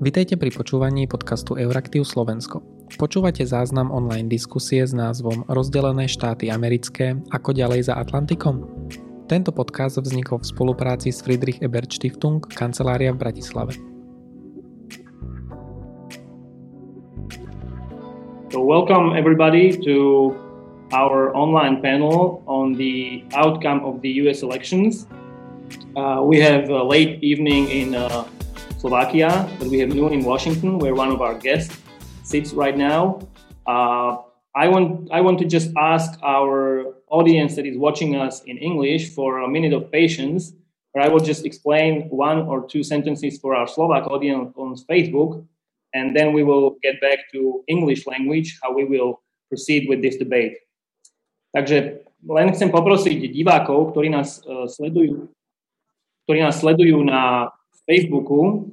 Vitejte 0.00 0.40
pri 0.40 0.48
počúvaní 0.48 1.04
podcastu 1.04 1.60
Euraktiv 1.60 2.08
Slovensko. 2.08 2.64
Počúvate 2.96 3.44
záznam 3.44 3.92
online 3.92 4.32
diskusie 4.32 4.80
s 4.80 4.96
názvom 4.96 5.44
Rozdelené 5.44 6.08
štáty 6.08 6.48
americké 6.48 7.20
ako 7.28 7.52
ďalej 7.52 7.92
za 7.92 8.00
Atlantikom? 8.00 8.64
Tento 9.28 9.52
podcast 9.52 10.00
vznikol 10.00 10.40
v 10.40 10.48
spolupráci 10.48 11.12
s 11.12 11.20
Friedrich 11.20 11.60
Ebert 11.60 11.92
Stiftung, 11.92 12.40
kancelária 12.40 13.12
v 13.12 13.20
Bratislave. 13.20 13.76
So 18.56 18.64
welcome 18.64 19.12
everybody 19.12 19.76
to 19.84 20.32
our 20.96 21.28
online 21.36 21.84
panel 21.84 22.40
on 22.48 22.72
the 22.72 23.20
outcome 23.36 23.84
of 23.84 24.00
the 24.00 24.08
US 24.24 24.40
elections. 24.40 25.04
Uh, 25.92 26.24
we 26.24 26.40
have 26.40 26.72
a 26.72 26.80
late 26.80 27.20
evening 27.20 27.68
in 27.68 27.92
uh, 27.92 28.24
Slovakia, 28.80 29.44
but 29.60 29.68
we 29.68 29.78
have 29.84 29.92
noon 29.92 30.16
in 30.16 30.24
Washington, 30.24 30.80
where 30.80 30.96
one 30.96 31.12
of 31.12 31.20
our 31.20 31.36
guests 31.36 31.76
sits 32.24 32.56
right 32.56 32.80
now. 32.80 33.20
Uh, 33.68 34.24
I 34.56 34.72
want 34.72 35.12
I 35.12 35.20
want 35.20 35.36
to 35.44 35.46
just 35.46 35.68
ask 35.76 36.16
our 36.24 36.88
audience 37.12 37.60
that 37.60 37.68
is 37.68 37.76
watching 37.76 38.16
us 38.16 38.40
in 38.48 38.56
English 38.56 39.12
for 39.12 39.44
a 39.44 39.48
minute 39.52 39.76
of 39.76 39.92
patience, 39.92 40.56
where 40.96 41.04
I 41.04 41.12
will 41.12 41.20
just 41.20 41.44
explain 41.44 42.08
one 42.08 42.48
or 42.48 42.64
two 42.64 42.80
sentences 42.80 43.36
for 43.36 43.52
our 43.52 43.68
Slovak 43.68 44.08
audience 44.08 44.56
on 44.56 44.74
Facebook, 44.88 45.44
and 45.92 46.16
then 46.16 46.32
we 46.32 46.40
will 46.40 46.80
get 46.80 47.04
back 47.04 47.28
to 47.36 47.60
English 47.68 48.08
language, 48.08 48.56
how 48.64 48.72
we 48.72 48.88
will 48.88 49.20
proceed 49.52 49.92
with 49.92 50.00
this 50.00 50.16
debate. 50.16 50.56
Takže 51.52 52.00
len 52.24 52.48
chcem 52.56 52.72
poprosiť 52.72 53.28
divákov, 53.28 53.92
ktorí 53.92 54.08
nás 54.08 54.40
uh, 54.48 54.64
sledujú, 54.64 55.28
ktorí 56.24 56.38
nás 56.40 56.58
sledujú 56.58 57.04
na 57.04 57.52
Facebooku, 57.90 58.70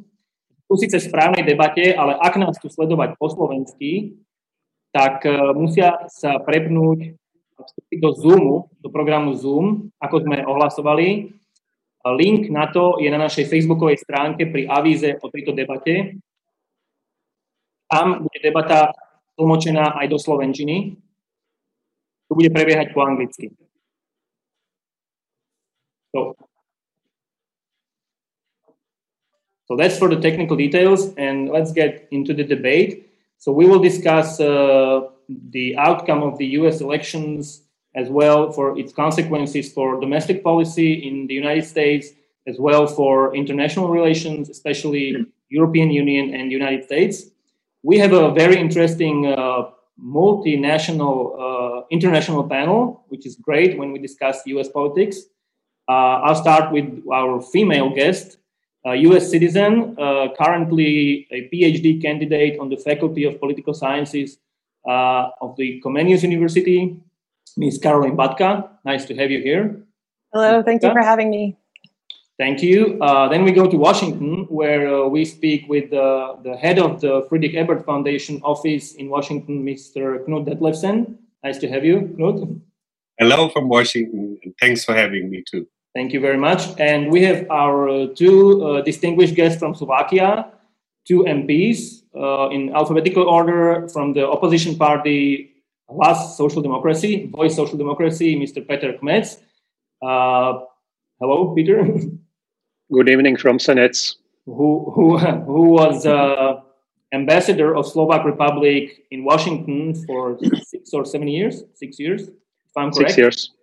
tu 0.69 0.73
síce 0.77 1.01
v 1.01 1.07
správnej 1.09 1.41
debate, 1.41 1.97
ale 1.97 2.13
ak 2.21 2.37
nás 2.37 2.53
tu 2.61 2.69
sledovať 2.69 3.17
po 3.17 3.33
slovensky, 3.33 4.21
tak 4.93 5.25
uh, 5.25 5.57
musia 5.57 6.05
sa 6.13 6.37
prepnúť 6.37 7.17
do 7.97 8.09
Zoomu, 8.13 8.69
do 8.77 8.93
programu 8.93 9.33
Zoom, 9.33 9.89
ako 9.97 10.21
sme 10.21 10.45
ohlasovali. 10.45 11.33
Link 12.07 12.53
na 12.53 12.69
to 12.69 13.01
je 13.01 13.09
na 13.09 13.17
našej 13.17 13.49
facebookovej 13.49 13.99
stránke 13.99 14.47
pri 14.47 14.69
avíze 14.69 15.17
o 15.19 15.27
tejto 15.33 15.51
debate. 15.57 16.21
Tam 17.89 18.21
bude 18.21 18.39
debata 18.39 18.93
tlmočená 19.35 19.97
aj 19.97 20.07
do 20.07 20.21
slovenčiny. 20.21 20.95
Tu 22.27 22.31
bude 22.31 22.51
prebiehať 22.53 22.93
po 22.93 23.01
anglicky. 23.03 23.51
So, 26.13 26.37
So 29.67 29.75
that's 29.75 29.97
for 29.97 30.07
the 30.09 30.19
technical 30.19 30.55
details, 30.55 31.13
and 31.17 31.49
let's 31.49 31.71
get 31.71 32.07
into 32.11 32.33
the 32.33 32.43
debate. 32.43 33.09
So 33.37 33.51
we 33.51 33.65
will 33.67 33.79
discuss 33.79 34.39
uh, 34.39 35.01
the 35.27 35.77
outcome 35.77 36.23
of 36.23 36.37
the 36.37 36.47
U.S. 36.59 36.81
elections 36.81 37.63
as 37.93 38.09
well 38.09 38.51
for 38.51 38.77
its 38.77 38.93
consequences 38.93 39.71
for 39.73 39.99
domestic 39.99 40.43
policy 40.43 40.93
in 40.93 41.27
the 41.27 41.33
United 41.33 41.65
States, 41.65 42.09
as 42.45 42.59
well 42.59 42.87
for 42.87 43.35
international 43.35 43.89
relations, 43.89 44.49
especially 44.49 45.25
European 45.49 45.91
Union 45.91 46.33
and 46.33 46.51
United 46.51 46.85
States. 46.85 47.23
We 47.83 47.97
have 47.99 48.13
a 48.13 48.31
very 48.31 48.57
interesting 48.57 49.27
uh, 49.27 49.69
multinational 50.01 51.17
uh, 51.39 51.85
international 51.89 52.47
panel, 52.47 53.03
which 53.09 53.25
is 53.25 53.35
great 53.35 53.77
when 53.77 53.91
we 53.91 53.99
discuss 53.99 54.41
U.S. 54.45 54.69
politics. 54.69 55.17
Uh, 55.89 56.23
I'll 56.25 56.35
start 56.35 56.71
with 56.71 57.03
our 57.11 57.41
female 57.41 57.89
guest, 57.89 58.37
a 58.85 58.95
US 58.95 59.29
citizen, 59.29 59.95
uh, 59.97 60.27
currently 60.37 61.27
a 61.31 61.49
PhD 61.49 62.01
candidate 62.01 62.59
on 62.59 62.69
the 62.69 62.77
Faculty 62.77 63.23
of 63.25 63.39
Political 63.39 63.73
Sciences 63.73 64.37
uh, 64.87 65.29
of 65.41 65.55
the 65.57 65.81
Comenius 65.83 66.23
University, 66.23 66.99
Ms. 67.57 67.79
Caroline 67.79 68.15
Batka. 68.15 68.69
Nice 68.85 69.05
to 69.05 69.15
have 69.15 69.31
you 69.31 69.41
here. 69.41 69.83
Hello, 70.33 70.61
thank 70.63 70.83
you 70.83 70.91
for 70.91 71.01
having 71.01 71.29
me. 71.29 71.57
Thank 72.37 72.61
you. 72.61 72.99
Uh, 73.01 73.27
then 73.29 73.43
we 73.43 73.51
go 73.51 73.67
to 73.67 73.77
Washington, 73.77 74.45
where 74.49 74.93
uh, 74.93 75.07
we 75.07 75.25
speak 75.25 75.67
with 75.67 75.91
uh, 75.91 76.35
the 76.43 76.55
head 76.55 76.77
of 76.77 77.01
the 77.01 77.25
Friedrich 77.27 77.55
Ebert 77.55 77.83
Foundation 77.83 78.39
office 78.43 78.93
in 78.93 79.09
Washington, 79.09 79.65
Mr. 79.65 80.23
Knut 80.25 80.45
Detlefsen. 80.47 81.15
Nice 81.43 81.57
to 81.57 81.67
have 81.67 81.83
you, 81.83 82.13
Knut. 82.17 82.61
Hello 83.17 83.49
from 83.49 83.69
Washington, 83.69 84.37
and 84.43 84.53
thanks 84.61 84.85
for 84.85 84.93
having 84.93 85.31
me 85.31 85.43
too. 85.49 85.67
Thank 85.97 86.13
you 86.13 86.19
very 86.19 86.37
much. 86.37 86.61
And 86.77 87.09
we 87.09 87.23
have 87.23 87.49
our 87.49 87.89
uh, 87.89 88.05
two 88.13 88.61
uh, 88.61 88.81
distinguished 88.81 89.33
guests 89.33 89.57
from 89.57 89.73
Slovakia, 89.73 90.45
two 91.07 91.25
MPs 91.25 92.03
uh, 92.13 92.53
in 92.53 92.69
alphabetical 92.69 93.23
order 93.23 93.89
from 93.89 94.13
the 94.13 94.21
opposition 94.29 94.77
party 94.77 95.57
Hlas 95.89 96.37
Social 96.37 96.61
Democracy, 96.61 97.25
Voice 97.33 97.55
Social 97.55 97.79
Democracy, 97.79 98.37
Mr. 98.37 98.61
Peter 98.61 98.93
Kmec. 98.93 99.41
Uh, 99.99 100.69
hello, 101.19 101.55
Peter. 101.55 101.81
Good 102.93 103.09
evening 103.09 103.35
from 103.35 103.57
Senec. 103.57 103.97
Who, 104.45 104.93
who, 104.93 105.17
who 105.17 105.61
was 105.81 106.05
uh, 106.05 106.61
ambassador 107.11 107.75
of 107.75 107.87
Slovak 107.87 108.23
Republic 108.23 109.01
in 109.09 109.23
Washington 109.23 109.95
for 110.05 110.37
six 110.61 110.93
or 110.93 111.05
seven 111.05 111.27
years? 111.27 111.63
Six 111.73 111.97
years, 111.97 112.29
if 112.29 112.77
I'm 112.77 112.91
correct. 112.91 113.09
Six 113.09 113.17
years. 113.17 113.56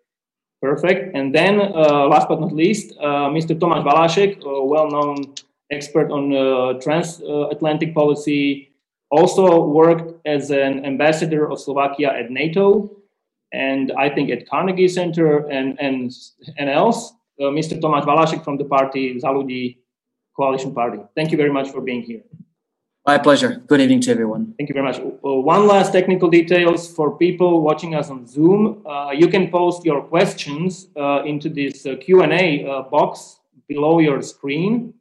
Perfect. 0.64 1.14
And 1.14 1.34
then, 1.34 1.60
uh, 1.60 2.08
last 2.08 2.26
but 2.26 2.40
not 2.40 2.52
least, 2.56 2.96
uh, 2.96 3.28
Mr. 3.28 3.52
Tomáš 3.52 3.84
Valášek, 3.84 4.40
a 4.40 4.64
well-known 4.64 5.36
expert 5.68 6.08
on 6.08 6.32
uh, 6.32 6.80
transatlantic 6.80 7.92
policy, 7.92 8.72
also 9.10 9.60
worked 9.60 10.16
as 10.24 10.48
an 10.48 10.86
ambassador 10.88 11.44
of 11.52 11.60
Slovakia 11.60 12.16
at 12.16 12.32
NATO, 12.32 12.96
and 13.52 13.92
I 13.92 14.08
think 14.08 14.32
at 14.32 14.48
Carnegie 14.48 14.88
Center 14.88 15.44
and 15.52 15.76
and 15.76 16.08
and 16.56 16.72
else. 16.72 17.12
Uh, 17.36 17.52
Mr. 17.52 17.76
Tomáš 17.76 18.08
Valášek 18.08 18.40
from 18.40 18.56
the 18.56 18.64
party 18.64 19.20
Za 19.20 19.28
ľudí 19.28 19.76
Coalition 20.32 20.72
Party. 20.72 21.04
Thank 21.12 21.28
you 21.28 21.36
very 21.36 21.52
much 21.52 21.68
for 21.68 21.84
being 21.84 22.00
here. 22.00 22.24
My 23.06 23.18
pleasure. 23.18 23.62
Good 23.66 23.82
evening 23.82 24.00
to 24.02 24.12
everyone. 24.12 24.54
Thank 24.56 24.70
you 24.70 24.72
very 24.72 24.86
much. 24.86 24.98
One 25.20 25.66
last 25.66 25.92
technical 25.92 26.30
details 26.30 26.90
for 26.90 27.18
people 27.18 27.60
watching 27.60 27.94
us 27.94 28.08
on 28.08 28.26
Zoom. 28.26 28.82
Uh, 28.86 29.10
you 29.10 29.28
can 29.28 29.50
post 29.50 29.84
your 29.84 30.00
questions 30.00 30.86
uh, 30.96 31.22
into 31.24 31.50
this 31.50 31.84
uh, 31.84 31.96
Q&A 32.00 32.66
uh, 32.66 32.80
box 32.84 33.40
below 33.68 33.98
your 33.98 34.22
screen, 34.22 34.94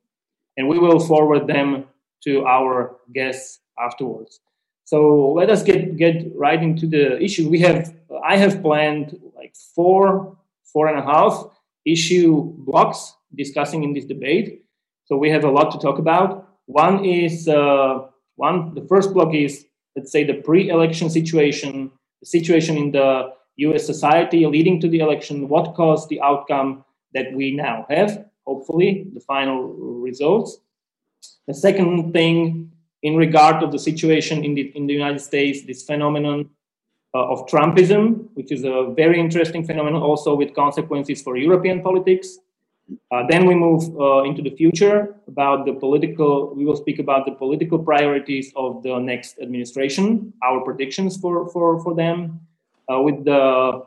and 0.58 0.68
we 0.68 0.80
will 0.80 1.00
forward 1.00 1.48
them 1.48 1.86
to 2.26 2.46
our 2.46 2.98
guests 3.14 3.62
afterwards. 3.80 4.42
So 4.84 5.32
let 5.32 5.50
us 5.50 5.64
get, 5.64 5.96
get 5.96 6.30
right 6.36 6.62
into 6.62 6.88
the 6.88 7.18
issue. 7.24 7.48
We 7.48 7.60
have, 7.60 7.96
I 8.22 8.36
have 8.36 8.62
planned 8.62 9.18
like 9.34 9.56
four, 9.56 10.36
four 10.66 10.90
and 10.90 11.00
a 11.00 11.04
half 11.04 11.46
issue 11.86 12.54
blocks 12.58 13.16
discussing 13.34 13.86
in 13.86 13.94
this 13.94 14.04
debate. 14.04 14.66
So 15.06 15.16
we 15.16 15.30
have 15.30 15.46
a 15.46 15.50
lot 15.50 15.72
to 15.72 15.78
talk 15.78 16.00
about. 16.00 16.43
One 16.66 17.04
is 17.06 17.48
uh, 17.48 18.08
one. 18.36 18.74
The 18.74 18.86
first 18.88 19.14
block 19.14 19.34
is 19.34 19.66
let's 19.96 20.12
say 20.12 20.24
the 20.24 20.36
pre-election 20.36 21.10
situation, 21.10 21.92
the 22.22 22.26
situation 22.26 22.78
in 22.78 22.92
the 22.92 23.34
U.S. 23.58 23.86
society 23.86 24.46
leading 24.46 24.80
to 24.82 24.90
the 24.90 25.00
election, 25.00 25.48
what 25.48 25.76
caused 25.76 26.10
the 26.10 26.22
outcome 26.22 26.84
that 27.14 27.32
we 27.34 27.56
now 27.56 27.86
have. 27.90 28.26
Hopefully, 28.46 29.08
the 29.14 29.20
final 29.20 29.68
results. 29.68 30.58
The 31.48 31.54
second 31.54 32.14
thing, 32.14 32.72
in 33.04 33.16
regard 33.16 33.64
of 33.64 33.72
the 33.72 33.80
situation 33.80 34.44
in 34.44 34.56
the 34.56 34.72
in 34.76 34.88
the 34.88 34.94
United 34.94 35.20
States, 35.20 35.66
this 35.66 35.84
phenomenon 35.84 36.50
uh, 37.14 37.32
of 37.32 37.48
Trumpism, 37.48 38.28
which 38.34 38.52
is 38.52 38.64
a 38.64 38.94
very 38.96 39.20
interesting 39.20 39.64
phenomenon, 39.64 40.02
also 40.02 40.36
with 40.36 40.54
consequences 40.56 41.22
for 41.22 41.38
European 41.38 41.82
politics. 41.82 42.40
Uh, 43.12 43.24
then 43.30 43.46
we 43.46 43.56
move 43.56 43.82
uh, 44.00 44.24
into 44.24 44.42
the 44.42 44.56
future 44.56 45.16
about 45.28 45.66
the 45.66 45.74
political. 45.74 46.54
We 46.56 46.66
will 46.66 46.76
speak 46.76 47.00
about 47.00 47.26
the 47.26 47.32
political 47.32 47.80
priorities 47.80 48.52
of 48.56 48.84
the 48.84 49.00
next 49.00 49.40
administration, 49.40 50.34
our 50.44 50.62
predictions 50.62 51.18
for 51.18 51.50
for 51.50 51.82
for 51.82 51.96
them. 51.96 52.42
Uh, 52.92 53.00
with 53.00 53.24
the, 53.24 53.82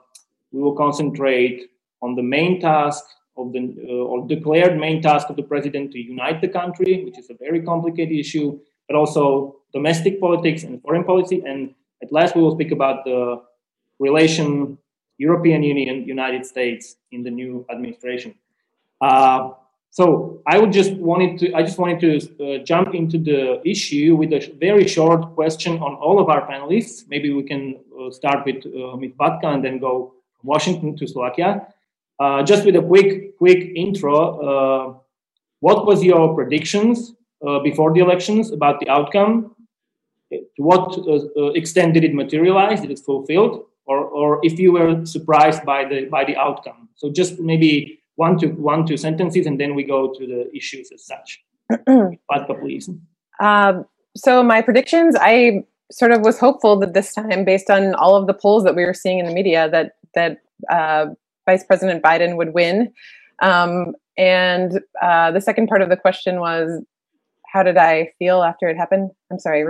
we 0.53 0.63
will 0.63 0.75
concentrate 0.75 1.69
on 2.01 2.15
the 2.15 2.23
main 2.23 2.61
task 2.61 3.05
of 3.37 3.53
the 3.53 3.77
uh, 3.87 3.93
or 3.93 4.27
declared 4.27 4.79
main 4.79 5.03
task 5.03 5.29
of 5.29 5.37
the 5.37 5.43
president 5.43 5.93
to 5.93 5.99
unite 5.99 6.41
the 6.41 6.49
country, 6.49 7.05
which 7.05 7.19
is 7.19 7.29
a 7.29 7.35
very 7.35 7.61
complicated 7.61 8.17
issue, 8.17 8.59
but 8.89 8.97
also 8.97 9.57
domestic 9.75 10.19
politics 10.21 10.63
and 10.63 10.81
foreign 10.81 11.05
policy. 11.05 11.43
And 11.47 11.75
at 12.03 12.11
last, 12.11 12.35
we 12.35 12.41
will 12.41 12.55
speak 12.55 12.73
about 12.73 13.05
the 13.05 13.43
relation 13.99 14.79
European 15.19 15.63
Union 15.63 16.07
United 16.07 16.47
States 16.47 16.97
in 17.13 17.23
the 17.23 17.31
new 17.31 17.67
administration. 17.71 18.35
Uh, 19.01 19.51
so 19.91 20.43
I 20.47 20.59
would 20.59 20.73
just 20.73 20.93
wanted 20.95 21.39
to 21.39 21.55
I 21.55 21.63
just 21.63 21.79
wanted 21.79 22.01
to 22.01 22.11
uh, 22.19 22.65
jump 22.65 22.95
into 22.95 23.19
the 23.19 23.63
issue 23.65 24.15
with 24.15 24.33
a 24.33 24.55
very 24.61 24.87
short 24.87 25.35
question 25.35 25.79
on 25.79 25.95
all 25.95 26.19
of 26.19 26.29
our 26.29 26.47
panelists. 26.47 27.05
Maybe 27.09 27.33
we 27.33 27.43
can 27.43 27.81
uh, 27.99 28.11
start 28.11 28.45
with 28.45 28.67
uh, 28.67 28.97
with 28.97 29.17
Batka 29.17 29.47
and 29.55 29.65
then 29.65 29.79
go 29.79 30.15
from 30.39 30.49
Washington 30.49 30.97
to 30.99 31.07
Slovakia. 31.07 31.67
Uh, 32.19 32.43
just 32.43 32.67
with 32.67 32.77
a 32.77 32.83
quick 32.83 33.39
quick 33.39 33.73
intro, 33.75 34.17
uh, 34.41 34.95
what 35.61 35.87
was 35.87 36.05
your 36.05 36.35
predictions 36.35 37.15
uh, 37.47 37.59
before 37.61 37.93
the 37.93 38.01
elections 38.01 38.51
about 38.51 38.81
the 38.81 38.89
outcome. 38.89 39.55
To 40.33 40.63
what 40.63 40.99
extent 41.55 41.95
did 41.95 42.03
it 42.03 42.15
materialize? 42.15 42.81
Did 42.81 42.91
it 42.91 42.99
fulfilled? 42.99 43.65
Or, 43.85 43.99
or 43.99 44.41
if 44.43 44.59
you 44.59 44.73
were 44.73 45.07
surprised 45.07 45.65
by 45.65 45.85
the 45.85 46.07
by 46.07 46.25
the 46.25 46.37
outcome? 46.37 46.89
So 46.97 47.11
just 47.11 47.39
maybe 47.39 48.01
one 48.17 48.39
to 48.39 48.49
one 48.49 48.87
two 48.87 48.97
sentences, 48.97 49.47
and 49.47 49.61
then 49.61 49.75
we 49.75 49.85
go 49.85 50.13
to 50.13 50.27
the 50.27 50.51
issues 50.57 50.91
as 50.93 51.07
such. 51.07 51.43
Batka, 51.71 52.61
please. 52.61 52.91
Um, 53.41 53.87
so 54.17 54.43
my 54.43 54.63
predictions, 54.63 55.15
I 55.19 55.65
sort 55.93 56.11
of 56.13 56.23
was 56.23 56.39
hopeful 56.39 56.79
that 56.81 56.95
this 56.95 57.15
time, 57.15 57.45
based 57.45 57.71
on 57.71 57.95
all 57.95 58.17
of 58.17 58.27
the 58.27 58.35
polls 58.35 58.65
that 58.65 58.75
we 58.75 58.85
were 58.85 58.95
seeing 58.95 59.19
in 59.19 59.27
the 59.27 59.33
media, 59.33 59.69
that 59.71 59.93
that 60.15 60.39
uh, 60.71 61.07
Vice 61.47 61.65
President 61.65 62.03
Biden 62.03 62.37
would 62.37 62.55
win. 62.55 62.93
Um, 63.43 63.95
and 64.17 64.81
uh, 65.03 65.31
the 65.31 65.41
second 65.41 65.69
part 65.69 65.83
of 65.83 65.91
the 65.91 65.97
question 65.97 66.41
was, 66.41 66.83
how 67.53 67.63
did 67.63 67.77
I 67.77 68.13
feel 68.19 68.43
after 68.43 68.69
it 68.69 68.77
happened? 68.77 69.11
I'm 69.31 69.39
sorry. 69.39 69.63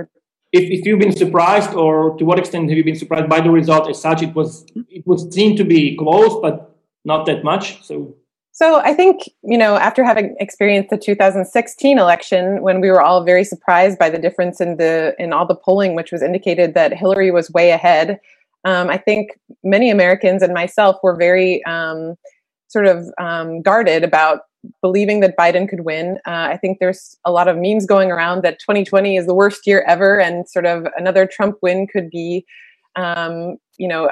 If, 0.52 0.70
if 0.70 0.86
you've 0.86 1.00
been 1.00 1.16
surprised, 1.16 1.74
or 1.74 2.16
to 2.16 2.24
what 2.24 2.38
extent 2.38 2.68
have 2.68 2.78
you 2.78 2.84
been 2.84 2.96
surprised 2.96 3.28
by 3.28 3.40
the 3.40 3.50
result 3.50 3.90
as 3.90 4.00
such? 4.00 4.22
It 4.22 4.34
was 4.34 4.64
it 4.88 5.04
was 5.06 5.32
seen 5.34 5.56
to 5.56 5.64
be 5.64 5.96
close, 5.96 6.40
but 6.40 6.76
not 7.04 7.26
that 7.26 7.42
much. 7.42 7.84
So 7.84 8.14
so 8.56 8.80
I 8.80 8.94
think, 8.94 9.28
you 9.42 9.58
know, 9.58 9.76
after 9.76 10.02
having 10.02 10.34
experienced 10.40 10.88
the 10.88 10.96
2016 10.96 11.98
election 11.98 12.62
when 12.62 12.80
we 12.80 12.88
were 12.88 13.02
all 13.02 13.22
very 13.22 13.44
surprised 13.44 13.98
by 13.98 14.08
the 14.08 14.16
difference 14.16 14.62
in 14.62 14.78
the 14.78 15.14
in 15.18 15.34
all 15.34 15.46
the 15.46 15.54
polling 15.54 15.94
which 15.94 16.10
was 16.10 16.22
indicated 16.22 16.72
that 16.72 16.94
Hillary 16.94 17.30
was 17.30 17.50
way 17.50 17.72
ahead, 17.72 18.18
um, 18.64 18.88
I 18.88 18.96
think 18.96 19.38
many 19.62 19.90
Americans 19.90 20.40
and 20.40 20.54
myself 20.54 20.96
were 21.02 21.14
very 21.14 21.62
um, 21.66 22.14
sort 22.68 22.86
of 22.86 23.04
um, 23.20 23.60
guarded 23.60 24.02
about 24.02 24.40
believing 24.80 25.20
that 25.20 25.36
Biden 25.36 25.68
could 25.68 25.84
win. 25.84 26.16
Uh, 26.26 26.48
I 26.50 26.56
think 26.56 26.78
there's 26.78 27.14
a 27.26 27.32
lot 27.32 27.48
of 27.48 27.58
memes 27.58 27.84
going 27.84 28.10
around 28.10 28.42
that 28.42 28.58
2020 28.60 29.18
is 29.18 29.26
the 29.26 29.34
worst 29.34 29.66
year 29.66 29.84
ever, 29.86 30.18
and 30.18 30.48
sort 30.48 30.64
of 30.64 30.86
another 30.96 31.26
Trump 31.26 31.56
win 31.60 31.86
could 31.86 32.08
be, 32.08 32.46
um, 32.96 33.58
you 33.76 33.86
know, 33.86 34.08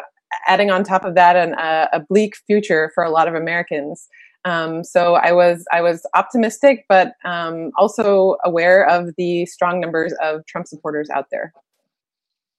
adding 0.47 0.71
on 0.71 0.85
top 0.85 1.07
of 1.07 1.15
that 1.15 1.35
an, 1.35 1.55
a, 1.55 1.89
a 1.95 2.01
bleak 2.01 2.35
future 2.47 2.93
for 2.95 3.03
a 3.03 3.11
lot 3.11 3.27
of 3.27 3.35
Americans. 3.35 4.07
Um, 4.45 4.85
so 4.85 5.15
I 5.15 5.33
was 5.33 5.65
I 5.73 5.81
was 5.81 6.07
optimistic, 6.15 6.85
but 6.89 7.15
um, 7.25 7.71
also 7.77 8.37
aware 8.45 8.87
of 8.87 9.15
the 9.17 9.47
strong 9.47 9.81
numbers 9.81 10.13
of 10.23 10.45
Trump 10.47 10.67
supporters 10.67 11.09
out 11.11 11.29
there. 11.31 11.53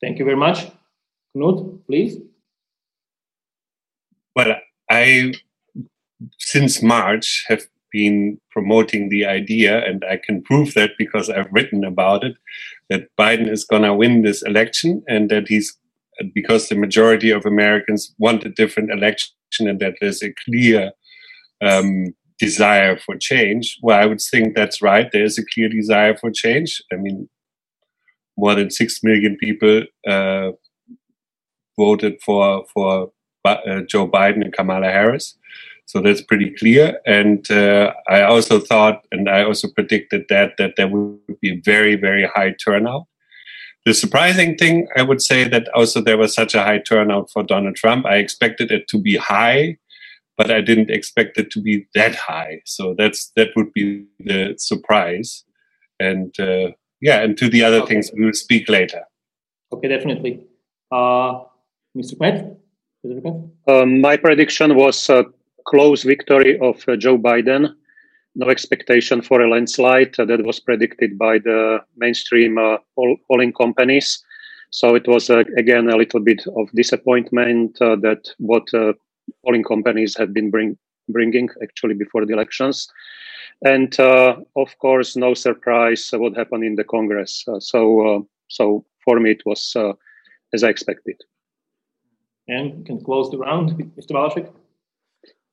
Thank 0.01 0.17
you 0.19 0.25
very 0.25 0.37
much, 0.37 0.71
Knut. 1.35 1.85
Please. 1.85 2.17
Well, 4.35 4.55
I 4.89 5.33
since 6.39 6.81
March 6.81 7.45
have 7.47 7.63
been 7.91 8.39
promoting 8.49 9.09
the 9.09 9.25
idea, 9.25 9.85
and 9.85 10.03
I 10.09 10.17
can 10.17 10.41
prove 10.41 10.73
that 10.73 10.91
because 10.97 11.29
I've 11.29 11.51
written 11.51 11.83
about 11.85 12.23
it, 12.23 12.35
that 12.89 13.07
Biden 13.17 13.49
is 13.49 13.63
going 13.63 13.83
to 13.83 13.93
win 13.93 14.23
this 14.23 14.41
election, 14.41 15.03
and 15.07 15.29
that 15.29 15.47
he's 15.47 15.77
because 16.33 16.69
the 16.69 16.75
majority 16.75 17.29
of 17.29 17.45
Americans 17.45 18.13
want 18.17 18.45
a 18.45 18.49
different 18.49 18.91
election, 18.91 19.67
and 19.69 19.79
that 19.79 19.95
there's 20.01 20.23
a 20.23 20.33
clear 20.45 20.91
um, 21.61 22.13
desire 22.39 22.97
for 22.97 23.15
change. 23.17 23.77
Well, 23.81 23.99
I 23.99 24.05
would 24.05 24.21
think 24.21 24.55
that's 24.55 24.81
right. 24.81 25.11
There 25.11 25.23
is 25.23 25.37
a 25.37 25.45
clear 25.53 25.69
desire 25.69 26.15
for 26.17 26.31
change. 26.31 26.81
I 26.91 26.97
mean, 26.97 27.29
more 28.37 28.55
than 28.55 28.69
six 28.69 29.01
million 29.03 29.37
people 29.37 29.83
uh, 30.07 30.51
voted 31.77 32.21
for 32.21 32.65
for 32.73 33.11
uh, 33.45 33.81
Joe 33.87 34.07
Biden 34.07 34.43
and 34.43 34.53
Kamala 34.53 34.87
Harris. 34.87 35.37
So 35.87 36.01
that's 36.01 36.21
pretty 36.21 36.51
clear. 36.57 36.99
And 37.05 37.49
uh, 37.51 37.93
I 38.09 38.23
also 38.23 38.59
thought, 38.59 39.05
and 39.11 39.29
I 39.29 39.43
also 39.43 39.67
predicted 39.67 40.25
that 40.29 40.53
that 40.57 40.73
there 40.77 40.87
would 40.87 41.39
be 41.41 41.51
a 41.51 41.61
very 41.63 41.95
very 41.95 42.27
high 42.35 42.55
turnout. 42.63 43.05
The 43.85 43.93
surprising 43.93 44.57
thing, 44.57 44.87
I 44.97 45.03
would 45.03 45.21
say, 45.21 45.47
that 45.47 45.69
also 45.75 46.01
there 46.01 46.17
was 46.17 46.33
such 46.33 46.55
a 46.55 46.63
high 46.63 46.79
turnout 46.79 47.29
for 47.31 47.43
Donald 47.43 47.75
Trump. 47.75 48.07
I 48.07 48.15
expected 48.15 48.71
it 48.71 48.87
to 48.87 48.97
be 48.97 49.15
high 49.15 49.77
but 50.37 50.51
I 50.51 50.61
didn't 50.61 50.89
expect 50.89 51.37
it 51.37 51.49
to 51.51 51.61
be 51.61 51.87
that 51.95 52.15
high. 52.15 52.61
So 52.65 52.95
that's 52.97 53.31
that 53.35 53.49
would 53.55 53.71
be 53.73 54.05
the 54.19 54.55
surprise. 54.57 55.43
And 55.99 56.37
uh, 56.39 56.71
yeah, 57.01 57.21
and 57.21 57.37
to 57.37 57.49
the 57.49 57.63
other 57.63 57.81
okay. 57.81 57.95
things 57.95 58.11
we 58.15 58.25
will 58.25 58.33
speak 58.33 58.69
later. 58.69 59.03
Okay, 59.73 59.87
definitely. 59.87 60.45
Uh, 60.91 61.43
Mr. 61.97 62.15
Kmec? 62.17 62.55
Um, 63.67 64.01
my 64.01 64.17
prediction 64.17 64.75
was 64.75 65.09
a 65.09 65.25
close 65.67 66.03
victory 66.03 66.59
of 66.59 66.83
uh, 66.87 66.95
Joe 66.95 67.17
Biden. 67.17 67.73
No 68.35 68.49
expectation 68.49 69.21
for 69.21 69.41
a 69.41 69.49
landslide 69.49 70.19
uh, 70.19 70.25
that 70.25 70.43
was 70.43 70.59
predicted 70.59 71.17
by 71.17 71.37
the 71.37 71.79
mainstream 71.95 72.57
uh, 72.57 72.77
polling 73.27 73.53
companies. 73.53 74.23
So 74.71 74.95
it 74.95 75.07
was 75.07 75.29
uh, 75.29 75.43
again 75.57 75.89
a 75.89 75.95
little 75.95 76.19
bit 76.19 76.45
of 76.57 76.69
disappointment 76.73 77.81
uh, 77.81 77.95
that 77.97 78.27
what 78.39 78.67
polling 79.43 79.63
companies 79.63 80.15
have 80.17 80.33
been 80.33 80.49
bring, 80.49 80.77
bringing 81.09 81.49
actually 81.61 81.93
before 81.93 82.25
the 82.25 82.33
elections. 82.33 82.87
And 83.63 83.97
uh, 83.99 84.37
of 84.55 84.77
course, 84.79 85.15
no 85.15 85.33
surprise 85.33 86.09
what 86.13 86.35
happened 86.35 86.63
in 86.63 86.75
the 86.75 86.83
Congress. 86.83 87.43
Uh, 87.47 87.59
so, 87.59 88.07
uh, 88.07 88.19
so 88.47 88.85
for 89.03 89.19
me, 89.19 89.31
it 89.31 89.43
was 89.45 89.73
uh, 89.75 89.93
as 90.53 90.63
I 90.63 90.69
expected. 90.69 91.21
And 92.47 92.77
we 92.77 92.83
can 92.83 93.03
close 93.03 93.31
the 93.31 93.37
round, 93.37 93.71
Mr. 93.97 94.11
Valášek. 94.11 94.51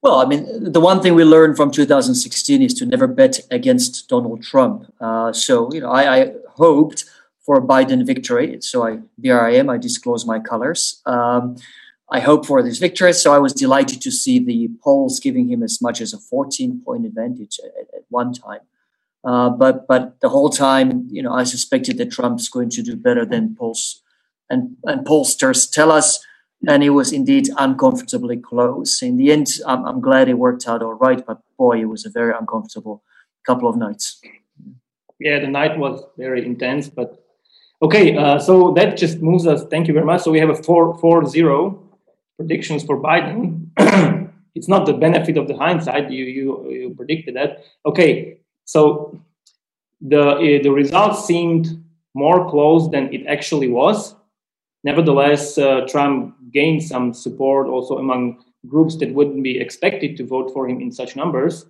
Well, 0.02 0.16
I 0.16 0.26
mean, 0.26 0.72
the 0.72 0.80
one 0.80 1.00
thing 1.00 1.14
we 1.14 1.22
learned 1.22 1.56
from 1.56 1.70
2016 1.70 2.60
is 2.60 2.74
to 2.74 2.86
never 2.86 3.06
bet 3.06 3.38
against 3.52 4.08
Donald 4.08 4.42
Trump. 4.42 4.92
Uh, 5.00 5.32
so, 5.32 5.72
you 5.72 5.80
know, 5.80 5.90
I, 5.90 6.16
I, 6.16 6.32
hoped 6.56 7.06
for 7.40 7.56
a 7.56 7.62
Biden 7.62 8.04
victory. 8.04 8.58
So 8.60 8.86
I, 8.86 8.98
here 9.22 9.40
I 9.40 9.54
am, 9.54 9.70
I 9.70 9.78
disclose 9.78 10.26
my 10.26 10.38
colors. 10.38 11.00
Um, 11.06 11.56
I 12.12 12.20
hope 12.20 12.44
for 12.44 12.62
this 12.62 12.76
victory. 12.76 13.14
So 13.14 13.32
I 13.32 13.38
was 13.38 13.54
delighted 13.54 14.02
to 14.02 14.10
see 14.10 14.38
the 14.38 14.68
polls 14.84 15.18
giving 15.18 15.48
him 15.48 15.62
as 15.62 15.80
much 15.80 15.98
as 16.02 16.12
a 16.12 16.18
14 16.18 16.82
point 16.84 17.06
advantage 17.06 17.58
at, 17.64 17.86
at 17.96 18.04
one 18.10 18.34
time. 18.34 18.60
Uh, 19.24 19.48
but 19.48 19.86
but 19.88 20.20
the 20.20 20.28
whole 20.28 20.50
time, 20.50 21.08
you 21.10 21.22
know, 21.22 21.32
I 21.32 21.44
suspected 21.44 21.96
that 21.96 22.10
Trump's 22.10 22.50
going 22.50 22.68
to 22.70 22.82
do 22.82 22.96
better 22.96 23.24
than 23.24 23.56
polls 23.56 24.02
and, 24.50 24.76
and 24.84 25.06
pollsters 25.06 25.70
tell 25.70 25.90
us. 25.90 26.22
And 26.68 26.84
it 26.84 26.90
was 26.90 27.12
indeed 27.12 27.48
uncomfortably 27.56 28.36
close. 28.36 29.00
In 29.00 29.16
the 29.16 29.32
end, 29.32 29.48
I'm, 29.66 29.84
I'm 29.84 30.00
glad 30.00 30.28
it 30.28 30.34
worked 30.34 30.68
out 30.68 30.82
all 30.82 30.94
right. 30.94 31.24
But 31.26 31.40
boy, 31.56 31.80
it 31.80 31.86
was 31.86 32.04
a 32.04 32.10
very 32.10 32.34
uncomfortable 32.38 33.02
couple 33.46 33.68
of 33.70 33.76
nights. 33.76 34.20
Yeah, 35.18 35.38
the 35.40 35.48
night 35.48 35.78
was 35.78 36.04
very 36.18 36.44
intense. 36.44 36.90
But 36.90 37.24
okay, 37.80 38.16
uh, 38.16 38.38
so 38.38 38.72
that 38.74 38.98
just 38.98 39.22
moves 39.22 39.46
us. 39.46 39.64
Thank 39.70 39.88
you 39.88 39.94
very 39.94 40.04
much. 40.04 40.22
So 40.22 40.30
we 40.30 40.40
have 40.40 40.50
a 40.50 40.62
four 40.62 40.98
four 40.98 41.24
zero 41.26 41.91
predictions 42.42 42.82
for 42.84 43.00
Biden. 43.00 43.68
it's 44.54 44.68
not 44.68 44.86
the 44.86 44.92
benefit 44.92 45.36
of 45.36 45.46
the 45.48 45.56
hindsight. 45.56 46.10
You 46.10 46.24
you 46.24 46.70
you 46.70 46.94
predicted 46.94 47.36
that. 47.36 47.64
Okay, 47.86 48.38
so 48.64 49.20
the 50.00 50.22
uh, 50.22 50.62
the 50.62 50.70
results 50.70 51.24
seemed 51.26 51.66
more 52.14 52.50
close 52.50 52.90
than 52.90 53.12
it 53.12 53.26
actually 53.26 53.68
was. 53.68 54.14
Nevertheless, 54.84 55.56
uh, 55.58 55.86
Trump 55.88 56.34
gained 56.52 56.82
some 56.82 57.14
support 57.14 57.68
also 57.68 57.98
among 57.98 58.44
groups 58.66 58.96
that 58.96 59.14
wouldn't 59.14 59.42
be 59.42 59.58
expected 59.58 60.16
to 60.16 60.26
vote 60.26 60.52
for 60.52 60.68
him 60.68 60.80
in 60.80 60.90
such 60.90 61.16
numbers. 61.16 61.66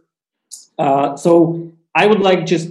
Uh, 0.79 1.17
so 1.17 1.71
I 1.95 2.07
would 2.07 2.21
like 2.21 2.47
just 2.47 2.71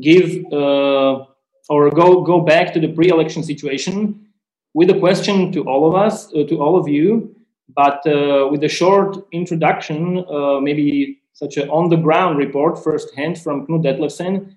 give 0.00 0.44
uh, 0.52 1.26
or 1.68 1.90
go 1.90 2.22
go 2.22 2.40
back 2.40 2.72
to 2.74 2.80
the 2.80 2.88
pre-election 2.88 3.42
situation 3.42 4.31
with 4.74 4.90
a 4.90 4.98
question 4.98 5.52
to 5.52 5.64
all 5.64 5.88
of 5.88 5.94
us, 5.94 6.32
uh, 6.34 6.44
to 6.48 6.60
all 6.60 6.78
of 6.78 6.88
you, 6.88 7.34
but 7.74 8.06
uh, 8.06 8.48
with 8.50 8.62
a 8.64 8.68
short 8.68 9.16
introduction, 9.32 10.24
uh, 10.28 10.60
maybe 10.60 11.20
such 11.32 11.56
an 11.56 11.68
on 11.70 11.88
the 11.88 11.96
ground 11.96 12.38
report 12.38 12.82
firsthand 12.82 13.40
from 13.40 13.66
Knut 13.66 13.84
Detlefsen. 13.84 14.54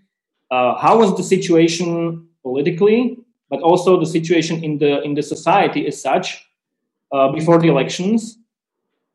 How 0.51 0.97
was 0.97 1.15
the 1.17 1.23
situation 1.23 2.27
politically, 2.43 3.17
but 3.49 3.61
also 3.61 3.99
the 3.99 4.05
situation 4.05 4.63
in 4.63 4.77
the 4.77 5.01
in 5.01 5.13
the 5.15 5.23
society 5.23 5.87
as 5.87 6.01
such 6.01 6.45
before 7.33 7.59
the 7.59 7.67
elections? 7.67 8.37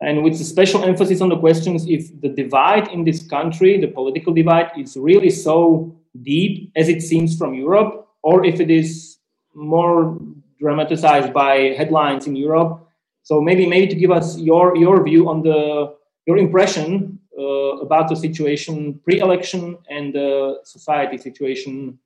And 0.02 0.23
with 0.25 0.35
a 0.35 0.45
special 0.45 0.83
emphasis 0.83 1.21
on 1.21 1.28
the 1.28 1.37
questions 1.37 1.87
if 1.87 2.09
the 2.23 2.30
divide 2.30 2.88
in 2.88 3.04
this 3.04 3.23
country, 3.23 3.78
the 3.78 3.88
political 3.88 4.33
divide, 4.33 4.71
is 4.78 4.97
really 4.97 5.30
so 5.30 5.95
deep 6.23 6.73
as 6.75 6.88
it 6.88 7.02
seems 7.02 7.37
from 7.37 7.54
Europe, 7.54 8.09
or 8.23 8.45
if 8.45 8.61
it 8.61 8.71
is 8.71 9.19
more 9.54 10.19
dramatized 10.61 11.33
by 11.33 11.75
headlines 11.76 12.26
in 12.26 12.37
Europe. 12.37 12.87
So 13.23 13.40
maybe 13.40 13.67
maybe 13.67 13.87
to 13.88 13.97
give 13.97 14.11
us 14.11 14.38
your 14.38 14.76
your 14.76 15.02
view 15.02 15.29
on 15.29 15.43
the 15.43 15.95
your 16.26 16.38
impression 16.38 17.19
uh, 17.38 17.79
about 17.87 18.09
the 18.09 18.17
situation 18.17 19.00
pre-election 19.05 19.79
and 19.88 20.14
the 20.14 20.59
society 20.64 21.19
situation 21.19 21.99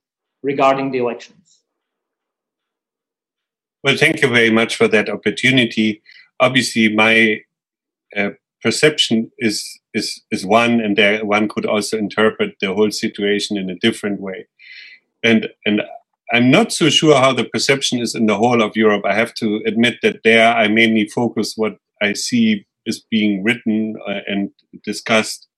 regarding 0.43 0.91
the 0.93 0.99
elections. 0.99 1.61
Well, 3.83 3.97
thank 3.97 4.23
you 4.23 4.29
very 4.29 4.51
much 4.51 4.77
for 4.77 4.89
that 4.89 5.09
opportunity. 5.09 6.03
Obviously, 6.41 6.95
my 6.95 7.41
uh, 8.17 8.31
perception 8.63 9.31
is 9.39 9.79
is 9.93 10.23
is 10.31 10.47
one, 10.47 10.81
and 10.81 10.97
there 10.97 11.25
one 11.25 11.49
could 11.49 11.67
also 11.67 11.99
interpret 11.99 12.57
the 12.61 12.73
whole 12.75 12.91
situation 12.91 13.57
in 13.57 13.71
a 13.71 13.77
different 13.87 14.21
way. 14.21 14.47
and 15.25 15.49
and 15.65 15.83
I'm 16.33 16.51
not 16.51 16.73
so 16.73 16.89
sure 16.89 17.17
how 17.17 17.33
the 17.33 17.45
perception 17.45 18.01
is 18.01 18.15
in 18.15 18.27
the 18.27 18.37
whole 18.37 18.63
of 18.63 18.77
Europe. 18.77 19.05
I 19.05 19.15
have 19.15 19.35
to 19.35 19.61
admit 19.67 19.97
that 20.03 20.21
there 20.25 20.55
I 20.55 20.69
mainly 20.69 21.07
focus 21.07 21.55
what 21.57 21.77
I 22.03 22.15
see 22.15 22.67
is 22.87 23.05
being 23.11 23.43
written 23.43 23.95
uh, 24.07 24.21
and 24.27 24.51
discussed 24.85 25.49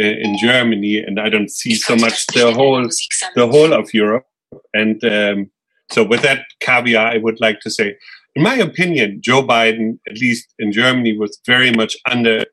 uh, 0.00 0.04
in 0.04 0.38
Germany, 0.38 0.98
and 0.98 1.18
I 1.18 1.28
don't 1.28 1.50
see 1.50 1.74
so 1.74 1.96
much 1.96 2.26
the 2.28 2.52
whole 2.52 2.88
the 3.34 3.46
whole 3.46 3.72
of 3.72 3.92
Europe. 3.94 4.26
And 4.74 5.02
um, 5.04 5.50
so, 5.90 6.04
with 6.04 6.22
that 6.22 6.44
caveat, 6.60 7.14
I 7.14 7.18
would 7.18 7.40
like 7.40 7.60
to 7.60 7.70
say, 7.70 7.96
in 8.34 8.42
my 8.42 8.54
opinion, 8.54 9.20
Joe 9.22 9.42
Biden, 9.42 9.98
at 10.08 10.18
least 10.18 10.54
in 10.58 10.72
Germany, 10.72 11.16
was 11.16 11.38
very 11.46 11.72
much 11.72 11.96
under 12.08 12.44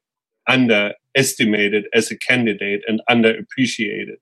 underestimated 0.47 1.85
as 1.93 2.11
a 2.11 2.17
candidate 2.17 2.81
and 2.87 3.01
underappreciated. 3.09 4.17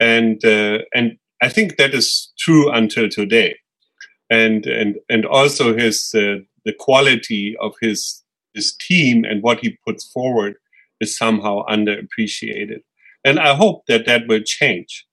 And 0.00 0.44
uh, 0.44 0.78
and 0.94 1.16
I 1.42 1.48
think 1.48 1.76
that 1.76 1.94
is 1.94 2.32
true 2.38 2.70
until 2.70 3.08
today. 3.08 3.56
And 4.30 4.66
and 4.66 4.96
and 5.08 5.26
also 5.26 5.76
his 5.76 6.14
uh, 6.14 6.38
the 6.64 6.72
quality 6.72 7.56
of 7.60 7.74
his 7.80 8.22
his 8.54 8.74
team 8.74 9.24
and 9.24 9.42
what 9.42 9.60
he 9.60 9.78
puts 9.86 10.04
forward 10.04 10.54
is 11.00 11.16
somehow 11.16 11.64
underappreciated. 11.66 12.80
And 13.24 13.38
I 13.38 13.54
hope 13.54 13.86
that 13.86 14.06
that 14.06 14.26
will 14.28 14.42
change. 14.42 15.06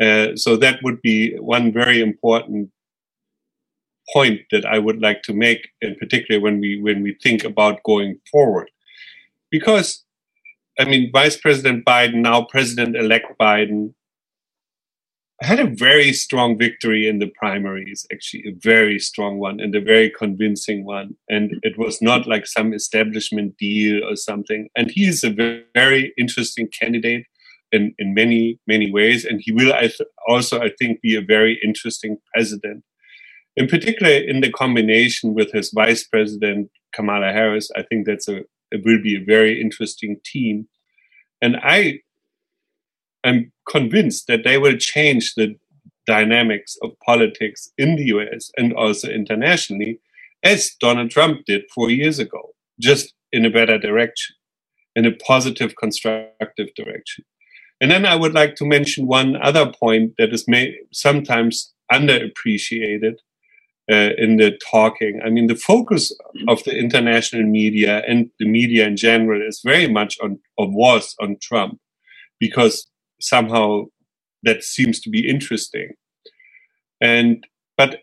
Uh, 0.00 0.36
so 0.36 0.56
that 0.56 0.82
would 0.82 1.00
be 1.02 1.36
one 1.38 1.72
very 1.72 2.00
important 2.00 2.70
point 4.12 4.40
that 4.50 4.64
I 4.64 4.78
would 4.78 5.00
like 5.00 5.22
to 5.22 5.32
make, 5.32 5.68
in 5.80 5.96
particular 5.96 6.40
when 6.40 6.60
we 6.60 6.80
when 6.80 7.02
we 7.02 7.14
think 7.22 7.44
about 7.44 7.82
going 7.82 8.18
forward, 8.30 8.70
because 9.50 10.04
I 10.78 10.84
mean, 10.84 11.10
Vice 11.12 11.36
President 11.36 11.84
Biden, 11.86 12.16
now 12.16 12.42
President-elect 12.44 13.38
Biden, 13.40 13.94
had 15.42 15.60
a 15.60 15.66
very 15.66 16.12
strong 16.12 16.56
victory 16.56 17.06
in 17.06 17.18
the 17.18 17.30
primaries, 17.38 18.06
actually, 18.10 18.44
a 18.46 18.54
very 18.58 18.98
strong 18.98 19.38
one 19.38 19.60
and 19.60 19.74
a 19.74 19.80
very 19.80 20.08
convincing 20.10 20.84
one. 20.84 21.14
And 21.28 21.58
it 21.62 21.76
was 21.76 22.00
not 22.00 22.26
like 22.26 22.46
some 22.46 22.72
establishment 22.72 23.58
deal 23.58 24.02
or 24.04 24.16
something. 24.16 24.68
And 24.76 24.90
he 24.90 25.06
is 25.06 25.22
a 25.24 25.62
very 25.74 26.14
interesting 26.16 26.68
candidate 26.68 27.26
in, 27.70 27.94
in 27.98 28.14
many, 28.14 28.58
many 28.66 28.90
ways. 28.90 29.26
And 29.26 29.40
he 29.44 29.52
will 29.52 29.74
I 29.74 29.90
also, 30.26 30.60
I 30.60 30.70
think, 30.78 31.02
be 31.02 31.16
a 31.16 31.20
very 31.20 31.60
interesting 31.62 32.16
president. 32.32 32.82
In 33.56 33.66
particular, 33.66 34.12
in 34.12 34.40
the 34.40 34.50
combination 34.50 35.34
with 35.34 35.52
his 35.52 35.70
vice 35.70 36.06
president, 36.06 36.70
Kamala 36.94 37.32
Harris, 37.32 37.70
I 37.76 37.82
think 37.82 38.06
that's 38.06 38.28
a, 38.28 38.38
it 38.70 38.82
will 38.84 39.02
be 39.02 39.16
a 39.16 39.24
very 39.24 39.60
interesting 39.60 40.16
team. 40.24 40.68
And 41.42 41.56
I 41.62 42.00
I'm 43.26 43.52
convinced 43.68 44.28
that 44.28 44.44
they 44.44 44.56
will 44.56 44.76
change 44.76 45.34
the 45.34 45.56
dynamics 46.06 46.76
of 46.82 46.92
politics 47.04 47.70
in 47.76 47.96
the 47.96 48.04
US 48.04 48.50
and 48.56 48.72
also 48.72 49.08
internationally, 49.08 49.98
as 50.44 50.70
Donald 50.80 51.10
Trump 51.10 51.44
did 51.46 51.64
four 51.74 51.90
years 51.90 52.18
ago, 52.18 52.54
just 52.80 53.12
in 53.32 53.44
a 53.44 53.50
better 53.50 53.78
direction, 53.78 54.36
in 54.94 55.04
a 55.04 55.12
positive, 55.12 55.74
constructive 55.76 56.68
direction. 56.76 57.24
And 57.80 57.90
then 57.90 58.06
I 58.06 58.14
would 58.14 58.32
like 58.32 58.54
to 58.56 58.64
mention 58.64 59.06
one 59.06 59.36
other 59.36 59.70
point 59.70 60.14
that 60.18 60.32
is 60.32 60.46
may, 60.46 60.76
sometimes 60.92 61.74
underappreciated 61.92 63.16
uh, 63.90 64.10
in 64.16 64.36
the 64.36 64.58
talking. 64.70 65.20
I 65.24 65.30
mean, 65.30 65.48
the 65.48 65.56
focus 65.56 66.16
of 66.48 66.62
the 66.64 66.76
international 66.78 67.44
media 67.44 68.02
and 68.08 68.30
the 68.38 68.48
media 68.48 68.86
in 68.86 68.96
general 68.96 69.46
is 69.46 69.60
very 69.64 69.88
much 69.88 70.16
on, 70.22 70.38
or 70.56 70.68
was 70.70 71.14
on 71.20 71.36
Trump, 71.42 71.78
because 72.40 72.86
somehow 73.20 73.84
that 74.42 74.62
seems 74.62 75.00
to 75.00 75.10
be 75.10 75.28
interesting. 75.28 75.92
And 77.00 77.44
but 77.76 78.00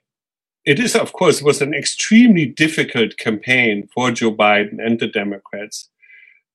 it 0.65 0.79
is, 0.79 0.95
of 0.95 1.13
course, 1.13 1.41
was 1.41 1.61
an 1.61 1.73
extremely 1.73 2.45
difficult 2.45 3.17
campaign 3.17 3.87
for 3.93 4.11
Joe 4.11 4.33
Biden 4.33 4.77
and 4.79 4.99
the 4.99 5.07
Democrats. 5.07 5.89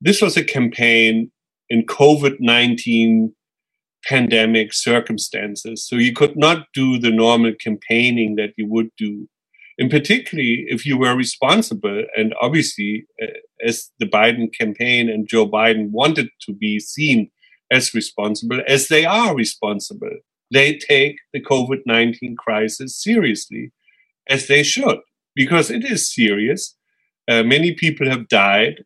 This 0.01 0.23
was 0.23 0.37
a 0.37 0.45
campaign 0.45 1.31
in 1.69 1.85
COVID 1.85 2.37
19 2.41 3.35
pandemic 4.05 4.73
circumstances. 4.73 5.87
So 5.87 5.97
you 5.97 6.13
could 6.13 6.37
not 6.37 6.69
do 6.73 6.99
the 6.99 7.11
normal 7.11 7.53
campaigning 7.61 8.37
that 8.37 8.55
you 8.57 8.67
would 8.69 8.91
do. 8.97 9.29
And 9.79 9.91
particularly 9.91 10.65
if 10.69 10.87
you 10.87 10.99
were 10.99 11.15
responsible, 11.15 12.05
and 12.17 12.35
obviously, 12.41 13.07
uh, 13.23 13.27
as 13.65 13.91
the 13.99 14.07
Biden 14.07 14.53
campaign 14.53 15.09
and 15.09 15.29
Joe 15.29 15.47
Biden 15.47 15.91
wanted 15.91 16.31
to 16.47 16.53
be 16.53 16.81
seen 16.81 17.31
as 17.71 17.95
responsible 17.95 18.61
as 18.67 18.89
they 18.89 19.05
are 19.05 19.35
responsible. 19.35 20.17
They 20.51 20.79
take 20.79 21.19
the 21.33 21.43
COVID 21.43 21.83
19 21.87 22.37
crisis 22.37 22.97
seriously, 23.03 23.73
as 24.29 24.47
they 24.47 24.63
should, 24.63 25.01
because 25.35 25.71
it 25.71 25.85
is 25.85 26.13
serious. 26.13 26.75
Uh, 27.31 27.43
many 27.43 27.75
people 27.75 28.09
have 28.09 28.29
died, 28.29 28.85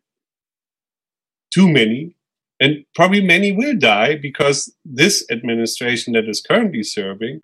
too 1.53 1.69
many, 1.69 2.15
and 2.59 2.85
probably 2.95 3.21
many 3.21 3.51
will 3.51 3.77
die 3.77 4.15
because 4.15 4.73
this 4.83 5.25
administration 5.31 6.13
that 6.13 6.27
is 6.27 6.41
currently 6.41 6.83
serving 6.83 7.39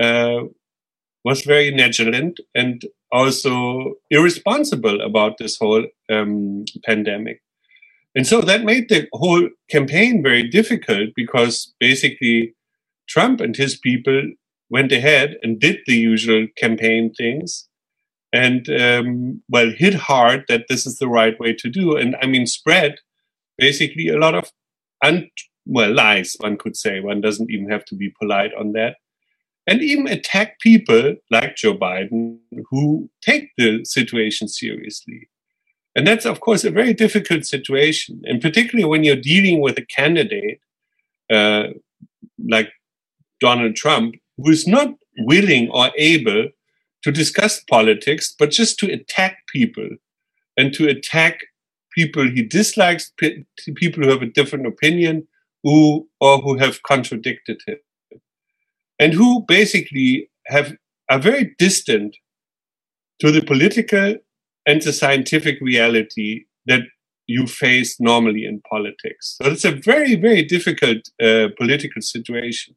uh, 0.00 0.40
was 1.24 1.42
very 1.42 1.70
negligent 1.70 2.40
and 2.54 2.84
also 3.12 3.94
irresponsible 4.10 5.00
about 5.00 5.38
this 5.38 5.58
whole 5.58 5.86
um, 6.10 6.64
pandemic. 6.84 7.40
And 8.14 8.26
so 8.26 8.40
that 8.42 8.64
made 8.64 8.88
the 8.88 9.08
whole 9.12 9.48
campaign 9.70 10.22
very 10.22 10.46
difficult 10.48 11.10
because 11.16 11.72
basically 11.80 12.54
Trump 13.08 13.40
and 13.40 13.56
his 13.56 13.76
people 13.78 14.32
went 14.70 14.92
ahead 14.92 15.36
and 15.42 15.60
did 15.60 15.78
the 15.86 15.96
usual 15.96 16.46
campaign 16.56 17.12
things 17.12 17.68
and, 18.32 18.68
um, 18.70 19.42
well, 19.48 19.70
hit 19.76 19.94
hard 19.94 20.44
that 20.48 20.64
this 20.68 20.86
is 20.86 20.98
the 20.98 21.08
right 21.08 21.38
way 21.38 21.52
to 21.54 21.68
do. 21.68 21.96
And 21.96 22.16
I 22.22 22.26
mean, 22.26 22.46
spread 22.46 22.96
basically 23.58 24.08
a 24.08 24.18
lot 24.18 24.34
of, 24.34 24.50
un- 25.04 25.30
well, 25.66 25.92
lies, 25.92 26.36
one 26.40 26.56
could 26.56 26.76
say. 26.76 27.00
One 27.00 27.20
doesn't 27.20 27.50
even 27.50 27.70
have 27.70 27.84
to 27.86 27.94
be 27.94 28.14
polite 28.18 28.52
on 28.58 28.72
that. 28.72 28.96
And 29.66 29.82
even 29.82 30.08
attack 30.08 30.58
people 30.60 31.16
like 31.30 31.56
Joe 31.56 31.74
Biden 31.74 32.38
who 32.70 33.10
take 33.20 33.50
the 33.56 33.84
situation 33.84 34.48
seriously. 34.48 35.28
And 35.94 36.06
that's, 36.06 36.24
of 36.24 36.40
course, 36.40 36.64
a 36.64 36.70
very 36.70 36.94
difficult 36.94 37.44
situation. 37.44 38.22
And 38.24 38.40
particularly 38.40 38.88
when 38.88 39.04
you're 39.04 39.16
dealing 39.16 39.60
with 39.60 39.76
a 39.78 39.84
candidate 39.84 40.60
uh, 41.30 41.68
like 42.48 42.72
Donald 43.40 43.76
Trump, 43.76 44.14
who 44.38 44.50
is 44.50 44.66
not 44.66 44.94
willing 45.18 45.68
or 45.70 45.90
able 45.98 46.48
to 47.02 47.12
discuss 47.12 47.62
politics, 47.64 48.34
but 48.38 48.50
just 48.50 48.78
to 48.78 48.90
attack 48.90 49.38
people 49.52 49.88
and 50.56 50.72
to 50.74 50.88
attack 50.88 51.40
people 51.94 52.24
he 52.24 52.42
dislikes, 52.42 53.12
people 53.76 54.02
who 54.02 54.10
have 54.10 54.22
a 54.22 54.26
different 54.26 54.66
opinion, 54.66 55.26
who 55.62 56.08
or 56.20 56.38
who 56.38 56.56
have 56.58 56.82
contradicted 56.82 57.60
him, 57.66 57.76
and 58.98 59.12
who 59.12 59.44
basically 59.46 60.30
have 60.46 60.74
are 61.10 61.18
very 61.18 61.54
distant 61.58 62.16
to 63.20 63.30
the 63.30 63.42
political 63.42 64.16
and 64.66 64.80
the 64.82 64.92
scientific 64.92 65.60
reality 65.60 66.44
that 66.66 66.82
you 67.26 67.46
face 67.46 68.00
normally 68.00 68.44
in 68.44 68.60
politics. 68.68 69.36
So 69.40 69.50
it's 69.50 69.64
a 69.64 69.72
very, 69.72 70.16
very 70.16 70.42
difficult 70.42 71.08
uh, 71.22 71.48
political 71.56 72.02
situation. 72.02 72.74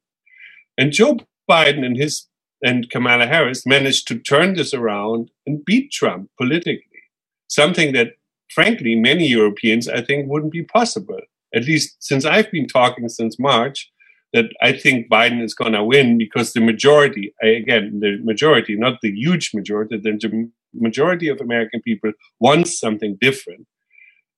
And 0.77 0.91
Joe 0.91 1.19
Biden 1.49 1.85
and 1.85 1.97
his 1.97 2.27
and 2.63 2.89
Kamala 2.89 3.27
Harris 3.27 3.65
managed 3.65 4.07
to 4.07 4.17
turn 4.17 4.55
this 4.55 4.73
around 4.73 5.29
and 5.45 5.63
beat 5.65 5.91
Trump 5.91 6.29
politically, 6.37 7.03
something 7.47 7.93
that, 7.93 8.13
frankly, 8.49 8.95
many 8.95 9.27
Europeans 9.27 9.87
I 9.87 10.01
think 10.01 10.29
wouldn't 10.29 10.53
be 10.53 10.63
possible. 10.63 11.19
At 11.53 11.65
least 11.65 11.97
since 11.99 12.25
I've 12.25 12.51
been 12.51 12.67
talking 12.67 13.07
since 13.09 13.37
March, 13.39 13.91
that 14.35 14.49
I 14.61 14.73
think 14.73 15.09
Biden 15.09 15.41
is 15.41 15.53
going 15.53 15.71
to 15.71 15.83
win 15.83 16.17
because 16.17 16.51
the 16.51 16.59
majority, 16.59 17.33
again, 17.41 18.01
the 18.01 18.17
majority, 18.21 18.75
not 18.75 18.99
the 19.01 19.11
huge 19.11 19.51
majority, 19.53 19.97
the 19.97 20.49
majority 20.73 21.29
of 21.29 21.39
American 21.39 21.81
people 21.81 22.11
wants 22.41 22.77
something 22.77 23.17
different. 23.21 23.65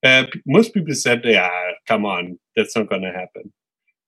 Uh, 0.03 0.25
most 0.45 0.75
people 0.75 0.93
said, 0.93 1.21
yeah, 1.25 1.49
come 1.87 2.05
on, 2.05 2.37
that's 2.55 2.75
not 2.77 2.89
going 2.89 3.01
to 3.01 3.11
happen. 3.11 3.51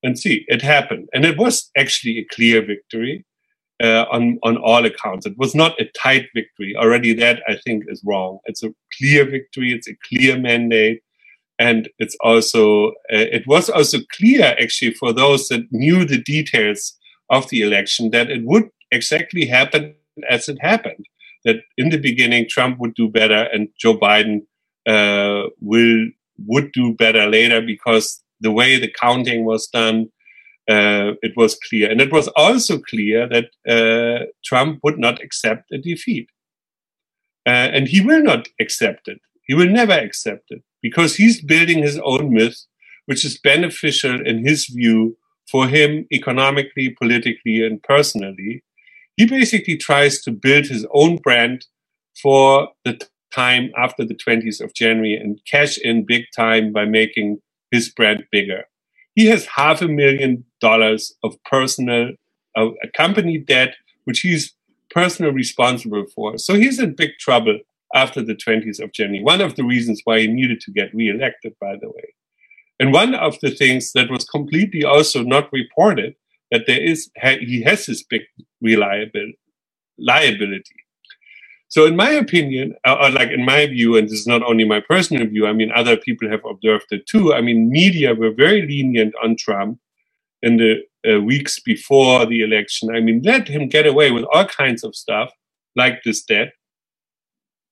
And 0.04 0.18
see, 0.18 0.46
it 0.48 0.62
happened. 0.62 1.10
And 1.12 1.26
it 1.26 1.40
was 1.40 1.72
actually 1.76 2.20
a 2.20 2.26
clear 2.36 2.64
victory 2.64 3.26
uh, 3.82 4.06
on, 4.12 4.38
on 4.44 4.58
all 4.58 4.86
accounts. 4.86 5.26
It 5.26 5.38
was 5.38 5.56
not 5.56 5.82
a 5.82 5.90
tight 6.04 6.28
victory. 6.36 6.76
Already 6.78 7.14
that, 7.14 7.42
I 7.48 7.56
think, 7.66 7.86
is 7.88 8.04
wrong. 8.06 8.38
It's 8.46 8.64
a 8.64 8.74
clear 8.96 9.26
victory. 9.26 9.74
It's 9.74 9.90
a 9.90 9.98
clear 10.08 10.38
mandate. 10.38 11.02
And 11.60 11.90
it's 12.00 12.16
also, 12.22 12.92
uh, 13.12 13.28
it 13.38 13.46
was 13.46 13.70
also 13.70 14.00
clear 14.18 14.56
actually 14.60 14.94
for 14.94 15.12
those 15.12 15.50
that 15.50 15.72
knew 15.72 16.06
the 16.06 16.22
details 16.22 16.98
of 17.30 17.50
the 17.50 17.62
election 17.62 18.12
that 18.12 18.30
it 18.30 18.44
would 18.46 18.70
exactly 18.92 19.46
happen 19.46 19.94
as 20.30 20.50
it 20.50 20.58
happened 20.62 21.06
that 21.46 21.58
in 21.78 21.90
the 21.90 21.98
beginning 21.98 22.48
Trump 22.50 22.80
would 22.80 22.94
do 22.96 23.08
better 23.08 23.48
and 23.54 23.70
Joe 23.78 23.98
Biden 23.98 24.42
uh, 24.88 25.50
will 25.62 26.08
would 26.48 26.72
do 26.72 26.94
better 26.94 27.28
later 27.28 27.62
because 27.62 28.22
the 28.40 28.52
way 28.52 28.80
the 28.80 28.92
counting 29.00 29.46
was 29.46 29.68
done 29.68 30.10
uh, 30.70 31.14
it 31.24 31.34
was 31.36 31.58
clear. 31.68 31.90
And 31.90 32.00
it 32.00 32.12
was 32.12 32.28
also 32.36 32.78
clear 32.78 33.28
that 33.28 33.50
uh, 33.68 34.26
Trump 34.46 34.80
would 34.84 35.00
not 35.00 35.20
accept 35.22 35.72
a 35.72 35.80
defeat. 35.80 36.30
Uh, 37.46 37.74
and 37.74 37.88
he 37.88 38.02
will 38.02 38.22
not 38.22 38.48
accept 38.60 39.08
it. 39.08 39.20
He 39.48 39.56
will 39.56 39.70
never 39.70 39.94
accept 39.94 40.46
it 40.50 40.62
because 40.82 41.16
he's 41.16 41.42
building 41.42 41.80
his 41.80 42.00
own 42.04 42.34
myth, 42.34 42.66
which 43.06 43.26
is 43.26 43.40
beneficial 43.40 44.26
in 44.26 44.46
his 44.46 44.68
view 44.68 45.18
for 45.50 45.68
him 45.68 46.06
economically, 46.14 46.90
politically, 46.92 47.66
and 47.66 47.82
personally. 47.84 48.64
He 49.18 49.26
basically 49.26 49.78
tries 49.78 50.22
to 50.24 50.32
build 50.32 50.66
his 50.68 50.86
own 50.94 51.18
brand 51.18 51.66
for 52.22 52.70
the 52.86 53.00
time 53.34 53.72
after 53.78 54.06
the 54.06 54.16
20th 54.16 54.62
of 54.62 54.74
January 54.74 55.16
and 55.16 55.40
cash 55.46 55.78
in 55.78 56.06
big 56.06 56.26
time 56.36 56.72
by 56.72 56.86
making 56.86 57.40
his 57.72 57.90
brand 57.90 58.24
bigger. 58.32 58.66
He 59.16 59.26
has 59.28 59.46
half 59.46 59.82
a 59.82 59.88
million 59.88 60.46
dollars 60.62 61.14
of 61.24 61.36
personal, 61.44 62.12
uh, 62.56 62.70
company 62.96 63.38
debt, 63.38 63.76
which 64.06 64.22
he's 64.22 64.54
personally 64.90 65.34
responsible 65.34 66.06
for. 66.16 66.38
So 66.38 66.56
he's 66.56 66.80
in 66.80 66.96
big 66.96 67.12
trouble 67.20 67.60
after 67.96 68.22
the 68.22 68.36
20th 68.36 68.82
of 68.82 68.94
January. 68.94 69.24
One 69.24 69.42
of 69.42 69.56
the 69.56 69.64
reasons 69.64 70.02
why 70.04 70.22
he 70.22 70.28
needed 70.28 70.62
to 70.62 70.72
get 70.72 70.94
reelected, 70.94 71.54
by 71.60 71.76
the 71.82 71.90
way. 71.90 72.14
And 72.80 72.94
one 72.94 73.16
of 73.16 73.40
the 73.42 73.52
things 73.52 73.92
that 73.94 74.10
was 74.10 74.26
completely 74.26 74.84
also 74.84 75.24
not 75.24 75.52
reported 75.52 76.16
that 76.52 76.66
there 76.68 76.82
is 76.82 77.10
he 77.22 77.62
has 77.64 77.86
this 77.86 78.04
big 78.04 78.22
reliability 78.62 79.38
liability 80.00 80.76
so, 81.70 81.86
in 81.86 81.96
my 81.96 82.10
opinion, 82.10 82.76
or 82.86 82.94
uh, 82.94 83.08
uh, 83.08 83.12
like 83.12 83.30
in 83.30 83.46
my 83.46 83.68
view, 83.68 83.96
and 83.96 84.08
this 84.08 84.20
is 84.22 84.28
not 84.28 84.42
only 84.42 84.66
my 84.66 84.80
personal 84.80 85.28
view, 85.28 85.46
I 85.46 85.54
mean, 85.54 85.72
other 85.76 85.98
people 85.98 86.28
have 86.30 86.44
observed 86.44 86.88
it 86.90 87.06
too. 87.06 87.34
I 87.34 87.42
mean, 87.42 87.70
media 87.70 88.16
were 88.16 88.32
very 88.32 88.64
lenient 88.64 89.14
on 89.24 89.36
Trump 89.38 89.80
in 90.42 90.58
the 90.58 90.82
uh, 91.08 91.22
weeks 91.22 91.60
before 91.60 92.26
the 92.26 92.42
election. 92.42 92.90
I 92.96 93.02
mean, 93.02 93.22
let 93.24 93.48
him 93.48 93.70
get 93.70 93.86
away 93.86 94.10
with 94.10 94.26
all 94.34 94.46
kinds 94.46 94.84
of 94.84 94.96
stuff 94.96 95.32
like 95.76 96.02
this 96.04 96.24
debt, 96.24 96.54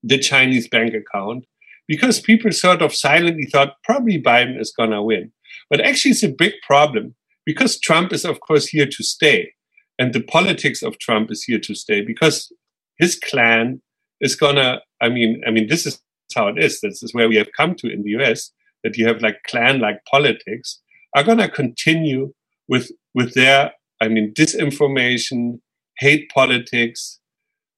the 0.08 0.18
Chinese 0.18 0.68
bank 0.68 0.94
account, 0.94 1.46
because 1.88 2.20
people 2.20 2.52
sort 2.52 2.82
of 2.82 2.94
silently 2.94 3.46
thought 3.46 3.76
probably 3.84 4.22
Biden 4.22 4.60
is 4.60 4.74
going 4.76 4.92
to 4.92 5.02
win. 5.02 5.32
But 5.70 5.82
actually, 5.82 6.12
it's 6.12 6.24
a 6.24 6.30
big 6.30 6.54
problem 6.66 7.16
because 7.46 7.80
Trump 7.80 8.12
is, 8.14 8.26
of 8.26 8.40
course, 8.40 8.68
here 8.68 8.86
to 8.88 9.04
stay. 9.04 9.54
And 10.00 10.14
the 10.14 10.22
politics 10.22 10.84
of 10.84 11.00
Trump 11.00 11.32
is 11.32 11.44
here 11.44 11.60
to 11.60 11.74
stay 11.74 12.02
because 12.02 12.52
his 12.98 13.16
clan 13.16 13.82
is 14.22 14.36
gonna 14.36 14.82
i 15.02 15.10
mean 15.10 15.42
i 15.48 15.52
mean 15.52 15.68
this 15.68 15.86
is 15.86 16.02
how 16.36 16.48
it 16.48 16.58
is 16.58 16.82
this 16.82 17.02
is 17.02 17.14
where 17.14 17.30
we 17.30 17.36
have 17.36 17.50
come 17.56 17.76
to 17.76 17.88
in 17.92 18.04
the 18.04 18.12
us 18.12 18.52
that 18.84 18.98
you 18.98 19.08
have 19.08 19.22
like 19.22 19.42
clan 19.48 19.80
like 19.80 20.00
politics 20.10 20.82
are 21.16 21.24
gonna 21.24 21.50
continue 21.50 22.34
with 22.68 22.92
with 23.14 23.34
their 23.34 23.72
i 24.02 24.08
mean 24.08 24.34
disinformation 24.34 25.60
hate 26.00 26.30
politics 26.30 27.20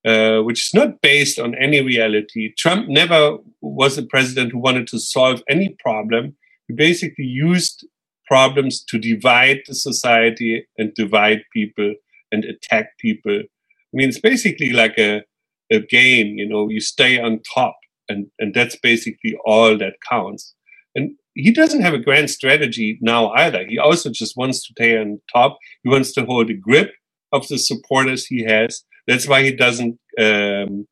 uh, 0.05 0.39
which 0.39 0.67
is 0.67 0.73
not 0.73 1.01
based 1.01 1.39
on 1.39 1.55
any 1.55 1.81
reality. 1.81 2.53
Trump 2.57 2.87
never 2.87 3.37
was 3.61 3.97
a 3.97 4.03
president 4.03 4.51
who 4.51 4.59
wanted 4.59 4.87
to 4.87 4.99
solve 4.99 5.43
any 5.49 5.75
problem. 5.79 6.35
He 6.67 6.73
basically 6.73 7.25
used 7.25 7.85
problems 8.25 8.83
to 8.85 8.99
divide 8.99 9.61
the 9.67 9.75
society 9.75 10.65
and 10.77 10.93
divide 10.93 11.41
people 11.51 11.95
and 12.31 12.45
attack 12.45 12.97
people. 12.99 13.39
I 13.39 13.93
mean, 13.93 14.09
it's 14.09 14.19
basically 14.19 14.71
like 14.71 14.97
a 14.99 15.23
a 15.71 15.79
game 15.79 16.37
you 16.37 16.47
know 16.47 16.69
you 16.69 16.79
stay 16.79 17.19
on 17.19 17.41
top 17.53 17.77
and 18.07 18.27
and 18.39 18.53
that's 18.53 18.75
basically 18.77 19.37
all 19.45 19.77
that 19.77 19.93
counts 20.09 20.55
and 20.95 21.11
he 21.35 21.51
doesn't 21.51 21.81
have 21.81 21.93
a 21.93 21.99
grand 21.99 22.29
strategy 22.29 22.97
now 23.01 23.29
either 23.31 23.65
he 23.67 23.77
also 23.77 24.09
just 24.09 24.35
wants 24.35 24.65
to 24.65 24.73
stay 24.73 24.97
on 24.97 25.19
top 25.33 25.57
he 25.83 25.89
wants 25.89 26.11
to 26.13 26.25
hold 26.25 26.49
a 26.49 26.53
grip 26.53 26.91
of 27.31 27.47
the 27.47 27.57
supporters 27.57 28.25
he 28.25 28.43
has 28.43 28.83
that's 29.09 29.27
why 29.27 29.43
he 29.43 29.51
doesn't 29.51 29.99
um, 30.17 30.87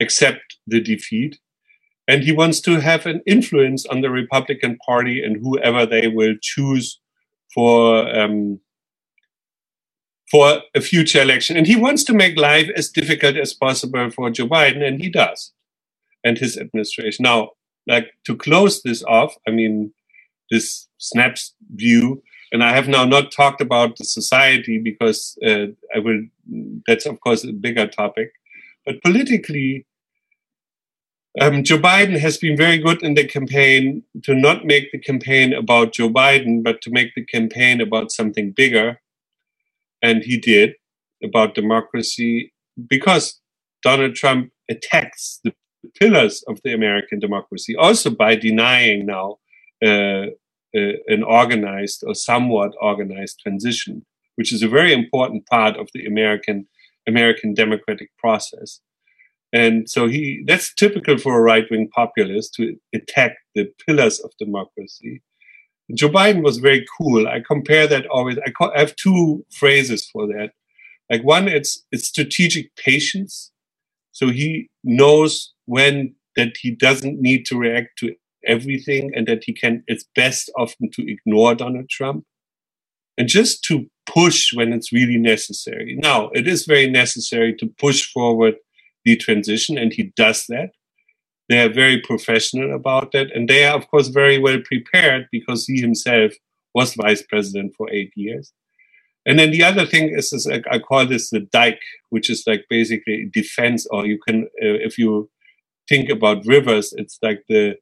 accept 0.00 0.40
the 0.66 0.80
defeat 0.80 1.38
and 2.08 2.24
he 2.24 2.32
wants 2.32 2.60
to 2.60 2.80
have 2.80 3.06
an 3.06 3.20
influence 3.26 3.84
on 3.86 4.00
the 4.00 4.10
republican 4.10 4.78
party 4.86 5.22
and 5.22 5.36
whoever 5.42 5.84
they 5.86 6.08
will 6.08 6.34
choose 6.40 7.00
for 7.54 8.08
um, 8.18 8.60
for 10.32 10.62
a 10.74 10.80
future 10.80 11.20
election. 11.20 11.58
And 11.58 11.66
he 11.66 11.76
wants 11.76 12.04
to 12.04 12.14
make 12.14 12.38
life 12.38 12.70
as 12.74 12.88
difficult 12.88 13.36
as 13.36 13.52
possible 13.52 14.10
for 14.10 14.30
Joe 14.30 14.48
Biden, 14.48 14.82
and 14.82 15.00
he 15.00 15.10
does, 15.10 15.52
and 16.24 16.38
his 16.38 16.56
administration. 16.56 17.24
Now, 17.24 17.50
like 17.86 18.08
to 18.24 18.34
close 18.34 18.82
this 18.82 19.04
off, 19.04 19.34
I 19.46 19.50
mean, 19.50 19.92
this 20.50 20.88
snaps 20.98 21.54
view, 21.74 22.22
and 22.52 22.62
I 22.62 22.74
have 22.74 22.86
now 22.86 23.04
not 23.04 23.32
talked 23.32 23.62
about 23.62 23.96
the 23.96 24.04
society 24.04 24.78
because 24.78 25.38
uh, 25.44 25.66
I 25.94 25.98
will, 25.98 26.22
that's 26.86 27.06
of 27.06 27.18
course 27.20 27.44
a 27.44 27.52
bigger 27.52 27.86
topic. 27.86 28.32
But 28.84 29.02
politically, 29.02 29.86
um, 31.40 31.64
Joe 31.64 31.78
Biden 31.78 32.18
has 32.18 32.36
been 32.36 32.56
very 32.58 32.76
good 32.76 33.02
in 33.02 33.14
the 33.14 33.26
campaign 33.26 34.02
to 34.24 34.34
not 34.34 34.66
make 34.66 34.92
the 34.92 34.98
campaign 34.98 35.54
about 35.54 35.94
Joe 35.94 36.10
Biden, 36.10 36.62
but 36.62 36.82
to 36.82 36.90
make 36.90 37.14
the 37.14 37.24
campaign 37.24 37.80
about 37.80 38.12
something 38.12 38.52
bigger 38.52 39.00
and 40.02 40.22
he 40.22 40.36
did 40.36 40.74
about 41.24 41.54
democracy 41.54 42.52
because 42.86 43.40
Donald 43.82 44.14
Trump 44.14 44.50
attacks 44.68 45.40
the 45.42 45.54
pillars 45.98 46.44
of 46.48 46.60
the 46.64 46.74
American 46.74 47.18
democracy, 47.18 47.74
also 47.76 48.10
by 48.10 48.34
denying 48.34 49.06
now 49.06 49.38
uh, 49.84 50.26
uh, 50.76 50.92
an 51.08 51.22
organized 51.22 52.02
or 52.06 52.14
somewhat 52.14 52.72
organized 52.80 53.40
transition, 53.40 54.04
which 54.36 54.52
is 54.52 54.62
a 54.62 54.68
very 54.68 54.92
important 54.92 55.46
part 55.46 55.76
of 55.76 55.88
the 55.94 56.06
American 56.06 56.66
American 57.06 57.52
democratic 57.54 58.10
process. 58.18 58.80
And 59.52 59.88
so 59.88 60.08
he 60.08 60.42
that's 60.46 60.74
typical 60.74 61.18
for 61.18 61.36
a 61.36 61.42
right 61.42 61.66
wing 61.70 61.88
populist 61.94 62.54
to 62.54 62.74
attack 62.94 63.36
the 63.54 63.70
pillars 63.86 64.20
of 64.20 64.30
democracy. 64.38 65.22
Joe 65.94 66.08
Biden 66.08 66.42
was 66.42 66.58
very 66.58 66.86
cool. 66.96 67.28
I 67.28 67.40
compare 67.46 67.86
that 67.86 68.06
always. 68.06 68.38
I, 68.38 68.52
I 68.64 68.80
have 68.80 68.96
two 68.96 69.44
phrases 69.50 70.08
for 70.10 70.26
that. 70.28 70.52
Like 71.10 71.22
one, 71.22 71.48
it's 71.48 71.84
it's 71.92 72.08
strategic 72.08 72.74
patience. 72.76 73.50
So 74.12 74.28
he 74.28 74.70
knows 74.84 75.52
when 75.66 76.14
that 76.36 76.56
he 76.58 76.70
doesn't 76.70 77.20
need 77.20 77.44
to 77.46 77.58
react 77.58 77.98
to 77.98 78.14
everything, 78.46 79.12
and 79.14 79.26
that 79.26 79.44
he 79.44 79.52
can. 79.52 79.84
It's 79.86 80.04
best 80.14 80.50
often 80.58 80.90
to 80.92 81.10
ignore 81.10 81.54
Donald 81.54 81.88
Trump, 81.88 82.24
and 83.16 83.28
just 83.28 83.64
to 83.64 83.86
push 84.06 84.52
when 84.52 84.72
it's 84.72 84.92
really 84.92 85.18
necessary. 85.18 85.96
Now, 86.00 86.30
it 86.34 86.48
is 86.48 86.66
very 86.66 86.90
necessary 86.90 87.54
to 87.56 87.66
push 87.78 88.10
forward 88.12 88.54
the 89.04 89.16
transition, 89.16 89.78
and 89.78 89.92
he 89.92 90.12
does 90.16 90.46
that. 90.48 90.70
They 91.48 91.60
are 91.62 91.72
very 91.72 92.00
professional 92.00 92.74
about 92.74 93.12
that. 93.12 93.30
And 93.34 93.48
they 93.48 93.64
are, 93.64 93.76
of 93.76 93.88
course, 93.88 94.08
very 94.08 94.38
well 94.38 94.60
prepared 94.64 95.26
because 95.30 95.66
he 95.66 95.80
himself 95.80 96.32
was 96.74 96.94
vice 96.94 97.22
president 97.22 97.74
for 97.76 97.90
eight 97.90 98.12
years. 98.16 98.52
And 99.26 99.38
then 99.38 99.50
the 99.50 99.62
other 99.62 99.86
thing 99.86 100.16
is, 100.16 100.32
is 100.32 100.48
I 100.48 100.78
call 100.78 101.06
this 101.06 101.30
the 101.30 101.40
dike, 101.40 101.82
which 102.10 102.30
is 102.30 102.44
like 102.46 102.64
basically 102.68 103.30
defense, 103.32 103.86
or 103.90 104.06
you 104.06 104.18
can, 104.26 104.44
uh, 104.62 104.80
if 104.88 104.98
you 104.98 105.30
think 105.88 106.08
about 106.08 106.46
rivers, 106.46 106.92
it's 106.96 107.18
like 107.22 107.44
the 107.48 107.76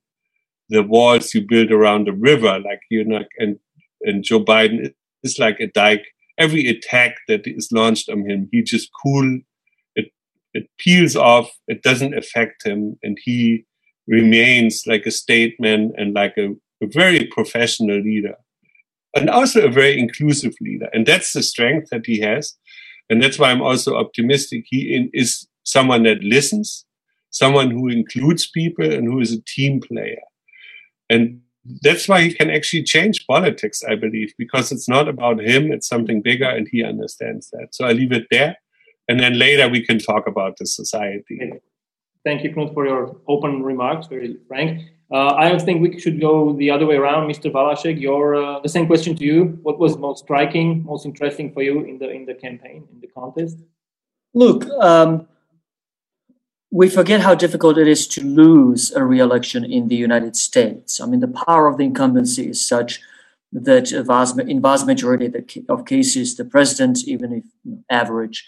the 0.70 0.82
walls 0.82 1.34
you 1.34 1.46
build 1.46 1.70
around 1.70 2.06
the 2.06 2.14
river, 2.14 2.58
like 2.60 2.80
you 2.90 3.04
know, 3.04 3.24
and 3.38 3.58
and 4.02 4.24
Joe 4.24 4.44
Biden 4.44 4.94
is 5.22 5.38
like 5.38 5.60
a 5.60 5.66
dike. 5.68 6.06
Every 6.38 6.66
attack 6.68 7.16
that 7.28 7.42
is 7.46 7.68
launched 7.70 8.08
on 8.08 8.28
him, 8.28 8.48
he 8.50 8.62
just 8.62 8.90
cool 9.02 9.40
it 10.54 10.68
peels 10.78 11.16
off, 11.16 11.50
it 11.68 11.82
doesn't 11.82 12.16
affect 12.16 12.66
him, 12.66 12.98
and 13.02 13.18
he 13.22 13.64
remains 14.06 14.84
like 14.86 15.06
a 15.06 15.10
statesman 15.10 15.92
and 15.96 16.14
like 16.14 16.34
a, 16.36 16.50
a 16.82 16.86
very 16.88 17.26
professional 17.26 18.00
leader. 18.00 18.34
And 19.14 19.28
also 19.28 19.66
a 19.66 19.70
very 19.70 19.98
inclusive 19.98 20.54
leader. 20.60 20.88
And 20.92 21.04
that's 21.04 21.32
the 21.32 21.42
strength 21.42 21.90
that 21.90 22.06
he 22.06 22.20
has. 22.20 22.56
And 23.08 23.20
that's 23.22 23.38
why 23.38 23.50
I'm 23.50 23.62
also 23.62 23.96
optimistic. 23.96 24.64
He 24.66 24.94
in, 24.94 25.10
is 25.12 25.48
someone 25.64 26.04
that 26.04 26.22
listens, 26.22 26.84
someone 27.30 27.70
who 27.72 27.88
includes 27.88 28.48
people, 28.48 28.84
and 28.84 29.06
who 29.06 29.20
is 29.20 29.32
a 29.32 29.42
team 29.42 29.80
player. 29.80 30.20
And 31.10 31.42
that's 31.82 32.08
why 32.08 32.22
he 32.22 32.32
can 32.32 32.48
actually 32.48 32.84
change 32.84 33.26
politics, 33.26 33.82
I 33.86 33.94
believe, 33.96 34.32
because 34.38 34.72
it's 34.72 34.88
not 34.88 35.08
about 35.08 35.40
him, 35.40 35.70
it's 35.70 35.86
something 35.86 36.22
bigger, 36.22 36.48
and 36.48 36.66
he 36.72 36.82
understands 36.82 37.50
that. 37.50 37.74
So 37.74 37.84
I 37.84 37.92
leave 37.92 38.12
it 38.12 38.26
there 38.30 38.56
and 39.10 39.18
then 39.18 39.38
later 39.38 39.68
we 39.68 39.84
can 39.84 39.98
talk 39.98 40.28
about 40.28 40.56
the 40.58 40.66
society. 40.66 41.52
Thank 42.24 42.44
you, 42.44 42.50
Knut, 42.54 42.72
for 42.74 42.86
your 42.86 43.16
open 43.26 43.64
remarks, 43.64 44.06
very 44.06 44.36
frank. 44.46 44.82
Uh, 45.12 45.34
I 45.34 45.58
think 45.58 45.82
we 45.82 45.98
should 45.98 46.20
go 46.20 46.52
the 46.52 46.70
other 46.70 46.86
way 46.86 46.94
around, 46.94 47.28
Mr. 47.28 47.50
Valasek. 47.50 48.00
Your 48.00 48.36
uh, 48.36 48.60
the 48.60 48.68
same 48.68 48.86
question 48.86 49.16
to 49.16 49.24
you. 49.24 49.58
What 49.64 49.80
was 49.80 49.96
most 49.96 50.22
striking, 50.24 50.84
most 50.84 51.04
interesting 51.04 51.52
for 51.52 51.62
you 51.62 51.80
in 51.90 51.98
the 51.98 52.08
in 52.08 52.24
the 52.24 52.34
campaign, 52.34 52.86
in 52.92 53.00
the 53.00 53.08
contest? 53.08 53.56
Look, 54.32 54.64
um, 54.90 55.26
we 56.70 56.88
forget 56.88 57.20
how 57.20 57.34
difficult 57.34 57.78
it 57.78 57.88
is 57.88 58.06
to 58.06 58.24
lose 58.24 58.92
a 58.92 59.04
re-election 59.04 59.64
in 59.64 59.88
the 59.88 59.96
United 59.96 60.36
States. 60.36 61.00
I 61.00 61.06
mean, 61.06 61.20
the 61.20 61.28
power 61.46 61.66
of 61.66 61.78
the 61.78 61.84
incumbency 61.84 62.48
is 62.48 62.64
such 62.64 63.00
that 63.52 63.90
vast, 64.06 64.38
in 64.38 64.62
vast 64.62 64.86
majority 64.86 65.32
of 65.68 65.84
cases, 65.84 66.36
the 66.36 66.44
president, 66.44 67.02
even 67.06 67.32
if 67.32 67.44
average, 67.90 68.46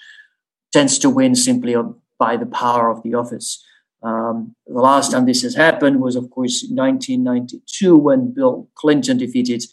tends 0.73 0.99
to 1.01 1.11
win 1.11 1.35
simply 1.35 1.75
by 2.19 2.37
the 2.37 2.47
power 2.47 2.89
of 2.91 3.03
the 3.03 3.15
office. 3.15 3.65
Um, 4.03 4.55
the 4.67 4.81
last 4.81 5.11
time 5.11 5.27
this 5.27 5.43
has 5.43 5.57
happened 5.57 6.01
was, 6.01 6.15
of 6.15 6.31
course, 6.31 6.65
1992 6.69 7.97
when 7.97 8.33
Bill 8.33 8.69
Clinton 8.75 9.19
defeated 9.19 9.65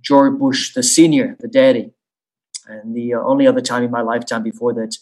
George 0.00 0.38
Bush 0.38 0.74
the 0.74 0.82
senior, 0.82 1.36
the 1.38 1.48
daddy. 1.48 1.92
And 2.66 2.94
the 2.94 3.14
uh, 3.14 3.20
only 3.20 3.46
other 3.46 3.60
time 3.60 3.84
in 3.84 3.90
my 3.90 4.02
lifetime 4.02 4.42
before 4.42 4.72
that 4.74 4.96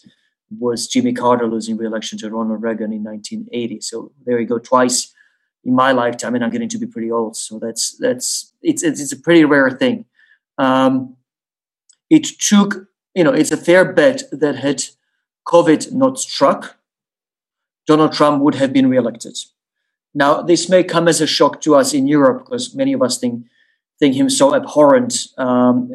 was 0.59 0.87
Jimmy 0.87 1.13
Carter 1.13 1.47
losing 1.47 1.77
re-election 1.77 2.17
to 2.19 2.29
Ronald 2.29 2.61
Reagan 2.61 2.93
in 2.93 3.03
1980. 3.03 3.81
So 3.81 4.11
there 4.25 4.39
you 4.39 4.47
go, 4.47 4.59
twice 4.59 5.13
in 5.63 5.75
my 5.75 5.91
lifetime, 5.91 6.35
and 6.35 6.43
I'm 6.43 6.49
getting 6.49 6.69
to 6.69 6.77
be 6.77 6.87
pretty 6.87 7.11
old. 7.11 7.35
So 7.37 7.59
that's 7.59 7.95
that's 7.97 8.53
it's 8.61 8.83
it's, 8.83 8.99
it's 8.99 9.11
a 9.11 9.17
pretty 9.19 9.45
rare 9.45 9.69
thing. 9.69 10.05
Um, 10.57 11.15
it 12.09 12.25
took, 12.39 12.87
you 13.15 13.23
know, 13.23 13.31
it's 13.31 13.51
a 13.51 13.57
fair 13.57 13.93
bet 13.93 14.23
that 14.31 14.57
had 14.57 14.83
COVID 15.47 15.91
not 15.93 16.19
struck, 16.19 16.77
Donald 17.87 18.13
Trump 18.13 18.41
would 18.43 18.55
have 18.55 18.73
been 18.73 18.89
re-elected. 18.89 19.37
Now, 20.13 20.41
this 20.41 20.69
may 20.69 20.83
come 20.83 21.07
as 21.07 21.21
a 21.21 21.27
shock 21.27 21.61
to 21.61 21.75
us 21.75 21.93
in 21.93 22.07
Europe 22.07 22.45
because 22.45 22.75
many 22.75 22.93
of 22.93 23.01
us 23.01 23.17
think 23.17 23.45
think 23.99 24.15
him 24.15 24.29
so 24.29 24.55
abhorrent. 24.55 25.27
Um, 25.37 25.91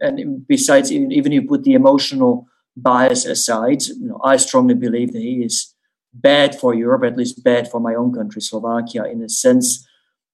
and 0.00 0.46
besides, 0.48 0.90
even, 0.90 1.10
if 1.12 1.26
you 1.32 1.42
put 1.46 1.62
the 1.62 1.74
emotional 1.74 2.48
bias 2.82 3.24
aside, 3.24 3.82
you 3.86 4.08
know, 4.08 4.20
I 4.24 4.36
strongly 4.36 4.74
believe 4.74 5.12
that 5.12 5.22
he 5.22 5.44
is 5.44 5.74
bad 6.12 6.58
for 6.58 6.74
Europe, 6.74 7.04
at 7.04 7.16
least 7.16 7.44
bad 7.44 7.70
for 7.70 7.80
my 7.80 7.94
own 7.94 8.12
country, 8.12 8.40
Slovakia, 8.40 9.04
in 9.04 9.22
a 9.22 9.28
sense 9.28 9.86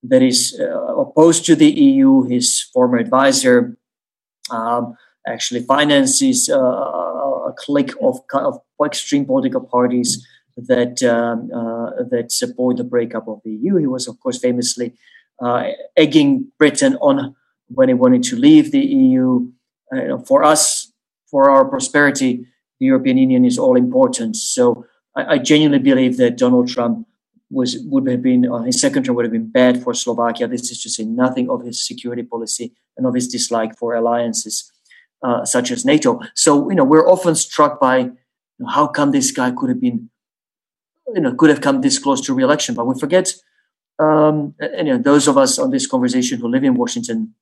that 0.03 0.23
is 0.23 0.59
uh, 0.61 0.97
opposed 0.97 1.45
to 1.47 1.57
the 1.57 1.71
EU. 1.71 2.23
His 2.23 2.63
former 2.73 2.99
advisor 2.99 3.77
um, 4.51 4.97
actually 5.27 5.61
finances 5.61 6.49
uh, 6.49 6.57
a 6.57 7.53
clique 7.57 7.93
of, 8.01 8.21
of 8.33 8.61
extreme 8.85 9.25
political 9.25 9.61
parties 9.61 10.27
that 10.57 11.03
um, 11.03 11.51
uh, 11.53 12.03
that 12.11 12.33
support 12.33 12.79
the 12.79 12.85
breakup 12.85 13.29
of 13.29 13.41
the 13.45 13.51
EU. 13.51 13.77
He 13.77 13.87
was, 13.87 14.09
of 14.09 14.19
course, 14.21 14.39
famously 14.39 14.95
uh, 15.41 15.71
egging 15.97 16.51
Britain 16.59 16.97
on 17.01 17.35
when 17.69 17.89
he 17.89 17.95
wanted 17.95 18.23
to 18.25 18.37
leave 18.37 18.73
the 18.73 18.81
EU. 18.81 19.49
Uh, 19.95 20.19
for 20.19 20.43
us, 20.43 20.86
for 21.37 21.51
our 21.51 21.67
prosperity, 21.67 22.47
the 22.81 22.87
European 22.87 23.19
Union 23.19 23.45
is 23.45 23.59
all 23.59 23.77
important. 23.77 24.37
So 24.37 24.87
I, 25.15 25.35
I 25.35 25.39
genuinely 25.51 25.85
believe 25.91 26.17
that 26.17 26.39
Donald 26.39 26.67
Trump 26.67 27.07
was 27.51 27.77
would 27.93 28.09
have 28.09 28.23
been 28.23 28.51
uh, 28.51 28.63
his 28.63 28.81
second 28.81 29.05
term 29.05 29.17
would 29.17 29.27
have 29.27 29.37
been 29.39 29.51
bad 29.61 29.83
for 29.83 29.93
Slovakia. 29.93 30.49
This 30.49 30.71
is 30.73 30.81
to 30.85 30.89
say 30.89 31.05
nothing 31.05 31.51
of 31.51 31.59
his 31.61 31.77
security 31.91 32.23
policy 32.23 32.73
and 32.97 33.05
of 33.07 33.13
his 33.13 33.29
dislike 33.29 33.77
for 33.77 33.89
alliances 33.95 34.73
uh, 35.27 35.45
such 35.45 35.71
as 35.71 35.85
NATO. 35.85 36.21
So 36.33 36.71
you 36.71 36.77
know 36.79 36.89
we're 36.89 37.09
often 37.15 37.35
struck 37.35 37.79
by 37.89 37.97
you 37.99 38.17
know, 38.61 38.71
how 38.79 38.87
come 38.87 39.11
this 39.13 39.31
guy 39.31 39.53
could 39.59 39.69
have 39.69 39.83
been 39.87 40.09
you 41.15 41.21
know 41.21 41.35
could 41.35 41.51
have 41.51 41.61
come 41.61 41.83
this 41.83 41.99
close 41.99 42.25
to 42.25 42.33
re-election, 42.33 42.75
but 42.75 42.89
we 42.89 42.99
forget 42.99 43.27
um, 43.99 44.55
and 44.59 44.89
you 44.89 44.95
know, 44.95 45.03
those 45.11 45.29
of 45.29 45.37
us 45.37 45.59
on 45.59 45.69
this 45.71 45.87
conversation 45.87 46.41
who 46.41 46.49
live 46.49 46.65
in 46.65 46.81
Washington 46.83 47.35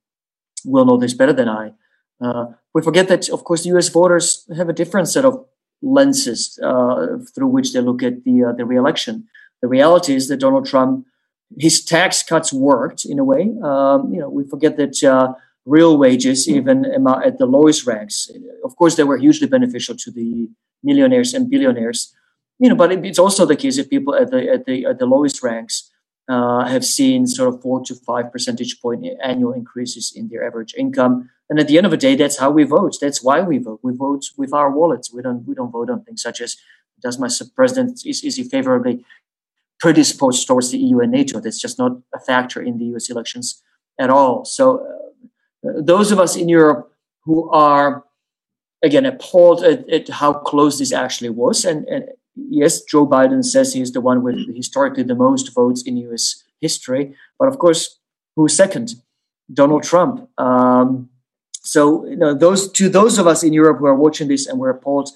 will 0.65 0.85
know 0.85 0.99
this 0.99 1.15
better 1.15 1.37
than 1.41 1.49
I. 1.49 1.75
Uh, 2.21 2.47
we 2.75 2.83
forget 2.83 3.09
that, 3.09 3.29
of 3.29 3.45
course, 3.45 3.67
U.S. 3.67 3.89
voters 3.89 4.47
have 4.57 4.69
a 4.69 4.73
different 4.73 5.09
set 5.09 5.25
of 5.25 5.45
lenses 5.83 6.59
uh, 6.63 7.19
through 7.35 7.49
which 7.49 7.73
they 7.73 7.81
look 7.81 8.03
at 8.03 8.25
the 8.25 8.45
uh, 8.45 8.53
the 8.53 8.65
re-election. 8.65 9.29
The 9.63 9.69
reality 9.69 10.15
is 10.15 10.29
that 10.29 10.39
Donald 10.39 10.67
Trump, 10.67 11.07
his 11.59 11.85
tax 11.85 12.23
cuts 12.23 12.53
worked 12.53 13.05
in 13.05 13.19
a 13.19 13.25
way. 13.25 13.53
Um, 13.63 14.13
you 14.13 14.21
know, 14.21 14.29
we 14.29 14.45
forget 14.45 14.77
that 14.77 15.03
uh, 15.03 15.35
real 15.65 15.97
wages, 15.97 16.49
even 16.49 16.85
at 16.87 17.39
the 17.39 17.47
lowest 17.47 17.87
ranks, 17.87 18.31
of 18.65 18.77
course, 18.77 18.97
they 18.97 19.05
were 19.05 19.17
hugely 19.17 19.47
beneficial 19.47 19.95
to 19.97 20.11
the 20.11 20.49
millionaires 20.83 21.35
and 21.35 21.51
billionaires. 21.51 22.15
You 22.59 22.69
know, 22.69 22.77
but 22.77 22.93
it's 22.93 23.19
also 23.19 23.47
the 23.47 23.57
case 23.57 23.77
that 23.77 23.91
people 23.91 24.15
at 24.15 24.31
the 24.31 24.49
at 24.49 24.65
the 24.67 24.87
at 24.87 24.99
the 24.99 25.07
lowest 25.07 25.43
ranks 25.43 25.91
uh, 26.29 26.65
have 26.65 26.85
seen 26.85 27.27
sort 27.27 27.53
of 27.53 27.61
four 27.61 27.83
to 27.85 27.95
five 27.95 28.31
percentage 28.33 28.81
point 28.81 29.07
annual 29.23 29.53
increases 29.53 30.13
in 30.15 30.29
their 30.29 30.47
average 30.47 30.75
income. 30.77 31.31
And 31.55 31.61
at 31.61 31.69
the 31.69 31.77
end 31.77 31.87
of 31.87 31.93
the 31.93 31.97
day, 31.97 32.17
that's 32.17 32.39
how 32.39 32.51
we 32.51 32.65
vote. 32.65 32.97
That's 33.01 33.23
why 33.23 33.41
we 33.41 33.59
vote. 33.59 33.79
We 33.85 33.95
vote 33.95 34.25
with 34.37 34.53
our 34.53 34.73
wallets. 34.73 35.13
We 35.13 35.23
don't 35.23 35.47
we 35.47 35.55
don't 35.55 35.71
vote 35.71 35.89
on 35.89 36.03
things 36.03 36.21
such 36.21 36.41
as 36.41 36.57
does 37.01 37.17
my 37.17 37.29
president 37.55 38.05
is, 38.05 38.25
is 38.25 38.35
he 38.35 38.43
favorably 38.43 39.05
predisposed 39.79 40.49
towards 40.49 40.73
the 40.73 40.79
EU 40.79 40.99
and 40.99 41.13
NATO? 41.13 41.39
That's 41.39 41.61
just 41.61 41.79
not 41.79 41.93
a 42.13 42.19
factor 42.19 42.61
in 42.61 42.79
the 42.79 42.87
U.S. 42.87 43.09
elections 43.09 43.63
at 44.01 44.11
all. 44.11 44.45
So 44.45 44.85
uh, 45.65 45.81
those 45.81 46.11
of 46.11 46.19
us 46.19 46.35
in 46.35 46.49
Europe 46.49 46.91
who 47.25 47.49
are 47.51 48.03
again 48.83 49.07
appalled 49.07 49.63
at, 49.63 49.89
at 49.89 50.09
how 50.09 50.33
close 50.33 50.81
this 50.81 50.93
actually 50.93 51.31
was 51.31 51.65
and, 51.65 51.87
and 51.87 52.07
yes, 52.35 52.83
Joe 52.83 53.07
Biden 53.07 53.45
says 53.45 53.75
he's 53.75 53.93
the 53.93 54.01
one 54.01 54.25
with 54.25 54.39
historically 54.57 55.05
the 55.05 55.15
most 55.15 55.55
votes 55.55 55.85
in 55.87 55.99
U.S. 56.09 56.43
history, 56.61 57.15
but 57.39 57.47
of 57.47 57.61
course, 57.61 58.01
who's 58.35 58.57
second? 58.57 58.97
Donald 59.53 59.85
Trump. 59.85 60.29
Um, 60.37 61.11
so, 61.65 62.07
you 62.07 62.17
know, 62.17 62.35
those 62.35 62.71
to 62.73 62.89
those 62.91 63.19
of 63.19 63.27
us 63.27 63.43
in 63.43 63.55
Europe 63.55 63.79
who 63.79 63.87
are 63.87 63.95
watching 63.95 64.29
this 64.29 64.47
and 64.47 64.59
we're 64.59 64.71
appalled 64.71 65.09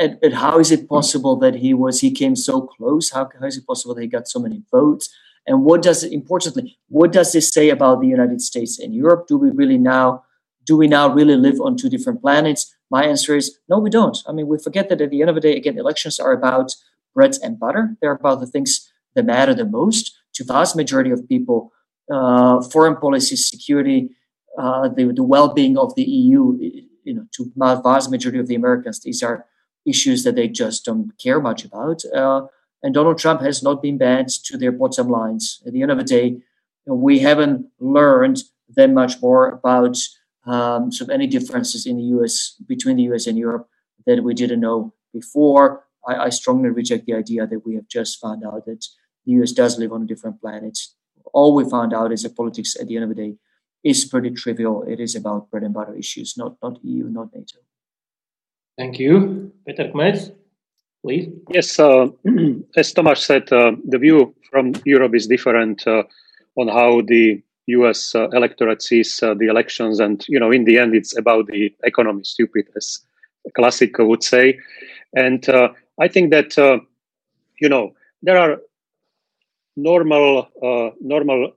at, 0.00 0.22
at, 0.22 0.32
how 0.32 0.60
is 0.60 0.70
it 0.70 0.88
possible 0.88 1.36
that 1.36 1.56
he 1.56 1.74
was 1.74 2.00
he 2.00 2.12
came 2.12 2.36
so 2.36 2.62
close? 2.62 3.10
How, 3.10 3.28
how 3.38 3.46
is 3.46 3.56
it 3.56 3.66
possible 3.66 3.94
that 3.96 4.02
he 4.02 4.06
got 4.06 4.28
so 4.28 4.38
many 4.38 4.62
votes? 4.70 5.12
And 5.44 5.64
what 5.64 5.82
does 5.82 6.04
it 6.04 6.12
importantly, 6.12 6.78
what 6.88 7.12
does 7.12 7.32
this 7.32 7.52
say 7.52 7.68
about 7.68 8.00
the 8.00 8.06
United 8.06 8.40
States 8.40 8.78
and 8.78 8.94
Europe? 8.94 9.26
Do 9.26 9.36
we 9.36 9.50
really 9.50 9.76
now 9.76 10.22
do 10.64 10.76
we 10.76 10.86
now 10.86 11.12
really 11.12 11.36
live 11.36 11.60
on 11.60 11.76
two 11.76 11.90
different 11.90 12.20
planets? 12.20 12.72
My 12.88 13.04
answer 13.04 13.34
is 13.34 13.58
no, 13.68 13.80
we 13.80 13.90
don't. 13.90 14.18
I 14.28 14.32
mean, 14.32 14.46
we 14.46 14.58
forget 14.58 14.88
that 14.88 15.00
at 15.00 15.10
the 15.10 15.20
end 15.20 15.30
of 15.30 15.34
the 15.34 15.40
day, 15.40 15.56
again, 15.56 15.78
elections 15.78 16.20
are 16.20 16.32
about 16.32 16.76
bread 17.12 17.36
and 17.42 17.58
butter. 17.58 17.96
They're 18.00 18.12
about 18.12 18.38
the 18.38 18.46
things 18.46 18.88
that 19.16 19.24
matter 19.24 19.52
the 19.52 19.64
most 19.64 20.16
to 20.34 20.44
vast 20.44 20.76
majority 20.76 21.10
of 21.10 21.28
people. 21.28 21.72
Uh, 22.10 22.60
foreign 22.62 22.96
policy, 22.96 23.36
security, 23.36 24.10
uh, 24.58 24.88
the, 24.88 25.12
the 25.14 25.22
well-being 25.22 25.78
of 25.78 25.94
the 25.94 26.02
EU, 26.02 26.58
you 27.04 27.14
know, 27.14 27.26
to 27.32 27.52
vast 27.56 28.10
majority 28.10 28.38
of 28.38 28.48
the 28.48 28.54
Americans, 28.54 29.00
these 29.00 29.22
are 29.22 29.46
issues 29.86 30.24
that 30.24 30.36
they 30.36 30.48
just 30.48 30.84
don't 30.84 31.12
care 31.18 31.40
much 31.40 31.64
about. 31.64 32.02
Uh, 32.14 32.42
and 32.82 32.94
Donald 32.94 33.18
Trump 33.18 33.40
has 33.42 33.62
not 33.62 33.82
been 33.82 33.98
bad 33.98 34.28
to 34.28 34.56
their 34.56 34.72
bottom 34.72 35.08
lines. 35.08 35.62
At 35.66 35.72
the 35.72 35.82
end 35.82 35.90
of 35.90 35.98
the 35.98 36.04
day, 36.04 36.42
we 36.86 37.20
haven't 37.20 37.66
learned 37.78 38.42
that 38.76 38.90
much 38.90 39.20
more 39.20 39.48
about 39.50 39.96
um, 40.44 40.90
sort 40.90 41.08
of 41.08 41.14
any 41.14 41.26
differences 41.26 41.86
in 41.86 41.96
the 41.96 42.02
US 42.16 42.56
between 42.66 42.96
the 42.96 43.04
US 43.04 43.26
and 43.26 43.38
Europe 43.38 43.68
that 44.06 44.24
we 44.24 44.34
didn't 44.34 44.60
know 44.60 44.92
before. 45.12 45.84
I, 46.06 46.16
I, 46.16 46.28
strongly 46.30 46.70
reject 46.70 47.06
the 47.06 47.14
idea 47.14 47.46
that 47.46 47.64
we 47.64 47.76
have 47.76 47.86
just 47.86 48.20
found 48.20 48.44
out 48.44 48.66
that 48.66 48.84
the 49.24 49.32
US 49.32 49.52
does 49.52 49.78
live 49.78 49.92
on 49.92 50.02
a 50.02 50.06
different 50.06 50.40
planet. 50.40 50.76
All 51.32 51.54
we 51.54 51.68
found 51.68 51.94
out 51.94 52.12
is 52.12 52.24
that 52.24 52.36
politics 52.36 52.74
at 52.80 52.88
the 52.88 52.96
end 52.96 53.04
of 53.04 53.10
the 53.10 53.14
day 53.14 53.36
is 53.84 54.04
pretty 54.04 54.30
trivial. 54.30 54.82
It 54.82 55.00
is 55.00 55.14
about 55.14 55.50
bread 55.50 55.64
and 55.64 55.74
butter 55.74 55.94
issues, 55.94 56.36
not 56.36 56.56
not 56.62 56.78
EU, 56.84 57.08
not 57.08 57.34
NATO. 57.34 57.58
Thank 58.78 58.98
you. 58.98 59.52
Peter 59.66 59.90
Kmec, 59.92 60.34
please. 61.04 61.28
Yes, 61.50 61.78
uh, 61.78 62.08
as 62.76 62.92
Tomas 62.92 63.24
said, 63.24 63.52
uh, 63.52 63.72
the 63.84 63.98
view 63.98 64.34
from 64.50 64.72
Europe 64.84 65.14
is 65.14 65.26
different 65.26 65.86
uh, 65.86 66.04
on 66.56 66.68
how 66.68 67.02
the 67.02 67.42
U.S. 67.66 68.14
Uh, 68.14 68.28
electorate 68.30 68.82
sees 68.82 69.22
uh, 69.22 69.34
the 69.34 69.46
elections, 69.46 70.00
and 70.00 70.24
you 70.28 70.40
know, 70.40 70.50
in 70.50 70.64
the 70.64 70.78
end, 70.78 70.94
it's 70.94 71.16
about 71.16 71.46
the 71.46 71.74
economy. 71.84 72.24
Stupid, 72.24 72.68
as 72.76 73.00
a 73.46 73.50
classic 73.50 73.98
would 73.98 74.22
say. 74.22 74.58
And 75.14 75.48
uh, 75.48 75.68
I 76.00 76.08
think 76.08 76.30
that 76.30 76.58
uh, 76.58 76.78
you 77.60 77.68
know 77.68 77.94
there 78.22 78.38
are 78.38 78.58
normal 79.76 80.48
uh, 80.62 80.90
normal 81.00 81.52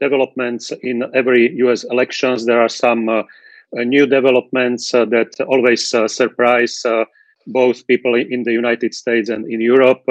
developments 0.00 0.72
in 0.82 1.04
every 1.14 1.52
U.S. 1.58 1.84
elections. 1.84 2.46
There 2.46 2.60
are 2.60 2.68
some 2.68 3.08
uh, 3.08 3.22
new 3.72 4.06
developments 4.06 4.92
that 4.92 5.34
always 5.46 5.94
surprise 6.06 6.82
both 7.46 7.86
people 7.86 8.14
in 8.14 8.42
the 8.42 8.52
United 8.52 8.94
States 8.94 9.28
and 9.28 9.50
in 9.50 9.60
Europe. 9.60 10.02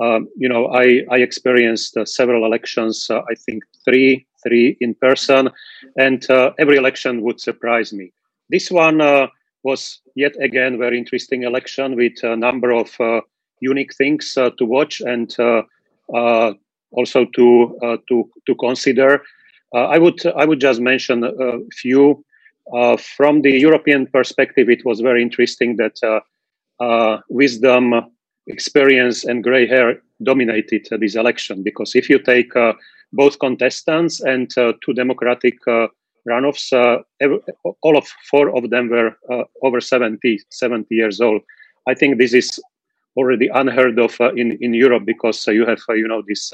Um, 0.00 0.28
you 0.36 0.48
know, 0.48 0.68
I, 0.68 1.02
I 1.10 1.18
experienced 1.18 1.96
several 2.06 2.46
elections. 2.46 3.10
I 3.10 3.34
think 3.34 3.64
three 3.84 4.26
three 4.42 4.76
in 4.80 4.94
person, 4.94 5.50
and 5.96 6.28
uh, 6.30 6.52
every 6.58 6.76
election 6.76 7.22
would 7.22 7.40
surprise 7.40 7.92
me. 7.92 8.12
This 8.50 8.70
one 8.70 9.00
uh, 9.00 9.28
was 9.62 10.00
yet 10.14 10.34
again 10.40 10.78
very 10.78 10.98
interesting 10.98 11.44
election 11.44 11.96
with 11.96 12.22
a 12.22 12.36
number 12.36 12.72
of 12.72 13.00
uh, 13.00 13.20
unique 13.60 13.94
things 13.94 14.34
to 14.34 14.64
watch 14.64 15.00
and 15.00 15.30
also 16.92 17.26
to 17.36 17.98
to 18.08 18.30
to 18.46 18.54
consider. 18.56 19.22
I 19.74 19.98
would 19.98 20.24
I 20.36 20.44
would 20.44 20.60
just 20.60 20.80
mention 20.80 21.24
a 21.24 21.58
few. 21.72 22.24
Uh, 22.72 22.96
from 22.96 23.42
the 23.42 23.50
European 23.50 24.06
perspective, 24.06 24.70
it 24.70 24.84
was 24.84 25.00
very 25.00 25.20
interesting 25.20 25.76
that 25.78 25.98
uh, 26.04 26.20
uh, 26.82 27.20
wisdom, 27.28 27.92
experience, 28.46 29.24
and 29.24 29.42
gray 29.42 29.66
hair 29.66 30.00
dominated 30.22 30.86
this 31.00 31.16
election. 31.16 31.64
Because 31.64 31.96
if 31.96 32.08
you 32.08 32.20
take 32.20 32.52
both 33.12 33.38
contestants 33.38 34.20
and 34.20 34.50
uh, 34.56 34.72
two 34.84 34.92
Democratic 34.94 35.56
uh, 35.68 35.86
runoffs. 36.28 36.72
all 37.82 37.96
of 37.96 38.06
four 38.30 38.56
of 38.56 38.70
them 38.70 38.88
were 38.88 39.16
over 39.62 39.80
70, 39.80 40.38
70 40.50 40.94
years 40.94 41.20
old. 41.20 41.42
I 41.88 41.94
think 41.94 42.18
this 42.18 42.32
is 42.32 42.60
already 43.16 43.48
unheard 43.48 43.98
of 43.98 44.16
in 44.36 44.58
in 44.60 44.74
Europe 44.74 45.04
because 45.04 45.46
you 45.46 45.66
have 45.66 45.82
you 45.88 46.08
know 46.08 46.22
this 46.26 46.52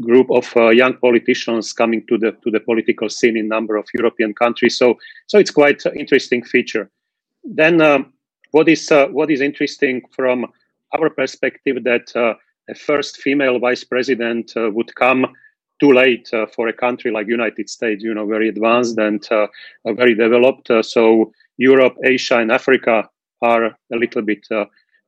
group 0.00 0.30
of 0.30 0.56
uh, 0.56 0.68
young 0.68 0.94
politicians 0.98 1.72
coming 1.72 2.06
to 2.06 2.16
the 2.16 2.32
to 2.44 2.50
the 2.50 2.60
political 2.60 3.08
scene 3.08 3.36
in 3.36 3.46
a 3.46 3.48
number 3.48 3.76
of 3.76 3.86
European 3.94 4.34
countries. 4.34 4.78
So 4.78 4.98
so 5.26 5.38
it's 5.38 5.50
quite 5.50 5.84
an 5.86 5.98
interesting 5.98 6.44
feature. 6.44 6.90
Then 7.44 7.80
what 8.50 8.68
is 8.68 8.90
uh, 8.90 9.06
what 9.08 9.30
is 9.30 9.40
interesting 9.40 10.02
from 10.14 10.46
our 10.96 11.10
perspective 11.10 11.84
that 11.84 12.14
uh, 12.16 12.34
a 12.70 12.74
first 12.74 13.18
female 13.18 13.58
vice 13.58 13.84
president 13.84 14.52
uh, 14.56 14.70
would 14.72 14.94
come 14.94 15.26
too 15.80 15.92
late 15.92 16.28
uh, 16.32 16.46
for 16.46 16.68
a 16.68 16.72
country 16.72 17.10
like 17.10 17.28
United 17.28 17.70
States, 17.70 18.02
you 18.02 18.12
know, 18.12 18.26
very 18.26 18.48
advanced 18.48 18.98
and 18.98 19.26
uh, 19.30 19.46
very 19.86 20.14
developed. 20.14 20.70
so 20.82 21.32
Europe, 21.56 21.96
Asia, 22.04 22.38
and 22.38 22.50
Africa 22.50 23.08
are 23.42 23.66
a 23.66 23.96
little 23.96 24.22
bit 24.22 24.46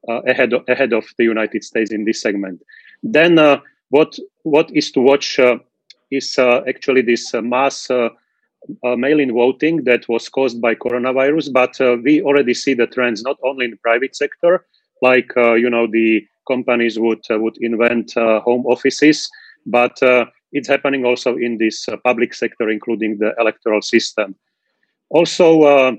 Uh, 0.08 0.22
ahead 0.22 0.54
of, 0.54 0.64
ahead 0.66 0.94
of 0.94 1.04
the 1.18 1.24
United 1.24 1.62
States 1.62 1.92
in 1.92 2.06
this 2.06 2.22
segment. 2.22 2.62
Then 3.02 3.38
uh, 3.38 3.60
what 3.90 4.18
what 4.44 4.70
is 4.74 4.90
to 4.92 5.00
watch 5.02 5.38
uh, 5.38 5.58
is 6.10 6.38
uh, 6.38 6.62
actually 6.66 7.02
this 7.02 7.34
uh, 7.34 7.42
mass 7.42 7.90
uh, 7.90 8.08
mail-in 8.82 9.34
voting 9.34 9.84
that 9.84 10.08
was 10.08 10.30
caused 10.30 10.58
by 10.58 10.74
coronavirus, 10.74 11.52
but 11.52 11.78
we 12.02 12.22
already 12.22 12.54
see 12.54 12.72
the 12.72 12.86
trends 12.86 13.22
not 13.22 13.36
only 13.44 13.66
in 13.66 13.72
the 13.72 13.76
private 13.76 14.16
sector, 14.16 14.64
like 15.02 15.30
you 15.36 15.68
know 15.68 15.86
the 15.86 16.26
companies 16.48 16.98
would 16.98 17.24
would 17.28 17.58
invent 17.60 18.14
home 18.14 18.64
offices, 18.64 19.28
but 19.66 19.98
it's 20.52 20.68
happening 20.68 21.04
also 21.04 21.36
in 21.36 21.58
this 21.58 21.86
public 22.04 22.32
sector, 22.32 22.70
including 22.70 23.18
the 23.18 23.34
electoral 23.38 23.82
system. 23.82 24.34
Also, 25.10 25.62
uh, 25.62 25.92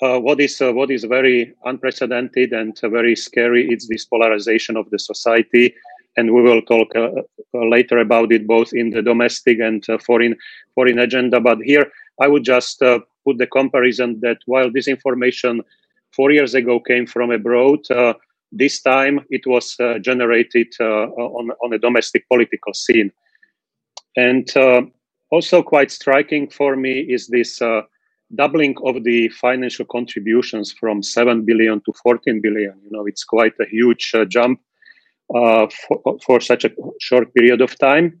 what 0.00 0.40
is 0.40 0.60
uh, 0.60 0.72
what 0.72 0.90
is 0.90 1.04
very 1.04 1.54
unprecedented 1.64 2.52
and 2.52 2.78
uh, 2.82 2.88
very 2.88 3.14
scary 3.16 3.68
is 3.70 3.88
this 3.88 4.04
polarization 4.04 4.76
of 4.76 4.88
the 4.90 4.98
society 4.98 5.74
and 6.16 6.32
we 6.32 6.42
will 6.42 6.62
talk 6.62 6.94
uh, 6.94 7.10
uh, 7.54 7.68
later 7.68 7.98
about 7.98 8.32
it 8.32 8.46
both 8.46 8.72
in 8.72 8.90
the 8.90 9.02
domestic 9.02 9.58
and 9.58 9.88
uh, 9.88 9.98
foreign 9.98 10.36
foreign 10.74 10.98
agenda. 10.98 11.40
But 11.40 11.58
here, 11.62 11.90
I 12.20 12.28
would 12.28 12.44
just 12.44 12.80
put 12.80 13.38
the 13.38 13.46
comparison 13.46 14.20
that 14.20 14.38
while 14.46 14.70
this 14.70 14.88
information 14.88 15.62
four 16.12 16.30
years 16.30 16.54
ago 16.54 16.78
came 16.78 17.06
from 17.06 17.30
abroad, 17.30 17.80
this 18.52 18.80
time 18.80 19.20
it 19.30 19.46
was 19.46 19.76
generated 20.00 20.68
on 20.80 21.50
on 21.62 21.72
a 21.72 21.78
domestic 21.78 22.28
political 22.28 22.74
scene, 22.74 23.10
and 24.16 24.48
also 25.30 25.62
quite 25.62 25.90
striking 25.90 26.48
for 26.48 26.76
me 26.76 27.00
is 27.00 27.26
this 27.26 27.60
doubling 28.36 28.74
of 28.84 29.04
the 29.04 29.28
financial 29.28 29.84
contributions 29.84 30.72
from 30.72 31.02
7 31.02 31.44
billion 31.44 31.80
to 31.82 31.92
14 32.02 32.40
billion 32.40 32.74
you 32.82 32.90
know 32.90 33.06
it's 33.06 33.24
quite 33.24 33.54
a 33.60 33.66
huge 33.66 34.12
uh, 34.14 34.24
jump 34.24 34.60
uh, 35.34 35.66
for, 35.88 36.18
for 36.24 36.40
such 36.40 36.64
a 36.64 36.70
short 37.00 37.32
period 37.34 37.60
of 37.60 37.78
time. 37.78 38.20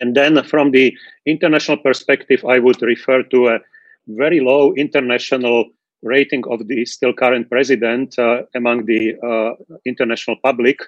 And 0.00 0.16
then 0.16 0.42
from 0.44 0.70
the 0.70 0.96
international 1.26 1.76
perspective, 1.76 2.44
I 2.44 2.58
would 2.58 2.80
refer 2.82 3.22
to 3.24 3.48
a 3.48 3.58
very 4.06 4.40
low 4.40 4.72
international 4.74 5.66
rating 6.02 6.44
of 6.48 6.66
the 6.68 6.84
still 6.86 7.12
current 7.12 7.50
president 7.50 8.18
uh, 8.18 8.42
among 8.54 8.86
the 8.86 9.16
uh, 9.22 9.78
international 9.84 10.36
public, 10.42 10.78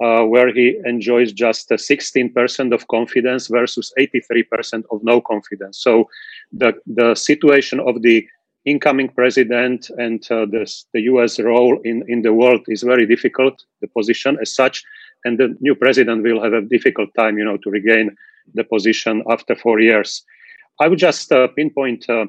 uh, 0.00 0.22
where 0.24 0.52
he 0.52 0.78
enjoys 0.84 1.32
just 1.32 1.70
16% 1.70 2.72
of 2.72 2.86
confidence 2.88 3.48
versus 3.48 3.92
83% 3.98 4.84
of 4.90 5.02
no 5.02 5.20
confidence. 5.20 5.78
So 5.78 6.08
the, 6.52 6.74
the 6.86 7.14
situation 7.14 7.80
of 7.80 8.02
the 8.02 8.26
incoming 8.64 9.08
president 9.08 9.90
and 9.96 10.26
uh, 10.30 10.46
this, 10.46 10.86
the 10.92 11.02
US 11.02 11.40
role 11.40 11.80
in, 11.84 12.04
in 12.08 12.22
the 12.22 12.32
world 12.32 12.60
is 12.68 12.82
very 12.82 13.06
difficult, 13.06 13.64
the 13.80 13.88
position 13.88 14.38
as 14.40 14.54
such. 14.54 14.84
And 15.24 15.38
the 15.38 15.56
new 15.60 15.74
president 15.74 16.22
will 16.22 16.42
have 16.42 16.52
a 16.52 16.60
difficult 16.60 17.10
time, 17.16 17.38
you 17.38 17.44
know, 17.44 17.56
to 17.58 17.70
regain 17.70 18.14
the 18.54 18.64
position 18.64 19.22
after 19.28 19.56
four 19.56 19.80
years. 19.80 20.22
I 20.80 20.88
would 20.88 20.98
just 20.98 21.32
uh, 21.32 21.48
pinpoint 21.48 22.08
uh, 22.08 22.26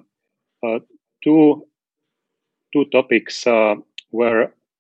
uh 0.63 0.79
two, 1.23 1.67
two 2.73 2.85
topics 2.85 3.45
uh, 3.45 3.75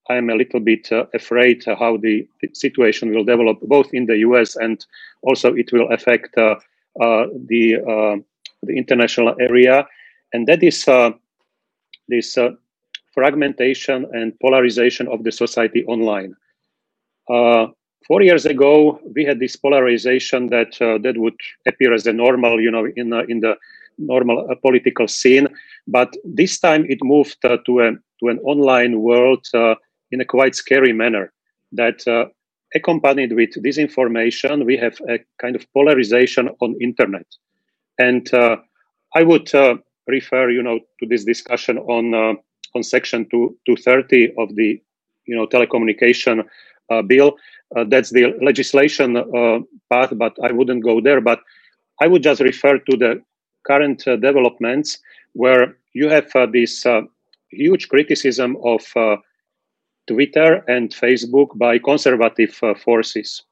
where 0.09 0.17
I'm 0.17 0.29
a 0.29 0.35
little 0.35 0.59
bit 0.59 0.91
uh, 0.91 1.05
afraid 1.13 1.63
how 1.65 1.97
the 1.97 2.27
situation 2.53 3.13
will 3.13 3.23
develop, 3.23 3.59
both 3.61 3.93
in 3.93 4.05
the 4.05 4.17
US 4.17 4.55
and 4.55 4.85
also 5.21 5.53
it 5.53 5.71
will 5.71 5.91
affect 5.91 6.35
the, 6.35 6.59
the 6.95 8.73
international 8.75 9.35
area. 9.39 9.87
And 10.33 10.47
that 10.47 10.63
is 10.63 10.85
this 12.09 12.37
uh, 12.37 12.51
fragmentation 13.13 14.07
and 14.13 14.37
polarization 14.39 15.07
of 15.07 15.23
the 15.23 15.31
society 15.31 15.83
online. 15.85 16.35
Uh, 17.29 17.67
four 18.07 18.21
years 18.21 18.45
ago, 18.45 18.99
we 19.15 19.23
had 19.23 19.39
this 19.39 19.55
polarization 19.55 20.47
that 20.47 20.81
uh, 20.81 20.97
that 20.99 21.17
would 21.17 21.39
appear 21.67 21.93
as 21.93 22.07
a 22.07 22.13
normal, 22.13 22.59
you 22.59 22.71
know, 22.71 22.85
in 22.95 23.13
in 23.29 23.39
the 23.41 23.55
normal 23.97 24.47
uh, 24.49 24.55
political 24.55 25.07
scene, 25.07 25.47
but 25.87 26.15
this 26.23 26.59
time 26.59 26.85
it 26.89 26.99
moved 27.01 27.37
uh, 27.43 27.57
to 27.65 27.81
a 27.81 27.91
to 28.19 28.29
an 28.29 28.39
online 28.39 28.99
world 28.99 29.45
uh, 29.53 29.75
in 30.11 30.21
a 30.21 30.25
quite 30.25 30.55
scary 30.55 30.93
manner. 30.93 31.31
That 31.71 32.01
accompanied 32.73 33.33
with 33.33 33.51
disinformation, 33.63 34.65
we 34.65 34.77
have 34.77 34.99
a 35.07 35.19
kind 35.39 35.55
of 35.55 35.65
polarization 35.73 36.49
on 36.61 36.75
internet, 36.81 37.27
and 37.99 38.27
I 38.33 39.23
would 39.23 39.51
refer, 40.09 40.49
you 40.49 40.63
know, 40.63 40.79
to 40.99 41.05
this 41.05 41.23
discussion 41.23 41.77
on 41.77 42.13
uh, 42.13 42.33
on 42.75 42.83
Section 42.83 43.27
2, 43.29 43.57
230 43.65 44.33
of 44.37 44.55
the, 44.55 44.81
you 45.25 45.35
know, 45.35 45.47
telecommunication 45.47 46.43
uh, 46.89 47.01
bill. 47.01 47.37
Uh, 47.75 47.83
that's 47.83 48.11
the 48.11 48.33
legislation 48.41 49.17
uh, 49.17 49.59
path, 49.91 50.11
but 50.15 50.35
I 50.43 50.51
wouldn't 50.51 50.83
go 50.83 51.01
there. 51.01 51.21
But 51.21 51.39
I 52.01 52.07
would 52.07 52.23
just 52.23 52.41
refer 52.41 52.77
to 52.77 52.97
the 52.97 53.21
current 53.65 54.07
uh, 54.07 54.17
developments 54.17 54.99
where 55.33 55.77
you 55.93 56.09
have 56.09 56.29
uh, 56.35 56.45
this 56.45 56.85
huge 57.51 57.89
criticism 57.89 58.57
of 58.63 58.81
Twitter 60.09 60.63
and 60.67 60.89
Facebook 60.91 61.57
by 61.57 61.77
conservative 61.77 62.53
forces, 62.83 63.43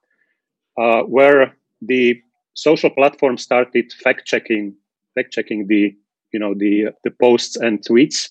where 1.06 1.56
the 1.82 2.22
social 2.54 2.90
platform 2.90 3.38
started 3.38 3.94
fact 3.94 4.26
checking 4.26 4.76
fact 5.16 5.32
checking 5.32 5.68
the 5.68 5.96
you 6.34 6.40
know 6.40 6.54
the 6.54 6.88
the 7.04 7.12
posts 7.12 7.56
and 7.56 7.80
tweets 7.86 8.30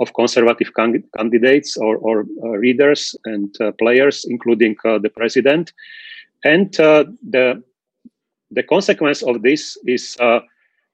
of 0.00 0.14
conservative 0.14 0.72
can- 0.74 1.04
candidates 1.16 1.76
or, 1.76 1.96
or 1.96 2.24
uh, 2.42 2.48
readers 2.50 3.16
and 3.24 3.54
uh, 3.60 3.72
players, 3.72 4.24
including 4.28 4.76
uh, 4.84 4.98
the 4.98 5.08
president. 5.08 5.72
And 6.44 6.78
uh, 6.80 7.04
the 7.28 7.62
the 8.50 8.62
consequence 8.62 9.22
of 9.22 9.42
this 9.42 9.76
is 9.86 10.16
uh, 10.20 10.40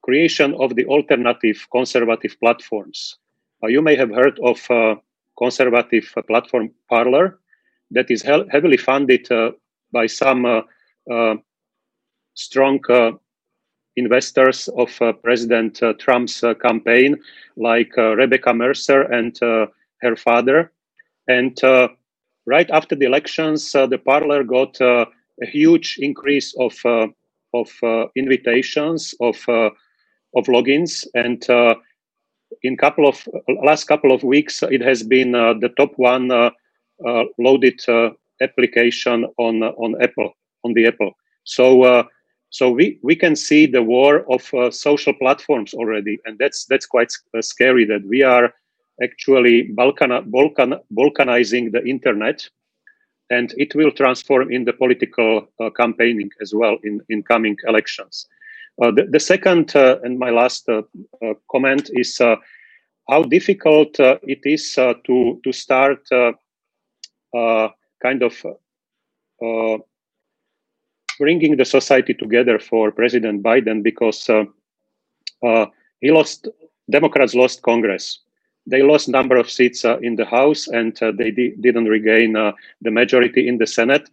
creation 0.02 0.54
of 0.58 0.74
the 0.76 0.86
alternative 0.86 1.66
conservative 1.70 2.36
platforms. 2.40 3.18
Uh, 3.62 3.68
you 3.68 3.82
may 3.82 3.96
have 3.96 4.10
heard 4.10 4.38
of 4.42 4.58
conservative 5.36 6.12
uh, 6.16 6.22
platform 6.22 6.70
Parler, 6.88 7.38
that 7.90 8.10
is 8.10 8.22
he- 8.22 8.48
heavily 8.50 8.76
funded 8.76 9.30
uh, 9.30 9.52
by 9.92 10.06
some 10.06 10.44
uh, 11.10 11.34
strong 12.34 12.80
investors 13.96 14.68
of 14.76 14.90
uh, 15.00 15.12
President 15.12 15.82
uh, 15.82 15.92
Trump's 15.94 16.42
uh, 16.42 16.54
campaign, 16.54 17.16
like 17.56 17.96
Rebecca 17.96 18.52
Mercer 18.52 19.02
and 19.02 19.38
her 19.40 20.16
father. 20.16 20.72
And 21.28 21.58
right 22.46 22.70
after 22.70 22.94
the 22.94 23.06
elections, 23.06 23.72
the 23.72 24.00
Parler 24.04 24.42
got 24.44 24.80
a 24.80 25.06
huge 25.42 25.96
increase 25.98 26.54
of 26.58 26.74
of 27.54 27.70
invitations 28.16 29.14
of 29.20 29.36
of 30.36 30.44
logins 30.46 31.06
and 31.14 31.46
in 32.64 32.76
couple 32.76 33.06
of 33.06 33.16
last 33.62 33.84
couple 33.84 34.10
of 34.12 34.22
weeks 34.22 34.62
it 34.62 34.80
has 34.80 35.02
been 35.02 35.34
uh, 35.34 35.54
the 35.60 35.68
top 35.80 35.92
one 35.96 36.30
uh, 36.30 36.50
uh, 37.06 37.24
loaded 37.38 37.80
application 38.40 39.24
on 39.38 39.62
on 39.62 39.94
apple 40.02 40.32
on 40.64 40.74
the 40.74 40.86
apple 40.86 41.12
so 41.44 42.04
so 42.54 42.70
we, 42.70 43.00
we 43.02 43.16
can 43.16 43.34
see 43.34 43.66
the 43.66 43.82
war 43.82 44.24
of 44.32 44.54
uh, 44.54 44.70
social 44.70 45.12
platforms 45.12 45.74
already, 45.74 46.20
and 46.24 46.38
that's 46.38 46.66
that's 46.66 46.86
quite 46.86 47.12
uh, 47.36 47.42
scary. 47.42 47.84
That 47.84 48.06
we 48.06 48.22
are 48.22 48.54
actually 49.02 49.62
Balkan, 49.74 50.30
Balkan, 50.30 50.74
balkanizing 50.96 51.72
the 51.72 51.84
internet, 51.84 52.48
and 53.28 53.52
it 53.56 53.74
will 53.74 53.90
transform 53.90 54.52
in 54.52 54.66
the 54.66 54.72
political 54.72 55.48
uh, 55.60 55.70
campaigning 55.70 56.30
as 56.40 56.54
well 56.54 56.76
in 56.84 57.00
in 57.08 57.24
coming 57.24 57.56
elections. 57.66 58.28
Uh, 58.82 58.90
the, 58.90 59.06
the, 59.08 59.20
second 59.20 59.76
uh, 59.76 59.98
and 60.02 60.18
my 60.18 60.30
last 60.30 60.68
uh, 60.68 60.82
comment 61.50 61.90
is 61.92 62.18
how 63.08 63.22
difficult 63.22 64.00
it 64.00 64.40
is 64.44 64.74
to 64.74 65.40
to 65.44 65.52
start 65.52 66.00
kind 66.10 66.34
of 68.22 68.44
bringing 71.18 71.56
the 71.56 71.64
society 71.64 72.14
together 72.14 72.58
for 72.58 72.90
President 72.90 73.42
Biden 73.42 73.82
because 73.82 74.28
uh, 74.28 74.44
uh, 75.42 75.66
he 76.00 76.10
lost. 76.10 76.48
Democrats 76.90 77.34
lost 77.34 77.62
Congress. 77.62 78.20
They 78.66 78.82
lost 78.82 79.08
number 79.08 79.36
of 79.36 79.50
seats 79.50 79.84
uh, 79.84 79.98
in 80.02 80.16
the 80.16 80.24
House, 80.24 80.68
and 80.68 80.96
they 81.18 81.30
di- 81.30 81.54
didn't 81.60 81.86
regain 81.86 82.32
the 82.32 82.90
majority 82.90 83.46
in 83.46 83.58
the 83.58 83.66
Senate. 83.66 84.08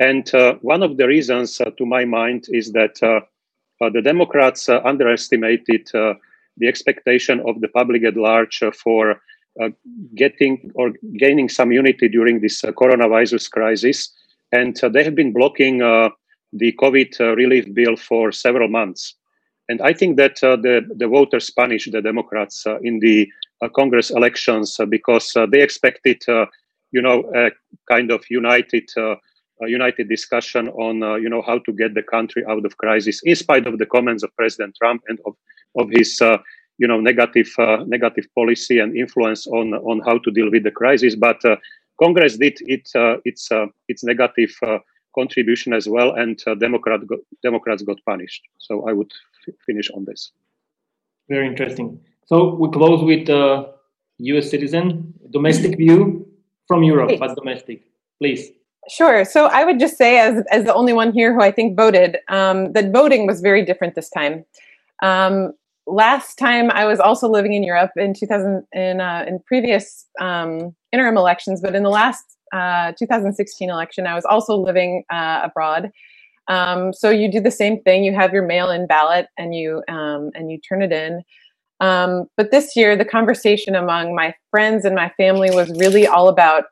And 0.00 0.28
one 0.62 0.82
of 0.82 0.96
the 0.96 1.06
reasons, 1.06 1.58
to 1.58 1.86
my 1.86 2.04
mind, 2.04 2.46
is 2.50 2.72
that 2.72 3.00
Uh, 3.80 3.90
the 3.90 4.02
Democrats 4.02 4.68
uh, 4.68 4.80
underestimated 4.84 5.88
uh, 5.94 6.14
the 6.56 6.66
expectation 6.66 7.40
of 7.46 7.60
the 7.60 7.68
public 7.68 8.04
at 8.04 8.16
large 8.16 8.62
for 8.82 9.20
getting 10.14 10.70
or 10.74 10.92
gaining 11.18 11.48
some 11.48 11.72
unity 11.72 12.08
during 12.08 12.40
this 12.40 12.60
coronavirus 12.62 13.50
crisis. 13.50 14.12
And 14.52 14.76
they 14.92 15.02
have 15.02 15.14
been 15.14 15.32
blocking 15.32 15.78
the 15.78 16.72
COVID 16.72 17.36
relief 17.36 17.72
bill 17.72 17.96
for 17.96 18.32
several 18.32 18.68
months. 18.68 19.14
And 19.68 19.80
I 19.82 19.92
think 19.92 20.16
that 20.16 20.42
uh, 20.44 20.56
the, 20.56 20.86
the 20.96 21.08
voters 21.08 21.50
punished 21.50 21.90
the 21.90 22.02
Democrats 22.02 22.66
uh, 22.66 22.78
in 22.82 23.00
the 23.00 23.28
uh, 23.62 23.68
Congress 23.68 24.10
elections 24.10 24.78
because 24.88 25.34
they 25.50 25.62
expected, 25.62 26.22
you 26.92 27.02
know, 27.02 27.30
a 27.34 27.50
kind 27.90 28.10
of 28.10 28.24
united, 28.30 28.88
Uh, 29.62 29.66
united 29.66 30.08
discussion 30.08 30.68
on, 30.68 31.02
uh, 31.02 31.14
you 31.14 31.28
know, 31.28 31.42
how 31.42 31.58
to 31.58 31.72
get 31.72 31.94
the 31.94 32.02
country 32.02 32.44
out 32.48 32.64
of 32.64 32.76
crisis, 32.76 33.22
in 33.24 33.34
spite 33.34 33.66
of 33.66 33.78
the 33.78 33.86
comments 33.86 34.22
of 34.22 34.34
President 34.36 34.76
Trump 34.76 35.02
and 35.08 35.18
of, 35.24 35.34
of 35.76 35.88
his, 35.90 36.20
uh, 36.20 36.38
you 36.78 36.86
know, 36.86 37.00
negative, 37.00 37.50
negative 37.86 38.26
policy 38.34 38.78
and 38.78 38.94
influence 38.94 39.46
on, 39.46 39.72
on 39.74 40.00
how 40.04 40.18
to 40.18 40.30
deal 40.30 40.50
with 40.50 40.62
the 40.62 40.70
crisis. 40.70 41.14
But 41.16 41.40
Congress 41.98 42.36
did 42.36 42.58
it, 42.66 42.90
its, 43.24 43.48
its 43.88 44.04
negative 44.04 44.50
contribution 45.16 45.72
as 45.72 45.88
well, 45.88 46.14
and 46.14 46.40
uh, 46.46 46.54
Democrat 46.54 47.00
got, 47.06 47.18
Democrats 47.42 47.82
got 47.82 47.98
punished. 48.04 48.42
So 48.58 48.86
I 48.88 48.92
would 48.92 49.12
f- 49.48 49.54
finish 49.64 49.90
on 49.90 50.04
this. 50.04 50.30
Very 51.28 51.46
interesting. 51.46 51.98
So 52.26 52.54
we 52.54 52.70
close 52.70 53.02
with 53.02 53.28
uh, 53.28 53.66
U.S. 54.18 54.50
citizen 54.50 55.14
domestic 55.30 55.76
view 55.76 56.28
from 56.68 56.82
Europe, 56.82 57.18
but 57.18 57.34
domestic, 57.34 57.82
please. 58.20 58.50
Sure. 58.88 59.24
So 59.24 59.46
I 59.46 59.64
would 59.64 59.80
just 59.80 59.96
say, 59.96 60.18
as 60.18 60.44
as 60.50 60.64
the 60.64 60.74
only 60.74 60.92
one 60.92 61.12
here 61.12 61.34
who 61.34 61.42
I 61.42 61.50
think 61.50 61.76
voted, 61.76 62.18
um, 62.28 62.72
that 62.72 62.92
voting 62.92 63.26
was 63.26 63.40
very 63.40 63.64
different 63.64 63.94
this 63.94 64.08
time. 64.10 64.44
Um, 65.02 65.52
last 65.86 66.38
time 66.38 66.70
I 66.70 66.84
was 66.84 67.00
also 67.00 67.28
living 67.28 67.52
in 67.54 67.62
Europe 67.62 67.92
in 67.96 68.14
2000 68.14 68.64
in 68.72 69.00
uh, 69.00 69.24
in 69.26 69.40
previous 69.40 70.06
um, 70.20 70.74
interim 70.92 71.16
elections, 71.16 71.60
but 71.60 71.74
in 71.74 71.82
the 71.82 71.90
last 71.90 72.24
uh, 72.52 72.92
2016 72.98 73.68
election, 73.70 74.06
I 74.06 74.14
was 74.14 74.24
also 74.24 74.56
living 74.56 75.04
uh, 75.10 75.40
abroad. 75.42 75.90
Um, 76.48 76.92
so 76.92 77.10
you 77.10 77.30
do 77.30 77.40
the 77.40 77.50
same 77.50 77.82
thing. 77.82 78.04
You 78.04 78.14
have 78.14 78.32
your 78.32 78.46
mail-in 78.46 78.86
ballot, 78.86 79.26
and 79.36 79.52
you 79.52 79.82
um, 79.88 80.30
and 80.34 80.50
you 80.50 80.58
turn 80.60 80.82
it 80.82 80.92
in. 80.92 81.22
Um, 81.80 82.26
but 82.36 82.52
this 82.52 82.76
year, 82.76 82.96
the 82.96 83.04
conversation 83.04 83.74
among 83.74 84.14
my 84.14 84.32
friends 84.50 84.84
and 84.84 84.94
my 84.94 85.10
family 85.16 85.50
was 85.50 85.70
really 85.78 86.06
all 86.06 86.28
about 86.28 86.66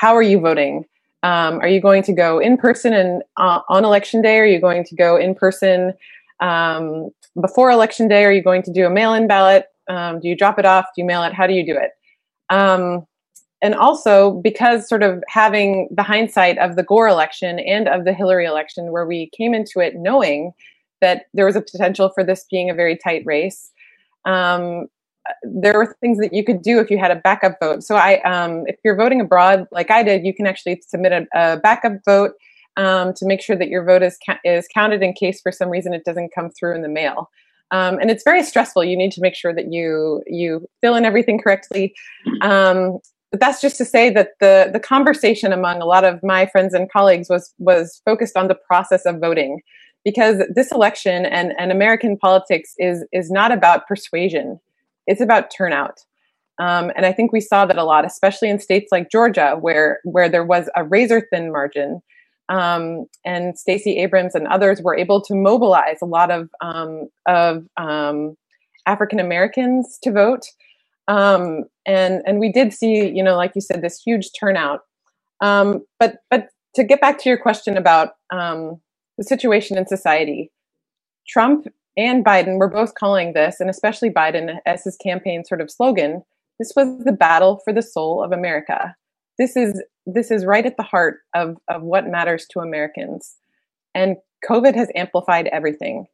how 0.00 0.14
are 0.14 0.22
you 0.22 0.40
voting? 0.40 0.84
Um, 1.22 1.60
are 1.60 1.68
you 1.68 1.80
going 1.80 2.02
to 2.04 2.12
go 2.12 2.38
in 2.38 2.56
person 2.56 2.92
and 2.92 3.22
uh, 3.36 3.60
on 3.68 3.84
election 3.84 4.20
day? 4.20 4.38
Are 4.38 4.46
you 4.46 4.60
going 4.60 4.84
to 4.84 4.94
go 4.94 5.16
in 5.16 5.34
person 5.34 5.94
um, 6.40 7.10
before 7.40 7.70
election 7.70 8.08
day? 8.08 8.24
Are 8.24 8.32
you 8.32 8.42
going 8.42 8.62
to 8.64 8.72
do 8.72 8.86
a 8.86 8.90
mail-in 8.90 9.26
ballot? 9.26 9.66
Um, 9.88 10.20
do 10.20 10.28
you 10.28 10.36
drop 10.36 10.58
it 10.58 10.66
off? 10.66 10.86
Do 10.94 11.02
you 11.02 11.06
mail 11.06 11.22
it? 11.22 11.32
How 11.32 11.46
do 11.46 11.54
you 11.54 11.64
do 11.64 11.76
it? 11.76 11.92
Um, 12.50 13.06
and 13.62 13.74
also 13.74 14.32
because 14.42 14.86
sort 14.86 15.02
of 15.02 15.22
having 15.28 15.88
the 15.90 16.02
hindsight 16.02 16.58
of 16.58 16.76
the 16.76 16.82
Gore 16.82 17.08
election 17.08 17.58
and 17.60 17.88
of 17.88 18.04
the 18.04 18.12
Hillary 18.12 18.44
election, 18.44 18.92
where 18.92 19.06
we 19.06 19.30
came 19.34 19.54
into 19.54 19.80
it 19.80 19.94
knowing 19.96 20.52
that 21.00 21.26
there 21.32 21.46
was 21.46 21.56
a 21.56 21.62
potential 21.62 22.10
for 22.14 22.22
this 22.22 22.44
being 22.50 22.68
a 22.68 22.74
very 22.74 22.96
tight 22.96 23.22
race. 23.24 23.70
Um, 24.26 24.88
there 25.42 25.74
were 25.74 25.96
things 26.00 26.18
that 26.18 26.32
you 26.32 26.44
could 26.44 26.62
do 26.62 26.78
if 26.80 26.90
you 26.90 26.98
had 26.98 27.10
a 27.10 27.16
backup 27.16 27.56
vote. 27.60 27.82
So 27.82 27.96
I, 27.96 28.20
um, 28.22 28.64
if 28.66 28.76
you're 28.84 28.96
voting 28.96 29.20
abroad, 29.20 29.66
like 29.70 29.90
I 29.90 30.02
did, 30.02 30.24
you 30.24 30.34
can 30.34 30.46
actually 30.46 30.82
submit 30.86 31.12
a, 31.12 31.26
a 31.34 31.56
backup 31.58 32.04
vote 32.04 32.32
um, 32.76 33.14
to 33.14 33.26
make 33.26 33.40
sure 33.40 33.56
that 33.56 33.68
your 33.68 33.84
vote 33.84 34.02
is 34.02 34.18
ca- 34.24 34.40
is 34.44 34.66
counted 34.72 35.02
in 35.02 35.12
case 35.12 35.40
for 35.40 35.52
some 35.52 35.70
reason 35.70 35.94
it 35.94 36.04
doesn't 36.04 36.34
come 36.34 36.50
through 36.50 36.74
in 36.74 36.82
the 36.82 36.88
mail. 36.88 37.30
Um, 37.70 37.98
and 37.98 38.10
it's 38.10 38.24
very 38.24 38.42
stressful. 38.42 38.84
You 38.84 38.96
need 38.96 39.12
to 39.12 39.20
make 39.20 39.34
sure 39.34 39.54
that 39.54 39.72
you 39.72 40.22
you 40.26 40.66
fill 40.80 40.96
in 40.96 41.04
everything 41.04 41.38
correctly. 41.38 41.94
Um, 42.42 42.98
but 43.30 43.40
that's 43.40 43.60
just 43.60 43.76
to 43.78 43.84
say 43.84 44.10
that 44.10 44.30
the 44.40 44.70
the 44.72 44.80
conversation 44.80 45.52
among 45.52 45.80
a 45.80 45.86
lot 45.86 46.04
of 46.04 46.22
my 46.22 46.46
friends 46.46 46.74
and 46.74 46.90
colleagues 46.90 47.28
was 47.28 47.52
was 47.58 48.00
focused 48.04 48.36
on 48.36 48.48
the 48.48 48.54
process 48.54 49.06
of 49.06 49.20
voting 49.20 49.60
because 50.04 50.42
this 50.54 50.70
election 50.70 51.24
and, 51.24 51.52
and 51.58 51.72
American 51.72 52.16
politics 52.16 52.74
is 52.78 53.04
is 53.12 53.30
not 53.30 53.50
about 53.50 53.88
persuasion. 53.88 54.60
It's 55.06 55.20
about 55.20 55.50
turnout. 55.56 56.00
Um, 56.58 56.92
and 56.96 57.04
I 57.04 57.12
think 57.12 57.32
we 57.32 57.40
saw 57.40 57.66
that 57.66 57.78
a 57.78 57.84
lot, 57.84 58.04
especially 58.04 58.48
in 58.48 58.60
states 58.60 58.92
like 58.92 59.10
Georgia, 59.10 59.56
where 59.60 60.00
where 60.04 60.28
there 60.28 60.44
was 60.44 60.68
a 60.76 60.84
razor 60.84 61.26
thin 61.32 61.50
margin. 61.50 62.00
Um, 62.48 63.06
and 63.24 63.58
Stacey 63.58 63.96
Abrams 63.98 64.34
and 64.34 64.46
others 64.46 64.82
were 64.82 64.96
able 64.96 65.20
to 65.22 65.34
mobilize 65.34 65.98
a 66.02 66.06
lot 66.06 66.30
of 66.30 66.50
um, 66.60 67.08
of 67.26 67.64
um, 67.76 68.36
African 68.86 69.18
Americans 69.18 69.98
to 70.02 70.12
vote. 70.12 70.42
Um, 71.08 71.64
and 71.86 72.22
and 72.26 72.38
we 72.38 72.52
did 72.52 72.72
see, 72.72 73.08
you 73.08 73.22
know, 73.22 73.36
like 73.36 73.52
you 73.54 73.60
said, 73.60 73.82
this 73.82 74.00
huge 74.00 74.30
turnout. 74.38 74.80
Um, 75.40 75.84
but 75.98 76.18
but 76.30 76.48
to 76.76 76.84
get 76.84 77.00
back 77.00 77.18
to 77.20 77.28
your 77.28 77.38
question 77.38 77.76
about 77.76 78.10
the 78.30 78.78
situation 79.22 79.76
in 79.76 79.86
society, 79.86 80.50
Trump 81.26 81.66
and 81.96 82.24
Biden 82.24 82.58
were 82.58 82.68
both 82.68 82.94
calling 82.94 83.32
this, 83.32 83.60
and 83.60 83.70
especially 83.70 84.10
Biden 84.10 84.58
as 84.66 84.84
his 84.84 84.96
campaign 84.96 85.44
sort 85.44 85.60
of 85.60 85.70
slogan. 85.70 86.22
This 86.58 86.72
was 86.76 87.04
the 87.04 87.12
battle 87.12 87.60
for 87.64 87.72
the 87.72 87.82
soul 87.82 88.22
of 88.22 88.32
America. 88.32 88.94
This 89.38 89.56
is 89.56 89.82
this 90.06 90.30
is 90.30 90.44
right 90.44 90.66
at 90.66 90.76
the 90.76 90.82
heart 90.82 91.18
of 91.34 91.56
of 91.68 91.82
what 91.82 92.06
matters 92.06 92.46
to 92.50 92.60
Americans, 92.60 93.36
and 93.94 94.16
COVID 94.48 94.74
has 94.74 94.88
amplified 94.94 95.48
everything. 95.48 96.06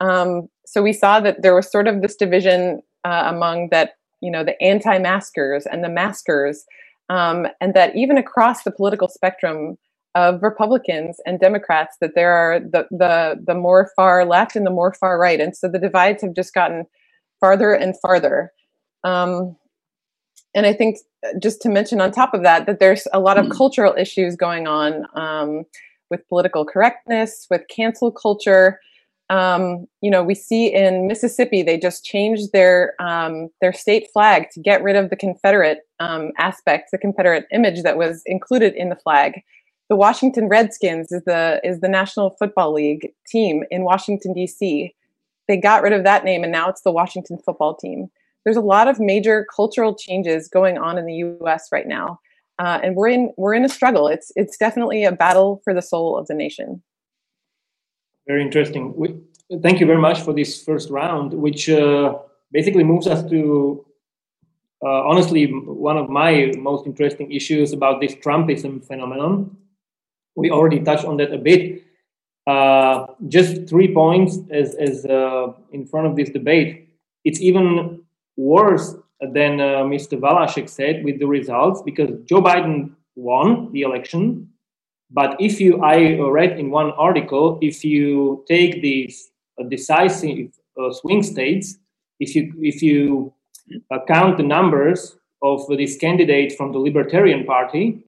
Um, 0.00 0.48
so 0.66 0.82
we 0.82 0.92
saw 0.92 1.20
that 1.20 1.42
there 1.42 1.54
was 1.54 1.70
sort 1.70 1.88
of 1.88 2.02
this 2.02 2.16
division 2.16 2.82
uh, 3.04 3.24
among 3.26 3.68
that 3.70 3.92
you 4.20 4.30
know 4.30 4.44
the 4.44 4.60
anti-maskers 4.62 5.66
and 5.66 5.82
the 5.82 5.88
maskers 5.88 6.64
um, 7.08 7.46
and 7.60 7.74
that 7.74 7.96
even 7.96 8.18
across 8.18 8.62
the 8.62 8.70
political 8.70 9.08
spectrum 9.08 9.78
of 10.14 10.42
republicans 10.42 11.20
and 11.26 11.40
democrats 11.40 11.96
that 12.00 12.14
there 12.14 12.32
are 12.32 12.60
the, 12.60 12.86
the 12.90 13.36
the 13.46 13.54
more 13.54 13.90
far 13.94 14.24
left 14.24 14.56
and 14.56 14.66
the 14.66 14.70
more 14.70 14.92
far 14.94 15.18
right 15.18 15.40
and 15.40 15.56
so 15.56 15.68
the 15.68 15.78
divides 15.78 16.22
have 16.22 16.34
just 16.34 16.54
gotten 16.54 16.84
farther 17.40 17.72
and 17.72 17.94
farther 18.00 18.52
um, 19.04 19.56
and 20.54 20.66
i 20.66 20.72
think 20.72 20.96
uh, 21.24 21.30
just 21.40 21.60
to 21.60 21.68
mention 21.68 22.00
on 22.00 22.10
top 22.10 22.34
of 22.34 22.42
that 22.42 22.66
that 22.66 22.80
there's 22.80 23.06
a 23.12 23.20
lot 23.20 23.38
of 23.38 23.46
hmm. 23.46 23.52
cultural 23.52 23.94
issues 23.98 24.36
going 24.36 24.66
on 24.66 25.04
um, 25.14 25.64
with 26.10 26.26
political 26.28 26.64
correctness 26.64 27.46
with 27.50 27.62
cancel 27.68 28.10
culture 28.10 28.80
um, 29.30 29.86
you 30.00 30.10
know, 30.10 30.22
we 30.22 30.34
see 30.34 30.72
in 30.72 31.06
Mississippi 31.06 31.62
they 31.62 31.78
just 31.78 32.04
changed 32.04 32.52
their 32.52 32.94
um, 32.98 33.48
their 33.60 33.72
state 33.72 34.08
flag 34.12 34.46
to 34.52 34.60
get 34.60 34.82
rid 34.82 34.96
of 34.96 35.10
the 35.10 35.16
Confederate 35.16 35.80
um, 36.00 36.32
aspect, 36.38 36.90
the 36.92 36.98
Confederate 36.98 37.46
image 37.52 37.82
that 37.82 37.98
was 37.98 38.22
included 38.24 38.74
in 38.74 38.88
the 38.88 38.96
flag. 38.96 39.42
The 39.88 39.96
Washington 39.96 40.48
Redskins 40.48 41.10
is 41.12 41.22
the 41.24 41.60
is 41.64 41.80
the 41.80 41.88
National 41.88 42.36
Football 42.38 42.74
League 42.74 43.12
team 43.26 43.64
in 43.70 43.84
Washington 43.84 44.34
D.C. 44.34 44.94
They 45.48 45.56
got 45.56 45.82
rid 45.82 45.94
of 45.94 46.04
that 46.04 46.24
name, 46.24 46.42
and 46.42 46.52
now 46.52 46.68
it's 46.68 46.82
the 46.82 46.92
Washington 46.92 47.38
Football 47.44 47.76
Team. 47.76 48.08
There's 48.44 48.56
a 48.56 48.62
lot 48.62 48.86
of 48.86 49.00
major 49.00 49.46
cultural 49.54 49.94
changes 49.94 50.48
going 50.48 50.76
on 50.76 50.98
in 50.98 51.06
the 51.06 51.14
U.S. 51.14 51.68
right 51.72 51.86
now, 51.86 52.20
uh, 52.58 52.80
and 52.82 52.96
we're 52.96 53.08
in 53.08 53.32
we're 53.38 53.54
in 53.54 53.64
a 53.64 53.68
struggle. 53.68 54.08
It's 54.08 54.30
it's 54.36 54.58
definitely 54.58 55.04
a 55.04 55.12
battle 55.12 55.62
for 55.64 55.72
the 55.72 55.82
soul 55.82 56.18
of 56.18 56.26
the 56.26 56.34
nation. 56.34 56.82
Very 58.26 58.42
interesting. 58.42 58.94
We, 58.94 59.18
thank 59.62 59.80
you 59.80 59.86
very 59.86 60.00
much 60.00 60.20
for 60.20 60.34
this 60.34 60.62
first 60.62 60.90
round, 60.90 61.32
which 61.32 61.70
uh, 61.70 62.18
basically 62.52 62.84
moves 62.84 63.06
us 63.06 63.26
to 63.30 63.86
uh, 64.84 65.08
honestly 65.08 65.46
one 65.46 65.96
of 65.96 66.10
my 66.10 66.52
most 66.58 66.86
interesting 66.86 67.32
issues 67.32 67.72
about 67.72 68.02
this 68.02 68.14
Trumpism 68.16 68.86
phenomenon. 68.86 69.56
We 70.38 70.50
already 70.50 70.80
touched 70.80 71.04
on 71.04 71.16
that 71.18 71.32
a 71.32 71.38
bit. 71.38 71.82
Uh, 72.46 73.06
just 73.28 73.68
three 73.68 73.92
points 73.92 74.38
as, 74.50 74.74
as 74.76 75.04
uh, 75.04 75.48
in 75.72 75.86
front 75.86 76.06
of 76.06 76.16
this 76.16 76.30
debate. 76.30 76.88
It's 77.24 77.40
even 77.40 78.00
worse 78.36 78.94
than 79.20 79.60
uh, 79.60 79.84
Mr. 79.92 80.18
Valášek 80.18 80.68
said 80.68 81.04
with 81.04 81.18
the 81.18 81.26
results 81.26 81.82
because 81.82 82.10
Joe 82.24 82.40
Biden 82.40 82.94
won 83.16 83.70
the 83.72 83.82
election 83.82 84.48
but 85.10 85.36
if 85.40 85.60
you, 85.60 85.82
I 85.82 86.18
read 86.18 86.58
in 86.58 86.70
one 86.70 86.90
article, 86.92 87.58
if 87.62 87.84
you 87.84 88.44
take 88.46 88.82
these 88.82 89.30
uh, 89.58 89.64
decisive 89.64 90.50
uh, 90.80 90.92
swing 90.92 91.22
states, 91.22 91.78
if 92.20 92.34
you 92.34 92.52
if 92.58 92.82
you 92.82 93.32
uh, 93.90 93.98
count 94.06 94.36
the 94.36 94.42
numbers 94.42 95.16
of 95.42 95.66
this 95.68 95.96
candidate 95.96 96.56
from 96.56 96.72
the 96.72 96.78
Libertarian 96.78 97.44
Party, 97.44 98.04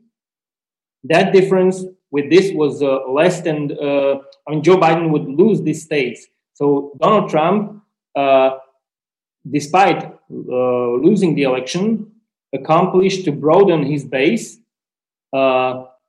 that 1.05 1.33
difference 1.33 1.85
with 2.11 2.31
this 2.31 2.53
was 2.53 2.83
uh, 2.83 3.09
less 3.09 3.41
than. 3.41 3.73
Uh, 3.73 4.19
I 4.47 4.51
mean, 4.51 4.63
Joe 4.63 4.77
Biden 4.77 5.11
would 5.11 5.29
lose 5.29 5.63
these 5.63 5.83
states. 5.83 6.27
So 6.55 6.93
Donald 7.01 7.31
Trump 7.31 7.83
uh, 8.17 8.59
despite 9.51 10.13
losing 10.29 11.35
the 11.35 11.45
election, 11.45 12.11
accomplished 12.53 13.25
to 13.25 13.33
broaden 13.33 13.85
his 13.85 14.05
base, 14.05 14.59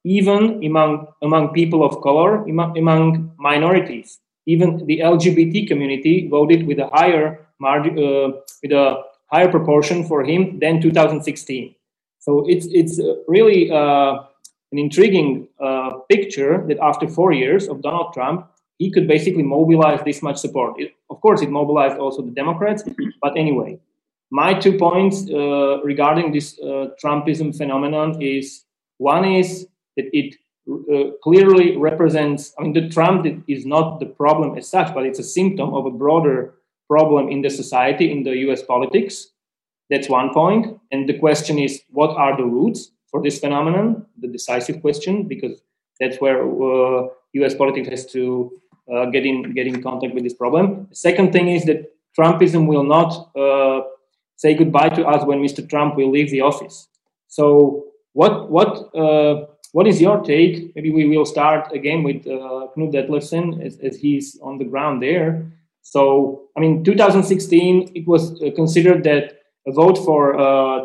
even 0.04 0.64
among 0.64 1.08
among 1.22 1.54
people 1.54 1.84
of 1.84 2.02
color, 2.02 2.44
among, 2.46 2.78
among, 2.78 3.32
minorities. 3.38 4.20
Even 4.48 4.86
the 4.86 5.00
LGBT 5.00 5.68
community 5.68 6.28
voted 6.28 6.66
with 6.66 6.80
a 6.80 6.88
higher 6.88 7.48
margin, 7.60 7.96
with 7.96 8.72
a 8.72 9.04
higher 9.32 9.50
proportion 9.50 10.04
for 10.08 10.24
him 10.24 10.60
than 10.60 10.82
2016. 10.82 11.76
So 12.20 12.46
it's 12.48 12.68
it's 12.72 13.00
really 13.28 13.72
uh, 13.72 14.24
an 14.72 14.80
intriguing 14.80 15.48
uh, 15.60 15.92
picture 16.10 16.66
that 16.68 16.80
after 16.80 17.08
four 17.08 17.34
years 17.34 17.68
of 17.68 17.82
Donald 17.82 18.14
Trump, 18.14 18.48
he 18.78 18.92
could 18.92 19.08
basically 19.08 19.44
mobilize 19.44 20.02
this 20.06 20.22
much 20.22 20.38
support. 20.38 20.80
It, 20.80 20.94
of 21.10 21.22
course, 21.22 21.42
it 21.42 21.50
mobilized 21.50 21.98
also 21.98 22.22
the 22.22 22.32
Democrats, 22.32 22.84
but 23.22 23.38
anyway, 23.38 23.80
my 24.32 24.54
two 24.54 24.78
points 24.78 25.30
uh, 25.30 25.82
regarding 25.84 26.32
this 26.32 26.58
uh, 26.60 26.88
Trumpism 27.04 27.56
phenomenon 27.56 28.22
is 28.22 28.64
one 28.98 29.26
is 29.26 29.68
that 29.98 30.06
it 30.14 30.36
uh, 30.70 31.12
clearly 31.22 31.76
represents, 31.76 32.54
I 32.58 32.64
mean, 32.64 32.74
the 32.74 32.88
Trump 32.88 33.26
is 33.48 33.66
not 33.66 34.00
the 34.00 34.06
problem 34.06 34.58
as 34.58 34.70
such, 34.70 34.94
but 34.94 35.06
it's 35.06 35.20
a 35.20 35.24
symptom 35.24 35.74
of 35.74 35.86
a 35.86 35.92
broader 35.92 36.56
problem 36.88 37.30
in 37.30 37.42
the 37.42 37.50
society, 37.50 38.12
in 38.12 38.24
the 38.24 38.36
US 38.48 38.64
politics. 38.64 39.28
That's 39.90 40.08
one 40.08 40.34
point. 40.34 40.80
And 40.92 41.10
the 41.10 41.20
question 41.20 41.60
is, 41.60 41.82
what 41.90 42.16
are 42.16 42.38
the 42.38 42.46
roots 42.46 42.92
for 43.12 43.22
this 43.22 43.40
phenomenon? 43.40 44.06
The 44.20 44.28
decisive 44.28 44.82
question, 44.82 45.28
because 45.28 45.62
that's 46.00 46.20
where 46.20 46.44
US 47.34 47.54
uh, 47.54 47.58
politics 47.58 47.90
has 47.90 48.06
to 48.08 48.52
uh, 48.92 49.06
get 49.06 49.26
in 49.26 49.54
get 49.54 49.68
in 49.68 49.82
contact 49.82 50.14
with 50.14 50.24
this 50.24 50.34
problem. 50.34 50.88
The 50.90 50.96
second 50.96 51.32
thing 51.32 51.48
is 51.50 51.66
that 51.66 51.94
Trumpism 52.18 52.68
will 52.68 52.84
not 52.84 53.12
uh, 53.38 53.82
say 54.36 54.56
goodbye 54.56 54.90
to 54.90 55.06
us 55.06 55.26
when 55.26 55.40
Mr. 55.40 55.68
Trump 55.70 55.96
will 55.96 56.10
leave 56.10 56.32
the 56.32 56.42
office. 56.42 56.88
So 57.28 57.86
what 58.14 58.50
what 58.50 58.94
uh, 58.96 59.46
what 59.74 59.88
is 59.88 60.02
your 60.02 60.22
take? 60.22 60.76
Maybe 60.76 60.90
we 60.90 61.06
will 61.08 61.26
start 61.26 61.72
again 61.72 62.04
with 62.04 62.28
uh, 62.28 62.68
Knut 62.76 62.92
Dethlefsen 62.92 63.64
as, 63.64 63.78
as 63.80 63.96
he's 63.96 64.40
on 64.42 64.58
the 64.58 64.66
ground 64.66 65.02
there. 65.02 65.52
So 65.84 66.50
I 66.58 66.60
mean, 66.60 66.84
2016 66.84 67.92
it 67.94 68.08
was 68.08 68.42
uh, 68.42 68.50
considered 68.56 69.04
that 69.04 69.38
a 69.68 69.72
vote 69.72 69.98
for 70.00 70.34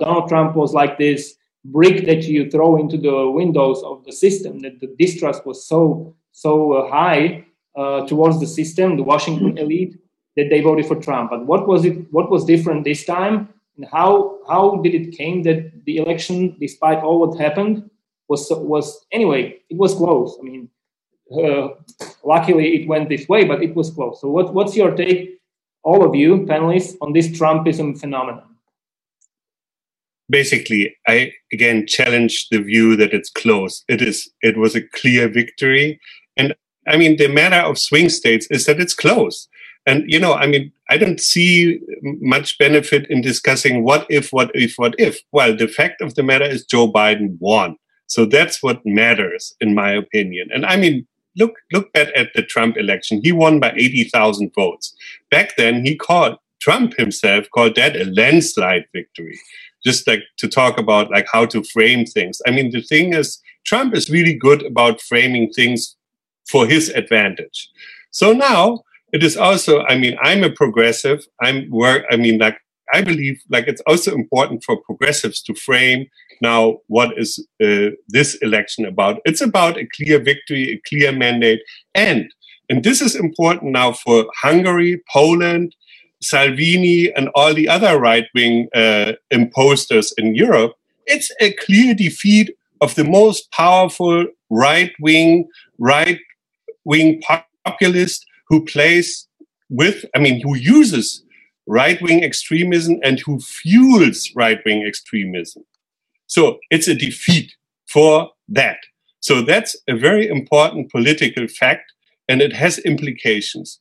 Donald 0.01 0.29
Trump 0.29 0.55
was 0.55 0.75
like 0.75 0.99
this 0.99 1.36
brick 1.73 2.07
that 2.07 2.25
you 2.25 2.51
throw 2.51 2.77
into 2.77 2.97
the 2.97 3.31
windows 3.31 3.83
of 3.83 4.05
the 4.05 4.13
system. 4.13 4.61
That 4.61 4.81
the 4.81 4.95
distrust 4.99 5.47
was 5.47 5.67
so 5.67 6.15
so 6.33 6.73
uh, 6.73 6.91
high 6.91 7.45
uh, 7.77 8.07
towards 8.07 8.41
the 8.41 8.47
system, 8.47 8.97
the 8.97 9.03
Washington 9.03 9.59
elite, 9.59 9.97
that 10.37 10.49
they 10.51 10.61
voted 10.61 10.87
for 10.87 10.97
Trump. 10.97 11.31
But 11.31 11.47
what 11.47 11.67
was 11.67 11.85
it? 11.85 12.13
What 12.13 12.31
was 12.31 12.45
different 12.45 12.85
this 12.85 13.05
time? 13.05 13.49
And 13.77 13.87
how 13.91 14.39
how 14.49 14.81
did 14.83 14.95
it 14.95 15.17
came 15.17 15.43
that 15.45 15.85
the 15.85 15.99
election, 15.99 16.57
despite 16.61 16.99
all 17.03 17.21
what 17.21 17.39
happened, 17.39 17.91
was 18.29 18.49
was 18.51 19.05
anyway? 19.13 19.61
It 19.69 19.77
was 19.77 19.95
close. 19.95 20.37
I 20.41 20.43
mean, 20.45 20.69
uh, 21.33 21.69
luckily 22.25 22.77
it 22.77 22.89
went 22.89 23.09
this 23.09 23.29
way, 23.29 23.45
but 23.45 23.63
it 23.63 23.75
was 23.75 23.91
close. 23.91 24.21
So 24.21 24.29
what 24.29 24.55
what's 24.55 24.77
your 24.77 24.95
take, 24.95 25.41
all 25.83 26.07
of 26.07 26.15
you 26.15 26.47
panelists, 26.47 26.97
on 27.01 27.13
this 27.13 27.29
Trumpism 27.29 27.99
phenomenon? 27.99 28.56
Basically, 30.29 30.97
I 31.07 31.33
again 31.53 31.87
challenge 31.87 32.49
the 32.51 32.59
view 32.59 32.97
that 32.97 33.13
it's 33.13 33.31
close. 33.31 33.85
It 33.89 34.03
is. 34.03 34.31
It 34.43 34.57
was 34.57 34.75
a 34.75 34.83
clear 34.83 35.29
victory, 35.29 36.01
and 36.37 36.55
I 36.87 36.97
mean, 36.97 37.17
the 37.17 37.29
matter 37.29 37.57
of 37.57 37.79
swing 37.79 38.09
states 38.09 38.47
is 38.51 38.67
that 38.67 38.81
it's 38.81 38.95
close. 38.95 39.49
And, 39.87 40.05
you 40.09 40.19
know, 40.19 40.35
I 40.35 40.47
mean, 40.47 40.73
I 40.91 40.99
don't 40.99 41.21
see 41.21 41.81
much 42.03 42.59
benefit 42.59 43.09
in 43.09 43.21
discussing 43.21 43.85
what 43.85 44.07
if, 44.11 44.33
what 44.33 44.51
if, 44.55 44.75
what 44.77 44.95
if. 44.99 45.21
Well, 45.31 45.57
the 45.57 45.69
fact 45.69 46.01
of 46.01 46.15
the 46.17 46.25
matter 46.25 46.45
is 46.45 46.65
Joe 46.65 46.91
Biden 46.91 47.37
won. 47.39 47.77
So 48.09 48.25
that's 48.25 48.63
what 48.63 48.85
matters, 48.85 49.55
in 49.61 49.75
my 49.75 49.91
opinion. 49.93 50.49
And 50.53 50.67
I 50.67 50.77
mean, 50.77 51.07
look, 51.37 51.55
look 51.73 51.89
at, 51.95 52.13
at 52.17 52.31
the 52.35 52.43
Trump 52.43 52.77
election. 52.77 53.21
He 53.23 53.33
won 53.33 53.61
by 53.61 53.73
80,000 53.77 54.53
votes. 54.55 54.95
Back 55.31 55.57
then, 55.57 55.85
he 55.85 55.97
called, 55.97 56.37
Trump 56.61 56.97
himself 56.97 57.47
called 57.53 57.77
that 57.77 57.97
a 57.97 58.05
landslide 58.05 58.87
victory. 58.93 59.39
Just 59.89 60.07
like 60.11 60.25
to 60.39 60.49
talk 60.49 60.75
about 60.79 61.11
like 61.17 61.29
how 61.33 61.45
to 61.47 61.63
frame 61.75 62.05
things. 62.05 62.43
I 62.47 62.51
mean, 62.51 62.69
the 62.71 62.83
thing 62.83 63.15
is, 63.21 63.29
Trump 63.65 63.95
is 63.95 64.11
really 64.17 64.37
good 64.47 64.63
about 64.73 65.01
framing 65.01 65.47
things 65.59 65.97
for 66.51 66.67
his 66.67 66.89
advantage. 67.01 67.59
So 68.11 68.33
now 68.33 68.63
it 69.13 69.23
is 69.23 69.37
also, 69.37 69.83
I 69.93 69.97
mean, 69.99 70.17
I'm 70.23 70.43
a 70.45 70.51
progressive. 70.51 71.21
I'm 71.41 71.71
work, 71.71 72.05
I 72.11 72.17
mean, 72.17 72.39
like, 72.39 72.59
I 72.93 73.03
believe 73.03 73.37
like 73.51 73.67
it's 73.67 73.83
also 73.87 74.15
important 74.15 74.63
for 74.65 74.81
progressives 74.89 75.43
to 75.43 75.55
frame 75.55 76.07
now 76.41 76.79
what 76.87 77.11
is 77.19 77.31
uh, 77.63 77.91
this 78.09 78.37
election 78.47 78.87
about. 78.87 79.21
It's 79.25 79.41
about 79.41 79.77
a 79.77 79.89
clear 79.97 80.19
victory, 80.23 80.65
a 80.73 80.81
clear 80.89 81.11
mandate. 81.13 81.61
And, 81.95 82.31
and 82.71 82.85
this 82.85 83.01
is 83.01 83.17
important 83.17 83.73
now 83.73 83.93
for 83.93 84.27
Hungary, 84.43 85.03
Poland, 85.13 85.75
Salvini, 86.29 87.13
and 87.15 87.29
all 87.35 87.55
the 87.55 87.69
other 87.69 87.99
right 87.99 88.27
wing 88.35 88.69
uh, 88.75 89.13
imposters 89.31 90.13
in 90.19 90.35
Europe. 90.35 90.75
It's 91.07 91.31
a 91.41 91.53
clear 91.53 91.95
defeat 91.95 92.51
of 92.81 92.95
the 92.95 93.05
most 93.05 93.51
powerful 93.53 94.27
right 94.51 94.93
wing, 95.01 95.49
right 95.79 96.19
wing 96.85 97.23
populist 97.65 98.27
who 98.49 98.65
plays 98.65 99.27
with, 99.71 100.05
I 100.15 100.19
mean, 100.19 100.41
who 100.41 100.57
uses 100.57 101.23
right 101.67 102.01
wing 102.01 102.23
extremism 102.23 102.99
and 103.03 103.21
who 103.21 103.41
fuels 103.41 104.31
right 104.37 104.61
wing 104.65 104.85
extremism. 104.87 105.65
So 106.27 106.59
it's 106.71 106.89
a 106.89 106.95
defeat 106.95 107.55
for 107.87 108.31
that. 108.49 108.79
So 109.21 109.43
that's 109.43 109.77
a 109.89 109.97
very 109.97 110.29
important 110.29 110.91
political 110.91 111.49
fact 111.49 111.93
and 112.29 112.41
it 112.41 112.53
has 112.53 112.79
implications. 112.79 113.81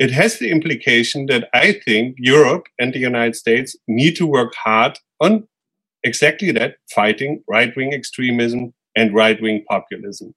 It 0.00 0.10
has 0.12 0.38
the 0.38 0.50
implication 0.50 1.26
that 1.26 1.50
I 1.52 1.72
think 1.84 2.16
Europe 2.18 2.68
and 2.78 2.94
the 2.94 2.98
United 2.98 3.36
States 3.36 3.76
need 3.86 4.16
to 4.16 4.26
work 4.26 4.54
hard 4.54 4.98
on 5.20 5.46
exactly 6.02 6.50
that 6.52 6.76
fighting 6.94 7.44
right 7.46 7.70
wing 7.76 7.92
extremism 7.92 8.72
and 8.96 9.14
right 9.14 9.40
wing 9.42 9.62
populism. 9.68 10.34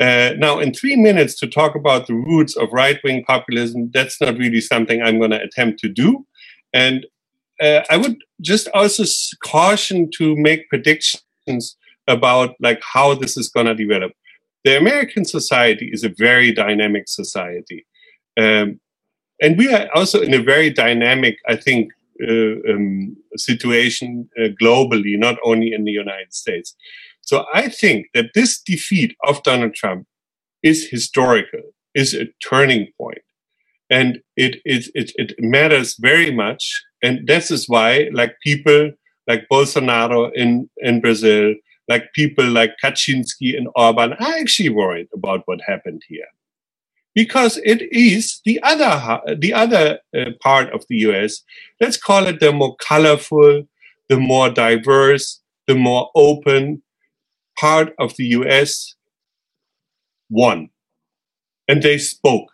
Uh, 0.00 0.32
now, 0.36 0.58
in 0.58 0.74
three 0.74 0.96
minutes 0.96 1.38
to 1.38 1.46
talk 1.46 1.76
about 1.76 2.08
the 2.08 2.14
roots 2.14 2.56
of 2.56 2.68
right 2.72 2.98
wing 3.04 3.24
populism, 3.24 3.88
that's 3.94 4.20
not 4.20 4.36
really 4.36 4.60
something 4.60 5.00
I'm 5.00 5.20
going 5.20 5.30
to 5.30 5.40
attempt 5.40 5.78
to 5.80 5.88
do. 5.88 6.26
And 6.74 7.06
uh, 7.62 7.82
I 7.88 7.96
would 7.96 8.16
just 8.40 8.66
also 8.74 9.04
caution 9.44 10.10
to 10.18 10.34
make 10.36 10.68
predictions 10.68 11.76
about 12.08 12.56
like 12.60 12.82
how 12.82 13.14
this 13.14 13.36
is 13.36 13.48
going 13.48 13.66
to 13.66 13.76
develop. 13.76 14.10
The 14.64 14.76
American 14.76 15.24
society 15.24 15.88
is 15.92 16.02
a 16.02 16.12
very 16.18 16.50
dynamic 16.50 17.04
society. 17.06 17.86
Um, 18.36 18.80
and 19.40 19.58
we 19.58 19.72
are 19.72 19.88
also 19.94 20.20
in 20.20 20.34
a 20.34 20.42
very 20.42 20.70
dynamic, 20.70 21.36
I 21.48 21.56
think, 21.56 21.92
uh, 22.22 22.72
um, 22.72 23.16
situation 23.36 24.28
uh, 24.38 24.48
globally, 24.60 25.18
not 25.18 25.36
only 25.44 25.72
in 25.72 25.84
the 25.84 25.92
United 25.92 26.32
States. 26.32 26.74
So 27.20 27.44
I 27.52 27.68
think 27.68 28.06
that 28.14 28.30
this 28.34 28.60
defeat 28.60 29.16
of 29.26 29.42
Donald 29.42 29.74
Trump 29.74 30.06
is 30.62 30.88
historical, 30.88 31.60
is 31.94 32.14
a 32.14 32.26
turning. 32.42 32.88
And 33.90 34.20
it, 34.36 34.56
it, 34.64 34.90
it, 34.94 35.12
it 35.16 35.34
matters 35.38 35.96
very 35.98 36.30
much. 36.30 36.82
And 37.02 37.26
this 37.26 37.50
is 37.50 37.68
why, 37.68 38.08
like 38.12 38.36
people 38.42 38.92
like 39.28 39.46
Bolsonaro 39.52 40.32
in, 40.34 40.70
in 40.78 41.00
Brazil, 41.00 41.54
like 41.88 42.12
people 42.14 42.46
like 42.46 42.74
Kaczynski 42.82 43.56
and 43.56 43.68
Orban 43.76 44.14
are 44.14 44.38
actually 44.40 44.70
worried 44.70 45.08
about 45.14 45.42
what 45.46 45.60
happened 45.66 46.02
here. 46.08 46.26
Because 47.16 47.58
it 47.64 47.82
is 47.92 48.42
the 48.46 48.60
other, 48.64 49.20
the 49.38 49.54
other 49.54 50.00
uh, 50.16 50.32
part 50.42 50.72
of 50.74 50.86
the 50.90 50.98
US, 51.08 51.42
let's 51.80 51.98
call 51.98 52.28
it 52.28 52.40
the 52.40 52.52
more 52.52 52.76
colorful, 52.76 53.64
the 54.10 54.18
more 54.20 54.50
diverse, 54.50 55.42
the 55.68 55.76
more 55.76 56.10
open, 56.16 56.82
part 57.60 57.94
of 58.00 58.16
the 58.18 58.26
US 58.40 58.96
won. 60.30 60.70
And 61.68 61.82
they 61.82 61.98
spoke. 61.98 62.50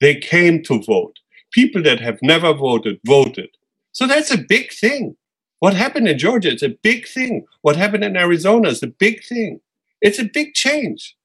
They 0.00 0.16
came 0.16 0.62
to 0.64 0.82
vote. 0.82 1.18
People 1.52 1.82
that 1.84 2.00
have 2.00 2.18
never 2.22 2.54
voted, 2.54 3.00
voted. 3.06 3.50
So 3.92 4.08
that's 4.08 4.32
a 4.32 4.38
big 4.38 4.72
thing. 4.72 5.16
What 5.60 5.74
happened 5.74 6.08
in 6.08 6.18
Georgia 6.18 6.52
is 6.54 6.62
a 6.64 6.70
big 6.82 7.08
thing. 7.08 7.46
What 7.62 7.76
happened 7.76 8.04
in 8.04 8.16
Arizona 8.16 8.70
is 8.70 8.82
a 8.84 8.88
big 8.88 9.24
thing. 9.24 9.60
It's 10.02 10.20
a 10.20 10.24
big 10.24 10.54
change. 10.54 11.16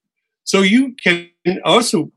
So 0.46 0.62
you 0.62 0.96
can 1.04 1.30
also 1.66 2.12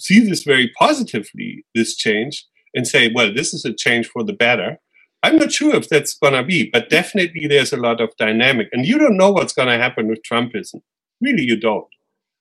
see 0.00 0.20
this 0.20 0.42
very 0.42 0.72
positively, 0.78 1.64
this 1.74 1.96
change, 1.96 2.46
and 2.74 2.86
say, 2.86 3.10
well, 3.14 3.32
this 3.32 3.52
is 3.52 3.64
a 3.64 3.72
change 3.72 4.08
for 4.08 4.22
the 4.22 4.32
better. 4.32 4.78
I'm 5.22 5.36
not 5.36 5.52
sure 5.52 5.74
if 5.74 5.88
that's 5.88 6.14
going 6.14 6.32
to 6.32 6.42
be, 6.42 6.70
but 6.70 6.88
definitely 6.88 7.46
there's 7.46 7.72
a 7.72 7.76
lot 7.76 8.00
of 8.00 8.16
dynamic. 8.16 8.68
And 8.72 8.86
you 8.86 8.98
don't 8.98 9.16
know 9.16 9.30
what's 9.30 9.52
going 9.52 9.68
to 9.68 9.76
happen 9.76 10.08
with 10.08 10.22
Trumpism. 10.22 10.82
Really, 11.20 11.42
you 11.42 11.56
don't. 11.56 11.86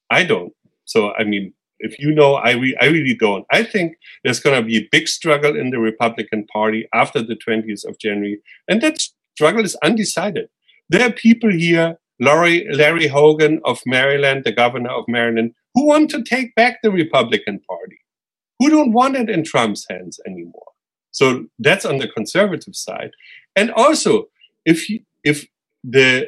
I 0.09 0.23
don't. 0.23 0.53
So, 0.85 1.13
I 1.13 1.23
mean, 1.23 1.53
if 1.79 1.99
you 1.99 2.13
know, 2.13 2.35
I, 2.35 2.51
re- 2.51 2.77
I 2.81 2.85
really 2.85 3.15
don't. 3.15 3.45
I 3.51 3.63
think 3.63 3.97
there's 4.23 4.39
going 4.39 4.61
to 4.61 4.65
be 4.65 4.77
a 4.77 4.89
big 4.91 5.07
struggle 5.07 5.57
in 5.57 5.71
the 5.71 5.79
Republican 5.79 6.45
Party 6.47 6.87
after 6.93 7.21
the 7.21 7.35
20th 7.35 7.87
of 7.87 7.99
January, 7.99 8.41
and 8.67 8.81
that 8.81 9.01
struggle 9.35 9.63
is 9.63 9.77
undecided. 9.83 10.49
There 10.89 11.07
are 11.07 11.11
people 11.11 11.51
here, 11.51 11.97
Larry, 12.19 12.67
Larry 12.71 13.07
Hogan 13.07 13.61
of 13.63 13.81
Maryland, 13.85 14.43
the 14.43 14.51
governor 14.51 14.91
of 14.91 15.05
Maryland, 15.07 15.53
who 15.73 15.85
want 15.85 16.09
to 16.11 16.23
take 16.23 16.53
back 16.55 16.79
the 16.81 16.91
Republican 16.91 17.59
Party, 17.67 17.99
who 18.59 18.69
don't 18.69 18.91
want 18.91 19.15
it 19.15 19.29
in 19.29 19.43
Trump's 19.43 19.85
hands 19.89 20.19
anymore. 20.27 20.71
So 21.11 21.45
that's 21.57 21.85
on 21.85 21.97
the 21.97 22.07
conservative 22.07 22.75
side. 22.75 23.11
And 23.55 23.71
also, 23.71 24.29
if 24.65 24.87
if 25.23 25.47
the 25.83 26.27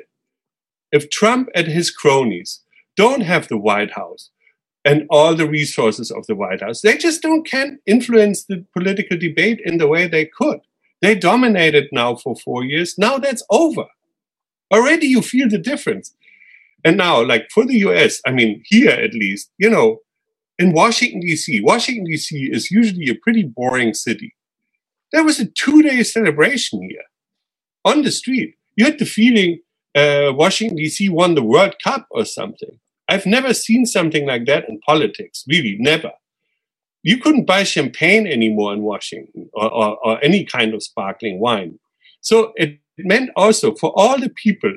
if 0.91 1.09
Trump 1.09 1.49
and 1.55 1.67
his 1.67 1.91
cronies 1.91 2.61
don't 2.95 3.21
have 3.21 3.47
the 3.47 3.57
White 3.57 3.91
House 3.91 4.29
and 4.83 5.05
all 5.09 5.35
the 5.35 5.47
resources 5.47 6.11
of 6.11 6.25
the 6.27 6.35
White 6.35 6.61
House, 6.61 6.81
they 6.81 6.97
just 6.97 7.21
don't 7.21 7.45
can 7.45 7.79
influence 7.85 8.43
the 8.43 8.65
political 8.73 9.17
debate 9.17 9.61
in 9.63 9.77
the 9.77 9.87
way 9.87 10.07
they 10.07 10.25
could. 10.25 10.59
They 11.01 11.15
dominated 11.15 11.87
now 11.91 12.15
for 12.15 12.35
four 12.35 12.63
years. 12.63 12.97
Now 12.97 13.17
that's 13.17 13.43
over. 13.49 13.85
Already 14.71 15.07
you 15.07 15.21
feel 15.21 15.49
the 15.49 15.57
difference. 15.57 16.13
And 16.83 16.97
now, 16.97 17.23
like 17.23 17.49
for 17.51 17.65
the 17.65 17.77
US, 17.79 18.21
I 18.25 18.31
mean, 18.31 18.63
here 18.65 18.91
at 18.91 19.13
least, 19.13 19.51
you 19.57 19.69
know, 19.69 19.99
in 20.57 20.73
Washington, 20.73 21.21
D.C., 21.21 21.61
Washington, 21.61 22.05
D.C. 22.05 22.49
is 22.51 22.71
usually 22.71 23.09
a 23.09 23.15
pretty 23.15 23.43
boring 23.43 23.93
city. 23.93 24.35
There 25.11 25.23
was 25.23 25.39
a 25.39 25.45
two 25.45 25.81
day 25.81 26.03
celebration 26.03 26.83
here 26.83 27.03
on 27.85 28.03
the 28.03 28.11
street. 28.11 28.55
You 28.75 28.85
had 28.85 28.99
the 28.99 29.05
feeling 29.05 29.59
uh, 29.95 30.31
Washington, 30.33 30.77
D.C. 30.77 31.09
won 31.09 31.35
the 31.35 31.43
World 31.43 31.75
Cup 31.83 32.07
or 32.11 32.25
something. 32.25 32.79
I've 33.09 33.25
never 33.25 33.53
seen 33.53 33.85
something 33.85 34.25
like 34.25 34.45
that 34.45 34.69
in 34.69 34.79
politics, 34.81 35.43
really, 35.47 35.77
never. 35.79 36.11
You 37.03 37.17
couldn't 37.17 37.45
buy 37.45 37.63
champagne 37.63 38.27
anymore 38.27 38.73
in 38.73 38.83
Washington 38.83 39.49
or, 39.53 39.71
or, 39.73 39.97
or 40.05 40.23
any 40.23 40.45
kind 40.45 40.73
of 40.73 40.83
sparkling 40.83 41.39
wine. 41.39 41.79
So 42.21 42.53
it 42.55 42.80
meant 43.05 43.29
also 43.35 43.75
for 43.75 43.91
all 43.95 44.19
the 44.19 44.29
people 44.29 44.75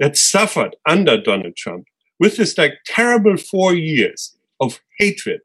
that 0.00 0.16
suffered 0.16 0.76
under 0.88 1.20
Donald 1.20 1.56
Trump 1.56 1.86
with 2.18 2.36
this 2.36 2.56
like 2.56 2.74
terrible 2.86 3.36
four 3.36 3.74
years 3.74 4.36
of 4.60 4.80
hatred, 4.98 5.40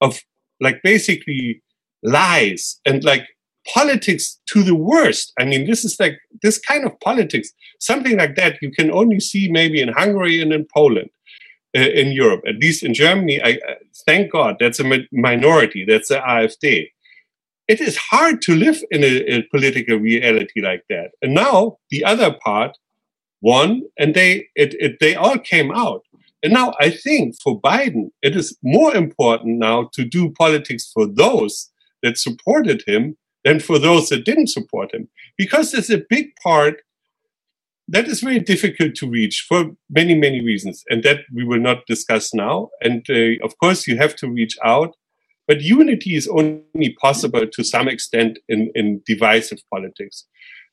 of 0.00 0.20
like 0.60 0.82
basically 0.82 1.62
lies 2.02 2.80
and 2.84 3.04
like 3.04 3.26
politics 3.66 4.40
to 4.46 4.62
the 4.62 4.74
worst. 4.74 5.32
I 5.38 5.44
mean, 5.44 5.66
this 5.66 5.84
is 5.84 5.98
like 6.00 6.18
this 6.42 6.58
kind 6.58 6.84
of 6.84 6.98
politics, 7.00 7.50
something 7.78 8.16
like 8.16 8.36
that 8.36 8.58
you 8.62 8.70
can 8.70 8.90
only 8.90 9.20
see 9.20 9.48
maybe 9.50 9.80
in 9.80 9.88
Hungary 9.88 10.40
and 10.40 10.52
in 10.52 10.66
Poland. 10.72 11.10
Uh, 11.72 11.82
in 11.82 12.10
Europe, 12.10 12.42
at 12.48 12.56
least 12.56 12.82
in 12.82 12.92
Germany, 12.92 13.40
I 13.40 13.52
uh, 13.52 13.74
thank 14.04 14.32
God 14.32 14.56
that's 14.58 14.80
a 14.80 14.84
mi- 14.84 15.06
minority. 15.12 15.84
That's 15.86 16.08
the 16.08 16.16
AfD. 16.16 16.88
It 17.72 17.80
is 17.80 17.96
hard 17.96 18.42
to 18.42 18.56
live 18.56 18.78
in 18.90 19.04
a, 19.04 19.14
a 19.34 19.42
political 19.54 19.96
reality 19.96 20.60
like 20.60 20.84
that. 20.88 21.10
And 21.22 21.34
now 21.34 21.78
the 21.92 22.02
other 22.04 22.30
part 22.32 22.72
won, 23.40 23.82
and 23.96 24.12
they 24.12 24.48
it, 24.56 24.74
it 24.84 24.92
they 24.98 25.14
all 25.14 25.38
came 25.38 25.70
out. 25.70 26.02
And 26.42 26.52
now 26.52 26.74
I 26.80 26.90
think 26.90 27.36
for 27.40 27.60
Biden, 27.60 28.10
it 28.22 28.34
is 28.34 28.58
more 28.76 28.92
important 28.96 29.58
now 29.58 29.88
to 29.92 30.04
do 30.04 30.32
politics 30.42 30.90
for 30.92 31.06
those 31.06 31.70
that 32.02 32.18
supported 32.18 32.82
him 32.88 33.16
than 33.44 33.60
for 33.60 33.78
those 33.78 34.08
that 34.08 34.24
didn't 34.24 34.48
support 34.48 34.92
him. 34.92 35.08
Because 35.38 35.70
there's 35.70 35.90
a 35.90 36.06
big 36.16 36.26
part 36.42 36.82
that 37.86 38.08
is 38.08 38.20
very 38.20 38.40
difficult 38.40 38.96
to 38.96 39.08
reach 39.08 39.44
for 39.48 39.60
many, 39.88 40.14
many 40.14 40.40
reasons, 40.44 40.82
and 40.90 41.04
that 41.04 41.20
we 41.32 41.44
will 41.44 41.60
not 41.60 41.86
discuss 41.86 42.34
now. 42.34 42.70
And 42.80 43.04
uh, 43.08 43.44
of 43.46 43.52
course, 43.58 43.86
you 43.86 43.96
have 43.96 44.16
to 44.16 44.28
reach 44.28 44.56
out, 44.64 44.96
but 45.50 45.62
unity 45.62 46.14
is 46.14 46.28
only 46.28 46.96
possible 47.00 47.44
to 47.44 47.64
some 47.64 47.88
extent 47.88 48.38
in, 48.48 48.70
in 48.76 49.02
divisive 49.04 49.58
politics. 49.68 50.24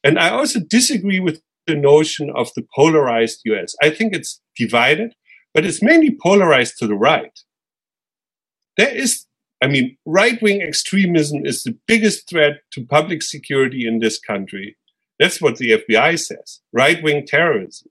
And 0.03 0.19
I 0.19 0.29
also 0.29 0.59
disagree 0.59 1.19
with 1.19 1.41
the 1.65 1.73
notion 1.73 2.31
of 2.35 2.53
the 2.55 2.63
polarized 2.75 3.41
US. 3.45 3.75
I 3.81 3.89
think 3.89 4.15
it's 4.15 4.39
divided, 4.55 5.15
but 5.55 5.65
it's 5.65 5.81
mainly 5.81 6.15
polarized 6.21 6.77
to 6.77 6.85
the 6.85 6.93
right. 6.93 7.39
There 8.77 8.95
is 8.95 9.25
I 9.63 9.67
mean, 9.67 9.97
right 10.05 10.39
wing 10.43 10.61
extremism 10.61 11.43
is 11.43 11.63
the 11.63 11.75
biggest 11.87 12.29
threat 12.29 12.61
to 12.73 12.85
public 12.85 13.23
security 13.23 13.87
in 13.87 13.97
this 13.97 14.19
country. 14.19 14.77
That's 15.17 15.41
what 15.41 15.55
the 15.55 15.71
FBI 15.81 16.19
says 16.19 16.61
right 16.71 17.01
wing 17.01 17.25
terrorism. 17.25 17.89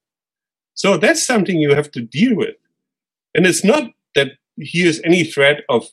So 0.74 0.98
that's 0.98 1.26
something 1.26 1.58
you 1.58 1.74
have 1.74 1.90
to 1.90 2.00
deal 2.00 2.36
with. 2.36 2.54
And 3.34 3.44
it's 3.44 3.64
not 3.64 3.90
that 4.14 4.34
here's 4.56 5.00
any 5.02 5.24
threat 5.24 5.62
of 5.68 5.88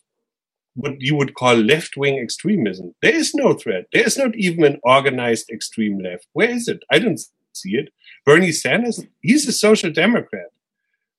what 0.75 0.99
you 0.99 1.15
would 1.15 1.35
call 1.35 1.55
left 1.55 1.97
wing 1.97 2.19
extremism. 2.19 2.95
There 3.01 3.15
is 3.15 3.33
no 3.33 3.53
threat. 3.53 3.85
There 3.93 4.05
is 4.05 4.17
not 4.17 4.35
even 4.35 4.63
an 4.63 4.79
organized 4.83 5.49
extreme 5.49 5.99
left. 5.99 6.27
Where 6.33 6.49
is 6.49 6.67
it? 6.67 6.83
I 6.91 6.99
don't 6.99 7.19
see 7.53 7.75
it. 7.75 7.89
Bernie 8.25 8.51
Sanders, 8.51 9.05
he's 9.21 9.47
a 9.47 9.51
social 9.51 9.91
democrat. 9.91 10.47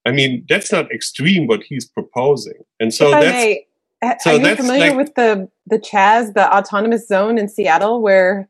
I 0.07 0.13
mean, 0.13 0.45
that's 0.49 0.71
not 0.71 0.91
extreme 0.91 1.47
what 1.47 1.63
he's 1.63 1.87
proposing. 1.87 2.65
And 2.81 2.93
so 2.93 3.11
that's. 3.11 3.33
May, 3.33 3.67
so 4.21 4.33
Are 4.33 4.49
you 4.49 4.57
familiar 4.57 4.89
like, 4.89 4.97
with 4.97 5.15
the 5.15 5.49
the 5.67 5.79
Chaz, 5.79 6.35
the 6.35 6.55
autonomous 6.55 7.09
zone 7.09 7.39
in 7.39 7.49
Seattle, 7.49 8.03
where 8.03 8.49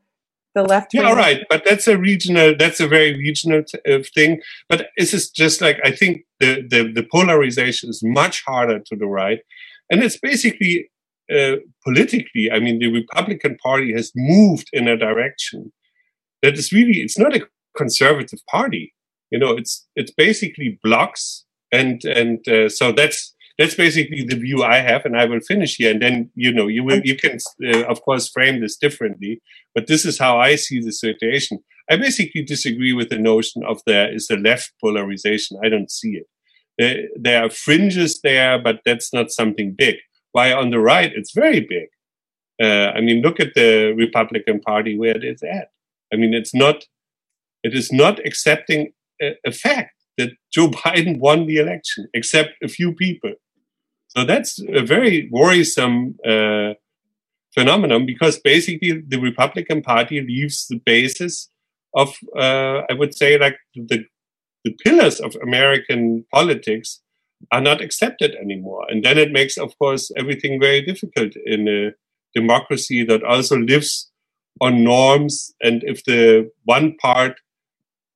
the 0.53 0.63
left? 0.63 0.93
Yeah, 0.93 1.03
all 1.03 1.15
right, 1.15 1.45
but 1.49 1.63
that's 1.65 1.87
a 1.87 1.97
regional. 1.97 2.55
That's 2.57 2.81
a 2.81 2.87
very 2.87 3.13
regional 3.13 3.63
t- 3.63 3.79
uh, 3.89 4.03
thing. 4.13 4.41
But 4.67 4.87
this 4.97 5.13
is 5.13 5.29
just 5.29 5.61
like 5.61 5.79
I 5.85 5.91
think 5.91 6.25
the, 6.41 6.65
the 6.69 6.91
the 6.91 7.07
polarization 7.09 7.89
is 7.89 8.01
much 8.03 8.43
harder 8.45 8.79
to 8.79 8.95
the 8.97 9.07
right, 9.07 9.39
and 9.89 10.03
it's 10.03 10.17
basically 10.17 10.89
uh, 11.33 11.57
politically. 11.83 12.51
I 12.51 12.59
mean, 12.59 12.79
the 12.79 12.91
Republican 12.91 13.57
Party 13.63 13.93
has 13.93 14.11
moved 14.15 14.69
in 14.73 14.87
a 14.87 14.97
direction 14.97 15.71
that 16.41 16.57
is 16.57 16.71
really. 16.71 16.99
It's 16.99 17.17
not 17.17 17.35
a 17.35 17.47
conservative 17.77 18.39
party. 18.49 18.93
You 19.31 19.39
know, 19.39 19.51
it's 19.51 19.87
it's 19.95 20.11
basically 20.11 20.79
blocks, 20.83 21.45
and 21.71 22.03
and 22.05 22.47
uh, 22.47 22.69
so 22.69 22.91
that's 22.91 23.33
that's 23.57 23.75
basically 23.75 24.23
the 24.23 24.35
view 24.35 24.63
I 24.63 24.77
have, 24.79 25.05
and 25.05 25.17
I 25.17 25.25
will 25.25 25.39
finish 25.39 25.75
here. 25.77 25.91
And 25.91 26.01
then 26.01 26.29
you 26.35 26.51
know 26.53 26.67
you 26.67 26.83
will 26.83 27.01
you 27.03 27.15
can 27.15 27.37
uh, 27.65 27.83
of 27.85 28.01
course 28.01 28.29
frame 28.29 28.61
this 28.61 28.77
differently, 28.77 29.41
but 29.73 29.87
this 29.87 30.05
is 30.05 30.19
how 30.19 30.39
I 30.39 30.55
see 30.55 30.79
the 30.79 30.91
situation. 30.91 31.59
I 31.89 31.97
basically 31.97 32.43
disagree 32.43 32.93
with 32.93 33.09
the 33.09 33.19
notion 33.19 33.63
of 33.63 33.81
there 33.85 34.13
is 34.13 34.29
a 34.29 34.37
left 34.37 34.73
polarization. 34.81 35.59
I 35.63 35.69
don't 35.69 35.91
see 35.91 36.19
it. 36.21 37.09
There 37.15 37.43
are 37.43 37.49
fringes 37.49 38.19
there, 38.21 38.61
but 38.61 38.81
that's 38.85 39.13
not 39.13 39.31
something 39.31 39.73
big. 39.77 39.95
Why 40.35 40.51
on 40.51 40.69
the 40.69 40.79
right 40.79 41.11
it's 41.15 41.31
very 41.31 41.61
big. 41.61 41.87
Uh, 42.61 42.87
I 42.97 42.99
mean, 42.99 43.21
look 43.21 43.39
at 43.39 43.53
the 43.55 43.93
Republican 43.97 44.59
Party 44.59 44.97
where 44.97 45.15
it 45.15 45.23
is 45.23 45.41
at. 45.43 45.69
I 46.11 46.17
mean, 46.17 46.33
it's 46.33 46.53
not. 46.53 46.77
It 47.63 47.73
is 47.73 47.89
not 47.91 48.19
accepting 48.29 48.91
a, 49.21 49.27
a 49.45 49.53
fact 49.53 49.95
that 50.17 50.31
Joe 50.53 50.67
Biden 50.79 51.19
won 51.19 51.47
the 51.47 51.57
election, 51.57 52.07
except 52.13 52.51
a 52.61 52.67
few 52.67 52.93
people. 52.93 53.33
So 54.09 54.25
that's 54.25 54.59
a 54.81 54.83
very 54.85 55.29
worrisome 55.31 56.15
uh, 56.27 56.73
phenomenon 57.53 58.05
because 58.05 58.37
basically 58.37 58.91
the 59.07 59.21
Republican 59.21 59.81
Party 59.81 60.19
leaves 60.19 60.67
the 60.67 60.81
basis 60.85 61.49
of, 61.93 62.13
uh, 62.37 62.81
I 62.89 62.93
would 62.99 63.15
say, 63.15 63.37
like 63.37 63.57
the 63.73 64.03
the 64.65 64.75
pillars 64.83 65.21
of 65.21 65.37
American 65.47 66.25
politics 66.33 66.99
are 67.51 67.61
not 67.61 67.81
accepted 67.81 68.35
anymore, 68.35 68.85
and 68.89 69.03
then 69.03 69.17
it 69.17 69.31
makes, 69.31 69.57
of 69.57 69.77
course, 69.77 70.11
everything 70.17 70.59
very 70.59 70.81
difficult 70.81 71.33
in 71.45 71.67
a 71.67 71.91
democracy 72.33 73.03
that 73.05 73.23
also 73.23 73.57
lives 73.57 74.11
on 74.61 74.83
norms. 74.83 75.53
And 75.61 75.83
if 75.83 76.03
the 76.05 76.51
one 76.63 76.95
part 76.97 77.39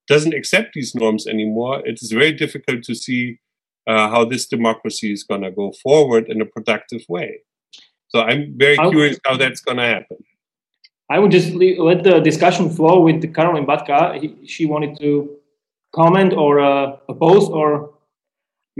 doesn't 0.08 0.34
accept 0.34 0.70
these 0.74 0.94
norms 0.94 1.26
anymore, 1.26 1.86
it 1.86 1.98
is 2.02 2.10
very 2.10 2.32
difficult 2.32 2.82
to 2.84 2.94
see 2.94 3.38
uh, 3.86 4.08
how 4.08 4.24
this 4.24 4.46
democracy 4.46 5.12
is 5.12 5.22
going 5.22 5.42
to 5.42 5.50
go 5.50 5.72
forward 5.82 6.28
in 6.28 6.40
a 6.40 6.46
productive 6.46 7.02
way. 7.08 7.40
So 8.08 8.20
I'm 8.20 8.54
very 8.56 8.76
curious 8.76 9.18
how 9.24 9.36
that's 9.36 9.60
going 9.60 9.78
to 9.78 9.84
happen. 9.84 10.18
I 11.10 11.18
would 11.18 11.30
just 11.30 11.52
let 11.52 12.04
the 12.04 12.20
discussion 12.20 12.70
flow 12.70 13.00
with 13.00 13.34
Caroline 13.34 13.66
Batka. 13.66 14.20
He, 14.20 14.46
she 14.46 14.66
wanted 14.66 14.98
to 15.00 15.36
comment 15.94 16.32
or 16.32 16.60
uh, 16.60 16.96
oppose, 17.08 17.48
or 17.48 17.94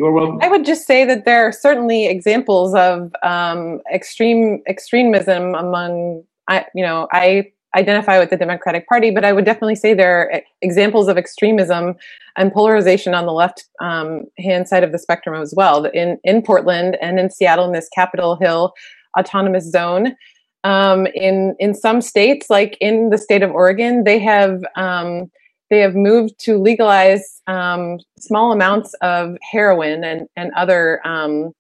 you're 0.01 0.13
welcome. 0.13 0.39
I 0.41 0.49
would 0.49 0.65
just 0.65 0.87
say 0.87 1.05
that 1.05 1.27
there 1.27 1.47
are 1.47 1.53
certainly 1.53 2.07
examples 2.07 2.75
of 2.75 3.13
um, 3.23 3.83
extreme 3.93 4.63
extremism 4.67 5.55
among. 5.55 6.25
I, 6.49 6.65
you 6.75 6.83
know, 6.83 7.07
I 7.13 7.53
identify 7.77 8.19
with 8.19 8.31
the 8.31 8.37
Democratic 8.39 8.89
Party, 8.89 9.11
but 9.11 9.27
I 9.27 9.33
would 9.35 9.45
definitely 9.45 9.75
say 9.75 9.93
there 9.93 10.23
are 10.23 10.43
examples 10.63 11.07
of 11.07 11.19
extremism 11.19 11.97
and 12.37 12.51
polarization 12.51 13.13
on 13.13 13.27
the 13.27 13.33
left 13.33 13.69
um, 13.81 14.25
hand 14.39 14.69
side 14.69 14.83
of 14.83 14.91
the 14.91 14.99
spectrum 14.99 15.41
as 15.41 15.53
well. 15.55 15.85
In 15.85 16.19
in 16.25 16.41
Portland 16.41 16.97
and 17.03 17.21
in 17.21 17.29
Seattle, 17.29 17.67
in 17.67 17.73
this 17.73 17.91
Capitol 17.95 18.37
Hill 18.41 18.73
autonomous 19.19 19.71
zone, 19.71 20.17
um, 20.65 21.09
in 21.09 21.55
in 21.59 21.75
some 21.75 22.01
states, 22.01 22.49
like 22.49 22.79
in 22.81 23.11
the 23.11 23.19
state 23.19 23.43
of 23.43 23.51
Oregon, 23.51 24.05
they 24.05 24.19
have 24.19 24.65
um, 24.77 25.31
they 25.71 25.79
have 25.79 25.95
moved 25.95 26.39
to 26.41 26.59
legalize 26.59 27.41
um, 27.47 27.99
small 28.19 28.53
amounts 28.53 28.93
of 29.01 29.37
heroin 29.51 30.05
and 30.05 30.29
and 30.37 30.53
other 30.55 31.01
um, 31.07 31.53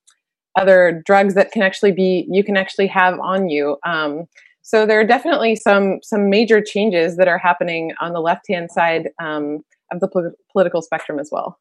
other 0.56 1.02
drugs 1.06 1.34
that 1.34 1.52
can 1.52 1.62
actually 1.62 1.92
be 1.92 2.26
you 2.28 2.44
can 2.44 2.56
actually 2.56 2.88
have 2.88 3.18
on 3.20 3.48
you. 3.48 3.76
Um, 3.86 4.24
so 4.62 4.84
there 4.84 5.00
are 5.00 5.04
definitely 5.04 5.56
some 5.56 6.00
some 6.02 6.28
major 6.28 6.60
changes 6.60 7.16
that 7.16 7.28
are 7.28 7.38
happening 7.38 7.92
on 8.00 8.12
the 8.12 8.20
left 8.20 8.46
hand 8.48 8.70
side 8.70 9.10
um, 9.20 9.64
of 9.92 10.00
the 10.00 10.08
pol- 10.08 10.32
political 10.52 10.82
spectrum 10.82 11.18
as 11.18 11.30
well. 11.32 11.58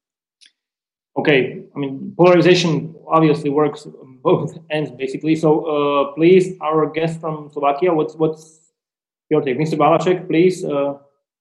Okay, 1.18 1.64
I 1.76 1.80
mean 1.80 2.14
polarization 2.18 2.96
obviously 3.08 3.50
works 3.50 3.88
both 4.24 4.58
ends 4.72 4.92
basically. 4.92 5.36
So 5.36 5.66
uh, 5.66 6.14
please, 6.14 6.56
our 6.62 6.90
guest 6.90 7.20
from 7.22 7.50
Slovakia, 7.54 7.94
what's 7.94 8.16
what's 8.16 8.72
your 9.30 9.42
take, 9.42 9.58
Mr. 9.60 9.78
Valášek? 9.78 10.28
Please, 10.28 10.66
uh, 10.66 10.98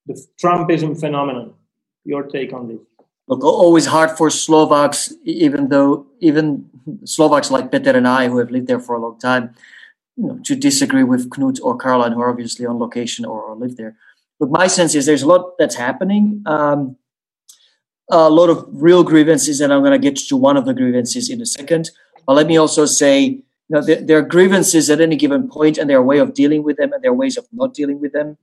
the 0.09 0.27
Trumpism 0.43 0.99
phenomenon. 0.99 1.55
Your 2.05 2.25
take 2.25 2.53
on 2.53 2.69
this? 2.69 2.79
Look, 3.29 3.45
always 3.45 3.87
hard 3.87 4.17
for 4.17 4.31
Slovaks, 4.31 5.13
even 5.25 5.69
though 5.69 6.07
even 6.21 6.71
Slovaks 7.05 7.51
like 7.51 7.71
Peter 7.71 7.91
and 7.91 8.09
I, 8.09 8.29
who 8.29 8.39
have 8.39 8.51
lived 8.51 8.67
there 8.67 8.81
for 8.81 8.97
a 8.97 9.01
long 9.01 9.19
time, 9.19 9.55
you 10.17 10.27
know, 10.27 10.41
to 10.45 10.57
disagree 10.57 11.05
with 11.05 11.29
Knut 11.29 11.59
or 11.63 11.77
Caroline, 11.77 12.13
who 12.13 12.23
are 12.23 12.31
obviously 12.31 12.65
on 12.65 12.79
location 12.79 13.27
or, 13.27 13.43
or 13.43 13.55
live 13.55 13.77
there. 13.77 13.97
But 14.41 14.51
my 14.51 14.67
sense 14.67 14.95
is 14.95 15.05
there's 15.05 15.23
a 15.23 15.29
lot 15.29 15.59
that's 15.59 15.75
happening. 15.75 16.43
Um, 16.47 16.97
a 18.11 18.31
lot 18.31 18.49
of 18.49 18.67
real 18.71 19.05
grievances, 19.05 19.61
and 19.61 19.73
I'm 19.73 19.83
going 19.83 19.93
to 19.93 19.99
get 19.99 20.17
to 20.17 20.37
one 20.37 20.57
of 20.57 20.65
the 20.65 20.73
grievances 20.73 21.29
in 21.29 21.43
a 21.43 21.47
second. 21.47 21.91
But 22.27 22.37
let 22.37 22.47
me 22.47 22.57
also 22.57 22.87
say, 22.87 23.21
you 23.25 23.45
know, 23.69 23.83
there, 23.83 24.01
there, 24.01 24.19
are 24.19 24.23
grievances 24.23 24.89
at 24.89 25.03
any 25.03 25.17
given 25.17 25.49
point, 25.51 25.77
and 25.77 25.91
there 25.91 25.99
are 25.99 26.03
way 26.03 26.19
of 26.19 26.33
dealing 26.33 26.63
with 26.63 26.79
them, 26.79 26.95
and 26.95 27.05
there 27.05 27.11
are 27.11 27.15
ways 27.15 27.37
of 27.37 27.47
not 27.53 27.75
dealing 27.75 28.01
with 28.01 28.13
them. 28.13 28.39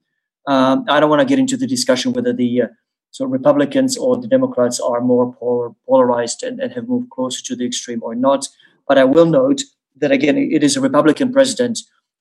Um, 0.48 0.86
I 0.88 1.00
don't 1.00 1.10
want 1.10 1.22
to 1.22 1.26
get 1.26 1.39
into 1.39 1.58
the 1.58 1.68
discussion 1.68 2.14
whether 2.14 2.34
the 2.34 2.64
uh, 2.64 2.68
so 3.12 3.26
Republicans 3.26 3.98
or 3.98 4.18
the 4.18 4.28
Democrats 4.28 4.80
are 4.80 5.00
more 5.00 5.34
polar, 5.34 5.72
polarized 5.88 6.43
and, 6.43 6.60
and 6.60 6.74
have 6.74 6.89
moved 6.89 7.10
closer 7.10 7.41
to 7.46 7.56
the 7.56 7.66
extreme 7.66 8.04
or 8.04 8.14
not. 8.14 8.48
But 8.88 8.98
I 8.98 9.06
will 9.06 9.26
note 9.26 9.62
that 9.96 10.12
again, 10.12 10.38
it 10.38 10.64
is 10.64 10.76
a 10.76 10.82
Republican 10.82 11.32
president 11.32 11.80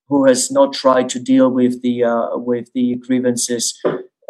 who 0.09 0.27
has 0.27 0.51
not 0.51 0.73
tried 0.73 1.09
to 1.09 1.19
deal 1.19 1.51
with 1.51 1.83
the 1.83 2.05
uh, 2.05 2.37
with 2.37 2.73
the 2.75 2.95
grievances 2.97 3.79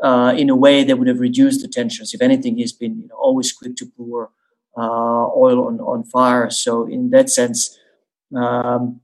uh, 0.02 0.34
in 0.36 0.48
a 0.50 0.56
way 0.56 0.84
that 0.84 0.98
would 0.98 1.08
have 1.08 1.20
reduced 1.20 1.60
the 1.60 1.68
tensions. 1.68 2.14
If 2.14 2.22
anything, 2.22 2.56
he's 2.56 2.72
been 2.72 3.02
you 3.02 3.08
know, 3.08 3.16
always 3.16 3.52
quick 3.52 3.76
to 3.76 3.86
pour 3.86 4.30
uh, 4.76 5.26
oil 5.36 5.66
on, 5.66 5.80
on 5.80 6.04
fire. 6.04 6.50
So 6.50 6.86
in 6.86 7.10
that 7.10 7.30
sense, 7.30 7.78
um, 8.34 9.00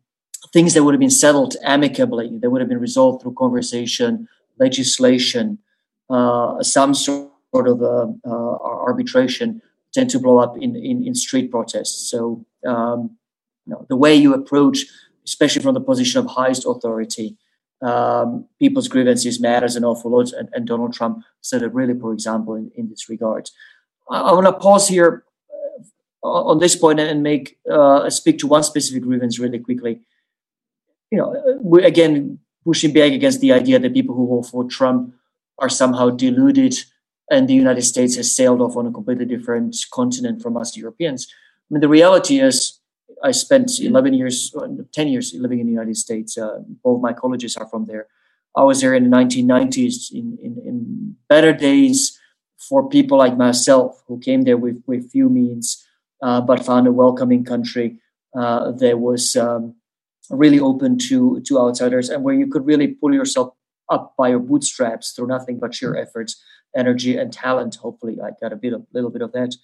things 0.53 0.75
that 0.75 0.83
would 0.83 0.95
have 0.95 1.01
been 1.01 1.11
settled 1.11 1.57
amicably, 1.63 2.39
that 2.39 2.51
would 2.51 2.61
have 2.61 2.69
been 2.69 2.81
resolved 2.81 3.23
through 3.23 3.35
conversation, 3.35 4.29
legislation, 4.61 5.59
uh, 6.09 6.63
some 6.63 6.95
sort 6.95 7.31
of 7.55 7.83
uh, 7.83 8.07
uh, 8.25 8.57
arbitration, 8.89 9.61
tend 9.93 10.11
to 10.11 10.21
blow 10.21 10.39
up 10.39 10.57
in, 10.57 10.77
in, 10.77 11.05
in 11.05 11.15
street 11.15 11.51
protests. 11.51 12.11
So 12.11 12.45
um, 12.65 13.17
you 13.67 13.73
know, 13.73 13.87
the 13.89 13.97
way 13.97 14.15
you 14.15 14.35
approach, 14.35 14.85
especially 15.25 15.63
from 15.63 15.75
the 15.75 15.81
position 15.81 16.21
of 16.21 16.27
highest 16.27 16.65
authority, 16.67 17.37
um, 17.83 18.47
people's 18.59 18.89
grievances 18.89 19.41
matters 19.41 19.77
an 19.77 19.85
awful 19.85 20.11
lot. 20.11 20.33
And, 20.33 20.49
and, 20.53 20.67
Donald 20.67 20.93
Trump 20.93 21.25
set 21.41 21.63
a 21.63 21.69
really 21.69 21.95
poor 21.95 22.13
example 22.13 22.55
in, 22.55 22.71
in 22.77 22.91
this 22.91 23.09
regard. 23.09 23.49
I, 24.11 24.21
I 24.21 24.33
want 24.33 24.47
to 24.47 24.53
pause 24.53 24.89
here 24.89 25.25
uh, 26.23 26.27
on 26.27 26.59
this 26.59 26.77
point 26.77 27.01
and 27.01 27.23
make 27.23 27.59
uh, 27.71 28.11
speak 28.11 28.39
to 28.41 28.47
one 28.47 28.63
specific 28.63 29.03
grievance 29.03 29.39
really 29.39 29.59
quickly. 29.59 30.01
You 31.11 31.19
know, 31.19 31.59
we, 31.63 31.83
again, 31.85 32.39
pushing 32.65 32.93
back 32.93 33.13
against 33.13 33.41
the 33.41 33.53
idea 33.53 33.79
that 33.79 33.95
people 33.95 34.15
who 34.15 34.27
vote 34.27 34.47
for 34.47 34.65
Trump 34.65 35.15
are 35.59 35.69
somehow 35.69 36.11
deluded 36.11 36.75
and 37.31 37.49
the 37.49 37.55
United 37.55 37.83
States 37.83 38.17
has 38.17 38.35
sailed 38.35 38.61
off 38.61 38.77
on 38.77 38.87
a 38.87 38.91
completely 38.91 39.25
different 39.25 39.77
continent 39.93 40.43
from 40.43 40.57
us 40.57 40.77
Europeans. 40.77 41.29
I 41.31 41.75
mean, 41.75 41.81
the 41.81 41.89
reality 41.89 42.41
is 42.41 42.81
I 43.23 43.31
spent 43.31 43.71
11 43.79 44.15
years, 44.15 44.55
10 44.93 45.09
years 45.09 45.33
living 45.35 45.61
in 45.61 45.67
the 45.67 45.73
United 45.73 45.97
States. 45.97 46.37
Uh, 46.37 46.61
both 46.83 47.01
my 47.01 47.13
colleges 47.13 47.57
are 47.57 47.67
from 47.67 47.87
there. 47.87 48.09
I 48.57 48.65
was 48.65 48.81
there 48.81 48.95
in 48.95 49.09
the 49.09 49.17
1990s 49.17 50.11
in, 50.13 50.37
in, 50.43 50.61
in, 50.67 51.17
better 51.29 51.53
days 51.53 52.19
for 52.59 52.89
people 52.89 53.17
like 53.17 53.37
myself 53.37 54.03
who 54.09 54.19
came 54.19 54.43
there 54.43 54.57
with, 54.57 54.83
with 54.89 55.13
few 55.13 55.29
means, 55.29 55.87
uh, 56.21 56.41
but 56.41 56.67
found 56.67 56.89
a 56.89 56.93
welcoming 56.93 57.45
country 57.45 57.99
uh, 58.37 58.73
that 58.73 58.99
was 58.99 59.37
um, 59.37 59.77
really 60.31 60.61
open 60.61 60.99
to, 60.99 61.41
to 61.41 61.59
outsiders 61.59 62.09
and 62.09 62.23
where 62.23 62.35
you 62.35 62.47
could 62.47 62.65
really 62.65 62.89
pull 62.89 63.13
yourself 63.13 63.55
up 63.91 64.15
by 64.17 64.29
your 64.29 64.39
bootstraps 64.39 65.13
through 65.13 65.27
nothing 65.27 65.59
but 65.59 65.75
sheer 65.75 65.97
efforts, 65.97 66.41
energy, 66.77 67.17
and 67.17 67.33
talent. 67.33 67.77
Hopefully, 67.77 68.19
I 68.23 68.31
got 68.41 68.53
a 68.53 68.57
bit, 68.57 68.73
a 68.73 68.83
little 68.93 69.11
bit 69.11 69.23
of 69.23 69.33
that. 69.33 69.55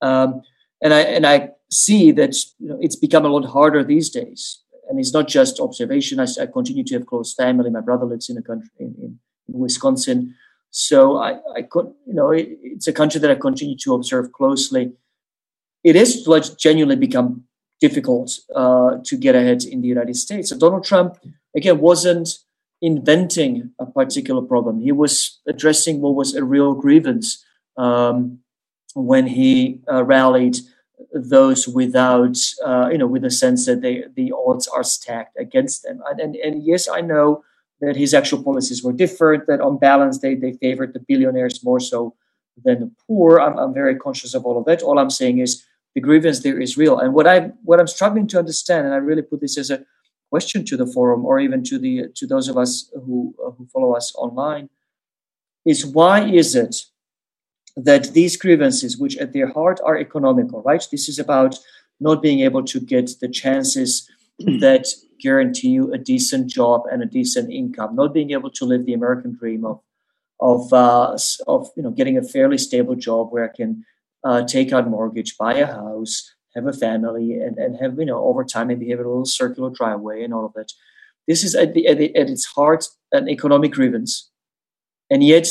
Um, 0.00 0.42
and 0.82 0.92
I 0.92 1.00
and 1.00 1.26
I 1.26 1.50
see 1.70 2.10
that 2.12 2.34
you 2.58 2.68
know, 2.68 2.78
it's 2.80 2.96
become 2.96 3.24
a 3.24 3.28
lot 3.28 3.44
harder 3.44 3.84
these 3.84 4.10
days. 4.10 4.60
And 4.88 5.00
it's 5.00 5.14
not 5.14 5.28
just 5.28 5.60
observation. 5.60 6.20
I, 6.20 6.26
I 6.40 6.46
continue 6.46 6.84
to 6.84 6.94
have 6.94 7.06
close 7.06 7.32
family. 7.32 7.70
My 7.70 7.80
brother 7.80 8.04
lives 8.04 8.28
in 8.28 8.36
a 8.36 8.42
country 8.42 8.68
in, 8.78 8.94
in, 8.98 9.18
in 9.48 9.58
Wisconsin, 9.58 10.34
so 10.70 11.18
I, 11.18 11.38
I 11.54 11.62
could, 11.62 11.92
you 12.04 12.14
know, 12.14 12.30
it, 12.30 12.48
it's 12.62 12.88
a 12.88 12.92
country 12.92 13.20
that 13.20 13.30
I 13.30 13.36
continue 13.36 13.76
to 13.78 13.94
observe 13.94 14.32
closely. 14.32 14.92
It 15.84 15.96
is 15.96 16.26
genuinely 16.58 16.96
become 16.96 17.44
difficult 17.80 18.38
uh, 18.54 18.98
to 19.04 19.16
get 19.16 19.34
ahead 19.34 19.64
in 19.64 19.80
the 19.80 19.88
United 19.88 20.16
States. 20.16 20.50
So 20.50 20.58
Donald 20.58 20.84
Trump 20.84 21.18
again 21.56 21.80
wasn't 21.80 22.38
inventing 22.80 23.70
a 23.78 23.86
particular 23.86 24.42
problem. 24.42 24.80
He 24.80 24.92
was 24.92 25.40
addressing 25.46 26.00
what 26.00 26.14
was 26.14 26.34
a 26.34 26.44
real 26.44 26.74
grievance 26.74 27.44
um, 27.76 28.40
when 28.94 29.26
he 29.26 29.80
uh, 29.90 30.04
rallied 30.04 30.58
those 31.12 31.66
without, 31.66 32.36
uh, 32.64 32.88
you 32.90 32.98
know, 32.98 33.06
with 33.06 33.24
a 33.24 33.30
sense 33.30 33.66
that 33.66 33.80
they, 33.80 34.04
the 34.14 34.32
odds 34.46 34.68
are 34.68 34.84
stacked 34.84 35.36
against 35.38 35.82
them. 35.82 36.00
And, 36.08 36.20
and, 36.20 36.36
and, 36.36 36.64
yes, 36.64 36.88
I 36.88 37.00
know 37.00 37.42
that 37.80 37.96
his 37.96 38.14
actual 38.14 38.42
policies 38.42 38.82
were 38.82 38.92
different, 38.92 39.46
that 39.46 39.60
on 39.60 39.78
balance 39.78 40.18
they, 40.18 40.34
they 40.34 40.52
favored 40.52 40.92
the 40.92 41.00
billionaires 41.00 41.64
more 41.64 41.80
so 41.80 42.14
than 42.64 42.80
the 42.80 42.90
poor. 43.06 43.40
I'm, 43.40 43.58
I'm 43.58 43.74
very 43.74 43.96
conscious 43.96 44.34
of 44.34 44.44
all 44.44 44.58
of 44.58 44.64
that. 44.66 44.82
All 44.82 44.98
I'm 44.98 45.10
saying 45.10 45.38
is 45.38 45.64
the 45.94 46.00
grievance 46.00 46.40
there 46.40 46.60
is 46.60 46.76
real. 46.76 46.98
And 46.98 47.14
what 47.14 47.26
I 47.26 47.52
what 47.62 47.80
I'm 47.80 47.86
struggling 47.86 48.26
to 48.28 48.38
understand, 48.38 48.86
and 48.86 48.94
I 48.94 48.98
really 48.98 49.22
put 49.22 49.40
this 49.40 49.56
as 49.58 49.70
a 49.70 49.84
question 50.30 50.64
to 50.64 50.76
the 50.76 50.86
forum 50.86 51.24
or 51.24 51.38
even 51.38 51.62
to 51.64 51.78
the 51.78 52.08
to 52.14 52.26
those 52.26 52.48
of 52.48 52.56
us 52.56 52.90
who 52.94 53.34
uh, 53.44 53.50
who 53.52 53.66
follow 53.66 53.92
us 53.94 54.14
online, 54.16 54.68
is 55.64 55.86
why 55.86 56.24
is 56.24 56.54
it 56.54 56.76
that 57.76 58.12
these 58.12 58.36
grievances, 58.36 58.98
which 58.98 59.16
at 59.18 59.32
their 59.32 59.52
heart 59.52 59.80
are 59.84 59.98
economical, 59.98 60.62
right? 60.62 60.86
This 60.90 61.08
is 61.08 61.18
about 61.18 61.58
not 62.00 62.22
being 62.22 62.40
able 62.40 62.64
to 62.64 62.80
get 62.80 63.10
the 63.20 63.28
chances 63.28 64.08
that 64.38 64.86
guarantee 65.20 65.68
you 65.68 65.92
a 65.92 65.98
decent 65.98 66.48
job 66.48 66.82
and 66.90 67.02
a 67.02 67.06
decent 67.06 67.52
income, 67.52 67.94
not 67.94 68.12
being 68.12 68.32
able 68.32 68.50
to 68.50 68.64
live 68.64 68.84
the 68.84 68.94
American 68.94 69.36
dream 69.36 69.64
of 69.64 69.80
of 70.40 70.72
uh, 70.72 71.16
of 71.46 71.70
you 71.76 71.82
know 71.82 71.90
getting 71.90 72.18
a 72.18 72.22
fairly 72.22 72.58
stable 72.58 72.96
job 72.96 73.30
where 73.30 73.44
I 73.44 73.56
can 73.56 73.84
uh, 74.24 74.42
take 74.44 74.72
out 74.72 74.88
mortgage, 74.88 75.36
buy 75.36 75.54
a 75.54 75.66
house, 75.66 76.34
have 76.54 76.66
a 76.66 76.72
family, 76.72 77.34
and, 77.34 77.58
and 77.58 77.76
have 77.80 77.98
you 77.98 78.06
know 78.06 78.24
over 78.24 78.44
time 78.44 78.68
maybe 78.68 78.90
have 78.90 79.00
a 79.00 79.02
little 79.02 79.24
circular 79.24 79.70
driveway 79.70 80.22
and 80.24 80.32
all 80.32 80.46
of 80.46 80.52
that. 80.54 80.72
This 81.26 81.42
is 81.42 81.54
at 81.54 81.72
the, 81.72 81.86
at, 81.86 81.98
the, 81.98 82.14
at 82.16 82.28
its 82.28 82.44
heart 82.44 82.86
an 83.12 83.28
economic 83.28 83.72
grievance, 83.72 84.30
and 85.10 85.22
yet 85.22 85.48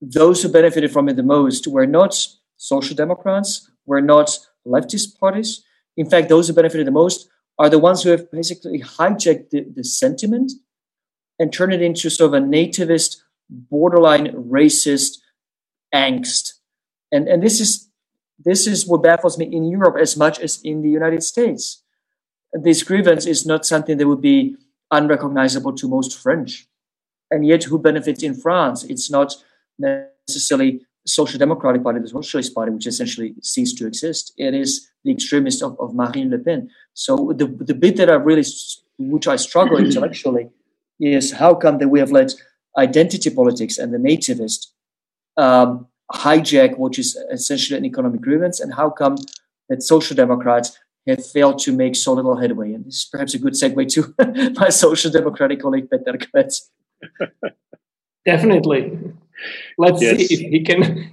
those 0.00 0.42
who 0.42 0.48
benefited 0.48 0.92
from 0.92 1.08
it 1.08 1.16
the 1.16 1.22
most 1.22 1.66
were 1.66 1.86
not 1.86 2.14
social 2.56 2.94
democrats, 2.94 3.70
were 3.86 4.00
not 4.00 4.38
leftist 4.66 5.18
parties. 5.18 5.64
In 5.96 6.08
fact, 6.08 6.28
those 6.28 6.48
who 6.48 6.54
benefited 6.54 6.86
the 6.86 6.92
most 6.92 7.28
are 7.58 7.68
the 7.68 7.78
ones 7.78 8.02
who 8.02 8.10
have 8.10 8.30
basically 8.30 8.80
hijacked 8.80 9.50
the, 9.50 9.66
the 9.74 9.82
sentiment 9.82 10.52
and 11.38 11.52
turned 11.52 11.72
it 11.72 11.82
into 11.82 12.10
sort 12.10 12.34
of 12.34 12.42
a 12.42 12.44
nativist, 12.44 13.16
borderline 13.50 14.28
racist 14.32 15.18
angst. 15.94 16.47
And, 17.12 17.28
and 17.28 17.42
this 17.42 17.60
is 17.60 17.88
this 18.38 18.66
is 18.66 18.86
what 18.86 19.02
baffles 19.02 19.36
me 19.36 19.46
in 19.46 19.64
Europe 19.64 19.96
as 20.00 20.16
much 20.16 20.38
as 20.38 20.60
in 20.62 20.82
the 20.82 20.88
United 20.88 21.22
States. 21.22 21.82
This 22.52 22.82
grievance 22.82 23.26
is 23.26 23.44
not 23.44 23.66
something 23.66 23.98
that 23.98 24.06
would 24.06 24.20
be 24.20 24.56
unrecognizable 24.90 25.74
to 25.74 25.88
most 25.88 26.16
French. 26.16 26.68
And 27.30 27.44
yet, 27.44 27.64
who 27.64 27.78
benefits 27.78 28.22
in 28.22 28.34
France? 28.34 28.84
It's 28.84 29.10
not 29.10 29.34
necessarily 29.78 30.86
Social 31.06 31.38
Democratic 31.38 31.82
Party, 31.82 32.00
the 32.00 32.08
Socialist 32.08 32.54
Party, 32.54 32.70
which 32.70 32.86
essentially 32.86 33.34
ceased 33.42 33.76
to 33.78 33.86
exist. 33.86 34.32
It 34.36 34.54
is 34.54 34.88
the 35.04 35.12
extremist 35.12 35.62
of, 35.62 35.78
of 35.80 35.94
Marine 35.94 36.30
Le 36.30 36.38
Pen. 36.38 36.70
So 36.94 37.32
the, 37.36 37.46
the 37.46 37.74
bit 37.74 37.96
that 37.96 38.08
I 38.08 38.14
really, 38.14 38.44
which 38.98 39.26
I 39.26 39.36
struggle 39.36 39.78
intellectually, 39.78 40.48
is 41.00 41.32
how 41.32 41.54
come 41.54 41.78
that 41.78 41.88
we 41.88 42.00
have 42.00 42.12
let 42.12 42.32
identity 42.76 43.30
politics 43.30 43.78
and 43.78 43.92
the 43.92 43.98
nativist 43.98 44.68
um, 45.36 45.86
hijack, 46.12 46.78
which 46.78 46.98
is 46.98 47.16
essentially 47.30 47.78
an 47.78 47.84
economic 47.84 48.20
grievance, 48.20 48.60
and 48.60 48.74
how 48.74 48.90
come 48.90 49.16
that 49.68 49.82
social 49.82 50.16
democrats 50.16 50.78
have 51.06 51.24
failed 51.24 51.58
to 51.60 51.72
make 51.72 51.96
so 51.96 52.12
little 52.12 52.36
headway? 52.36 52.72
And 52.72 52.84
this 52.84 52.96
is 52.96 53.08
perhaps 53.10 53.34
a 53.34 53.38
good 53.38 53.54
segue 53.54 53.88
to 53.92 54.52
my 54.60 54.68
social 54.68 55.10
democratic 55.10 55.60
colleague 55.60 55.88
Peter 55.90 56.18
Kmec. 56.18 56.60
Definitely. 58.24 58.98
Let's 59.78 60.02
yes. 60.02 60.26
see 60.26 60.34
if 60.34 60.40
he 60.40 60.64
can. 60.64 61.12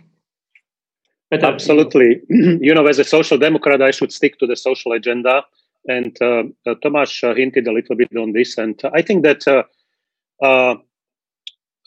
Absolutely. 1.32 2.22
you 2.30 2.74
know, 2.74 2.88
as 2.88 3.00
a 3.00 3.04
social 3.04 3.38
democrat, 3.38 3.82
I 3.82 3.92
should 3.92 4.12
stick 4.14 4.40
to 4.40 4.48
the 4.48 4.56
social 4.56 4.92
agenda. 4.94 5.44
and 5.88 6.18
uh, 6.22 6.44
uh, 6.66 6.76
Tomas 6.82 7.20
hinted 7.20 7.68
a 7.68 7.72
little 7.72 7.96
bit 7.96 8.10
on 8.18 8.32
this, 8.34 8.58
and 8.58 8.80
I 8.94 9.02
think 9.02 9.24
that 9.24 9.46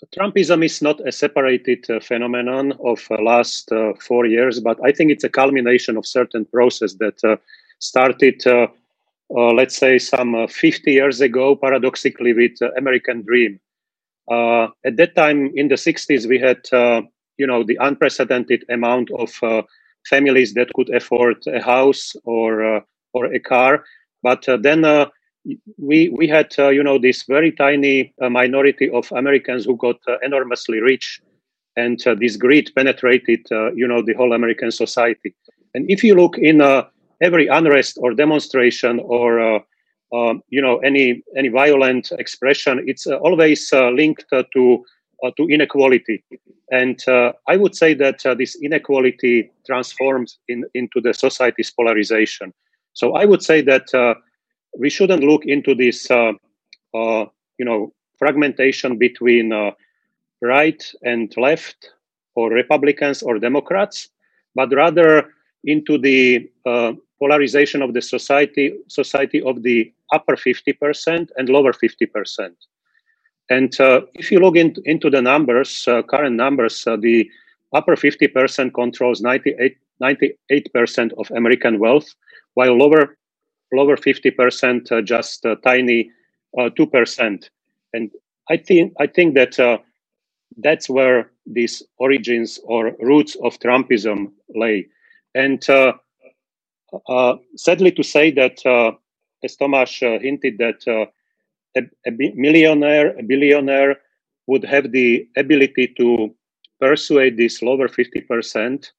Trumpism 0.06 0.64
is 0.64 0.80
not 0.80 1.06
a 1.06 1.12
separated 1.12 1.90
uh, 1.90 1.98
phenomenon 2.00 2.72
of 2.84 3.04
uh, 3.10 3.20
last 3.20 3.70
uh, 3.72 3.94
four 4.00 4.26
years, 4.26 4.60
but 4.60 4.78
I 4.84 4.92
think 4.92 5.10
it's 5.10 5.24
a 5.24 5.28
culmination 5.28 5.96
of 5.96 6.06
certain 6.06 6.44
process 6.44 6.94
that 6.94 7.40
started. 7.80 8.42
Uh, 9.30 9.52
let's 9.52 9.76
say 9.76 9.98
some 9.98 10.34
uh, 10.34 10.46
50 10.46 10.90
years 10.90 11.20
ago, 11.20 11.54
paradoxically, 11.54 12.32
with 12.32 12.52
uh, 12.62 12.70
American 12.78 13.22
Dream. 13.22 13.60
at 14.30 14.96
that 14.96 15.14
time, 15.14 15.52
in 15.54 15.68
the 15.68 15.74
60s, 15.74 16.26
we 16.26 16.38
had, 16.38 16.60
you 17.36 17.46
know, 17.46 17.62
the 17.62 17.76
unprecedented 17.80 18.64
amount 18.70 19.10
of 19.10 19.30
families 20.08 20.54
that 20.54 20.72
could 20.74 20.88
afford 20.94 21.36
a 21.46 21.60
house 21.60 22.16
or 22.24 22.82
or 23.12 23.26
a 23.26 23.40
car. 23.40 23.84
But 24.22 24.46
then 24.62 24.84
we 25.78 26.08
we 26.10 26.28
had 26.28 26.54
uh, 26.58 26.68
you 26.68 26.82
know 26.82 26.98
this 26.98 27.24
very 27.24 27.52
tiny 27.52 28.12
uh, 28.22 28.28
minority 28.28 28.90
of 28.90 29.10
Americans 29.12 29.64
who 29.64 29.76
got 29.76 29.96
uh, 30.08 30.16
enormously 30.22 30.80
rich, 30.80 31.20
and 31.76 31.98
this 32.20 32.36
greed 32.36 32.70
penetrated 32.74 33.46
you 33.74 33.86
know 33.86 34.02
the 34.02 34.14
whole 34.14 34.32
American 34.32 34.70
society. 34.70 35.34
And 35.74 35.90
if 35.90 36.02
you 36.02 36.14
look 36.14 36.38
in 36.38 36.60
every 37.20 37.46
unrest 37.48 37.98
or 38.00 38.14
demonstration 38.14 39.00
or 39.00 39.40
uh, 39.40 39.58
um, 40.14 40.42
you 40.48 40.62
know 40.62 40.78
any 40.78 41.22
any 41.36 41.48
violent 41.48 42.12
expression, 42.18 42.82
it's 42.86 43.06
uh, 43.06 43.16
always 43.16 43.72
uh, 43.72 43.90
linked 43.90 44.24
to 44.30 44.84
to 45.36 45.48
inequality. 45.48 46.22
And 46.70 47.02
I 47.48 47.56
would 47.56 47.74
say 47.74 47.92
that 47.94 48.20
this 48.38 48.56
inequality 48.62 49.50
transforms 49.66 50.38
in, 50.46 50.64
into 50.74 51.00
the 51.00 51.12
society's 51.12 51.72
polarization. 51.72 52.54
So 52.92 53.14
I 53.14 53.24
would 53.24 53.42
say 53.42 53.60
that 53.62 53.92
we 54.78 54.88
shouldn't 54.88 55.24
look 55.24 55.44
into 55.44 55.74
this, 55.74 56.10
uh, 56.10 56.32
uh, 56.94 57.26
you 57.58 57.64
know, 57.64 57.92
fragmentation 58.18 58.96
between 58.96 59.52
uh, 59.52 59.72
right 60.40 60.82
and 61.02 61.32
left, 61.36 61.90
or 62.34 62.50
Republicans 62.50 63.22
or 63.22 63.38
Democrats, 63.38 64.08
but 64.54 64.72
rather 64.72 65.34
into 65.64 65.98
the 65.98 66.48
polarization 67.18 67.82
of 67.82 67.94
the 67.94 68.00
society 68.00 68.74
society 68.86 69.42
of 69.42 69.62
the 69.64 69.92
upper 70.12 70.36
50% 70.36 71.28
and 71.36 71.48
lower 71.48 71.72
50%. 71.72 72.54
And 73.50 73.80
uh, 73.80 74.02
if 74.14 74.30
you 74.30 74.40
look 74.40 74.56
in, 74.56 74.74
into 74.84 75.10
the 75.10 75.22
numbers, 75.22 75.84
uh, 75.88 76.02
current 76.02 76.36
numbers, 76.36 76.86
uh, 76.86 76.96
the 76.96 77.28
upper 77.74 77.96
50% 77.96 78.74
controls 78.74 79.20
98, 79.20 79.76
98% 80.02 81.12
of 81.18 81.30
American 81.30 81.78
wealth, 81.78 82.14
while 82.54 82.76
lower 82.76 83.16
lower 83.72 83.96
50% 83.96 84.92
uh, 84.92 85.02
just 85.02 85.44
a 85.44 85.56
tiny 85.56 86.10
2%. 86.56 87.20
Uh, 87.20 87.46
and 87.92 88.10
I 88.50 88.56
think 88.56 88.94
I 88.98 89.06
think 89.06 89.34
that 89.34 89.58
uh, 89.58 89.78
that's 90.56 90.88
where 90.88 91.30
these 91.46 91.82
origins 91.98 92.58
or 92.64 92.96
roots 93.00 93.36
of 93.42 93.58
Trumpism 93.58 94.32
lay. 94.54 94.86
And 95.34 95.64
uh, 95.70 97.36
sadly 97.56 97.92
to 97.92 98.02
say 98.02 98.30
that, 98.32 98.64
uh, 98.64 98.92
as 99.44 99.56
Tomas 99.56 100.02
uh, 100.02 100.18
hinted, 100.20 100.58
that 100.58 101.08
a, 101.76 101.82
a 102.06 102.10
millionaire, 102.34 103.16
a 103.18 103.22
billionaire 103.22 103.96
would 104.46 104.64
have 104.64 104.92
the 104.92 105.28
ability 105.36 105.94
to 105.98 106.34
persuade 106.80 107.36
this 107.36 107.62
lower 107.62 107.88
50% 107.88 108.90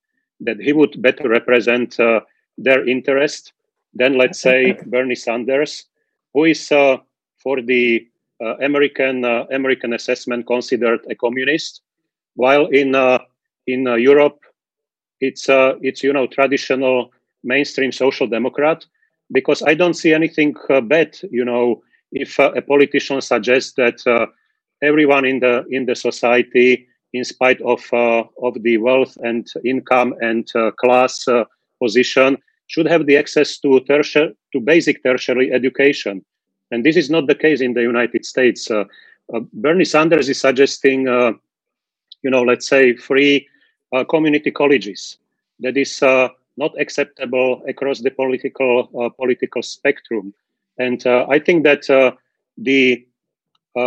that 0.42 0.60
he 0.60 0.74
would 0.74 1.02
better 1.02 1.28
represent 1.28 2.00
uh, 2.00 2.22
their 2.58 2.88
interest 2.88 3.54
than, 3.94 4.18
let's 4.18 4.40
say, 4.40 4.78
Bernie 4.86 5.16
Sanders, 5.16 5.86
who 6.34 6.46
is 6.46 6.72
uh, 6.72 6.98
for 7.38 7.62
the 7.62 8.08
uh, 8.42 8.56
American 8.58 9.26
American 9.26 9.94
assessment 9.94 10.48
considered 10.48 11.02
a 11.10 11.16
communist, 11.16 11.82
while 12.36 12.68
in 12.68 12.96
in 13.68 13.86
Europe 13.86 14.40
it's 15.20 15.48
it's 15.50 16.04
you 16.04 16.14
know 16.14 16.28
traditional 16.28 17.12
mainstream 17.44 17.92
social 17.92 18.28
democrat 18.28 18.86
because 19.32 19.62
I 19.64 19.74
don't 19.74 19.94
see 19.94 20.14
anything 20.14 20.56
uh, 20.70 20.82
bad, 20.82 21.18
you 21.30 21.46
know, 21.46 21.82
if 22.12 22.40
uh, 22.40 22.52
a 22.56 22.62
politician 22.62 23.22
suggests 23.22 23.74
that 23.74 24.06
uh, 24.08 24.28
everyone 24.82 25.26
in 25.26 25.40
the 25.40 25.66
in 25.70 25.86
the 25.86 25.96
society, 25.96 26.88
in 27.14 27.24
spite 27.24 27.62
of 27.62 27.82
uh, 27.94 28.24
of 28.42 28.62
the 28.64 28.78
wealth 28.78 29.18
and 29.22 29.48
income 29.64 30.16
and 30.22 30.50
uh, 30.56 30.72
class 30.72 31.28
uh, 31.28 31.46
position, 31.82 32.38
should 32.70 32.86
have 32.86 33.06
the 33.08 33.18
access 33.18 33.58
to 33.60 33.80
tertiary 33.82 34.34
to 34.54 34.60
basic 34.60 35.04
tertiary 35.04 35.52
education, 35.52 36.24
and 36.72 36.86
this 36.86 36.96
is 36.96 37.10
not 37.10 37.28
the 37.28 37.36
case 37.36 37.62
in 37.62 37.74
the 37.74 37.82
United 37.82 38.24
States. 38.26 38.70
Uh, 38.72 38.86
uh, 39.34 39.42
Bernie 39.54 39.86
Sanders 39.86 40.30
is 40.30 40.40
suggesting, 40.40 41.08
uh, 41.08 41.34
you 42.24 42.30
know, 42.30 42.44
let's 42.44 42.68
say 42.68 42.96
free 42.96 43.48
community 44.10 44.52
colleges. 44.52 45.18
That 45.60 45.76
is 45.78 46.02
not 46.60 46.80
acceptable 46.80 47.64
across 47.68 48.00
the 48.02 48.12
political 48.12 48.90
uh, 49.00 49.10
political 49.10 49.64
spectrum. 49.64 50.34
And 50.78 51.06
uh, 51.08 51.26
I 51.30 51.40
think 51.40 51.64
that 51.64 51.90
uh, 51.90 52.12
the 52.58 53.06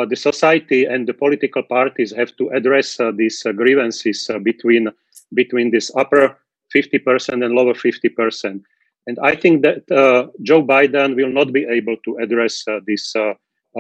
the 0.09 0.17
society 0.17 0.87
and 0.87 1.07
the 1.07 1.13
political 1.13 1.63
parties 1.63 2.13
have 2.17 2.35
to 2.37 2.49
address 2.49 2.99
these 3.15 3.43
grievances 3.57 4.31
between 4.43 4.89
between 5.35 5.71
this 5.71 5.91
upper 5.95 6.39
50% 6.75 7.45
and 7.45 7.55
lower 7.55 7.75
50%. 7.75 8.63
And 9.07 9.19
I 9.23 9.35
think 9.35 9.63
that 9.63 9.91
uh, 9.91 10.29
Joe 10.43 10.63
Biden 10.63 11.17
will 11.17 11.31
not 11.31 11.53
be 11.53 11.65
able 11.65 11.97
to 12.05 12.17
address 12.19 12.65
uh, 12.69 12.81
this, 12.87 13.15
uh, 13.17 13.35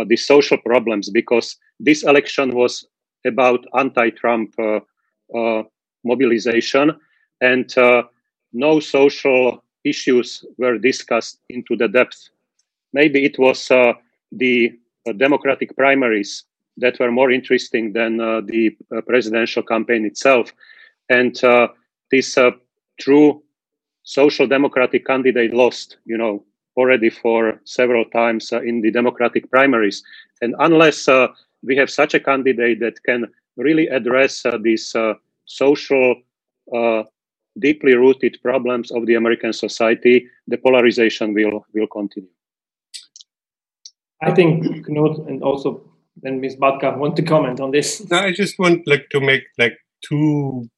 these 0.06 0.26
social 0.26 0.58
problems 0.58 1.10
because 1.10 1.56
this 1.78 2.02
election 2.02 2.54
was 2.54 2.86
about 3.24 3.64
anti-Trump 3.78 4.54
mobilization, 6.04 6.98
and 7.40 7.72
no 8.52 8.80
social 8.80 9.62
issues 9.84 10.44
were 10.58 10.78
discussed 10.78 11.40
into 11.48 11.76
the 11.76 11.88
depth. 11.88 12.28
Maybe 12.92 13.24
it 13.24 13.38
was 13.38 13.70
uh, 13.70 13.94
the 14.30 14.78
uh, 15.06 15.12
Democratic 15.12 15.76
primaries 15.76 16.44
that 16.76 16.98
were 16.98 17.10
more 17.10 17.30
interesting 17.30 17.92
than 17.92 18.20
uh, 18.20 18.40
the 18.44 18.76
uh, 18.94 19.00
presidential 19.02 19.62
campaign 19.62 20.04
itself. 20.04 20.52
And 21.08 21.42
uh, 21.44 21.68
this 22.10 22.38
uh, 22.38 22.52
true 23.00 23.42
social 24.02 24.46
democratic 24.46 25.06
candidate 25.06 25.54
lost, 25.54 25.96
you 26.04 26.18
know, 26.18 26.44
already 26.76 27.10
for 27.10 27.60
several 27.64 28.04
times 28.06 28.52
uh, 28.52 28.60
in 28.62 28.80
the 28.80 28.90
Democratic 28.90 29.50
primaries. 29.50 30.02
And 30.40 30.54
unless 30.58 31.08
uh, 31.08 31.28
we 31.62 31.76
have 31.76 31.90
such 31.90 32.14
a 32.14 32.20
candidate 32.20 32.80
that 32.80 33.02
can 33.04 33.26
really 33.56 33.88
address 33.88 34.44
uh, 34.44 34.58
these 34.60 34.94
social 35.44 36.16
deeply 37.58 37.94
rooted 37.94 38.38
problems 38.42 38.90
of 38.90 39.04
the 39.06 39.14
American 39.14 39.52
society, 39.52 40.26
the 40.46 40.56
polarization 40.56 41.34
will 41.34 41.66
will 41.74 41.86
continue. 41.86 42.30
I 44.22 44.32
think 44.32 44.64
Knut 44.86 45.28
and 45.28 45.42
also 45.42 45.82
then 46.22 46.40
Ms. 46.40 46.56
Batka 46.56 46.96
want 46.96 47.16
to 47.16 47.22
comment 47.22 47.60
on 47.60 47.70
this. 47.70 48.08
No, 48.10 48.18
I 48.18 48.32
just 48.32 48.58
want 48.58 48.86
like 48.86 49.08
to 49.10 49.20
make 49.20 49.42
like 49.58 49.76
two 50.08 50.68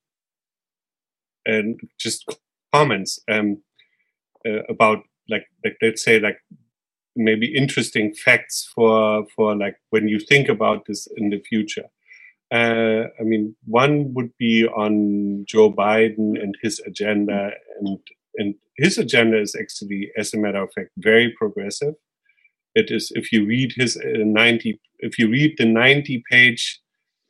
and 1.46 1.78
just 1.98 2.24
comments 2.74 3.20
um, 3.34 3.48
uh, 4.46 4.62
about 4.68 4.98
like 5.28 5.46
like 5.64 5.76
let's 5.82 6.02
say 6.04 6.18
like 6.20 6.38
maybe 7.16 7.46
interesting 7.62 8.12
facts 8.24 8.56
for 8.74 9.24
for 9.34 9.56
like 9.64 9.76
when 9.90 10.08
you 10.08 10.18
think 10.18 10.48
about 10.48 10.80
this 10.86 11.08
in 11.16 11.30
the 11.30 11.40
future. 11.50 11.88
Uh, 12.52 13.04
I 13.20 13.22
mean, 13.30 13.56
one 13.64 14.12
would 14.14 14.30
be 14.38 14.66
on 14.66 15.44
Joe 15.52 15.72
Biden 15.72 16.28
and 16.42 16.54
his 16.62 16.80
agenda, 16.90 17.50
and 17.80 17.98
and 18.36 18.54
his 18.76 18.98
agenda 18.98 19.40
is 19.40 19.56
actually, 19.62 20.10
as 20.16 20.34
a 20.34 20.38
matter 20.38 20.62
of 20.62 20.72
fact, 20.72 20.90
very 20.96 21.28
progressive. 21.38 21.94
It 22.74 22.90
is 22.90 23.12
if 23.14 23.32
you 23.32 23.46
read 23.46 23.72
his 23.76 23.96
uh, 23.96 24.24
ninety, 24.42 24.80
if 24.98 25.18
you 25.18 25.30
read 25.30 25.54
the 25.58 25.64
ninety-page 25.64 26.80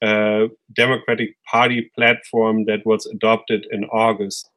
uh, 0.02 0.48
Democratic 0.74 1.30
Party 1.50 1.90
platform 1.96 2.64
that 2.66 2.84
was 2.84 3.06
adopted 3.06 3.66
in 3.70 3.84
August, 3.84 4.50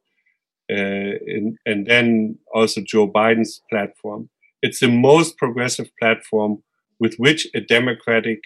uh, 0.70 1.14
in, 1.26 1.58
and 1.66 1.86
then 1.86 2.38
also 2.54 2.82
Joe 2.82 3.08
Biden's 3.10 3.62
platform, 3.70 4.30
it's 4.62 4.80
the 4.80 4.90
most 4.90 5.38
progressive 5.38 5.90
platform 6.00 6.64
with 7.00 7.16
which 7.18 7.48
a 7.54 7.62
Democratic 7.62 8.40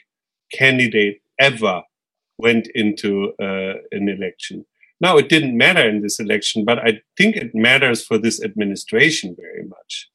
candidate 0.53 1.21
ever 1.39 1.83
went 2.37 2.67
into 2.75 3.33
uh, 3.41 3.75
an 3.91 4.09
election. 4.09 4.65
Now, 4.99 5.17
it 5.17 5.29
didn't 5.29 5.57
matter 5.57 5.87
in 5.87 6.01
this 6.01 6.19
election, 6.19 6.63
but 6.63 6.77
I 6.79 7.01
think 7.17 7.35
it 7.35 7.55
matters 7.55 8.05
for 8.05 8.17
this 8.17 8.43
administration 8.43 9.35
very 9.39 9.65
much. 9.67 10.09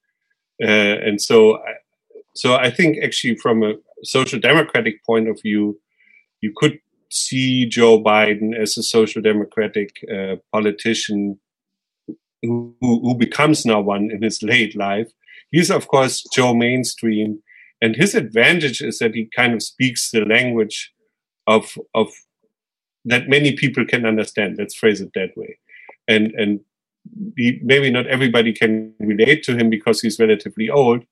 Uh, 0.63 1.07
and 1.07 1.21
so, 1.21 1.57
I, 1.57 1.73
so 2.35 2.55
I 2.55 2.71
think 2.71 2.99
actually, 3.03 3.37
from 3.37 3.63
a 3.63 3.75
social 4.05 4.39
democratic 4.39 5.05
point 5.05 5.29
of 5.29 5.41
view, 5.43 5.81
you 6.41 6.53
could 6.55 6.79
see 7.11 7.67
Joe 7.67 8.03
Biden 8.03 8.57
as 8.57 8.77
a 8.79 8.83
social 8.83 9.23
democratic 9.23 9.91
uh, 10.13 10.37
politician 10.53 11.41
who, 12.43 12.74
who, 12.80 13.14
becomes 13.14 13.64
now 13.64 13.80
one 13.80 14.11
in 14.11 14.22
his 14.22 14.43
late 14.43 14.76
life. 14.76 15.11
he's 15.51 15.70
of 15.70 15.89
course 15.89 16.24
Joe 16.34 16.55
mainstream, 16.55 17.43
and 17.80 17.97
his 17.97 18.14
advantage 18.14 18.80
is 18.80 18.99
that 18.99 19.14
he 19.14 19.28
kind 19.34 19.55
of 19.55 19.62
speaks 19.62 20.11
the 20.11 20.24
language 20.24 20.93
of 21.47 21.76
of 21.95 22.09
that 23.05 23.28
many 23.28 23.53
people 23.53 23.84
can 23.87 24.05
understand. 24.05 24.57
Let's 24.59 24.74
phrase 24.74 25.01
it 25.01 25.12
that 25.14 25.37
way, 25.37 25.59
and 26.09 26.32
and 26.32 26.61
he, 27.37 27.61
maybe 27.62 27.91
not 27.91 28.07
everybody 28.07 28.53
can 28.53 28.95
relate 29.01 29.43
to 29.45 29.57
him 29.57 29.70
because 29.70 30.01
he's 30.01 30.18
relatively 30.18 30.68
old, 30.68 31.05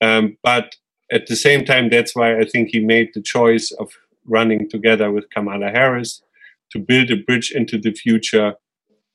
um, 0.00 0.36
but 0.42 0.74
at 1.10 1.26
the 1.26 1.36
same 1.36 1.64
time, 1.64 1.90
that's 1.90 2.14
why 2.14 2.38
I 2.38 2.44
think 2.44 2.68
he 2.68 2.80
made 2.80 3.10
the 3.14 3.22
choice 3.22 3.72
of 3.72 3.92
running 4.26 4.68
together 4.70 5.10
with 5.10 5.30
Kamala 5.30 5.70
Harris 5.70 6.22
to 6.70 6.78
build 6.78 7.10
a 7.10 7.16
bridge 7.16 7.50
into 7.50 7.78
the 7.78 7.92
future 7.92 8.54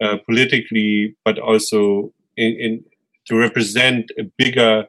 uh, 0.03 0.17
politically, 0.25 1.15
but 1.23 1.39
also 1.39 2.13
in, 2.37 2.53
in, 2.59 2.83
to 3.27 3.35
represent 3.35 4.11
a 4.19 4.23
bigger 4.37 4.85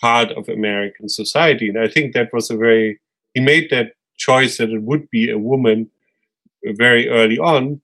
part 0.00 0.30
of 0.32 0.48
American 0.48 1.08
society. 1.08 1.68
And 1.68 1.78
I 1.78 1.88
think 1.88 2.14
that 2.14 2.32
was 2.32 2.50
a 2.50 2.56
very, 2.56 3.00
he 3.34 3.40
made 3.40 3.68
that 3.70 3.92
choice 4.16 4.58
that 4.58 4.70
it 4.70 4.82
would 4.82 5.08
be 5.10 5.30
a 5.30 5.38
woman 5.38 5.90
very 6.64 7.08
early 7.08 7.38
on. 7.38 7.80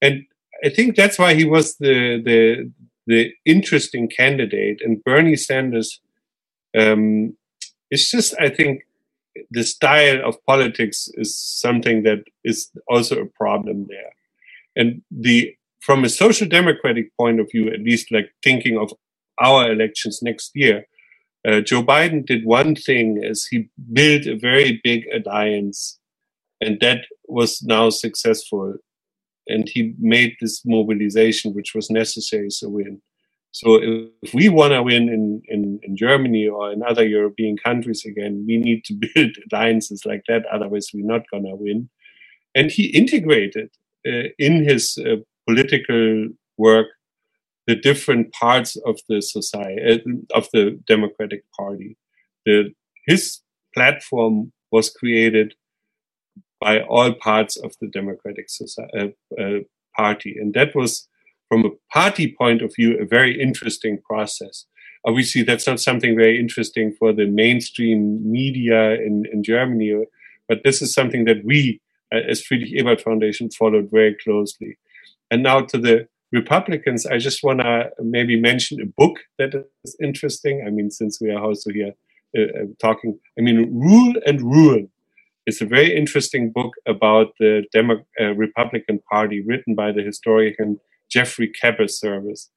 And 0.00 0.24
I 0.64 0.68
think 0.68 0.96
that's 0.96 1.18
why 1.18 1.34
he 1.34 1.44
was 1.44 1.76
the, 1.76 2.22
the, 2.24 2.70
the 3.06 3.32
interesting 3.44 4.08
candidate. 4.08 4.80
And 4.82 5.02
Bernie 5.04 5.36
Sanders, 5.36 6.00
um, 6.76 7.36
it's 7.90 8.10
just, 8.10 8.34
I 8.40 8.48
think, 8.48 8.82
the 9.50 9.64
style 9.64 10.24
of 10.24 10.42
politics 10.46 11.08
is 11.14 11.36
something 11.36 12.04
that 12.04 12.24
is 12.44 12.70
also 12.88 13.20
a 13.20 13.26
problem 13.26 13.86
there. 13.88 14.12
And 14.76 15.02
the 15.10 15.54
from 15.84 16.02
a 16.02 16.08
social 16.08 16.48
democratic 16.48 17.14
point 17.16 17.40
of 17.40 17.50
view, 17.50 17.68
at 17.68 17.80
least 17.80 18.10
like 18.10 18.30
thinking 18.42 18.78
of 18.78 18.92
our 19.38 19.70
elections 19.70 20.20
next 20.22 20.52
year, 20.54 20.86
uh, 21.46 21.60
Joe 21.60 21.82
Biden 21.82 22.24
did 22.24 22.46
one 22.46 22.74
thing 22.74 23.20
is 23.22 23.46
he 23.46 23.68
built 23.92 24.26
a 24.26 24.38
very 24.38 24.80
big 24.82 25.04
alliance 25.14 25.98
and 26.60 26.78
that 26.80 27.04
was 27.26 27.62
now 27.62 27.90
successful. 27.90 28.76
And 29.46 29.68
he 29.68 29.94
made 29.98 30.36
this 30.40 30.62
mobilization, 30.64 31.52
which 31.52 31.74
was 31.74 31.90
necessary 31.90 32.48
to 32.60 32.68
win. 32.70 33.02
So 33.52 33.78
if 34.22 34.32
we 34.32 34.48
want 34.48 34.72
to 34.72 34.82
win 34.82 35.08
in, 35.10 35.42
in, 35.48 35.80
in, 35.82 35.96
Germany 35.96 36.48
or 36.48 36.72
in 36.72 36.82
other 36.82 37.06
European 37.06 37.56
countries 37.58 38.04
again, 38.06 38.44
we 38.48 38.56
need 38.56 38.84
to 38.86 38.94
build 39.14 39.36
alliances 39.52 40.06
like 40.06 40.22
that. 40.28 40.46
Otherwise, 40.46 40.88
we're 40.94 41.06
not 41.06 41.30
going 41.30 41.44
to 41.44 41.54
win. 41.54 41.90
And 42.54 42.70
he 42.70 42.86
integrated 42.86 43.68
uh, 44.08 44.28
in 44.38 44.64
his 44.64 44.98
uh, 44.98 45.16
political 45.46 46.28
work 46.56 46.86
the 47.66 47.76
different 47.76 48.32
parts 48.32 48.76
of 48.84 49.00
the 49.08 49.22
society, 49.22 49.80
uh, 49.88 50.36
of 50.36 50.48
the 50.52 50.78
Democratic 50.86 51.44
Party. 51.58 51.96
The, 52.44 52.74
his 53.06 53.40
platform 53.74 54.52
was 54.70 54.90
created 54.90 55.54
by 56.60 56.80
all 56.80 57.14
parts 57.14 57.56
of 57.56 57.74
the 57.80 57.88
Democratic 57.88 58.48
society, 58.48 59.14
uh, 59.38 59.42
uh, 59.42 59.58
Party. 59.96 60.36
And 60.38 60.52
that 60.54 60.74
was 60.74 61.08
from 61.48 61.64
a 61.64 61.70
party 61.92 62.34
point 62.36 62.62
of 62.62 62.74
view, 62.74 62.98
a 62.98 63.06
very 63.06 63.40
interesting 63.40 63.98
process. 63.98 64.66
Obviously, 65.06 65.42
that's 65.42 65.66
not 65.66 65.80
something 65.80 66.16
very 66.16 66.38
interesting 66.38 66.94
for 66.98 67.12
the 67.12 67.26
mainstream 67.26 68.20
media 68.30 68.94
in, 68.94 69.24
in 69.32 69.42
Germany, 69.42 70.04
but 70.48 70.62
this 70.64 70.82
is 70.82 70.92
something 70.92 71.26
that 71.26 71.44
we, 71.44 71.80
uh, 72.12 72.20
as 72.28 72.42
Friedrich 72.42 72.72
Ebert 72.76 73.02
Foundation, 73.02 73.50
followed 73.50 73.88
very 73.90 74.16
closely. 74.24 74.78
And 75.30 75.42
now 75.42 75.60
to 75.60 75.78
the 75.78 76.08
Republicans, 76.32 77.06
I 77.06 77.18
just 77.18 77.42
want 77.42 77.60
to 77.60 77.90
maybe 78.00 78.40
mention 78.40 78.80
a 78.80 78.86
book 78.86 79.20
that 79.38 79.54
is 79.84 79.96
interesting. 80.02 80.64
I 80.66 80.70
mean, 80.70 80.90
since 80.90 81.20
we 81.20 81.30
are 81.30 81.42
also 81.42 81.70
here 81.70 81.92
uh, 82.36 82.42
uh, 82.42 82.66
talking, 82.80 83.18
I 83.38 83.42
mean, 83.42 83.58
Rule 83.72 84.14
and 84.26 84.40
Ruin 84.40 84.88
is 85.46 85.60
a 85.60 85.66
very 85.66 85.94
interesting 85.96 86.50
book 86.50 86.72
about 86.86 87.34
the 87.38 87.64
Demo- 87.72 88.06
uh, 88.20 88.34
Republican 88.34 89.00
Party 89.10 89.40
written 89.40 89.74
by 89.74 89.92
the 89.92 90.02
historian 90.02 90.80
Geoffrey 91.10 91.52
Kabaservice. 91.62 92.48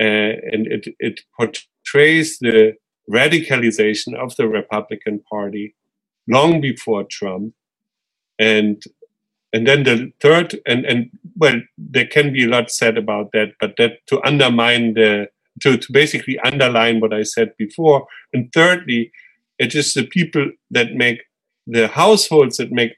Uh, 0.00 0.34
and 0.52 0.66
it, 0.66 0.88
it 0.98 1.20
portrays 1.38 2.38
the 2.38 2.74
radicalization 3.10 4.14
of 4.14 4.34
the 4.36 4.48
Republican 4.48 5.20
Party 5.30 5.74
long 6.26 6.60
before 6.60 7.04
Trump. 7.04 7.54
And 8.38 8.82
and 9.54 9.66
then 9.66 9.82
the 9.82 10.12
third, 10.18 10.58
and, 10.66 10.86
and 10.86 11.10
well, 11.42 11.60
there 11.76 12.06
can 12.06 12.32
be 12.32 12.44
a 12.44 12.48
lot 12.48 12.70
said 12.70 12.96
about 12.96 13.32
that, 13.32 13.54
but 13.58 13.74
that 13.76 13.94
to 14.06 14.24
undermine 14.24 14.94
the, 14.94 15.28
to, 15.60 15.76
to 15.76 15.92
basically 15.92 16.38
underline 16.38 17.00
what 17.00 17.12
I 17.12 17.24
said 17.24 17.56
before. 17.58 18.06
And 18.32 18.52
thirdly, 18.52 19.10
it 19.58 19.74
is 19.74 19.92
the 19.92 20.06
people 20.06 20.52
that 20.70 20.94
make 20.94 21.24
the 21.66 21.88
households 21.88 22.58
that 22.58 22.70
make 22.70 22.92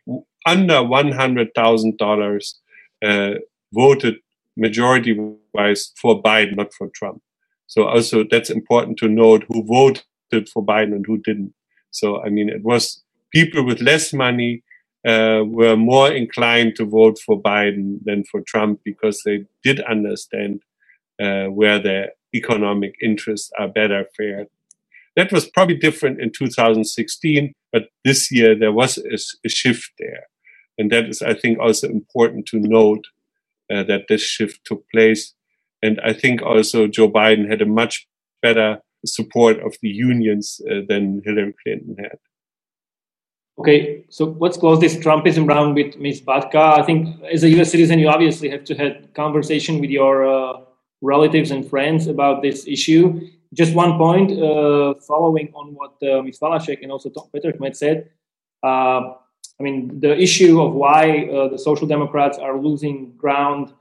under 0.45 0.75
$100,000 0.75 2.55
uh, 3.03 3.35
voted 3.73 4.17
majority 4.59 5.19
wise 5.55 5.93
for 5.97 6.23
Biden, 6.23 6.57
not 6.57 6.75
for 6.75 6.91
Trump. 6.95 7.23
So 7.67 7.89
also 7.89 8.25
that's 8.31 8.51
important 8.51 8.99
to 8.99 9.09
note 9.09 9.45
who 9.49 9.65
voted 9.65 10.51
for 10.51 10.63
Biden 10.63 10.93
and 10.97 11.07
who 11.07 11.17
didn't. 11.17 11.55
So 11.93 12.23
I 12.23 12.29
mean, 12.29 12.51
it 12.51 12.63
was 12.63 13.03
people 13.33 13.65
with 13.65 13.81
less 13.81 14.13
money 14.13 14.63
uh, 15.07 15.43
were 15.47 15.77
more 15.77 16.11
inclined 16.11 16.77
to 16.77 16.85
vote 16.85 17.19
for 17.19 17.41
Biden 17.41 17.99
than 18.05 18.25
for 18.25 18.41
Trump 18.41 18.81
because 18.85 19.23
they 19.25 19.45
did 19.63 19.81
understand 19.81 20.63
uh, 21.21 21.47
where 21.47 21.79
their 21.79 22.13
economic 22.35 22.95
interests 23.03 23.51
are 23.59 23.69
better 23.69 24.07
fared. 24.17 24.49
That 25.17 25.31
was 25.31 25.49
probably 25.49 25.77
different 25.77 26.21
in 26.21 26.33
2016, 26.37 27.53
but 27.73 27.85
this 28.05 28.33
year 28.33 28.59
there 28.59 28.73
was 28.73 28.99
a, 28.99 29.19
a 29.47 29.49
shift 29.49 29.93
there. 29.99 30.27
And 30.77 30.91
that 30.91 31.09
is, 31.09 31.23
I 31.23 31.35
think, 31.35 31.59
also 31.61 31.89
important 31.89 32.47
to 32.47 32.59
note 32.59 33.05
uh, 33.73 33.85
that 33.85 34.07
this 34.09 34.23
shift 34.23 34.61
took 34.65 34.89
place. 34.91 35.35
And 35.83 36.01
I 36.05 36.13
think 36.13 36.43
also 36.43 36.89
Joe 36.89 37.11
Biden 37.11 37.49
had 37.49 37.63
a 37.63 37.67
much 37.67 38.09
better 38.43 38.81
support 39.07 39.59
of 39.61 39.77
the 39.83 39.89
unions 39.89 40.61
uh, 40.69 40.81
than 40.89 41.23
Hillary 41.25 41.55
Clinton 41.63 41.97
had. 41.99 42.19
Okay, 43.57 44.05
so 44.09 44.37
let's 44.41 44.57
close 44.57 44.81
this 44.81 44.97
Trumpism 44.97 45.47
round 45.47 45.77
with 45.77 45.97
Ms. 45.97 46.21
Batka. 46.23 46.77
I 46.77 46.83
think 46.83 47.23
as 47.33 47.45
a 47.45 47.49
US 47.61 47.71
citizen, 47.71 48.01
you 48.01 48.09
obviously 48.09 48.49
have 48.51 48.65
to 48.65 48.75
have 48.75 49.15
conversation 49.15 49.81
with 49.81 49.91
your 49.91 50.27
uh, 50.27 50.61
relatives 51.03 51.53
and 51.53 51.69
friends 51.69 52.09
about 52.09 52.43
this 52.43 52.67
issue. 52.67 53.21
Just 53.53 53.73
one 53.75 53.97
point, 53.97 54.33
uh, 54.33 54.95
following 55.07 55.53
on 55.55 55.73
what 55.75 55.93
uh, 56.03 56.21
Ms. 56.23 56.41
Valášek 56.41 56.83
and 56.83 56.91
also 56.91 57.11
Tom 57.11 57.29
Peter 57.33 57.53
Kmec 57.53 57.77
said, 57.77 58.11
uh, 58.65 59.15
I 59.61 59.63
mean, 59.63 60.01
the 60.01 60.19
issue 60.19 60.61
of 60.61 60.75
why 60.75 61.29
uh, 61.29 61.47
the 61.47 61.59
Social 61.59 61.87
Democrats 61.87 62.39
are 62.39 62.59
losing 62.59 63.13
ground 63.17 63.73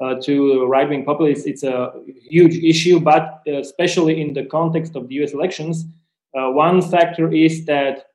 uh, 0.00 0.16
to 0.22 0.66
right 0.66 0.88
wing 0.88 1.04
populists, 1.04 1.46
it's 1.46 1.62
a 1.62 1.92
huge 2.28 2.56
issue, 2.56 2.98
but 2.98 3.42
especially 3.46 4.20
in 4.20 4.32
the 4.32 4.46
context 4.46 4.96
of 4.96 5.06
the 5.06 5.22
US 5.22 5.34
elections, 5.34 5.84
one 6.32 6.82
factor 6.82 7.32
is 7.32 7.64
that 7.66 8.06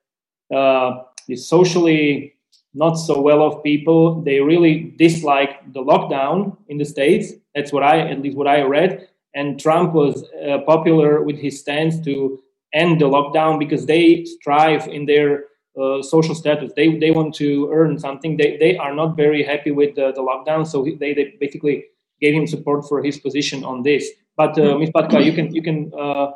uh, 0.53 1.03
the 1.27 1.35
socially 1.35 2.33
not 2.73 2.95
so 2.95 3.21
well 3.21 3.41
off 3.41 3.63
people, 3.63 4.21
they 4.21 4.41
really 4.41 4.93
dislike 4.97 5.73
the 5.73 5.81
lockdown 5.81 6.57
in 6.67 6.77
the 6.77 6.85
States. 6.85 7.31
That's 7.55 7.71
what 7.71 7.83
I, 7.83 7.99
at 7.99 8.21
least 8.21 8.35
what 8.35 8.47
I 8.47 8.61
read. 8.61 9.07
And 9.33 9.59
Trump 9.59 9.93
was 9.93 10.23
uh, 10.47 10.59
popular 10.65 11.23
with 11.23 11.37
his 11.37 11.59
stance 11.59 11.99
to 12.01 12.39
end 12.73 12.99
the 12.99 13.05
lockdown 13.05 13.57
because 13.57 13.85
they 13.85 14.25
strive 14.25 14.87
in 14.87 15.05
their 15.05 15.45
uh, 15.81 16.01
social 16.01 16.35
status. 16.35 16.71
They 16.75 16.97
they 16.97 17.11
want 17.11 17.35
to 17.35 17.69
earn 17.71 17.99
something. 17.99 18.37
They 18.37 18.57
they 18.57 18.77
are 18.77 18.93
not 18.93 19.17
very 19.17 19.43
happy 19.43 19.71
with 19.71 19.95
the, 19.95 20.11
the 20.13 20.21
lockdown, 20.21 20.65
so 20.65 20.83
they, 20.83 21.13
they 21.13 21.35
basically 21.39 21.85
gave 22.21 22.33
him 22.33 22.47
support 22.47 22.87
for 22.87 23.03
his 23.03 23.19
position 23.19 23.63
on 23.63 23.83
this. 23.83 24.09
But 24.37 24.57
uh, 24.57 24.77
Ms. 24.77 24.91
Batka, 24.91 25.23
you 25.23 25.33
can 25.33 25.53
you 25.53 25.61
can 25.61 25.91
uh, 25.97 26.31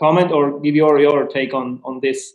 comment 0.00 0.32
or 0.32 0.60
give 0.60 0.74
your 0.74 0.98
your 1.00 1.26
take 1.26 1.52
on 1.52 1.80
on 1.84 2.00
this. 2.00 2.32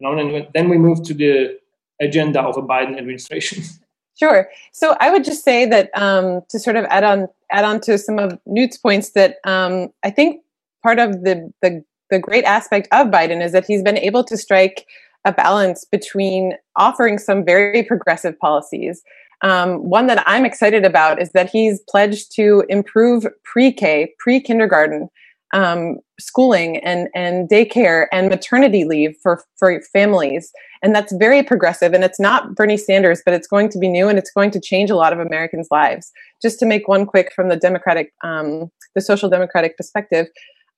And 0.00 0.48
then 0.54 0.68
we 0.68 0.78
move 0.78 1.02
to 1.04 1.14
the 1.14 1.58
agenda 2.00 2.40
of 2.40 2.56
a 2.56 2.62
Biden 2.62 2.98
administration. 2.98 3.62
Sure. 4.18 4.50
So 4.72 4.98
I 5.00 5.10
would 5.10 5.24
just 5.24 5.44
say 5.44 5.64
that 5.64 5.88
um, 5.94 6.42
to 6.50 6.58
sort 6.58 6.76
of 6.76 6.84
add 6.90 7.04
on 7.04 7.28
add 7.50 7.64
on 7.64 7.80
to 7.80 7.96
some 7.96 8.18
of 8.18 8.38
Knut's 8.46 8.76
points 8.76 9.12
that 9.12 9.36
um, 9.44 9.88
I 10.04 10.10
think 10.10 10.42
part 10.82 10.98
of 10.98 11.24
the, 11.24 11.50
the 11.62 11.82
the 12.10 12.18
great 12.18 12.44
aspect 12.44 12.86
of 12.92 13.06
Biden 13.06 13.42
is 13.42 13.52
that 13.52 13.64
he's 13.64 13.82
been 13.82 13.96
able 13.96 14.22
to 14.24 14.36
strike 14.36 14.86
a 15.24 15.32
balance 15.32 15.86
between 15.86 16.54
offering 16.76 17.16
some 17.16 17.46
very 17.46 17.82
progressive 17.82 18.38
policies. 18.38 19.02
Um, 19.42 19.88
one 19.88 20.06
that 20.08 20.22
I'm 20.26 20.44
excited 20.44 20.84
about 20.84 21.20
is 21.20 21.30
that 21.30 21.48
he's 21.48 21.80
pledged 21.88 22.30
to 22.36 22.64
improve 22.68 23.26
pre-K, 23.44 24.12
pre-kindergarten 24.18 25.08
um, 25.52 25.98
schooling 26.18 26.76
and 26.78 27.08
and 27.14 27.48
daycare 27.48 28.06
and 28.12 28.28
maternity 28.28 28.84
leave 28.84 29.16
for 29.22 29.42
for 29.56 29.80
families, 29.92 30.52
and 30.82 30.94
that's 30.94 31.12
very 31.12 31.42
progressive. 31.42 31.92
And 31.92 32.04
it's 32.04 32.20
not 32.20 32.54
Bernie 32.54 32.76
Sanders, 32.76 33.22
but 33.24 33.34
it's 33.34 33.46
going 33.46 33.68
to 33.70 33.78
be 33.78 33.88
new 33.88 34.08
and 34.08 34.18
it's 34.18 34.30
going 34.30 34.50
to 34.52 34.60
change 34.60 34.90
a 34.90 34.96
lot 34.96 35.12
of 35.12 35.18
Americans' 35.18 35.68
lives. 35.70 36.12
Just 36.40 36.58
to 36.60 36.66
make 36.66 36.88
one 36.88 37.06
quick 37.06 37.32
from 37.34 37.48
the 37.48 37.56
Democratic, 37.56 38.12
um, 38.22 38.70
the 38.94 39.00
Social 39.00 39.28
Democratic 39.28 39.76
perspective. 39.76 40.26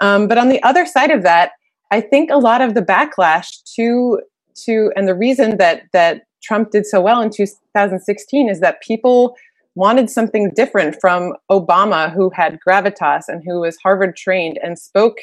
Um, 0.01 0.27
but 0.27 0.39
on 0.39 0.49
the 0.49 0.63
other 0.63 0.87
side 0.87 1.11
of 1.11 1.23
that, 1.23 1.53
I 1.91 2.01
think 2.01 2.31
a 2.31 2.39
lot 2.39 2.63
of 2.63 2.75
the 2.75 2.83
backlash 2.83 3.63
to 3.77 4.21
to 4.65 4.93
and 4.97 5.09
the 5.09 5.15
reason 5.15 5.59
that 5.59 5.85
that 5.93 6.23
Trump 6.43 6.71
did 6.71 6.87
so 6.87 7.01
well 7.01 7.21
in 7.21 7.31
2016 7.31 8.49
is 8.49 8.61
that 8.61 8.83
people 8.83 9.37
wanted 9.75 10.11
something 10.11 10.53
different 10.55 10.97
from 11.01 11.35
Obama, 11.51 12.13
who 12.13 12.31
had 12.31 12.59
gravitas 12.67 13.25
and 13.29 13.43
who 13.45 13.61
was 13.61 13.77
Harvard 13.83 14.17
trained 14.17 14.59
and 14.63 14.79
spoke 14.79 15.19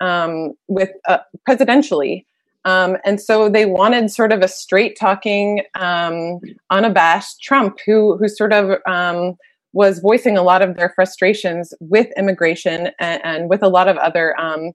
um, 0.00 0.52
with 0.68 0.90
uh, 1.08 1.18
presidentially. 1.48 2.24
Um, 2.64 2.96
and 3.04 3.20
so 3.20 3.48
they 3.48 3.66
wanted 3.66 4.10
sort 4.10 4.32
of 4.32 4.42
a 4.42 4.48
straight 4.48 4.96
talking, 4.98 5.62
um, 5.74 6.40
unabashed 6.70 7.40
Trump 7.42 7.78
who, 7.86 8.16
who 8.18 8.28
sort 8.28 8.52
of 8.52 8.78
um, 8.86 9.36
was 9.72 10.00
voicing 10.00 10.36
a 10.36 10.42
lot 10.42 10.62
of 10.62 10.76
their 10.76 10.92
frustrations 10.94 11.72
with 11.80 12.08
immigration 12.16 12.90
and, 12.98 13.24
and 13.24 13.48
with 13.48 13.62
a 13.62 13.68
lot 13.68 13.88
of 13.88 13.96
other 13.98 14.38
um, 14.38 14.72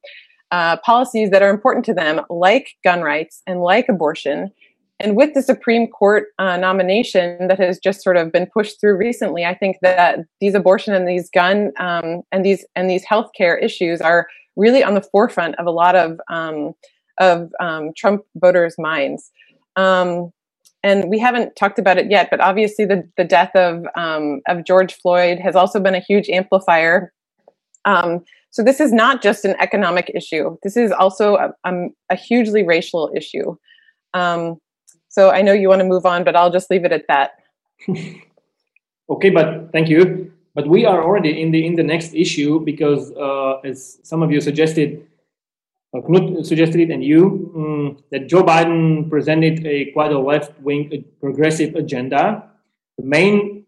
uh, 0.51 0.77
policies 0.77 1.29
that 1.31 1.41
are 1.41 1.49
important 1.49 1.85
to 1.85 1.93
them, 1.93 2.21
like 2.29 2.75
gun 2.83 3.01
rights 3.01 3.41
and 3.47 3.61
like 3.61 3.89
abortion. 3.89 4.51
And 4.99 5.17
with 5.17 5.33
the 5.33 5.41
Supreme 5.41 5.87
Court 5.87 6.27
uh, 6.39 6.57
nomination 6.57 7.47
that 7.47 7.59
has 7.59 7.79
just 7.79 8.03
sort 8.03 8.15
of 8.15 8.31
been 8.31 8.45
pushed 8.45 8.79
through 8.79 8.95
recently, 8.95 9.43
I 9.43 9.53
think 9.53 9.77
that 9.81 10.19
these 10.39 10.55
abortion 10.55 10.93
and 10.93 11.07
these 11.07 11.29
gun 11.29 11.71
um, 11.79 12.21
and 12.31 12.45
these 12.45 12.65
and 12.75 12.89
these 12.89 13.05
healthcare 13.05 13.61
issues 13.61 14.01
are 14.01 14.27
really 14.55 14.83
on 14.83 14.93
the 14.93 15.01
forefront 15.01 15.55
of 15.55 15.65
a 15.65 15.71
lot 15.71 15.95
of 15.95 16.19
um, 16.29 16.73
of 17.19 17.51
um, 17.59 17.91
Trump 17.97 18.23
voters' 18.35 18.75
minds. 18.77 19.31
Um, 19.75 20.31
and 20.83 21.09
we 21.09 21.17
haven't 21.17 21.55
talked 21.55 21.79
about 21.79 21.97
it 21.97 22.11
yet, 22.11 22.29
but 22.29 22.41
obviously 22.41 22.85
the, 22.85 23.09
the 23.17 23.23
death 23.23 23.55
of 23.55 23.85
um, 23.95 24.41
of 24.47 24.65
George 24.65 24.93
Floyd 24.93 25.39
has 25.39 25.55
also 25.55 25.79
been 25.79 25.95
a 25.95 25.99
huge 25.99 26.29
amplifier. 26.29 27.11
Um, 27.85 28.23
so 28.51 28.63
this 28.63 28.79
is 28.79 28.93
not 28.93 29.23
just 29.23 29.45
an 29.45 29.55
economic 29.59 30.11
issue. 30.13 30.57
This 30.61 30.77
is 30.77 30.91
also 30.91 31.53
a, 31.65 31.71
a, 32.09 32.15
hugely 32.15 32.63
racial 32.63 33.11
issue. 33.15 33.57
Um, 34.13 34.57
so 35.13 35.29
I 35.29 35.43
know 35.43 35.53
you 35.53 35.69
want 35.69 35.79
to 35.79 35.85
move 35.85 36.07
on, 36.07 36.23
but 36.23 36.35
I'll 36.35 36.51
just 36.51 36.71
leave 36.71 36.85
it 36.85 36.91
at 36.91 37.05
that. 37.07 37.33
okay, 39.09 39.29
but 39.29 39.71
thank 39.71 39.87
you. 39.87 40.33
But 40.55 40.67
we 40.67 40.85
are 40.85 41.03
already 41.03 41.39
in 41.39 41.51
the 41.51 41.63
in 41.63 41.75
the 41.75 41.83
next 41.83 42.15
issue 42.15 42.59
because, 42.59 43.11
uh, 43.11 43.59
as 43.63 43.99
some 44.01 44.23
of 44.23 44.31
you 44.31 44.41
suggested, 44.41 45.05
uh, 45.93 46.01
Knut 46.01 46.43
suggested 46.47 46.81
it, 46.81 46.89
and 46.89 47.03
you 47.03 47.53
um, 47.55 48.03
that 48.09 48.27
Joe 48.27 48.41
Biden 48.41 49.07
presented 49.07 49.65
a 49.67 49.91
quite 49.91 50.11
a 50.11 50.17
left 50.19 50.59
wing 50.61 51.05
progressive 51.19 51.75
agenda. 51.75 52.49
The 52.97 53.05
main 53.05 53.65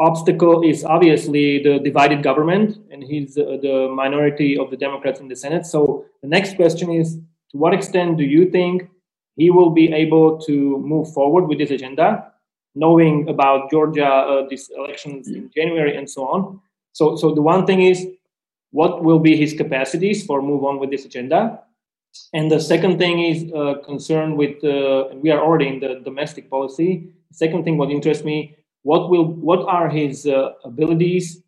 obstacle 0.00 0.62
is 0.64 0.84
obviously 0.84 1.62
the 1.62 1.78
divided 1.78 2.24
government, 2.24 2.76
and 2.90 3.04
he's 3.04 3.38
uh, 3.38 3.58
the 3.62 3.88
minority 3.94 4.58
of 4.58 4.70
the 4.72 4.76
Democrats 4.76 5.20
in 5.20 5.28
the 5.28 5.36
Senate. 5.36 5.64
So 5.64 6.06
the 6.22 6.28
next 6.28 6.56
question 6.56 6.90
is: 6.90 7.14
To 7.50 7.56
what 7.56 7.72
extent 7.72 8.18
do 8.18 8.24
you 8.24 8.50
think 8.50 8.90
he 9.38 9.50
will 9.50 9.70
be 9.70 9.92
able 9.92 10.38
to 10.40 10.78
move 10.78 11.12
forward 11.12 11.48
with 11.48 11.58
this 11.58 11.70
agenda? 11.70 12.32
knowing 12.78 13.28
about 13.28 13.70
Georgia, 13.70 14.06
uh, 14.06 14.46
these 14.48 14.70
elections 14.76 15.28
in 15.28 15.50
January, 15.54 15.96
and 15.96 16.08
so 16.08 16.28
on. 16.28 16.60
So, 16.92 17.16
so 17.16 17.34
the 17.34 17.42
one 17.42 17.66
thing 17.66 17.82
is, 17.82 18.06
what 18.70 19.02
will 19.02 19.18
be 19.18 19.36
his 19.36 19.52
capacities 19.54 20.24
for 20.24 20.42
move 20.42 20.64
on 20.64 20.78
with 20.78 20.90
this 20.90 21.04
agenda? 21.04 21.60
And 22.32 22.50
the 22.50 22.60
second 22.60 22.98
thing 22.98 23.20
is 23.24 23.52
uh, 23.52 23.74
concerned 23.84 24.36
with, 24.36 24.62
uh, 24.64 25.08
we 25.14 25.30
are 25.30 25.40
already 25.40 25.68
in 25.68 25.80
the 25.80 26.00
domestic 26.04 26.50
policy. 26.50 27.08
Second 27.32 27.64
thing, 27.64 27.76
what 27.78 27.90
interests 27.90 28.24
me, 28.24 28.56
what 28.82 29.10
will, 29.10 29.24
what 29.24 29.60
are 29.66 29.88
his 29.88 30.26
uh, 30.26 30.52
abilities 30.64 31.42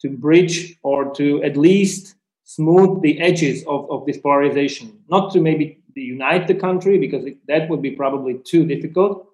to 0.00 0.08
bridge 0.08 0.76
or 0.82 1.14
to 1.14 1.42
at 1.42 1.56
least 1.56 2.14
smooth 2.44 3.02
the 3.02 3.20
edges 3.20 3.64
of, 3.66 3.90
of 3.90 4.06
this 4.06 4.18
polarization? 4.18 4.98
Not 5.08 5.32
to 5.32 5.40
maybe 5.40 5.75
unite 6.02 6.46
the 6.46 6.54
country 6.54 6.98
because 6.98 7.24
it, 7.24 7.38
that 7.48 7.68
would 7.68 7.82
be 7.82 7.90
probably 7.90 8.38
too 8.44 8.66
difficult, 8.66 9.26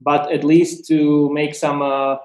but 0.00 0.30
at 0.32 0.44
least 0.44 0.86
to 0.88 1.30
make 1.32 1.54
some 1.54 1.82
uh, 1.82 2.16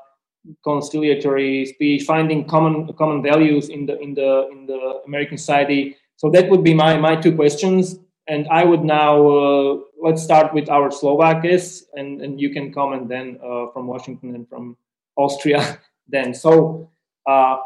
conciliatory 0.63 1.65
speech, 1.65 2.03
finding 2.03 2.45
common 2.45 2.91
common 2.93 3.21
values 3.21 3.69
in 3.69 3.85
the 3.85 3.99
in 3.99 4.13
the 4.13 4.49
in 4.51 4.65
the 4.65 5.01
American 5.05 5.37
society. 5.37 5.95
So 6.17 6.29
that 6.31 6.49
would 6.49 6.63
be 6.63 6.73
my 6.73 6.97
my 6.97 7.15
two 7.15 7.35
questions. 7.35 7.99
And 8.27 8.47
I 8.47 8.63
would 8.63 8.85
now 8.85 9.27
uh, 9.27 9.77
let's 10.01 10.23
start 10.23 10.53
with 10.53 10.69
our 10.69 10.91
Slovak 10.91 11.43
guests, 11.43 11.85
and 11.93 12.21
and 12.21 12.39
you 12.39 12.49
can 12.49 12.73
comment 12.73 13.09
then 13.09 13.39
uh, 13.43 13.67
from 13.73 13.87
Washington 13.87 14.35
and 14.35 14.47
from 14.47 14.77
Austria. 15.15 15.79
then 16.07 16.33
so. 16.33 16.89
Uh, 17.25 17.57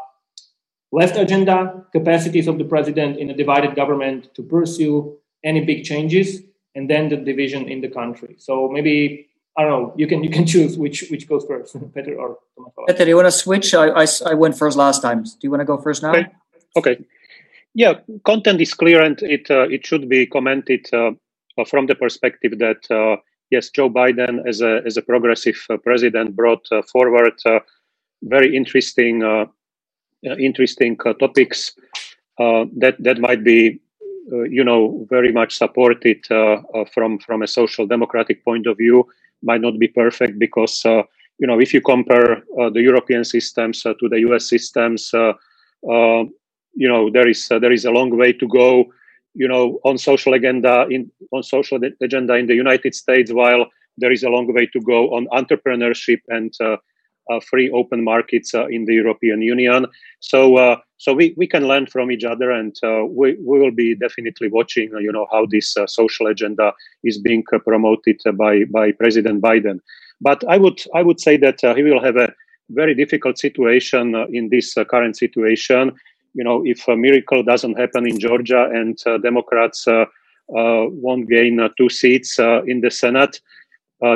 left 0.92 1.16
agenda, 1.16 1.84
capacities 1.92 2.48
of 2.48 2.58
the 2.58 2.64
president 2.64 3.18
in 3.18 3.28
a 3.28 3.36
divided 3.36 3.74
government 3.74 4.32
to 4.34 4.42
pursue 4.42 5.18
any 5.44 5.64
big 5.64 5.84
changes, 5.84 6.42
and 6.74 6.88
then 6.88 7.08
the 7.08 7.16
division 7.16 7.68
in 7.68 7.80
the 7.80 7.88
country. 7.88 8.36
So 8.38 8.68
maybe 8.68 9.28
I 9.56 9.62
don't 9.62 9.70
know. 9.70 9.94
You 9.96 10.06
can 10.06 10.22
you 10.22 10.30
can 10.30 10.46
choose 10.46 10.78
which 10.78 11.08
which 11.10 11.28
goes 11.28 11.44
first, 11.44 11.76
Peter 11.94 12.14
or 12.14 12.38
Peter. 12.86 13.04
Do 13.04 13.08
you 13.08 13.16
want 13.16 13.26
to 13.26 13.32
switch? 13.32 13.74
I, 13.74 13.88
I, 13.88 14.06
I 14.26 14.34
went 14.34 14.56
first 14.56 14.76
last 14.76 15.02
time. 15.02 15.24
Do 15.24 15.30
you 15.42 15.50
want 15.50 15.60
to 15.60 15.64
go 15.64 15.76
first 15.78 16.02
now? 16.02 16.10
Okay. 16.10 16.26
okay. 16.76 16.96
Yeah, 17.74 17.94
content 18.24 18.60
is 18.60 18.72
clear 18.74 19.02
and 19.02 19.20
it 19.22 19.50
uh, 19.50 19.68
it 19.68 19.84
should 19.86 20.08
be 20.08 20.26
commented 20.26 20.88
uh, 20.92 21.10
from 21.64 21.86
the 21.86 21.94
perspective 21.94 22.58
that 22.58 22.88
uh, 22.90 23.20
yes, 23.50 23.70
Joe 23.70 23.90
Biden 23.90 24.46
as 24.46 24.60
a 24.60 24.80
as 24.86 24.96
a 24.96 25.02
progressive 25.02 25.58
uh, 25.70 25.76
president 25.76 26.36
brought 26.36 26.66
uh, 26.70 26.82
forward 26.82 27.34
uh, 27.44 27.60
very 28.22 28.54
interesting 28.56 29.22
interesting 30.22 30.96
topics 30.96 31.72
that 32.38 32.96
that 32.98 33.18
might 33.18 33.44
be 33.44 33.80
you 34.50 34.64
know 34.64 35.06
very 35.08 35.32
much 35.32 35.56
supported 35.56 36.24
from 36.92 37.18
from 37.18 37.42
a 37.42 37.46
social 37.46 37.86
democratic 37.86 38.44
point 38.44 38.66
of 38.66 38.76
view 38.76 39.06
might 39.42 39.60
not 39.60 39.78
be 39.78 39.88
perfect 39.88 40.38
because 40.38 40.84
uh, 40.84 41.02
you 41.38 41.46
know 41.46 41.60
if 41.60 41.72
you 41.72 41.80
compare 41.80 42.42
uh, 42.60 42.70
the 42.70 42.82
European 42.82 43.24
systems 43.24 43.84
uh, 43.86 43.94
to 44.00 44.08
the 44.08 44.20
US 44.20 44.48
systems, 44.48 45.10
you 45.12 46.88
know 46.88 47.10
there 47.10 47.28
is 47.28 47.48
there 47.48 47.72
is 47.72 47.84
a 47.84 47.90
long 47.90 48.16
way 48.16 48.32
to 48.32 48.48
go. 48.48 48.86
You 49.34 49.46
know 49.46 49.78
on 49.84 49.98
social 49.98 50.34
agenda 50.34 50.86
in 50.90 51.10
on 51.32 51.42
social 51.42 51.78
agenda 52.00 52.34
in 52.34 52.46
the 52.46 52.54
United 52.54 52.94
States, 52.94 53.32
while 53.32 53.66
there 53.98 54.12
is 54.12 54.22
a 54.22 54.30
long 54.30 54.52
way 54.52 54.66
to 54.66 54.80
go 54.80 55.14
on 55.14 55.26
entrepreneurship 55.28 56.20
and 56.28 56.52
uh, 56.60 56.76
free 57.40 57.70
open 57.70 58.04
markets 58.04 58.54
uh, 58.54 58.66
in 58.66 58.84
the 58.86 58.94
European 58.94 59.42
Union. 59.42 59.86
So 60.20 60.56
uh, 60.56 60.76
so 60.98 61.12
we, 61.14 61.34
we 61.36 61.46
can 61.46 61.68
learn 61.68 61.86
from 61.86 62.10
each 62.10 62.24
other, 62.24 62.50
and 62.50 62.76
uh, 62.82 63.04
we 63.04 63.36
we 63.44 63.58
will 63.58 63.70
be 63.70 63.94
definitely 63.94 64.48
watching 64.48 64.92
uh, 64.94 64.98
you 64.98 65.12
know 65.12 65.26
how 65.30 65.46
this 65.46 65.76
uh, 65.76 65.86
social 65.86 66.26
agenda 66.26 66.72
is 67.04 67.18
being 67.18 67.44
promoted 67.44 68.20
by 68.34 68.64
by 68.64 68.92
President 68.92 69.40
Biden. 69.40 69.80
But 70.20 70.42
I 70.48 70.58
would 70.58 70.82
I 70.94 71.02
would 71.02 71.20
say 71.20 71.36
that 71.36 71.60
he 71.76 71.82
will 71.82 72.02
have 72.02 72.16
a 72.16 72.32
very 72.70 72.94
difficult 72.94 73.38
situation 73.38 74.14
in 74.32 74.48
this 74.50 74.74
current 74.90 75.16
situation. 75.16 75.92
You 76.34 76.44
know, 76.44 76.62
if 76.64 76.86
a 76.88 76.96
miracle 76.96 77.42
doesn't 77.42 77.78
happen 77.78 78.06
in 78.06 78.18
Georgia 78.18 78.68
and 78.70 78.98
Democrats 79.22 79.86
won't 80.48 81.28
gain 81.28 81.66
two 81.78 81.88
seats 81.88 82.38
in 82.38 82.80
the 82.80 82.90
Senate, 82.90 83.40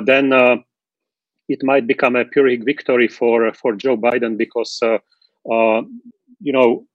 then 0.04 0.64
it 1.52 1.62
might 1.62 1.86
become 1.86 2.16
a 2.16 2.24
Pyrrhic 2.24 2.64
victory 2.64 3.08
for 3.08 3.52
for 3.52 3.74
Joe 3.76 3.96
Biden 3.96 4.36
because 4.36 4.80
uh, 4.82 4.98
uh, 5.52 5.82
you 6.40 6.52
know 6.52 6.86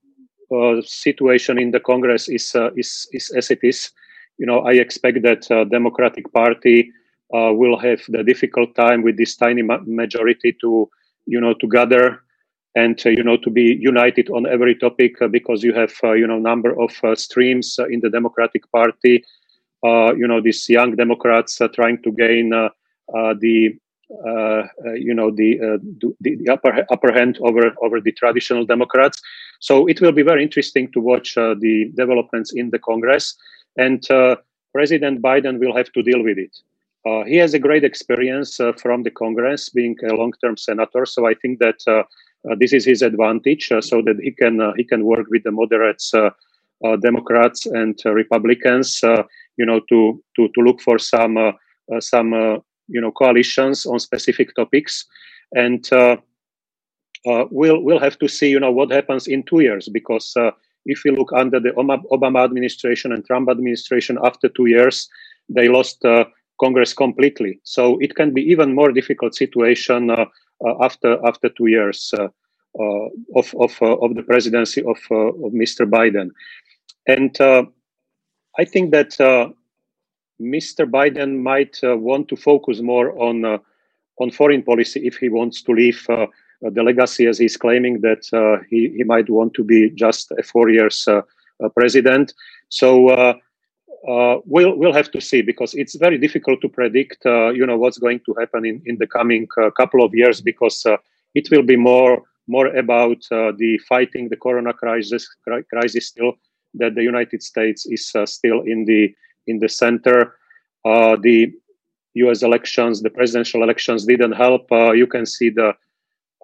uh, 0.56 0.82
situation 0.82 1.60
in 1.60 1.72
the 1.72 1.80
Congress 1.80 2.28
is 2.30 2.56
is 2.76 3.08
is 3.14 3.30
as 3.36 3.52
it 3.52 3.60
is. 3.64 3.92
You 4.40 4.46
know, 4.46 4.60
I 4.60 4.74
expect 4.74 5.24
that 5.24 5.42
Democratic 5.72 6.32
Party 6.32 6.92
will 7.32 7.78
have 7.80 8.02
the 8.08 8.24
difficult 8.24 8.76
time 8.76 9.02
with 9.04 9.18
this 9.18 9.36
tiny 9.36 9.64
ma- 9.64 9.86
majority 9.86 10.56
to 10.62 10.90
you 11.26 11.42
know 11.42 11.54
to 11.62 11.68
gather 11.68 12.22
and 12.76 13.02
uh, 13.06 13.10
you 13.10 13.24
know 13.24 13.38
to 13.38 13.50
be 13.50 13.78
united 13.80 14.30
on 14.30 14.46
every 14.46 14.76
topic 14.76 15.22
uh, 15.22 15.28
because 15.28 15.64
you 15.64 15.74
have 15.74 15.94
uh, 16.04 16.14
you 16.14 16.28
know 16.28 16.38
number 16.38 16.72
of 16.80 16.92
streams 17.18 17.80
in 17.90 18.00
the 18.02 18.10
democratic 18.10 18.64
party 18.72 19.24
you 19.84 20.28
know 20.28 20.42
these 20.42 20.70
young 20.70 20.96
democrats 20.96 21.60
are 21.62 21.70
trying 21.70 22.02
to 22.04 22.12
gain 22.12 22.50
the 22.50 22.70
uh, 23.16 23.18
uh, 23.18 23.34
Uh, 24.10 24.64
uh, 24.86 24.94
you 24.94 25.14
know 25.14 25.30
the, 25.30 25.60
uh, 25.60 25.78
the, 26.22 26.38
the 26.38 26.50
upper 26.50 26.86
upper 26.90 27.12
hand 27.12 27.38
over 27.42 27.74
over 27.82 28.00
the 28.00 28.14
traditional 28.14 28.66
Democrats. 28.66 29.22
So 29.60 29.86
it 29.86 30.00
will 30.00 30.14
be 30.14 30.22
very 30.22 30.44
interesting 30.44 30.90
to 30.94 31.02
watch 31.02 31.38
uh, 31.38 31.56
the 31.60 31.92
developments 31.94 32.54
in 32.54 32.70
the 32.70 32.80
Congress, 32.80 33.36
and 33.76 34.02
President 34.74 35.22
Biden 35.22 35.60
will 35.60 35.76
have 35.76 35.92
to 35.92 36.02
deal 36.02 36.24
with 36.24 36.38
it. 36.38 36.56
Uh, 37.06 37.26
he 37.26 37.36
has 37.36 37.54
a 37.54 37.60
great 37.60 37.84
experience 37.84 38.62
uh, 38.62 38.72
from 38.74 39.04
the 39.04 39.12
Congress, 39.12 39.68
being 39.68 39.98
a 40.10 40.14
long-term 40.14 40.56
senator. 40.56 41.06
So 41.06 41.28
I 41.28 41.34
think 41.34 41.60
that 41.60 41.80
uh, 41.88 42.04
this 42.58 42.72
is 42.72 42.86
his 42.86 43.02
advantage, 43.02 43.68
so 43.82 44.02
that 44.04 44.18
he 44.22 44.32
can 44.32 44.74
he 44.78 44.86
can 44.86 45.04
work 45.04 45.28
with 45.30 45.44
the 45.44 45.52
moderates, 45.52 46.14
Democrats 47.02 47.66
and 47.66 48.00
Republicans, 48.06 49.02
you 49.58 49.66
know, 49.66 49.82
to 49.90 50.24
to 50.38 50.48
to 50.48 50.62
look 50.62 50.80
for 50.80 50.98
some 50.98 51.38
some 52.00 52.62
you 52.88 53.02
know 53.02 53.12
coalitions 53.12 53.86
on 53.86 54.00
specific 54.00 54.56
topics, 54.56 55.06
and 55.54 55.92
uh, 55.92 56.18
uh, 57.26 57.46
we'll 57.52 57.82
we'll 57.82 58.00
have 58.00 58.18
to 58.20 58.28
see 58.28 58.50
you 58.50 58.60
know 58.60 58.72
what 58.72 58.92
happens 58.92 59.28
in 59.28 59.44
two 59.44 59.60
years 59.62 59.90
because 59.90 60.34
uh, 60.38 60.52
if 60.86 61.04
you 61.04 61.12
look 61.12 61.32
under 61.34 61.60
the 61.60 61.72
Obama 61.72 62.44
administration 62.44 63.12
and 63.12 63.26
Trump 63.26 63.50
administration, 63.50 64.18
after 64.24 64.48
two 64.48 64.68
years, 64.68 65.10
they 65.50 65.68
lost 65.68 66.04
uh, 66.06 66.26
Congress 66.62 66.94
completely. 66.94 67.60
So 67.64 67.98
it 68.00 68.16
can 68.16 68.34
be 68.34 68.42
even 68.42 68.74
more 68.74 68.92
difficult 68.92 69.36
situation 69.36 70.10
uh, 70.10 70.26
uh, 70.66 70.74
after 70.82 71.18
after 71.28 71.50
two 71.50 71.68
years 71.68 72.14
of 73.36 73.54
of 73.60 73.82
of 73.82 74.16
the 74.16 74.24
presidency 74.26 74.82
of 74.82 74.98
of 75.12 75.52
Mr. 75.52 75.86
Biden, 75.90 76.30
and 77.08 77.36
I 78.60 78.66
think 78.66 78.92
that 78.92 79.20
Mr. 80.42 80.86
Biden 80.86 81.42
might 81.42 81.80
want 81.84 82.28
to 82.30 82.36
focus 82.36 82.82
more 82.82 83.18
on 83.20 83.60
on 84.20 84.32
foreign 84.32 84.64
policy 84.64 85.06
if 85.06 85.18
he 85.18 85.30
wants 85.30 85.62
to 85.62 85.72
leave 85.72 86.06
the 86.08 86.84
legacy 86.84 87.28
as 87.28 87.38
he's 87.38 87.58
claiming 87.58 88.02
that 88.02 88.24
he, 88.70 88.94
he 88.98 89.04
might 89.04 89.30
want 89.30 89.54
to 89.54 89.64
be 89.64 89.90
just 89.92 90.32
a 90.32 90.44
four 90.44 90.70
years 90.70 91.08
president. 91.76 92.34
So 92.70 93.34
uh, 94.08 94.38
we'll 94.46 94.78
we'll 94.78 94.94
have 94.94 95.12
to 95.12 95.22
see 95.22 95.42
because 95.42 95.74
it's 95.74 95.96
very 95.96 96.18
difficult 96.18 96.62
to 96.62 96.70
predict 96.70 97.26
uh, 97.26 97.50
you 97.50 97.66
know 97.66 97.78
what's 97.78 97.98
going 97.98 98.22
to 98.26 98.34
happen 98.40 98.66
in, 98.66 98.82
in 98.86 98.98
the 99.00 99.08
coming 99.08 99.48
uh, 99.62 99.70
couple 99.72 100.04
of 100.04 100.14
years 100.14 100.42
because 100.42 100.86
uh, 100.86 100.98
it 101.34 101.50
will 101.52 101.64
be 101.64 101.76
more 101.76 102.22
more 102.48 102.68
about 102.68 103.18
uh, 103.32 103.52
the 103.58 103.78
fighting 103.90 104.30
the 104.30 104.38
corona 104.38 104.74
crisis 104.74 105.28
crisis 105.70 106.08
still 106.08 106.34
that 106.74 106.96
the 106.96 107.04
United 107.04 107.42
States 107.42 107.86
is 107.86 108.12
uh, 108.16 108.26
still 108.26 108.62
in 108.62 108.86
the 108.86 109.14
in 109.48 109.60
the 109.60 109.70
center 109.70 110.36
the 110.84 111.52
US 112.14 112.44
elections 112.44 113.02
the 113.02 113.10
presidential 113.10 113.64
elections 113.64 114.06
didn't 114.06 114.34
help 114.34 114.68
you 114.72 115.08
can 115.08 115.26
see 115.26 115.50
the 115.50 115.74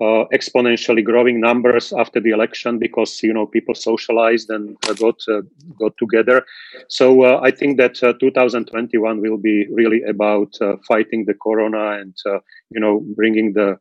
uh, 0.01 0.25
exponentially 0.33 1.03
growing 1.03 1.39
numbers 1.39 1.93
after 1.93 2.19
the 2.19 2.31
election 2.31 2.79
because 2.79 3.21
you 3.21 3.33
know 3.33 3.45
people 3.45 3.75
socialized 3.75 4.49
and 4.49 4.75
uh, 4.89 4.93
got 4.93 5.21
uh, 5.27 5.41
got 5.77 5.95
together. 5.97 6.45
So 6.87 7.23
uh, 7.23 7.39
I 7.43 7.51
think 7.51 7.77
that 7.77 8.03
uh, 8.03 8.13
2021 8.19 9.21
will 9.21 9.37
be 9.37 9.67
really 9.67 10.01
about 10.03 10.53
uh, 10.61 10.77
fighting 10.87 11.25
the 11.25 11.35
corona 11.35 11.99
and 11.99 12.15
you 12.71 12.79
know 12.79 13.01
bringing 13.15 13.53
the 13.53 13.77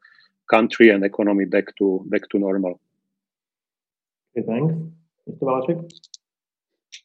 country 0.51 0.91
and 0.91 1.05
economy 1.05 1.47
back 1.47 1.75
to 1.79 2.05
back 2.07 2.29
to 2.31 2.39
normal. 2.39 2.81
Okay, 4.37 4.47
thanks, 4.47 4.75
Mr. 5.29 5.45
Valášek. 5.45 5.79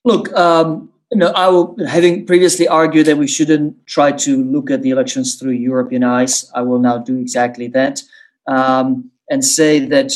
Look. 0.04 0.32
Um, 0.34 0.90
know, 1.16 1.28
I 1.28 1.48
will, 1.48 1.76
having 1.88 2.26
previously 2.26 2.68
argued 2.68 3.06
that 3.06 3.18
we 3.18 3.28
shouldn't 3.28 3.86
try 3.88 4.12
to 4.12 4.44
look 4.44 4.70
at 4.70 4.82
the 4.82 4.90
elections 4.90 5.36
through 5.36 5.52
European 5.52 6.04
eyes, 6.04 6.52
I 6.54 6.62
will 6.64 6.80
now 6.80 6.98
do 6.98 7.18
exactly 7.18 7.68
that 7.70 8.02
um, 8.46 9.12
and 9.30 9.44
say 9.44 9.80
that 9.80 10.12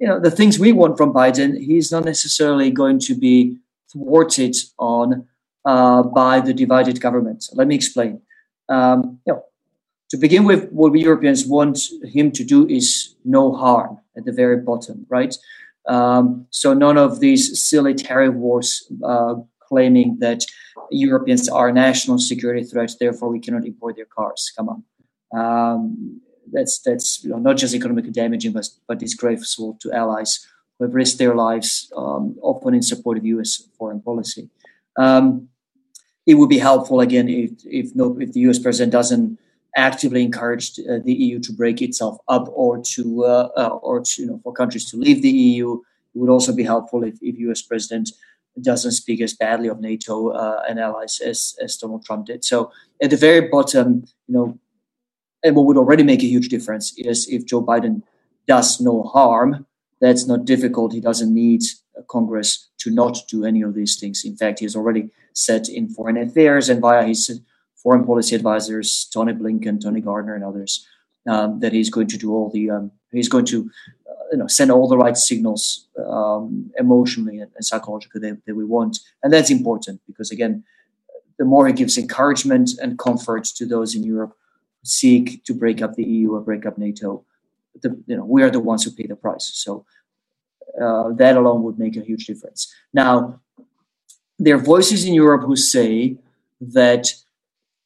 you 0.00 0.06
know 0.06 0.18
the 0.18 0.30
things 0.30 0.58
we 0.58 0.72
want 0.72 0.96
from 0.96 1.12
Biden, 1.12 1.58
he's 1.58 1.92
not 1.92 2.04
necessarily 2.04 2.70
going 2.70 2.98
to 3.00 3.14
be 3.14 3.58
thwarted 3.92 4.56
on 4.78 5.26
uh, 5.64 6.02
by 6.02 6.40
the 6.40 6.52
divided 6.52 7.00
government. 7.00 7.46
let 7.52 7.66
me 7.66 7.74
explain. 7.74 8.20
Um, 8.68 9.20
you 9.26 9.34
know, 9.34 9.44
to 10.10 10.16
begin 10.16 10.44
with, 10.44 10.70
what 10.70 10.92
we 10.92 11.02
Europeans 11.02 11.46
want 11.46 11.78
him 12.02 12.30
to 12.32 12.44
do 12.44 12.66
is 12.66 13.14
no 13.24 13.52
harm 13.52 13.98
at 14.16 14.24
the 14.24 14.32
very 14.32 14.58
bottom, 14.58 15.06
right? 15.08 15.34
Um, 15.86 16.46
so 16.50 16.72
none 16.72 16.96
of 16.96 17.20
these 17.20 17.62
silly 17.62 17.94
tariff 17.94 18.34
wars 18.34 18.90
uh, 19.02 19.34
claiming 19.74 20.18
that 20.20 20.40
Europeans 20.90 21.48
are 21.48 21.68
a 21.68 21.72
national 21.86 22.18
security 22.18 22.64
threat, 22.70 22.90
therefore 23.00 23.28
we 23.34 23.40
cannot 23.44 23.66
import 23.70 23.96
their 23.96 24.10
cars. 24.18 24.52
Come 24.56 24.68
on. 24.72 24.80
Um, 25.40 26.20
that's 26.52 26.74
that's 26.86 27.08
you 27.24 27.30
know, 27.30 27.40
not 27.48 27.56
just 27.62 27.74
economically 27.74 28.12
damaging, 28.22 28.52
but 28.52 28.66
but 28.88 28.98
disgraceful 28.98 29.68
to 29.80 29.92
allies 30.02 30.32
who 30.74 30.84
have 30.84 30.94
risked 30.94 31.18
their 31.18 31.34
lives, 31.46 31.90
um, 31.96 32.36
often 32.42 32.74
in 32.74 32.82
support 32.82 33.18
of 33.18 33.24
U.S. 33.34 33.50
foreign 33.78 34.00
policy. 34.00 34.44
Um, 34.96 35.48
it 36.26 36.34
would 36.34 36.48
be 36.48 36.58
helpful 36.70 37.00
again 37.00 37.28
if 37.28 37.52
if 37.64 37.86
no 37.94 38.06
if 38.24 38.32
the 38.32 38.40
U.S. 38.46 38.58
president 38.58 38.92
doesn't 38.92 39.38
actively 39.76 40.22
encourage 40.22 40.78
uh, 40.78 40.98
the 41.04 41.14
EU 41.24 41.40
to 41.40 41.52
break 41.52 41.82
itself 41.82 42.16
up 42.28 42.44
or 42.52 42.70
to 42.94 43.24
uh, 43.24 43.48
uh, 43.56 43.78
or 43.88 44.00
to, 44.00 44.22
you 44.22 44.28
know 44.28 44.40
for 44.44 44.52
countries 44.52 44.86
to 44.90 44.96
leave 44.96 45.20
the 45.22 45.36
EU. 45.48 45.80
It 46.14 46.20
would 46.20 46.30
also 46.30 46.52
be 46.54 46.62
helpful 46.62 47.02
if, 47.02 47.14
if 47.20 47.38
U.S. 47.46 47.60
president 47.60 48.12
doesn't 48.62 48.92
speak 48.92 49.20
as 49.20 49.34
badly 49.34 49.68
of 49.68 49.80
NATO 49.80 50.28
uh, 50.28 50.62
and 50.68 50.78
allies 50.78 51.20
as, 51.20 51.56
as 51.60 51.76
Donald 51.76 52.04
Trump 52.04 52.26
did. 52.26 52.44
So 52.44 52.70
at 53.02 53.10
the 53.10 53.16
very 53.16 53.48
bottom, 53.48 54.04
you 54.26 54.34
know, 54.34 54.58
and 55.42 55.56
what 55.56 55.66
would 55.66 55.76
already 55.76 56.02
make 56.02 56.22
a 56.22 56.26
huge 56.26 56.48
difference 56.48 56.94
is 56.96 57.28
if 57.28 57.44
Joe 57.46 57.62
Biden 57.62 58.02
does 58.46 58.80
no 58.80 59.02
harm. 59.02 59.66
That's 60.00 60.26
not 60.26 60.44
difficult. 60.44 60.92
He 60.92 61.00
doesn't 61.00 61.32
need 61.32 61.62
Congress 62.08 62.68
to 62.78 62.90
not 62.90 63.18
do 63.28 63.44
any 63.44 63.62
of 63.62 63.74
these 63.74 63.98
things. 63.98 64.24
In 64.24 64.36
fact, 64.36 64.58
he 64.58 64.64
has 64.64 64.76
already 64.76 65.10
said 65.32 65.68
in 65.68 65.88
foreign 65.88 66.16
affairs 66.16 66.68
and 66.68 66.80
via 66.80 67.06
his 67.06 67.40
foreign 67.76 68.04
policy 68.04 68.34
advisors, 68.34 69.08
Tony 69.12 69.32
Blinken, 69.32 69.80
Tony 69.82 70.00
Gardner, 70.00 70.34
and 70.34 70.44
others, 70.44 70.86
um, 71.28 71.60
that 71.60 71.72
he's 71.72 71.90
going 71.90 72.08
to 72.08 72.18
do 72.18 72.32
all 72.32 72.50
the 72.50 72.70
um, 72.70 72.90
he's 73.12 73.28
going 73.28 73.44
to 73.46 73.70
uh, 74.03 74.03
you 74.34 74.38
know 74.38 74.48
send 74.48 74.72
all 74.72 74.88
the 74.88 74.98
right 74.98 75.16
signals 75.16 75.86
um, 76.10 76.72
emotionally 76.76 77.38
and, 77.38 77.50
psychologically 77.60 78.20
that, 78.20 78.44
that, 78.44 78.56
we 78.56 78.64
want, 78.64 78.98
and 79.22 79.32
that's 79.32 79.52
important 79.58 80.00
because 80.08 80.32
again, 80.32 80.64
the 81.38 81.44
more 81.44 81.68
he 81.68 81.72
gives 81.72 81.96
encouragement 81.96 82.70
and 82.82 82.98
comfort 82.98 83.44
to 83.44 83.64
those 83.64 83.94
in 83.94 84.02
Europe 84.02 84.34
who 84.80 84.86
seek 84.86 85.44
to 85.44 85.54
break 85.54 85.80
up 85.80 85.94
the 85.94 86.02
EU 86.02 86.34
or 86.34 86.40
break 86.40 86.66
up 86.66 86.76
NATO, 86.78 87.24
the, 87.80 87.90
you 88.08 88.16
know, 88.16 88.24
we 88.24 88.42
are 88.42 88.50
the 88.50 88.66
ones 88.72 88.82
who 88.82 88.90
pay 88.90 89.06
the 89.06 89.14
price. 89.14 89.52
So 89.54 89.86
uh, 90.82 91.12
that 91.12 91.36
alone 91.36 91.62
would 91.62 91.78
make 91.78 91.96
a 91.96 92.00
huge 92.00 92.26
difference. 92.26 92.74
Now, 92.92 93.40
there 94.40 94.56
are 94.56 94.70
voices 94.74 95.04
in 95.04 95.14
Europe 95.14 95.42
who 95.42 95.54
say 95.54 96.16
that 96.60 97.14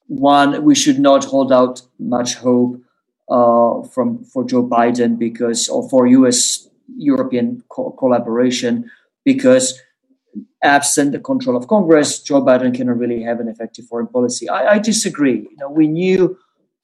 one, 0.07 0.65
we 0.65 0.75
should 0.75 0.99
not 0.99 1.25
hold 1.27 1.53
out 1.53 1.83
much 1.99 2.37
hope 2.37 2.81
uh, 3.31 3.83
from 3.83 4.25
for 4.25 4.45
Joe 4.45 4.67
Biden 4.67 5.19
because, 5.19 5.69
or 5.69 5.89
for 5.89 6.07
U.S. 6.07 6.69
European 6.97 7.63
co- 7.69 7.91
collaboration, 7.91 8.91
because 9.25 9.81
absent 10.63 11.13
the 11.13 11.21
control 11.21 11.57
of 11.57 11.69
Congress, 11.69 12.23
Joe 12.23 12.43
Biden 12.43 12.75
cannot 12.75 12.99
really 12.99 13.23
have 13.23 13.41
an 13.41 13.49
effective 13.49 13.87
foreign 13.87 14.09
policy. 14.09 14.49
I, 14.49 14.75
I 14.75 14.79
disagree. 14.79 15.47
You 15.51 15.57
know, 15.59 15.71
we 15.71 15.87
knew 15.87 16.37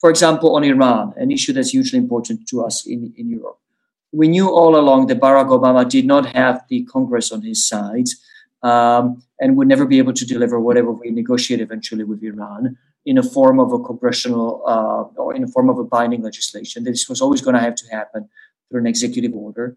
for 0.04 0.10
example, 0.10 0.54
on 0.54 0.64
Iran, 0.64 1.14
an 1.16 1.30
issue 1.30 1.54
that's 1.54 1.70
hugely 1.70 1.98
important 1.98 2.46
to 2.48 2.62
us 2.62 2.86
in, 2.86 3.14
in 3.16 3.30
Europe. 3.30 3.58
We 4.12 4.28
knew 4.28 4.50
all 4.50 4.76
along 4.76 5.06
that 5.06 5.18
Barack 5.18 5.48
Obama 5.48 5.88
did 5.88 6.04
not 6.04 6.26
have 6.36 6.62
the 6.68 6.84
Congress 6.84 7.32
on 7.32 7.40
his 7.40 7.66
side 7.66 8.08
um, 8.62 9.22
and 9.40 9.56
would 9.56 9.66
never 9.66 9.86
be 9.86 9.96
able 9.96 10.12
to 10.12 10.26
deliver 10.26 10.60
whatever 10.60 10.92
we 10.92 11.10
negotiate 11.10 11.62
eventually 11.62 12.04
with 12.04 12.22
Iran 12.22 12.76
in 13.06 13.18
a 13.18 13.22
form 13.22 13.60
of 13.60 13.72
a 13.72 13.78
congressional 13.78 14.62
uh, 14.66 15.20
or 15.20 15.34
in 15.34 15.44
a 15.44 15.48
form 15.48 15.68
of 15.68 15.78
a 15.78 15.84
binding 15.84 16.22
legislation. 16.22 16.84
This 16.84 17.08
was 17.08 17.20
always 17.20 17.40
going 17.40 17.54
to 17.54 17.60
have 17.60 17.74
to 17.76 17.86
happen 17.90 18.28
through 18.68 18.80
an 18.80 18.86
executive 18.86 19.34
order. 19.34 19.76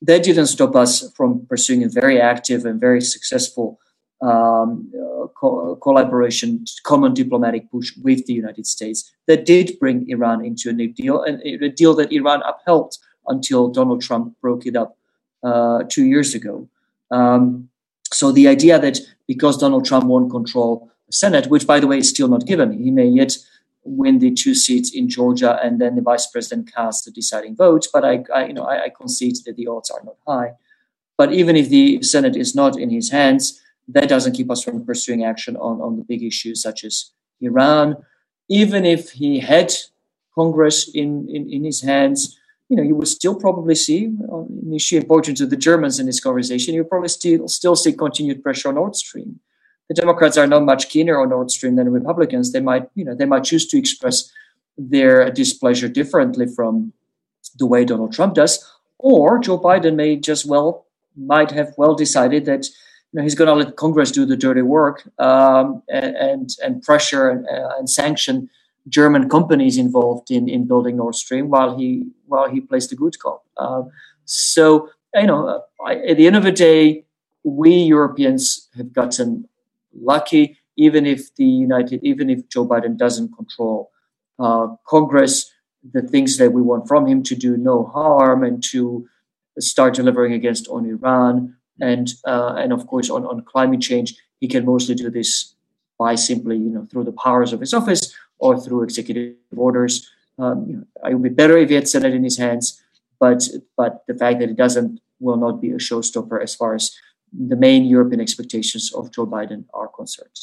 That 0.00 0.24
didn't 0.24 0.46
stop 0.46 0.74
us 0.74 1.12
from 1.12 1.46
pursuing 1.46 1.84
a 1.84 1.88
very 1.88 2.20
active 2.20 2.64
and 2.64 2.80
very 2.80 3.00
successful 3.00 3.78
um, 4.20 4.90
uh, 4.94 5.26
co- 5.28 5.76
collaboration, 5.76 6.64
common 6.84 7.12
diplomatic 7.12 7.70
push 7.70 7.92
with 8.02 8.26
the 8.26 8.32
United 8.32 8.66
States 8.66 9.12
that 9.26 9.44
did 9.44 9.78
bring 9.78 10.08
Iran 10.08 10.44
into 10.44 10.70
a 10.70 10.72
new 10.72 10.88
deal, 10.88 11.22
and 11.22 11.40
a 11.42 11.68
deal 11.68 11.94
that 11.94 12.12
Iran 12.12 12.42
upheld 12.42 12.96
until 13.26 13.68
Donald 13.68 14.00
Trump 14.02 14.34
broke 14.40 14.66
it 14.66 14.76
up 14.76 14.96
uh, 15.42 15.82
two 15.88 16.04
years 16.04 16.34
ago. 16.34 16.68
Um, 17.10 17.68
so 18.12 18.32
the 18.32 18.48
idea 18.48 18.78
that 18.78 18.98
because 19.26 19.58
Donald 19.58 19.84
Trump 19.84 20.04
won't 20.04 20.30
control 20.30 20.91
Senate, 21.12 21.46
which 21.46 21.66
by 21.66 21.78
the 21.80 21.86
way 21.86 21.98
is 21.98 22.08
still 22.08 22.28
not 22.28 22.46
given, 22.46 22.72
he 22.72 22.90
may 22.90 23.06
yet 23.06 23.36
win 23.84 24.18
the 24.18 24.32
two 24.32 24.54
seats 24.54 24.90
in 24.94 25.08
Georgia, 25.08 25.58
and 25.62 25.80
then 25.80 25.96
the 25.96 26.02
vice 26.02 26.26
president 26.26 26.72
casts 26.72 27.04
the 27.04 27.10
deciding 27.10 27.56
vote. 27.56 27.88
But 27.92 28.04
I, 28.04 28.24
I 28.34 28.46
you 28.46 28.54
know, 28.54 28.64
I, 28.64 28.84
I 28.84 28.88
concede 28.88 29.36
that 29.44 29.56
the 29.56 29.66
odds 29.66 29.90
are 29.90 30.02
not 30.04 30.16
high. 30.26 30.52
But 31.18 31.32
even 31.32 31.56
if 31.56 31.68
the 31.68 32.02
Senate 32.02 32.36
is 32.36 32.54
not 32.54 32.78
in 32.78 32.90
his 32.90 33.10
hands, 33.10 33.60
that 33.88 34.08
doesn't 34.08 34.34
keep 34.34 34.50
us 34.50 34.62
from 34.62 34.84
pursuing 34.84 35.24
action 35.24 35.56
on, 35.56 35.80
on 35.80 35.96
the 35.96 36.04
big 36.04 36.22
issues 36.22 36.62
such 36.62 36.84
as 36.84 37.10
Iran. 37.40 37.96
Even 38.48 38.86
if 38.86 39.10
he 39.10 39.40
had 39.40 39.72
Congress 40.34 40.88
in, 40.94 41.28
in, 41.28 41.50
in 41.50 41.64
his 41.64 41.82
hands, 41.82 42.38
you 42.68 42.76
know, 42.76 42.82
you 42.82 42.94
would 42.94 43.08
still 43.08 43.34
probably 43.34 43.74
see 43.74 44.10
uh, 44.32 44.38
an 44.38 44.72
issue 44.74 44.96
important 44.96 45.36
to 45.36 45.46
the 45.46 45.56
Germans 45.56 45.98
in 45.98 46.06
this 46.06 46.20
conversation. 46.20 46.74
You 46.74 46.84
probably 46.84 47.08
still 47.08 47.46
still 47.48 47.76
see 47.76 47.92
continued 47.92 48.42
pressure 48.42 48.68
on 48.68 48.76
Nord 48.76 48.96
Stream. 48.96 49.40
The 49.92 50.00
Democrats 50.00 50.38
are 50.38 50.46
not 50.46 50.64
much 50.64 50.88
keener 50.88 51.20
on 51.20 51.28
Nord 51.28 51.50
Stream 51.50 51.76
than 51.76 51.84
the 51.84 51.90
Republicans. 51.90 52.50
They 52.50 52.62
might, 52.62 52.88
you 52.94 53.04
know, 53.04 53.14
they 53.14 53.26
might 53.26 53.44
choose 53.44 53.66
to 53.66 53.76
express 53.76 54.32
their 54.78 55.30
displeasure 55.30 55.86
differently 55.86 56.46
from 56.46 56.94
the 57.58 57.66
way 57.66 57.84
Donald 57.84 58.14
Trump 58.14 58.32
does, 58.32 58.66
or 58.96 59.38
Joe 59.38 59.58
Biden 59.58 59.94
may 59.94 60.16
just 60.16 60.46
well 60.46 60.86
might 61.14 61.50
have 61.50 61.74
well 61.76 61.94
decided 61.94 62.46
that 62.46 62.64
you 63.12 63.18
know, 63.18 63.22
he's 63.22 63.34
going 63.34 63.48
to 63.48 63.66
let 63.66 63.76
Congress 63.76 64.10
do 64.10 64.24
the 64.24 64.34
dirty 64.34 64.62
work 64.62 65.06
um, 65.18 65.82
and, 65.90 66.48
and 66.64 66.82
pressure 66.82 67.28
and, 67.28 67.46
uh, 67.46 67.76
and, 67.76 67.90
sanction 67.90 68.48
German 68.88 69.28
companies 69.28 69.76
involved 69.76 70.30
in, 70.30 70.48
in 70.48 70.66
building 70.66 70.96
Nord 70.96 71.16
Stream 71.16 71.50
while 71.50 71.76
he 71.76 72.06
while 72.24 72.48
he 72.48 72.62
plays 72.62 72.88
the 72.88 72.96
good 72.96 73.18
cop. 73.18 73.44
Uh, 73.58 73.82
so 74.24 74.88
you 75.14 75.26
know, 75.26 75.62
I, 75.84 75.96
at 75.96 76.16
the 76.16 76.26
end 76.26 76.36
of 76.36 76.44
the 76.44 76.52
day, 76.68 77.04
we 77.44 77.74
Europeans 77.74 78.70
have 78.74 78.94
gotten 78.94 79.48
lucky, 79.94 80.58
even 80.76 81.06
if 81.06 81.34
the 81.36 81.44
United, 81.44 82.00
even 82.02 82.30
if 82.30 82.48
Joe 82.48 82.66
Biden 82.66 82.96
doesn't 82.96 83.34
control 83.36 83.90
uh, 84.38 84.68
Congress, 84.86 85.52
the 85.92 86.02
things 86.02 86.38
that 86.38 86.52
we 86.52 86.62
want 86.62 86.88
from 86.88 87.06
him 87.06 87.22
to 87.24 87.34
do 87.34 87.56
no 87.56 87.84
harm 87.84 88.44
and 88.44 88.62
to 88.62 89.08
start 89.58 89.94
delivering 89.94 90.32
against 90.32 90.68
on 90.68 90.86
Iran 90.86 91.56
and 91.80 92.08
uh, 92.24 92.54
and 92.56 92.72
of 92.72 92.86
course 92.86 93.10
on, 93.10 93.24
on 93.26 93.42
climate 93.42 93.80
change, 93.80 94.14
he 94.40 94.48
can 94.48 94.64
mostly 94.64 94.94
do 94.94 95.10
this 95.10 95.54
by 95.98 96.14
simply 96.14 96.56
you 96.56 96.70
know 96.70 96.86
through 96.90 97.04
the 97.04 97.12
powers 97.12 97.52
of 97.52 97.60
his 97.60 97.74
office 97.74 98.14
or 98.38 98.58
through 98.58 98.82
executive 98.82 99.34
orders. 99.56 100.08
Um, 100.38 100.66
you 100.68 100.76
know, 100.76 101.08
it 101.08 101.14
would 101.14 101.22
be 101.22 101.28
better 101.28 101.56
if 101.58 101.68
he 101.68 101.74
had 101.74 101.88
Senate 101.88 102.14
in 102.14 102.24
his 102.24 102.38
hands, 102.38 102.82
but 103.18 103.48
but 103.76 104.04
the 104.06 104.14
fact 104.14 104.40
that 104.40 104.50
it 104.50 104.56
doesn't 104.56 105.00
will 105.20 105.36
not 105.36 105.60
be 105.60 105.70
a 105.70 105.76
showstopper 105.76 106.42
as 106.42 106.54
far 106.54 106.74
as 106.74 106.96
the 107.32 107.56
main 107.56 107.84
European 107.84 108.20
expectations 108.20 108.92
of 108.92 109.12
Joe 109.12 109.26
Biden 109.26 109.64
are 109.74 109.88
concerned. 109.88 110.36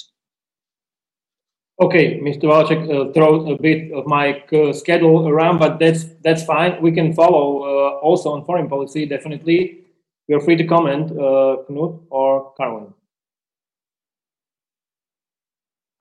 Okay, 1.81 2.19
Mr. 2.19 2.43
Valášek 2.43 2.89
uh, 2.89 3.13
throws 3.13 3.47
a 3.47 3.55
bit 3.55 3.91
of 3.93 4.05
my 4.05 4.43
uh, 4.51 4.73
schedule 4.73 5.29
around, 5.29 5.59
but 5.59 5.79
that's 5.79 6.03
that's 6.23 6.43
fine. 6.43 6.75
We 6.81 6.91
can 6.91 7.13
follow 7.13 7.63
uh, 7.63 8.03
also 8.03 8.31
on 8.31 8.43
foreign 8.43 8.67
policy. 8.67 9.05
Definitely, 9.05 9.87
you're 10.27 10.41
free 10.41 10.57
to 10.57 10.67
comment, 10.67 11.11
uh, 11.11 11.63
Knut 11.69 12.03
or 12.09 12.51
Carolyn. 12.57 12.93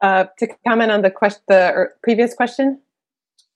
Uh, 0.01 0.25
to 0.39 0.49
comment 0.67 0.91
on 0.91 1.03
the 1.03 1.11
question, 1.11 1.43
the 1.47 1.73
er, 1.75 1.95
previous 2.03 2.35
question. 2.35 2.81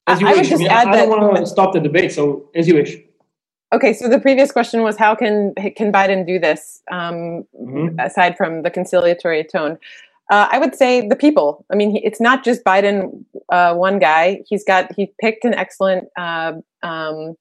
As 0.06 0.20
you 0.20 0.26
I, 0.28 0.30
wish. 0.30 0.38
would 0.38 0.50
just 0.50 0.62
I, 0.62 0.64
mean, 0.64 0.70
add 0.70 0.88
I 0.88 0.96
that. 0.96 1.06
don't 1.06 1.20
want 1.20 1.36
to 1.36 1.46
stop 1.46 1.72
the 1.72 1.80
debate, 1.80 2.12
so 2.12 2.50
as 2.54 2.68
you 2.68 2.74
wish. 2.74 2.98
Okay, 3.72 3.94
so 3.94 4.08
the 4.08 4.20
previous 4.20 4.52
question 4.52 4.82
was 4.82 4.96
how 4.98 5.14
can 5.14 5.54
can 5.76 5.90
Biden 5.92 6.26
do 6.26 6.38
this 6.38 6.82
um, 6.90 7.44
Mhm. 7.58 8.04
aside 8.04 8.36
from 8.36 8.62
the 8.62 8.70
conciliatory 8.70 9.44
tone? 9.44 9.78
Uh, 10.30 10.46
I 10.50 10.58
would 10.58 10.74
say 10.74 11.06
the 11.08 11.16
people. 11.16 11.64
I 11.70 11.76
mean, 11.76 11.90
he, 11.90 11.98
it's 12.04 12.20
not 12.20 12.44
just 12.44 12.64
Biden, 12.64 13.24
uh, 13.50 13.74
one 13.74 13.98
guy. 13.98 14.42
He's 14.46 14.64
got 14.64 14.92
he 14.94 15.12
picked 15.20 15.44
an 15.44 15.54
excellent 15.54 16.04
uh, 16.18 16.52
um, 16.82 17.34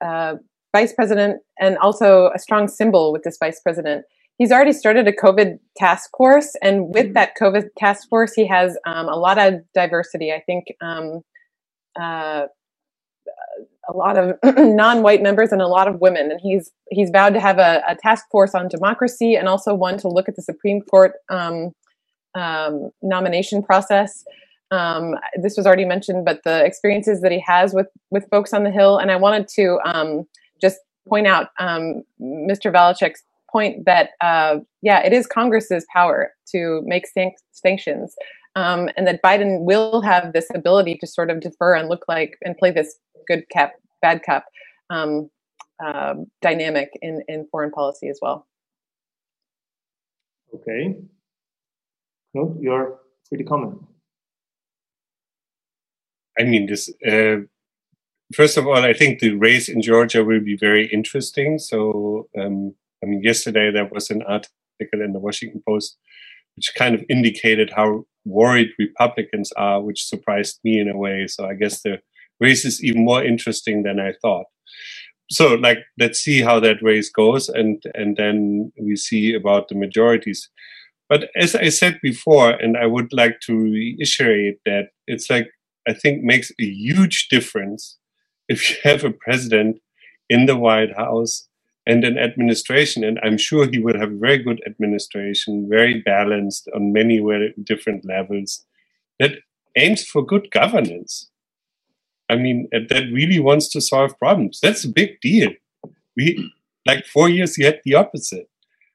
uh, 0.00 0.36
vice 0.76 0.92
president 0.92 1.40
and 1.58 1.78
also 1.78 2.30
a 2.34 2.38
strong 2.38 2.68
symbol 2.68 3.12
with 3.12 3.22
this 3.22 3.38
vice 3.38 3.60
president. 3.60 4.04
He's 4.36 4.52
already 4.52 4.72
started 4.72 5.08
a 5.08 5.12
COVID 5.12 5.58
task 5.76 6.10
force, 6.16 6.56
and 6.60 6.92
with 6.94 7.14
that 7.14 7.36
COVID 7.40 7.68
task 7.78 8.08
force, 8.08 8.34
he 8.34 8.46
has 8.48 8.76
um, 8.84 9.08
a 9.08 9.16
lot 9.16 9.38
of 9.38 9.60
diversity. 9.74 10.32
I 10.32 10.40
think. 10.40 10.64
Um, 13.88 13.94
a 13.94 13.96
lot 13.96 14.16
of 14.16 14.38
non-white 14.56 15.22
members 15.22 15.52
and 15.52 15.60
a 15.60 15.66
lot 15.66 15.88
of 15.88 16.00
women. 16.00 16.30
And 16.30 16.40
he's 16.42 16.70
he's 16.90 17.10
vowed 17.10 17.34
to 17.34 17.40
have 17.40 17.58
a, 17.58 17.82
a 17.88 17.96
task 17.96 18.26
force 18.30 18.54
on 18.54 18.68
democracy 18.68 19.34
and 19.34 19.48
also 19.48 19.74
one 19.74 19.98
to 19.98 20.08
look 20.08 20.28
at 20.28 20.36
the 20.36 20.42
supreme 20.42 20.80
court 20.82 21.14
um, 21.30 21.72
um, 22.34 22.90
nomination 23.02 23.62
process. 23.62 24.24
Um, 24.70 25.14
this 25.40 25.56
was 25.56 25.66
already 25.66 25.84
mentioned 25.84 26.24
but 26.24 26.40
the 26.44 26.64
experiences 26.64 27.20
that 27.20 27.30
he 27.30 27.38
has 27.46 27.74
with 27.74 27.86
with 28.10 28.28
folks 28.30 28.52
on 28.52 28.64
the 28.64 28.72
hill 28.72 28.96
and 28.96 29.12
i 29.12 29.14
wanted 29.14 29.46
to 29.48 29.78
um, 29.84 30.24
just 30.60 30.78
point 31.06 31.28
out 31.28 31.48
um, 31.60 32.02
mr 32.20 32.72
Valášek's 32.72 33.22
point 33.52 33.84
that 33.84 34.10
uh, 34.20 34.56
yeah 34.82 35.00
it 35.00 35.12
is 35.12 35.26
congress's 35.26 35.86
power 35.92 36.32
to 36.50 36.80
make 36.86 37.06
sanc- 37.06 37.36
sanctions 37.52 38.16
um, 38.56 38.88
and 38.96 39.06
that 39.06 39.22
Biden 39.22 39.60
will 39.60 40.00
have 40.02 40.32
this 40.32 40.46
ability 40.54 40.96
to 41.00 41.06
sort 41.06 41.30
of 41.30 41.40
defer 41.40 41.74
and 41.74 41.88
look 41.88 42.04
like 42.08 42.38
and 42.44 42.56
play 42.56 42.70
this 42.70 42.96
good 43.26 43.48
cap, 43.50 43.72
bad 44.02 44.22
cap 44.22 44.44
um, 44.90 45.30
uh, 45.84 46.14
dynamic 46.42 46.90
in, 47.02 47.22
in 47.28 47.46
foreign 47.50 47.70
policy 47.70 48.08
as 48.08 48.18
well. 48.22 48.46
Okay. 50.54 50.96
No, 52.32 52.56
you're 52.60 52.98
free 53.28 53.38
to 53.38 53.44
comment. 53.44 53.78
I 56.38 56.44
mean, 56.44 56.66
this. 56.66 56.90
Uh, 57.06 57.46
first 58.34 58.56
of 58.56 58.66
all, 58.66 58.78
I 58.84 58.92
think 58.92 59.20
the 59.20 59.34
race 59.34 59.68
in 59.68 59.82
Georgia 59.82 60.24
will 60.24 60.40
be 60.40 60.56
very 60.56 60.86
interesting. 60.92 61.58
So, 61.58 62.28
um, 62.38 62.74
I 63.02 63.06
mean, 63.06 63.22
yesterday 63.22 63.70
there 63.72 63.86
was 63.86 64.10
an 64.10 64.22
article 64.22 64.50
in 64.80 65.12
the 65.12 65.20
Washington 65.20 65.62
Post 65.66 65.96
which 66.56 66.72
kind 66.76 66.94
of 66.94 67.02
indicated 67.08 67.72
how 67.74 68.04
worried 68.24 68.70
Republicans 68.78 69.50
are, 69.56 69.82
which 69.82 70.04
surprised 70.04 70.60
me 70.62 70.78
in 70.78 70.88
a 70.88 70.96
way. 70.96 71.26
So, 71.26 71.46
I 71.46 71.54
guess 71.54 71.82
the 71.82 71.98
race 72.40 72.64
is 72.64 72.82
even 72.82 73.04
more 73.04 73.24
interesting 73.24 73.82
than 73.82 74.00
I 74.00 74.12
thought. 74.22 74.46
So, 75.30 75.54
like, 75.54 75.78
let's 75.98 76.20
see 76.20 76.42
how 76.42 76.60
that 76.60 76.82
race 76.82 77.10
goes, 77.10 77.48
and 77.48 77.82
and 77.94 78.16
then 78.16 78.72
we 78.78 78.96
see 78.96 79.34
about 79.34 79.68
the 79.68 79.74
majorities. 79.74 80.50
But 81.08 81.30
as 81.36 81.54
I 81.54 81.68
said 81.70 81.98
before, 82.02 82.50
and 82.50 82.76
I 82.76 82.86
would 82.86 83.12
like 83.12 83.40
to 83.46 83.54
reiterate 83.56 84.58
that 84.66 84.88
it's 85.06 85.30
like 85.30 85.48
I 85.88 85.92
think 85.92 86.22
makes 86.22 86.50
a 86.60 86.64
huge 86.64 87.28
difference 87.28 87.98
if 88.48 88.70
you 88.70 88.76
have 88.84 89.04
a 89.04 89.10
president 89.10 89.80
in 90.28 90.46
the 90.46 90.56
White 90.56 90.96
House 90.96 91.48
and 91.86 92.04
an 92.04 92.18
administration. 92.18 93.04
And 93.04 93.18
I'm 93.22 93.38
sure 93.38 93.68
he 93.68 93.78
will 93.78 93.98
have 93.98 94.12
a 94.12 94.18
very 94.18 94.38
good 94.38 94.62
administration, 94.66 95.68
very 95.68 96.00
balanced 96.02 96.68
on 96.74 96.92
many 96.92 97.20
different 97.62 98.04
levels 98.04 98.64
that 99.20 99.32
aims 99.76 100.04
for 100.04 100.24
good 100.24 100.50
governance. 100.50 101.30
I 102.28 102.36
mean, 102.36 102.68
that 102.72 103.04
really 103.12 103.38
wants 103.38 103.68
to 103.70 103.80
solve 103.80 104.18
problems. 104.18 104.60
That's 104.60 104.84
a 104.84 104.88
big 104.88 105.20
deal. 105.20 105.50
We, 106.16 106.52
like 106.86 107.06
four 107.06 107.28
years, 107.28 107.58
you 107.58 107.66
had 107.66 107.80
the 107.84 107.94
opposite. 107.94 108.48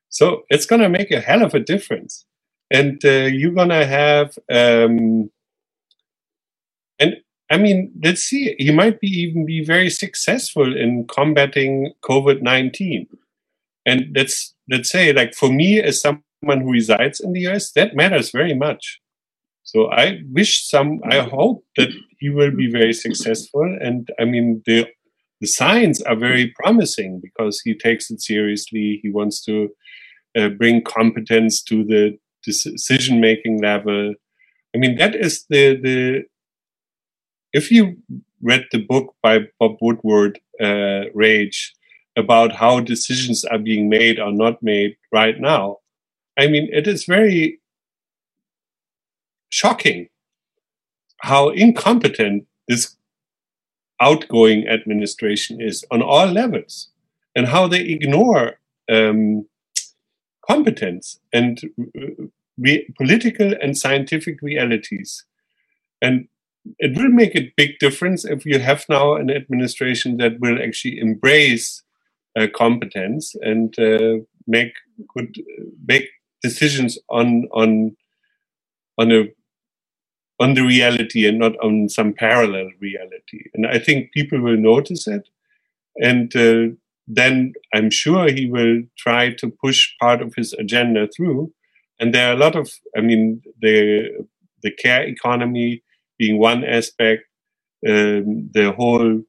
So 0.10 0.44
it's 0.50 0.66
going 0.66 0.82
to 0.82 0.90
make 0.90 1.12
a 1.12 1.20
hell 1.20 1.44
of 1.44 1.54
a 1.54 1.60
difference. 1.60 2.26
And 2.72 3.04
uh, 3.06 3.30
you're 3.32 3.54
going 3.54 3.70
to 3.70 3.86
have, 3.86 4.38
um, 4.52 5.32
and 7.00 7.18
I 7.50 7.58
mean, 7.58 7.92
let's 8.04 8.22
see, 8.22 8.56
he 8.60 8.72
might 8.72 9.00
be 9.00 9.08
even 9.08 9.46
be 9.46 9.64
very 9.64 9.90
successful 9.90 10.76
in 10.76 11.08
combating 11.08 11.94
COVID 12.04 12.42
19. 12.42 13.08
And 13.86 14.16
let's, 14.16 14.54
let's 14.70 14.92
say, 14.92 15.14
like 15.14 15.34
for 15.34 15.52
me, 15.52 15.82
as 15.82 16.02
someone 16.02 16.62
who 16.62 16.72
resides 16.72 17.20
in 17.20 17.34
the 17.34 17.48
US, 17.48 17.72
that 17.72 17.96
matters 17.96 18.32
very 18.32 18.54
much. 18.54 19.02
So 19.72 19.92
I 19.92 20.22
wish 20.32 20.68
some, 20.68 21.00
I 21.12 21.20
hope 21.20 21.64
that 21.78 21.92
he 22.18 22.30
will 22.30 22.50
be 22.50 22.72
very 22.72 22.92
successful. 22.92 23.78
And 23.80 24.10
I 24.20 24.26
mean, 24.26 24.64
the, 24.66 24.88
the 25.42 25.46
signs 25.46 26.02
are 26.02 26.16
very 26.16 26.48
promising 26.60 27.22
because 27.22 27.62
he 27.62 27.76
takes 27.78 28.10
it 28.10 28.20
seriously. 28.20 29.00
He 29.04 29.12
wants 29.12 29.46
to 29.46 29.70
uh, 30.36 30.50
bring 30.50 30.82
competence 30.84 31.62
to 31.66 31.84
the 31.84 32.18
decision 32.44 33.22
making 33.22 33.62
level. 33.62 34.16
I 34.74 34.80
mean, 34.80 34.96
that 34.96 35.14
is 35.14 35.46
the, 35.52 35.80
the, 35.80 36.24
if 37.54 37.72
you 37.72 37.98
read 38.42 38.66
the 38.72 38.84
book 38.84 39.14
by 39.22 39.42
Bob 39.60 39.78
Woodward, 39.82 40.40
uh, 40.60 41.12
Rage, 41.14 41.76
about 42.18 42.54
how 42.54 42.80
decisions 42.80 43.46
are 43.46 43.60
being 43.60 43.88
made 43.88 44.20
or 44.20 44.32
not 44.32 44.64
made 44.64 44.96
right 45.12 45.40
now, 45.40 45.78
I 46.40 46.48
mean, 46.48 46.70
it 46.74 46.88
is 46.88 47.06
very 47.06 47.59
shocking 49.50 50.08
how 51.22 51.50
incompetent 51.50 52.46
this 52.68 52.96
outgoing 54.02 54.68
administration 54.68 55.60
is 55.62 55.86
on 55.92 56.02
all 56.02 56.28
levels 56.28 56.90
and 57.36 57.48
how 57.48 57.68
they 57.68 57.82
ignore 57.82 58.60
um, 58.90 59.46
competence 60.48 61.20
and 61.34 61.62
re- 62.58 62.88
political 62.98 63.54
and 63.62 63.78
scientific 63.78 64.42
realities. 64.42 65.26
And 66.02 66.28
it 66.78 66.98
will 66.98 67.10
make 67.10 67.36
a 67.36 67.52
big 67.58 67.80
difference 67.80 68.26
if 68.26 68.46
you 68.46 68.60
have 68.60 68.86
now 68.90 69.16
an 69.16 69.30
administration 69.30 70.18
that 70.18 70.40
will 70.40 70.62
actually 70.62 71.00
embrace 71.00 71.84
uh, 72.38 72.48
competence 72.56 73.36
and 73.42 73.78
uh, 73.80 74.18
make 74.48 74.74
good 75.16 75.36
make 75.88 76.08
decisions 76.42 76.98
on 77.10 77.48
on 77.52 77.96
on 78.98 79.12
a 79.12 79.26
on 80.40 80.54
the 80.54 80.64
reality 80.64 81.28
and 81.28 81.38
not 81.38 81.58
on 81.64 81.90
some 81.90 82.14
parallel 82.14 82.70
reality. 82.80 83.44
And 83.54 83.68
I 83.68 83.80
think 83.80 84.12
people 84.14 84.40
will 84.42 84.58
notice 84.58 85.08
it, 85.08 85.28
and 86.02 86.36
uh, 86.36 86.76
then 87.08 87.54
I'm 87.74 87.90
sure 87.90 88.32
he 88.32 88.46
will 88.46 88.84
try 88.98 89.34
to 89.34 89.50
push 89.50 89.90
part 90.00 90.22
of 90.22 90.34
his 90.36 90.54
agenda 90.54 91.08
through. 91.16 91.52
And 92.00 92.14
there 92.14 92.30
are 92.30 92.34
a 92.34 92.40
lot 92.40 92.56
of, 92.56 92.72
I 92.96 93.02
mean, 93.02 93.42
the 93.62 94.26
the 94.64 94.72
care 94.72 95.04
economy 95.04 95.84
being 96.18 96.38
one 96.38 96.64
aspect, 96.64 97.24
um, 97.88 98.50
the 98.54 98.74
whole 98.78 99.24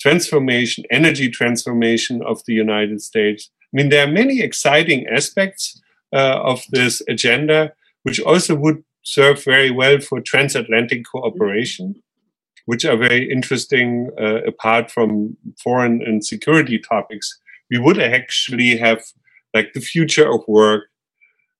transformation, 0.00 0.84
energy 0.90 1.28
transformation 1.28 2.22
of 2.22 2.42
the 2.46 2.54
United 2.54 3.02
States. 3.02 3.50
I 3.72 3.76
mean, 3.76 3.88
there 3.90 4.04
are 4.06 4.10
many 4.10 4.40
exciting 4.40 5.06
aspects 5.06 5.80
uh, 6.12 6.40
of 6.42 6.64
this 6.70 7.02
agenda, 7.08 7.72
which 8.02 8.20
also 8.20 8.54
would 8.54 8.82
serve 9.02 9.42
very 9.44 9.70
well 9.70 9.98
for 10.00 10.20
transatlantic 10.20 11.04
cooperation, 11.10 11.94
which 12.66 12.84
are 12.84 12.96
very 12.96 13.30
interesting 13.30 14.10
uh, 14.20 14.42
apart 14.46 14.90
from 14.90 15.36
foreign 15.62 16.02
and 16.02 16.24
security 16.24 16.78
topics. 16.78 17.38
We 17.70 17.78
would 17.78 17.98
actually 18.00 18.76
have 18.76 19.02
like 19.54 19.72
the 19.72 19.80
future 19.80 20.30
of 20.30 20.42
work, 20.46 20.84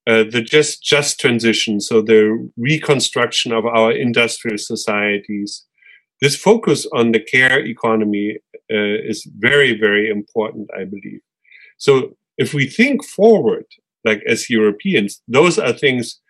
uh, 0.06 0.24
the 0.30 0.42
just 0.42 0.82
just 0.82 1.20
transition, 1.20 1.80
so 1.80 2.02
the 2.02 2.50
reconstruction 2.56 3.52
of 3.52 3.64
our 3.66 3.92
industrial 3.92 4.58
societies. 4.58 5.66
This 6.20 6.36
focus 6.36 6.86
on 6.92 7.12
the 7.12 7.20
care 7.20 7.58
economy 7.58 8.38
uh, 8.70 8.98
is 9.08 9.26
very, 9.38 9.78
very 9.78 10.10
important, 10.10 10.68
I 10.76 10.84
believe. 10.84 11.20
So 11.78 12.16
if 12.36 12.52
we 12.52 12.66
think 12.66 13.04
forward, 13.04 13.64
like 14.04 14.22
as 14.28 14.50
Europeans, 14.50 15.22
those 15.26 15.58
are 15.58 15.72
things 15.72 16.20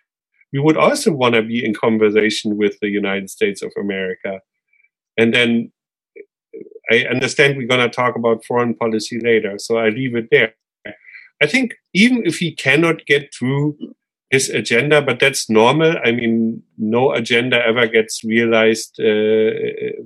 we 0.53 0.59
would 0.59 0.77
also 0.77 1.11
want 1.11 1.35
to 1.35 1.41
be 1.41 1.63
in 1.63 1.73
conversation 1.73 2.57
with 2.57 2.77
the 2.81 2.89
United 2.89 3.29
States 3.29 3.61
of 3.61 3.71
America. 3.79 4.41
And 5.17 5.33
then 5.33 5.71
I 6.91 7.05
understand 7.05 7.57
we're 7.57 7.67
going 7.67 7.89
to 7.89 7.95
talk 7.95 8.15
about 8.15 8.45
foreign 8.45 8.75
policy 8.75 9.19
later, 9.19 9.57
so 9.57 9.77
I 9.77 9.89
leave 9.89 10.15
it 10.15 10.27
there. 10.31 10.55
I 11.41 11.47
think 11.47 11.75
even 11.93 12.25
if 12.25 12.37
he 12.37 12.53
cannot 12.53 13.05
get 13.05 13.33
through 13.33 13.77
his 14.29 14.49
agenda, 14.49 15.01
but 15.01 15.19
that's 15.19 15.49
normal. 15.49 15.95
I 16.03 16.11
mean, 16.11 16.63
no 16.77 17.11
agenda 17.11 17.65
ever 17.65 17.87
gets 17.87 18.23
realized 18.23 18.99
uh, 18.99 20.03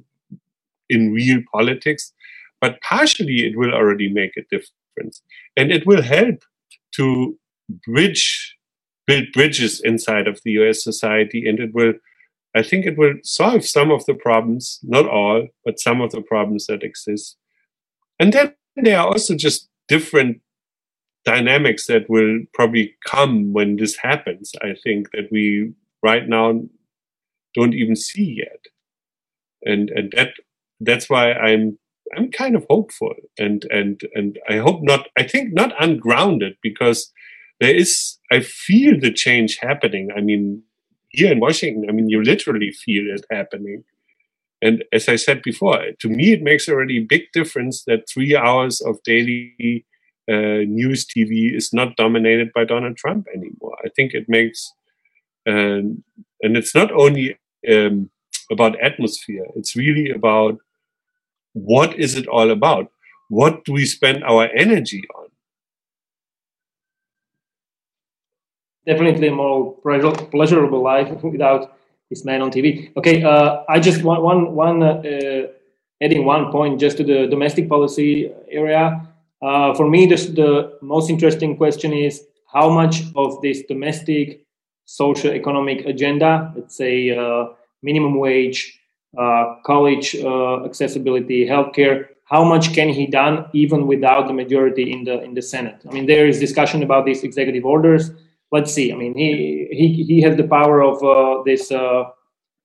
in 0.89 1.11
real 1.11 1.41
politics, 1.51 2.13
but 2.61 2.81
partially 2.81 3.45
it 3.45 3.57
will 3.57 3.73
already 3.73 4.11
make 4.11 4.35
a 4.37 4.41
difference. 4.43 5.21
And 5.57 5.71
it 5.71 5.85
will 5.85 6.01
help 6.01 6.43
to 6.95 7.37
bridge, 7.85 8.54
build 9.07 9.25
bridges 9.33 9.81
inside 9.83 10.27
of 10.27 10.39
the 10.43 10.51
US 10.51 10.83
society, 10.83 11.47
and 11.47 11.59
it 11.59 11.73
will 11.73 11.93
I 12.55 12.63
think 12.63 12.85
it 12.85 12.97
will 12.97 13.15
solve 13.21 13.65
some 13.65 13.91
of 13.91 14.05
the 14.05 14.13
problems, 14.13 14.79
not 14.81 15.09
all, 15.09 15.47
but 15.65 15.79
some 15.79 15.99
of 15.99 16.11
the 16.11 16.21
problems 16.21 16.67
that 16.67 16.83
exist. 16.83 17.35
And 18.17 18.31
then 18.31 18.53
there 18.77 18.97
are 18.97 19.07
also 19.07 19.35
just 19.35 19.67
different 19.89 20.39
dynamics 21.25 21.87
that 21.87 22.09
will 22.09 22.39
probably 22.53 22.95
come 23.05 23.51
when 23.51 23.75
this 23.75 23.97
happens. 23.97 24.53
I 24.61 24.75
think 24.83 25.11
that 25.11 25.27
we 25.31 25.73
right 26.01 26.29
now 26.29 26.61
don't 27.55 27.73
even 27.73 27.95
see 27.95 28.37
yet. 28.37 28.61
And 29.63 29.89
and 29.89 30.13
that 30.15 30.33
that's 30.79 31.09
why 31.09 31.33
I'm 31.33 31.77
I'm 32.15 32.31
kind 32.31 32.55
of 32.55 32.65
hopeful 32.69 33.15
and 33.37 33.65
and 33.69 33.99
and 34.13 34.39
I 34.47 34.57
hope 34.57 34.81
not 34.83 35.07
I 35.17 35.23
think 35.23 35.53
not 35.53 35.73
ungrounded 35.79 36.55
because 36.61 37.11
there 37.59 37.75
is 37.75 38.17
I 38.31 38.41
feel 38.41 38.99
the 38.99 39.11
change 39.11 39.57
happening. 39.61 40.09
I 40.15 40.21
mean 40.21 40.63
here 41.15 41.31
in 41.31 41.39
Washington, 41.39 41.85
I 41.89 41.93
mean, 41.93 42.09
you 42.09 42.21
literally 42.21 42.71
feel 42.71 43.05
it 43.13 43.25
happening. 43.31 43.83
And 44.61 44.83
as 44.91 45.07
I 45.09 45.15
said 45.15 45.41
before, 45.41 45.79
to 45.99 46.09
me, 46.09 46.33
it 46.33 46.41
makes 46.41 46.67
already 46.67 46.99
a 46.99 47.05
big 47.05 47.31
difference 47.33 47.83
that 47.85 48.09
three 48.09 48.35
hours 48.35 48.81
of 48.81 49.01
daily 49.03 49.85
uh, 50.29 50.65
news 50.67 51.05
TV 51.05 51.55
is 51.55 51.71
not 51.73 51.95
dominated 51.95 52.51
by 52.53 52.65
Donald 52.65 52.97
Trump 52.97 53.27
anymore. 53.33 53.77
I 53.85 53.89
think 53.95 54.13
it 54.13 54.27
makes, 54.27 54.73
um, 55.47 56.03
and 56.41 56.57
it's 56.57 56.73
not 56.73 56.91
only 56.91 57.37
um, 57.71 58.09
about 58.51 58.81
atmosphere, 58.81 59.45
it's 59.55 59.75
really 59.75 60.09
about 60.09 60.57
what 61.53 61.97
is 61.97 62.15
it 62.15 62.27
all 62.27 62.49
about? 62.49 62.91
What 63.29 63.65
do 63.65 63.73
we 63.73 63.85
spend 63.85 64.23
our 64.23 64.47
energy 64.55 65.03
on? 65.15 65.24
Definitely 68.85 69.27
a 69.27 69.31
more 69.31 69.75
pleasurable 70.31 70.81
life 70.81 71.09
without 71.23 71.77
this 72.09 72.23
man 72.23 72.41
on 72.41 72.51
TV. 72.51 72.95
Okay, 72.97 73.23
uh, 73.23 73.63
I 73.67 73.79
just 73.79 74.03
want 74.03 74.21
one 74.21 74.53
one 74.53 74.83
uh, 74.83 75.47
adding 76.01 76.25
one 76.25 76.51
point 76.51 76.79
just 76.79 76.97
to 76.97 77.03
the 77.03 77.27
domestic 77.27 77.67
policy 77.69 78.31
area. 78.49 79.07
Uh, 79.41 79.73
for 79.75 79.89
me, 79.89 80.05
this, 80.05 80.27
the 80.27 80.77
most 80.81 81.09
interesting 81.09 81.57
question 81.57 81.93
is 81.93 82.23
how 82.51 82.69
much 82.69 83.03
of 83.15 83.41
this 83.41 83.63
domestic 83.63 84.45
social 84.85 85.31
economic 85.31 85.85
agenda, 85.85 86.53
let's 86.55 86.75
say 86.75 87.15
uh, 87.15 87.47
minimum 87.81 88.17
wage, 88.17 88.79
uh, 89.17 89.55
college 89.65 90.15
uh, 90.15 90.63
accessibility, 90.65 91.45
healthcare, 91.45 92.07
how 92.25 92.43
much 92.43 92.73
can 92.73 92.89
he 92.89 93.05
done 93.05 93.45
even 93.53 93.85
without 93.87 94.27
the 94.27 94.33
majority 94.33 94.91
in 94.91 95.03
the 95.03 95.21
in 95.23 95.35
the 95.35 95.41
Senate? 95.41 95.79
I 95.87 95.93
mean, 95.93 96.07
there 96.07 96.27
is 96.27 96.39
discussion 96.39 96.81
about 96.81 97.05
these 97.05 97.23
executive 97.23 97.65
orders 97.65 98.11
let's 98.51 98.73
see. 98.73 98.91
I 98.91 98.95
mean, 98.95 99.15
he 99.15 99.67
he 99.71 100.03
he 100.03 100.21
has 100.21 100.35
the 100.37 100.47
power 100.47 100.81
of 100.81 101.03
uh, 101.03 101.43
this 101.43 101.71
uh, 101.71 102.05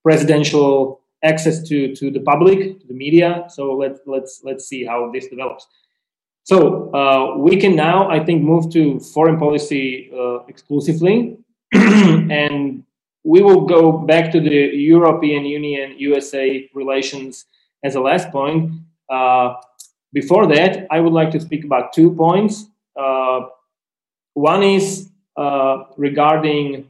presidential 0.03 1.01
access 1.23 1.63
to 1.69 1.95
to 1.97 2.11
the 2.11 2.21
public, 2.21 2.81
to 2.81 2.87
the 2.87 2.95
media. 2.95 3.45
So 3.49 3.75
let's 3.75 4.01
let's 4.07 4.41
let's 4.45 4.67
see 4.67 4.85
how 4.85 5.11
this 5.13 5.29
develops. 5.29 5.67
So 6.45 6.91
uh, 6.95 7.37
we 7.39 7.57
can 7.59 7.77
now, 7.77 8.09
I 8.09 8.25
think, 8.25 8.43
move 8.43 8.73
to 8.73 8.99
foreign 8.99 9.39
policy 9.39 10.11
uh, 10.13 10.39
exclusively, 10.49 11.39
and 11.73 12.83
we 13.23 13.43
will 13.43 13.67
go 13.67 13.93
back 13.93 14.33
to 14.33 14.41
the 14.41 14.71
European 14.75 15.45
Union 15.45 15.95
USA 15.99 16.69
relations 16.75 17.45
as 17.85 17.95
a 17.95 18.01
last 18.01 18.31
point. 18.31 18.73
Uh, 19.09 19.55
before 20.13 20.47
that, 20.47 20.87
I 20.91 21.01
would 21.01 21.13
like 21.13 21.31
to 21.33 21.41
speak 21.41 21.65
about 21.65 21.93
two 21.93 22.15
points. 22.15 22.67
Uh, 22.99 23.41
one 24.35 24.63
is 24.63 25.10
uh, 25.37 25.85
regarding 25.97 26.89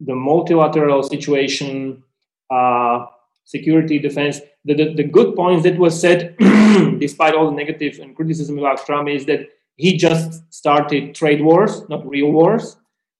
the 0.00 0.14
multilateral 0.14 1.02
situation, 1.02 2.02
uh, 2.50 3.06
security, 3.44 3.98
defense. 3.98 4.40
The, 4.64 4.74
the, 4.74 4.94
the, 4.94 5.04
good 5.04 5.34
points 5.34 5.64
that 5.64 5.78
was 5.78 5.98
said, 6.00 6.36
despite 6.98 7.34
all 7.34 7.50
the 7.50 7.56
negative 7.56 7.98
and 7.98 8.14
criticism 8.14 8.58
about 8.58 8.84
Trump, 8.86 9.08
is 9.08 9.26
that 9.26 9.48
he 9.76 9.96
just 9.96 10.52
started 10.52 11.14
trade 11.14 11.42
wars, 11.42 11.88
not 11.88 12.08
real 12.08 12.30
wars. 12.30 12.76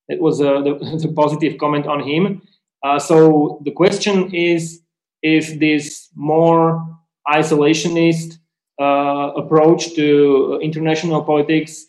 That 0.08 0.20
was 0.20 0.40
uh, 0.40 0.60
the, 0.60 0.74
the, 1.02 1.12
positive 1.14 1.58
comment 1.58 1.86
on 1.86 2.00
him. 2.02 2.42
Uh, 2.82 2.98
so 2.98 3.60
the 3.64 3.70
question 3.70 4.34
is 4.34 4.82
if 5.22 5.58
this 5.58 6.08
more 6.14 6.98
isolationist 7.28 8.38
uh, 8.80 9.32
approach 9.36 9.94
to 9.94 10.58
international 10.62 11.22
politics 11.22 11.86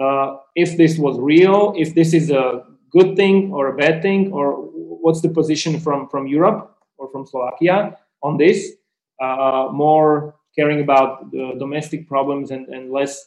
uh, 0.00 0.36
if 0.54 0.76
this 0.76 0.98
was 0.98 1.18
real, 1.18 1.74
if 1.76 1.94
this 1.94 2.12
is 2.12 2.30
a 2.30 2.64
good 2.90 3.16
thing 3.16 3.52
or 3.52 3.68
a 3.68 3.76
bad 3.76 4.02
thing, 4.02 4.32
or 4.32 4.54
what's 5.02 5.20
the 5.20 5.28
position 5.28 5.80
from, 5.80 6.08
from 6.08 6.26
Europe 6.26 6.76
or 6.98 7.10
from 7.10 7.26
Slovakia 7.26 7.96
on 8.22 8.36
this, 8.36 8.72
uh, 9.20 9.68
more 9.72 10.34
caring 10.54 10.80
about 10.80 11.30
the 11.30 11.54
domestic 11.58 12.06
problems 12.06 12.50
and, 12.50 12.68
and 12.68 12.92
less, 12.92 13.26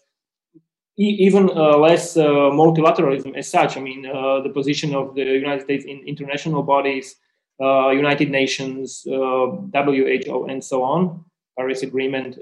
e- 0.97 1.17
even 1.19 1.49
uh, 1.49 1.77
less 1.77 2.15
uh, 2.15 2.23
multilateralism 2.53 3.35
as 3.35 3.49
such. 3.49 3.77
I 3.77 3.81
mean, 3.81 4.05
uh, 4.05 4.41
the 4.41 4.49
position 4.49 4.93
of 4.93 5.15
the 5.15 5.23
United 5.23 5.63
States 5.63 5.85
in 5.85 5.99
international 6.05 6.63
bodies, 6.63 7.15
uh, 7.61 7.89
United 7.89 8.29
Nations, 8.29 9.01
WHO, 9.05 10.45
and 10.49 10.63
so 10.63 10.83
on, 10.83 11.25
Paris 11.57 11.81
Agreement 11.81 12.37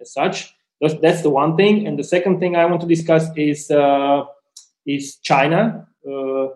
as 0.00 0.12
such. 0.12 0.54
That's, 0.80 0.94
that's 1.00 1.22
the 1.22 1.30
one 1.30 1.56
thing. 1.56 1.86
And 1.86 1.98
the 1.98 2.04
second 2.04 2.40
thing 2.40 2.56
I 2.56 2.64
want 2.64 2.80
to 2.80 2.86
discuss 2.86 3.28
is 3.36 3.70
uh, 3.70 4.24
is 4.86 5.16
China. 5.16 5.86
Uh, 6.08 6.48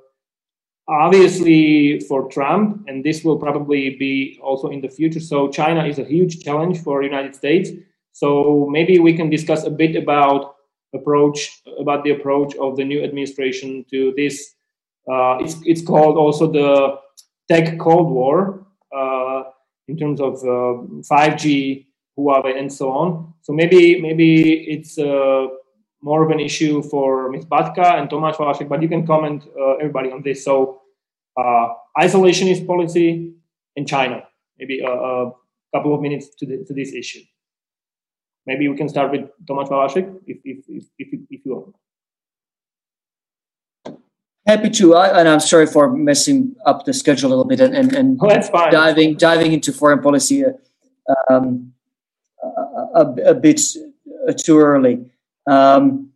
obviously, 0.88 2.00
for 2.00 2.28
Trump, 2.30 2.86
and 2.88 3.04
this 3.04 3.22
will 3.22 3.38
probably 3.38 3.96
be 3.96 4.38
also 4.42 4.68
in 4.68 4.80
the 4.80 4.88
future. 4.88 5.20
So 5.20 5.48
China 5.48 5.84
is 5.84 5.98
a 5.98 6.04
huge 6.04 6.42
challenge 6.42 6.82
for 6.82 7.02
United 7.02 7.34
States. 7.34 7.70
So 8.12 8.68
maybe 8.70 8.98
we 8.98 9.14
can 9.14 9.28
discuss 9.28 9.64
a 9.64 9.70
bit 9.70 9.96
about 9.96 10.54
approach 10.94 11.62
about 11.78 12.04
the 12.04 12.10
approach 12.10 12.54
of 12.56 12.76
the 12.76 12.84
new 12.84 13.02
administration 13.02 13.84
to 13.90 14.14
this. 14.16 14.54
Uh, 15.10 15.38
it's 15.40 15.56
it's 15.64 15.82
called 15.82 16.16
also 16.16 16.50
the 16.50 16.98
tech 17.48 17.78
cold 17.78 18.10
war 18.10 18.66
uh, 18.96 19.42
in 19.88 19.98
terms 19.98 20.20
of 20.20 20.34
5G 20.40 21.80
uh, 21.80 21.93
Huawei, 22.18 22.58
and 22.58 22.72
so 22.72 22.90
on. 22.90 23.34
So 23.42 23.52
maybe 23.52 24.00
maybe 24.00 24.52
it's 24.68 24.98
uh, 24.98 25.46
more 26.02 26.22
of 26.22 26.30
an 26.30 26.40
issue 26.40 26.82
for 26.82 27.30
Ms. 27.30 27.46
Batka 27.46 27.98
and 27.98 28.08
Tomáš 28.08 28.36
Valášek, 28.36 28.68
but 28.68 28.82
you 28.82 28.88
can 28.88 29.06
comment 29.06 29.44
uh, 29.58 29.74
everybody 29.76 30.10
on 30.10 30.22
this. 30.22 30.44
So 30.44 30.82
uh, 31.36 31.68
isolationist 31.98 32.66
policy 32.66 33.32
in 33.76 33.86
China. 33.86 34.22
Maybe 34.58 34.80
a, 34.80 34.90
a 34.90 35.32
couple 35.74 35.94
of 35.94 36.00
minutes 36.00 36.34
to, 36.38 36.46
the, 36.46 36.64
to 36.66 36.74
this 36.74 36.92
issue. 36.92 37.20
Maybe 38.46 38.68
we 38.68 38.76
can 38.76 38.88
start 38.88 39.10
with 39.10 39.22
Tomáš 39.48 39.68
Valášek, 39.68 40.20
if, 40.26 40.38
if, 40.44 40.58
if, 40.68 40.84
if, 40.98 41.20
if 41.30 41.40
you 41.44 41.54
want. 41.54 41.74
Happy 44.46 44.68
to, 44.68 44.94
I, 44.94 45.20
and 45.20 45.26
I'm 45.26 45.40
sorry 45.40 45.66
for 45.66 45.90
messing 45.90 46.54
up 46.66 46.84
the 46.84 46.92
schedule 46.92 47.28
a 47.28 47.30
little 47.30 47.46
bit 47.46 47.60
and, 47.60 47.74
and, 47.74 47.94
and 47.94 48.18
oh, 48.20 48.28
that's 48.28 48.50
fine. 48.50 48.70
diving 48.70 49.16
diving 49.16 49.52
into 49.54 49.72
foreign 49.72 50.02
policy. 50.02 50.44
Um, 51.30 51.72
a, 52.94 53.06
a 53.26 53.34
bit 53.34 53.60
too 54.38 54.58
early. 54.58 55.10
Um, 55.46 56.10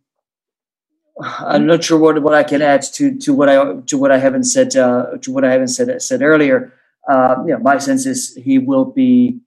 I'm 1.21 1.65
not 1.65 1.83
sure 1.83 1.99
what, 1.99 2.21
what 2.23 2.33
I 2.33 2.43
can 2.43 2.61
add 2.61 2.81
to, 2.93 3.17
to 3.19 3.33
what 3.33 3.49
I 3.49 3.81
to 3.87 3.97
what 3.97 4.11
I 4.11 4.17
haven't 4.17 4.45
said 4.45 4.75
uh, 4.75 5.17
to 5.21 5.31
what 5.31 5.43
I 5.43 5.51
haven't 5.51 5.67
said 5.67 6.01
said 6.01 6.21
earlier. 6.21 6.73
Uh, 7.07 7.43
my 7.61 7.77
sense 7.77 8.05
is 8.05 8.35
he 8.35 8.57
will 8.57 8.85
be 8.85 9.39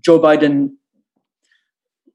Joe 0.00 0.20
Biden. 0.20 0.72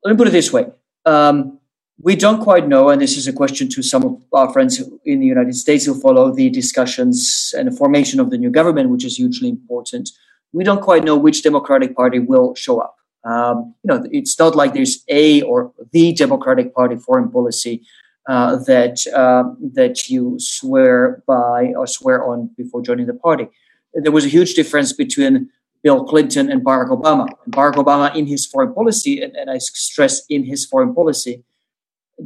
Let 0.04 0.12
me 0.12 0.18
put 0.18 0.28
it 0.28 0.32
this 0.32 0.54
way: 0.54 0.68
um, 1.06 1.60
We 2.00 2.16
don't 2.16 2.44
quite 2.44 2.68
know, 2.68 2.90
and 2.90 3.02
this 3.02 3.18
is 3.18 3.28
a 3.28 3.34
question 3.34 3.68
to 3.70 3.82
some 3.82 4.04
of 4.04 4.22
our 4.32 4.54
friends 4.54 4.82
in 5.06 5.20
the 5.22 5.26
United 5.26 5.56
States 5.56 5.86
who 5.86 6.00
follow 6.00 6.32
the 6.32 6.50
discussions 6.52 7.54
and 7.58 7.68
the 7.70 7.76
formation 7.76 8.20
of 8.20 8.30
the 8.30 8.38
new 8.38 8.52
government, 8.52 8.90
which 8.90 9.06
is 9.06 9.18
hugely 9.18 9.50
important. 9.50 10.12
We 10.52 10.64
don't 10.64 10.82
quite 10.82 11.04
know 11.04 11.18
which 11.18 11.42
Democratic 11.42 11.96
Party 11.96 12.20
will 12.20 12.54
show 12.54 12.80
up. 12.80 12.96
Um, 13.26 13.74
you 13.84 13.88
know, 13.88 14.06
it's 14.12 14.38
not 14.38 14.56
like 14.56 14.74
there's 14.74 15.04
a 15.08 15.42
or 15.44 15.72
the 15.92 16.14
Democratic 16.14 16.74
Party 16.76 16.96
foreign 16.96 17.30
policy 17.30 17.82
uh, 18.28 18.58
that 18.66 19.06
uh, 19.16 19.44
that 19.74 20.10
you 20.10 20.38
swear 20.40 21.24
by 21.26 21.74
or 21.78 21.88
swear 21.88 22.24
on 22.24 22.50
before 22.58 22.82
joining 22.82 23.06
the 23.06 23.14
party. 23.14 23.48
There 23.94 24.12
was 24.12 24.26
a 24.26 24.30
huge 24.30 24.56
difference 24.56 24.92
between 24.92 25.50
Bill 25.84 26.04
Clinton 26.06 26.50
and 26.50 26.64
Barack 26.64 26.90
Obama. 26.90 27.28
And 27.46 27.54
Barack 27.54 27.74
Obama, 27.74 28.16
in 28.16 28.26
his 28.26 28.46
foreign 28.46 28.74
policy, 28.74 29.22
and, 29.22 29.36
and 29.36 29.52
I 29.52 29.58
stress 29.58 30.26
in 30.30 30.46
his 30.46 30.66
foreign 30.66 30.96
policy, 30.96 31.44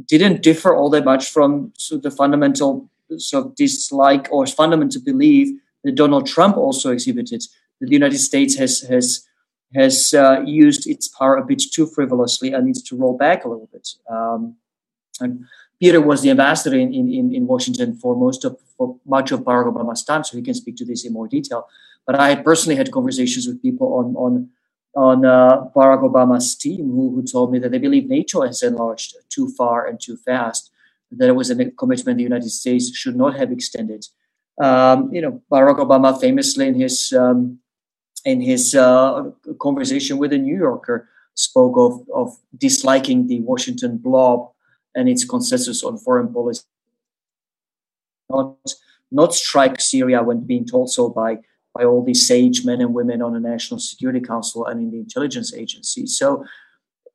didn't 0.06 0.42
differ 0.42 0.74
all 0.74 0.90
that 0.90 1.04
much 1.04 1.28
from 1.28 1.72
sort 1.76 1.98
of 1.98 2.02
the 2.04 2.10
fundamental 2.10 2.88
sort 3.16 3.46
of 3.46 3.54
dislike 3.56 4.28
or 4.30 4.46
fundamental 4.46 5.02
belief 5.02 5.48
that 5.82 5.94
Donald 5.94 6.26
Trump 6.26 6.56
also 6.56 6.92
exhibited. 6.92 7.42
That 7.80 7.86
the 7.86 7.92
United 7.92 8.18
States 8.18 8.56
has 8.56 8.80
has 8.82 9.27
has 9.74 10.14
uh, 10.14 10.40
used 10.46 10.86
its 10.88 11.08
power 11.08 11.36
a 11.36 11.44
bit 11.44 11.62
too 11.72 11.86
frivolously 11.86 12.52
and 12.52 12.66
needs 12.66 12.82
to 12.82 12.96
roll 12.96 13.16
back 13.16 13.44
a 13.44 13.48
little 13.48 13.68
bit. 13.72 13.88
Um, 14.08 14.56
and 15.20 15.44
Peter 15.80 16.00
was 16.00 16.22
the 16.22 16.30
ambassador 16.30 16.76
in, 16.76 16.92
in, 16.92 17.34
in 17.34 17.46
Washington 17.46 17.96
for 17.96 18.16
most 18.16 18.44
of 18.44 18.58
for 18.76 18.96
much 19.04 19.32
of 19.32 19.40
Barack 19.40 19.72
Obama's 19.72 20.04
time, 20.04 20.22
so 20.24 20.36
he 20.36 20.42
can 20.42 20.54
speak 20.54 20.76
to 20.76 20.84
this 20.84 21.04
in 21.04 21.12
more 21.12 21.28
detail. 21.28 21.68
But 22.06 22.18
I 22.18 22.36
personally 22.36 22.76
had 22.76 22.90
conversations 22.92 23.46
with 23.46 23.62
people 23.62 23.94
on 23.94 24.14
on 24.16 24.50
on 24.94 25.24
uh, 25.24 25.64
Barack 25.76 26.02
Obama's 26.02 26.56
team 26.56 26.86
who, 26.86 27.14
who 27.14 27.22
told 27.22 27.52
me 27.52 27.58
that 27.60 27.70
they 27.70 27.78
believe 27.78 28.08
NATO 28.08 28.42
has 28.42 28.62
enlarged 28.62 29.16
too 29.28 29.48
far 29.48 29.86
and 29.86 30.00
too 30.00 30.16
fast. 30.16 30.70
That 31.10 31.28
it 31.28 31.36
was 31.36 31.50
a 31.50 31.70
commitment 31.70 32.18
the 32.18 32.24
United 32.24 32.50
States 32.50 32.94
should 32.94 33.16
not 33.16 33.36
have 33.36 33.50
extended. 33.50 34.06
Um, 34.60 35.12
you 35.12 35.22
know, 35.22 35.42
Barack 35.50 35.78
Obama 35.78 36.18
famously 36.20 36.66
in 36.66 36.74
his 36.74 37.12
um, 37.12 37.60
in 38.28 38.40
his 38.42 38.74
uh, 38.74 39.30
conversation 39.58 40.18
with 40.18 40.32
a 40.32 40.38
New 40.38 40.56
Yorker 40.56 41.08
spoke 41.34 41.76
of, 41.76 42.06
of 42.14 42.36
disliking 42.56 43.26
the 43.26 43.40
Washington 43.40 43.96
blob 43.96 44.50
and 44.94 45.08
its 45.08 45.24
consensus 45.24 45.82
on 45.82 45.96
foreign 45.96 46.32
policy. 46.32 46.64
Not, 48.28 48.56
not 49.10 49.34
strike 49.34 49.80
Syria 49.80 50.22
when 50.22 50.40
being 50.40 50.66
told 50.66 50.90
so 50.90 51.08
by, 51.08 51.38
by 51.74 51.84
all 51.84 52.04
these 52.04 52.26
sage 52.26 52.66
men 52.66 52.82
and 52.82 52.92
women 52.92 53.22
on 53.22 53.32
the 53.32 53.40
National 53.40 53.80
Security 53.80 54.20
Council 54.20 54.66
and 54.66 54.78
in 54.80 54.90
the 54.90 54.98
intelligence 54.98 55.54
agency. 55.54 56.06
So 56.06 56.44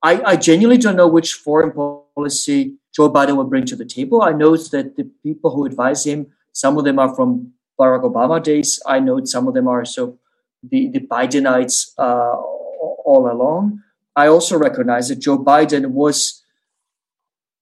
I, 0.02 0.22
I 0.32 0.36
genuinely 0.36 0.82
don't 0.82 0.96
know 0.96 1.08
which 1.08 1.34
foreign 1.34 1.72
policy 1.72 2.78
Joe 2.96 3.12
Biden 3.12 3.38
will 3.38 3.52
bring 3.54 3.66
to 3.66 3.76
the 3.76 3.86
table. 3.86 4.24
I 4.24 4.32
know 4.32 4.58
that 4.58 4.96
the 4.96 5.10
people 5.22 5.52
who 5.52 5.66
advise 5.66 6.06
him, 6.06 6.28
some 6.54 6.78
of 6.78 6.86
them 6.86 6.98
are 6.98 7.14
from 7.14 7.54
Barack 7.80 8.04
Obama 8.04 8.42
days. 8.42 8.82
I 8.88 9.00
know 9.00 9.24
some 9.26 9.48
of 9.48 9.54
them 9.54 9.68
are 9.68 9.86
so 9.86 10.18
the, 10.64 10.88
the 10.90 11.00
Bidenites 11.00 11.92
uh, 11.98 12.36
all 13.06 13.30
along. 13.32 13.82
I 14.16 14.28
also 14.28 14.58
recognize 14.58 15.10
that 15.10 15.20
Joe 15.20 15.38
Biden 15.38 15.88
was 15.92 16.44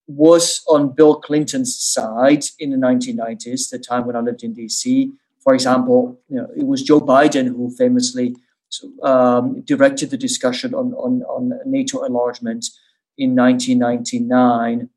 was 0.07 0.61
on 0.67 0.93
Bill 0.93 1.15
Clinton's 1.21 1.79
side 1.79 2.43
in 2.59 2.71
the 2.71 2.77
1990s, 2.77 3.69
the 3.69 3.79
time 3.79 4.05
when 4.05 4.15
I 4.15 4.19
lived 4.19 4.43
in 4.43 4.53
DC. 4.53 5.09
For 5.41 5.53
example, 5.53 6.19
you 6.27 6.35
know, 6.35 6.49
it 6.55 6.65
was 6.67 6.83
Joe 6.83 6.99
Biden 6.99 7.47
who 7.47 7.71
famously 7.71 8.35
um, 9.03 9.61
directed 9.61 10.09
the 10.09 10.17
discussion 10.17 10.73
on, 10.73 10.93
on, 10.93 11.23
on 11.23 11.59
NATO 11.65 12.03
enlargement 12.03 12.65
in 13.17 13.35
1999 13.35 14.89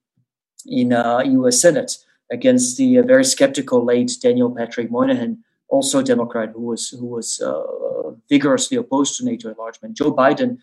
in 0.66 0.92
uh, 0.92 1.20
U.S. 1.20 1.60
Senate 1.60 1.96
against 2.32 2.76
the 2.76 2.98
uh, 2.98 3.02
very 3.02 3.24
skeptical 3.24 3.84
late 3.84 4.12
Daniel 4.20 4.50
Patrick 4.50 4.90
Moynihan, 4.90 5.43
also 5.68 6.00
a 6.00 6.04
Democrat 6.04 6.50
who 6.54 6.62
was 6.62 6.90
who 6.90 7.06
was 7.06 7.40
uh, 7.40 8.10
vigorously 8.28 8.76
opposed 8.76 9.16
to 9.16 9.24
NATO 9.24 9.50
enlargement. 9.50 9.96
Joe 9.96 10.12
Biden 10.12 10.58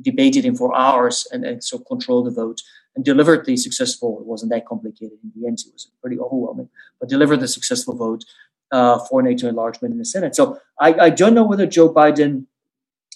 debated 0.00 0.44
him 0.44 0.56
for 0.56 0.74
hours 0.74 1.26
and, 1.32 1.44
and 1.44 1.62
so 1.62 1.78
controlled 1.78 2.26
the 2.26 2.30
vote 2.30 2.62
and 2.94 3.04
delivered 3.04 3.44
the 3.44 3.56
successful. 3.56 4.20
It 4.20 4.26
wasn't 4.26 4.52
that 4.52 4.66
complicated 4.66 5.18
in 5.22 5.32
the 5.34 5.46
end; 5.46 5.58
it 5.66 5.72
was 5.72 5.90
pretty 6.00 6.18
overwhelming, 6.18 6.68
but 7.00 7.08
delivered 7.08 7.40
the 7.40 7.48
successful 7.48 7.94
vote 7.94 8.24
uh, 8.72 8.98
for 8.98 9.22
NATO 9.22 9.48
enlargement 9.48 9.92
in 9.92 9.98
the 9.98 10.04
Senate. 10.04 10.34
So 10.34 10.58
I, 10.80 10.94
I, 10.94 11.10
don't 11.10 11.34
know 11.34 11.44
whether 11.44 11.66
Joe 11.66 11.92
Biden 11.92 12.46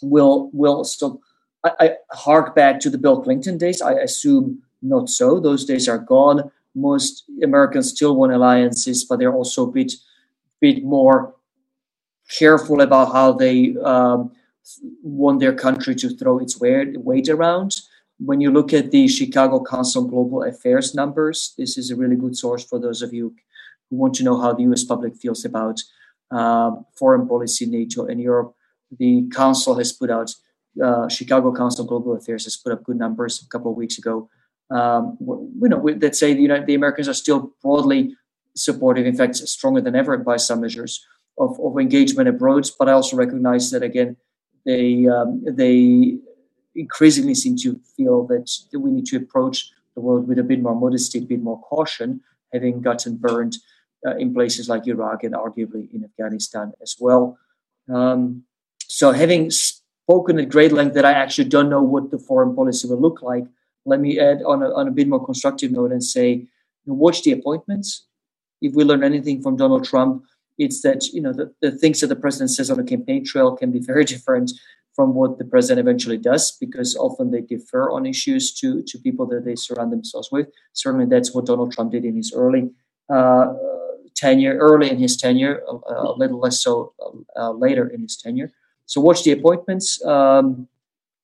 will 0.03 0.51
will 0.53 0.85
still. 0.85 1.23
I, 1.65 1.71
I 1.81 1.91
hark 2.13 2.55
back 2.55 2.81
to 2.81 2.91
the 2.91 2.99
Bill 2.99 3.23
Clinton 3.23 3.59
days. 3.59 3.81
I 3.81 3.93
assume 3.93 4.63
not 4.83 5.09
so. 5.09 5.41
Those 5.41 5.65
days 5.65 5.89
are 5.89 5.99
gone. 5.99 6.51
Most 6.75 7.25
Americans 7.43 7.91
still 7.91 8.15
want 8.15 8.33
alliances, 8.33 9.05
but 9.05 9.19
they're 9.19 9.35
also 9.35 9.67
a 9.67 9.73
bit 9.73 9.93
bit 10.61 10.85
more 10.85 11.35
careful 12.29 12.81
about 12.81 13.13
how 13.13 13.33
they 13.33 13.77
um, 13.85 14.33
want 15.03 15.41
their 15.41 15.55
country 15.55 15.95
to 15.95 16.11
throw 16.11 16.39
its 16.39 16.59
weight, 16.59 17.29
around. 17.29 17.77
When 18.19 18.41
you 18.41 18.51
look 18.51 18.73
at 18.73 18.91
the 18.91 19.09
Chicago 19.09 19.63
Council 19.63 20.05
on 20.05 20.11
Global 20.11 20.43
Affairs 20.43 20.95
numbers, 20.95 21.55
this 21.59 21.77
is 21.77 21.91
a 21.91 21.97
really 21.97 22.17
good 22.17 22.37
source 22.37 22.65
for 22.65 22.79
those 22.79 23.03
of 23.03 23.13
you 23.13 23.35
who 23.91 23.97
want 23.97 24.15
to 24.15 24.25
know 24.25 24.41
how 24.41 24.55
the 24.55 24.63
US 24.65 24.85
public 24.85 25.17
feels 25.17 25.45
about 25.45 25.81
um, 26.31 26.87
foreign 26.99 27.29
policy, 27.29 27.67
NATO, 27.67 28.07
and 28.07 28.21
Europe. 28.21 28.55
The 28.99 29.29
Council 29.33 29.77
has 29.77 29.93
put 29.93 30.11
out, 30.11 30.31
uh, 30.83 31.09
Chicago 31.09 31.53
Council 31.55 31.83
on 31.83 31.89
Global 31.89 32.17
Affairs 32.17 32.45
has 32.45 32.57
put 32.57 32.73
up 32.73 32.85
good 32.85 32.99
numbers 32.99 33.43
a 33.45 33.49
couple 33.49 33.71
of 33.71 33.77
weeks 33.77 33.99
ago. 33.99 34.29
Um, 34.71 35.17
you 35.21 35.69
know, 35.69 35.87
that 35.99 36.17
say 36.17 36.35
the, 36.35 36.43
United, 36.43 36.67
the 36.67 36.75
Americans 36.75 37.09
are 37.09 37.15
still 37.15 37.53
broadly 37.63 38.17
supportive, 38.57 39.07
in 39.07 39.17
fact, 39.17 39.37
stronger 39.37 39.81
than 39.81 39.95
ever 39.95 40.17
by 40.19 40.37
some 40.37 40.61
measures 40.61 41.05
of, 41.39 41.59
of 41.61 41.79
engagement 41.79 42.29
abroad. 42.29 42.69
But 42.79 42.89
I 42.89 42.93
also 42.93 43.17
recognize 43.17 43.71
that 43.71 43.83
again, 43.83 44.17
they 44.65 45.07
um, 45.07 45.45
they 45.45 46.19
increasingly 46.75 47.35
seem 47.35 47.57
to 47.57 47.81
feel 47.97 48.27
that, 48.27 48.51
we 48.79 48.91
need 48.91 49.07
to 49.07 49.17
approach 49.17 49.71
the 49.95 50.01
world 50.01 50.29
with 50.29 50.39
a 50.39 50.43
bit 50.43 50.61
more 50.61 50.75
modesty, 50.75 51.19
a 51.19 51.23
bit 51.23 51.41
more 51.41 51.61
caution, 51.63 52.21
having 52.53 52.83
gotten 52.83 53.17
burned 53.17 53.57
uh, 54.07 54.15
in 54.17 54.35
places 54.35 54.69
like 54.69 54.87
Iraq 54.87 55.25
and 55.25 55.35
arguably 55.35 55.93
in 55.95 56.05
Afghanistan 56.05 56.73
as 56.83 56.97
well. 57.01 57.39
Um, 57.89 58.45
so, 58.87 59.13
having 59.13 59.51
spoken 59.51 60.39
at 60.39 60.49
great 60.49 60.73
length 60.73 60.95
that 60.95 61.05
I 61.05 61.13
actually 61.13 61.49
don't 61.49 61.71
know 61.71 61.83
what 61.83 62.11
the 62.11 62.19
foreign 62.19 62.55
policy 62.55 62.89
will 62.89 63.01
look 63.01 63.23
like, 63.23 63.45
let 63.85 64.01
me 64.01 64.19
add 64.19 64.43
on 64.43 64.63
a, 64.63 64.73
on 64.75 64.89
a 64.89 64.91
bit 64.91 65.09
more 65.09 65.25
constructive 65.25 65.73
note 65.73 65.93
and 65.93 66.05
say, 66.05 66.47
watch 66.85 67.23
the 67.23 67.33
appointments. 67.33 68.07
If 68.61 68.75
we 68.75 68.85
learn 68.85 69.05
anything 69.05 69.43
from 69.43 69.57
Donald 69.57 69.85
Trump, 69.85 70.25
it's 70.59 70.83
that 70.83 71.07
you 71.09 71.21
know 71.21 71.33
the, 71.33 71.53
the 71.61 71.71
things 71.71 72.01
that 72.01 72.09
the 72.09 72.17
president 72.17 72.51
says 72.51 72.71
on 72.71 72.79
the 72.79 72.85
campaign 72.85 73.25
trail 73.25 73.57
can 73.57 73.71
be 73.71 73.81
very 73.81 74.05
different 74.13 74.53
from 74.95 75.15
what 75.15 75.37
the 75.37 75.45
president 75.45 75.87
eventually 75.87 76.17
does 76.17 76.53
because 76.53 76.97
often 76.97 77.31
they 77.31 77.43
defer 77.43 77.91
on 77.91 78.07
issues 78.07 78.53
to 78.55 78.83
to 78.83 78.99
people 78.99 79.27
that 79.27 79.45
they 79.45 79.55
surround 79.55 79.93
themselves 79.93 80.31
with. 80.33 80.49
Certainly 80.73 81.07
that's 81.07 81.35
what 81.35 81.47
donald 81.47 81.73
trump 81.73 81.93
did 81.93 82.05
in 82.05 82.17
his 82.17 82.33
early 82.35 82.71
uh, 83.13 83.53
tenure 84.15 84.57
early 84.57 84.91
in 84.91 84.99
his 84.99 85.17
tenure 85.17 85.63
a, 85.89 86.13
little 86.13 86.41
less 86.41 86.61
so 86.61 86.95
uh, 87.37 87.51
later 87.51 87.87
in 87.87 88.01
his 88.01 88.17
tenure. 88.17 88.53
So 88.87 89.01
watch 89.01 89.25
the 89.25 89.33
appointments. 89.33 90.03
Um, 90.05 90.69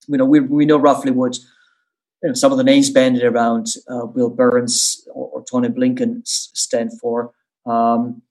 you 0.08 0.18
know 0.18 0.26
we, 0.26 0.40
we 0.40 0.66
know 0.66 0.78
roughly 0.78 1.10
what 1.10 1.38
you 2.22 2.28
know, 2.28 2.34
some 2.34 2.52
of 2.52 2.58
the 2.58 2.64
names 2.64 2.90
banded 2.90 3.22
around 3.24 3.74
uh, 3.88 4.06
Will 4.06 4.30
Burns 4.30 5.06
or, 5.50 5.60
or 5.60 5.68
Tony 5.68 5.68
Blinken 5.68 6.20
stand 6.26 6.98
for. 7.00 7.32
Um, 7.66 8.22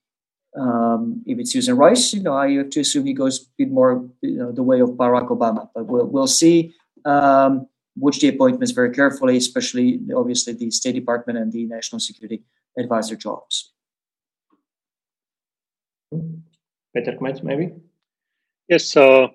um, 0.60 1.24
if 1.26 1.40
it's 1.40 1.54
Susan 1.54 1.78
Rice, 1.78 2.14
you 2.14 2.22
know, 2.22 2.34
I 2.34 2.52
have 2.52 2.70
to 2.72 2.80
assume 2.82 3.06
he 3.06 3.14
goes 3.14 3.42
a 3.42 3.46
bit 3.58 3.72
more, 3.72 4.10
you 4.22 4.38
know, 4.38 4.52
the 4.52 4.64
way 4.64 4.82
of 4.82 4.90
Barack 4.90 5.30
Obama. 5.30 5.70
But 5.74 5.86
we'll 5.86 6.06
we'll 6.08 6.28
see. 6.28 6.74
Um, 7.06 7.68
watch 7.96 8.20
the 8.20 8.28
appointments 8.28 8.72
very 8.72 8.92
carefully, 8.92 9.38
especially 9.38 10.02
obviously 10.16 10.54
the 10.54 10.72
State 10.72 10.96
Department 10.96 11.40
and 11.40 11.52
the 11.52 11.66
National 11.66 12.00
Security 12.00 12.44
Advisor 12.78 13.16
jobs. 13.16 13.74
Peter 16.96 17.14
Kmec, 17.14 17.44
maybe. 17.44 17.72
Yes, 18.68 18.98
uh, 18.98 19.28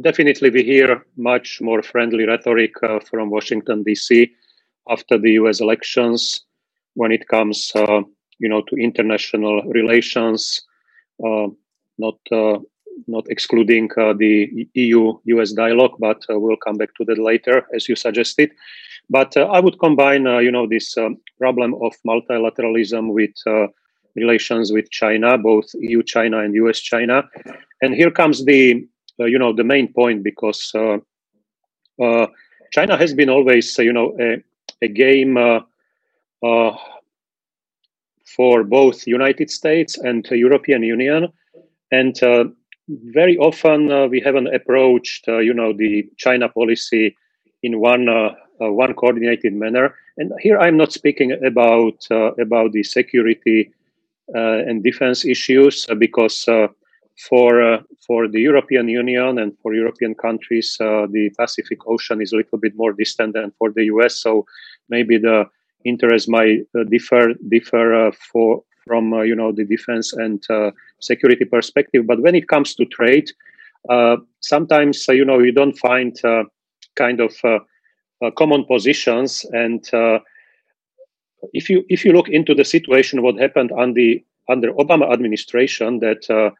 definitely. 0.00 0.50
We 0.50 0.64
hear 0.64 1.04
much 1.16 1.60
more 1.60 1.82
friendly 1.82 2.26
rhetoric 2.26 2.72
uh, 2.82 3.00
from 3.00 3.30
Washington 3.30 3.84
D.C. 3.84 4.32
after 4.88 5.18
the 5.18 5.32
U.S. 5.32 5.60
elections 5.60 6.47
when 7.00 7.12
it 7.12 7.28
comes. 7.28 7.72
Uh, 7.74 8.02
you 8.40 8.48
know, 8.48 8.62
to 8.68 8.76
international 8.76 9.62
relations, 9.78 10.62
uh, 11.26 11.48
not 11.98 12.18
uh, 12.30 12.58
not 13.06 13.24
excluding 13.28 13.88
the 13.96 14.68
EU-US 14.74 15.52
dialogue, 15.52 15.96
but 15.98 16.20
we'll 16.28 16.56
come 16.56 16.76
back 16.76 16.94
to 16.96 17.04
that 17.04 17.18
later, 17.18 17.66
as 17.74 17.88
you 17.88 17.96
suggested. 17.96 18.50
But 19.10 19.36
I 19.36 19.58
would 19.60 19.78
combine, 19.78 20.24
you 20.46 20.52
know, 20.52 20.66
this 20.66 20.96
problem 21.38 21.74
of 21.74 21.92
multilateralism 22.06 23.12
with 23.12 23.34
relations 24.18 24.72
with 24.72 24.90
China, 24.90 25.38
both 25.38 25.66
EU-China 25.74 26.40
and 26.40 26.54
US-China. 26.54 27.22
And 27.82 27.94
here 27.94 28.10
comes 28.10 28.44
the, 28.44 28.86
uh, 29.20 29.24
you 29.24 29.38
know, 29.38 29.52
the 29.52 29.64
main 29.64 29.92
point 29.92 30.22
because 30.22 30.72
uh, 30.74 30.98
uh, 32.02 32.26
China 32.72 32.96
has 32.96 33.14
been 33.14 33.30
always, 33.30 33.78
you 33.78 33.92
know, 33.92 34.16
a, 34.20 34.42
a 34.82 34.88
game 34.88 35.36
uh, 36.42 36.72
for 38.24 38.62
both 38.62 39.06
United 39.06 39.50
States 39.50 39.98
and 39.98 40.26
European 40.30 40.82
Union, 40.82 41.28
and 41.90 42.22
uh, 42.22 42.44
very 42.88 43.36
often 43.38 43.90
uh, 43.90 44.06
we 44.06 44.20
haven't 44.20 44.54
approached, 44.54 45.28
uh, 45.28 45.38
you 45.38 45.52
know, 45.52 45.72
the 45.72 46.08
China 46.16 46.48
policy 46.48 47.16
in 47.62 47.80
one 47.80 48.08
uh, 48.08 48.30
uh, 48.60 48.72
one 48.72 48.94
coordinated 48.94 49.54
manner. 49.54 49.94
And 50.16 50.32
here 50.40 50.58
I'm 50.58 50.76
not 50.76 50.92
speaking 50.92 51.32
about 51.44 52.06
about 52.10 52.72
the 52.72 52.82
security 52.82 53.72
and 54.34 54.82
defense 54.82 55.24
issues 55.24 55.86
because 55.98 56.44
for 57.28 57.80
for 58.06 58.28
the 58.28 58.40
European 58.40 58.88
Union 58.88 59.38
and 59.38 59.56
for 59.62 59.74
European 59.74 60.14
countries, 60.14 60.76
the 60.78 61.30
Pacific 61.38 61.78
Ocean 61.86 62.20
is 62.20 62.32
a 62.32 62.36
little 62.36 62.58
bit 62.58 62.74
more 62.74 62.92
distant 62.92 63.34
than 63.34 63.52
for 63.58 63.70
the 63.70 63.84
US. 63.84 64.16
So 64.16 64.44
maybe 64.88 65.18
the 65.18 65.46
interests 65.84 66.28
might 66.28 66.60
differ 66.90 67.34
differ 67.48 68.10
for 68.12 68.62
from 68.86 69.12
uh, 69.12 69.22
you 69.22 69.36
know 69.36 69.52
the 69.52 69.64
defense 69.64 70.12
and 70.12 70.42
uh, 70.50 70.70
security 71.00 71.44
perspective. 71.44 72.06
But 72.06 72.20
when 72.22 72.34
it 72.34 72.48
comes 72.48 72.74
to 72.76 72.84
trade, 72.86 73.30
uh, 73.90 74.16
sometimes 74.40 75.06
you 75.08 75.24
know 75.24 75.38
you 75.38 75.52
don't 75.52 75.78
find 75.78 76.16
kind 76.96 77.20
of 77.20 77.32
common 78.36 78.64
positions 78.64 79.44
and 79.52 79.88
if 81.52 81.70
you 81.70 81.84
if 81.88 82.04
you 82.04 82.12
look 82.12 82.28
into 82.28 82.54
the 82.54 82.64
situation 82.64 83.22
what 83.22 83.38
happened 83.38 83.70
on 83.72 83.94
the 83.94 84.24
under 84.48 84.72
obama 84.72 85.12
administration 85.12 86.00
that 86.00 86.28
uh, 86.30 86.50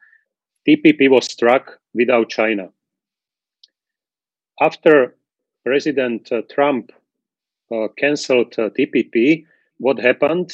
tpp 0.67 1.09
was 1.09 1.25
struck 1.25 1.79
without 1.93 2.29
china 2.29 2.69
after 4.61 5.15
president 5.65 6.31
uh, 6.31 6.41
trump 6.49 6.91
uh, 6.91 6.98
cancelled 7.97 8.51
tpp 8.51 9.45
what 9.77 9.99
happened 9.99 10.51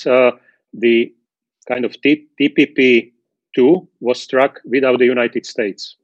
the 0.74 1.14
kind 1.68 1.86
of 1.86 2.00
T- 2.02 2.28
TPP 2.40 3.12
2 3.56 3.88
was 4.00 4.22
struck 4.22 4.62
without 4.66 5.00
the 5.00 5.06
United 5.06 5.46
States. 5.46 5.96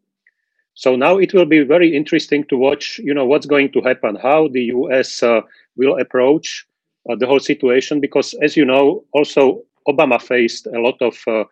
So 0.74 0.96
now 0.96 1.18
it 1.18 1.34
will 1.34 1.46
be 1.46 1.64
very 1.64 1.96
interesting 1.96 2.46
to 2.46 2.58
watch, 2.58 3.00
you 3.00 3.14
know, 3.14 3.26
what's 3.26 3.46
going 3.46 3.72
to 3.74 3.82
happen, 3.82 4.16
how 4.16 4.48
the 4.48 4.64
US 4.76 5.22
uh, 5.22 5.42
will 5.76 6.00
approach 6.00 6.66
uh, 7.10 7.16
the 7.16 7.28
whole 7.28 7.40
situation, 7.40 8.00
because 8.00 8.34
as 8.42 8.56
you 8.56 8.66
know, 8.66 9.04
also 9.14 9.64
Obama 9.88 10.22
faced 10.22 10.68
a 10.68 10.80
lot 10.80 11.02
of 11.02 11.18
uh, 11.28 11.44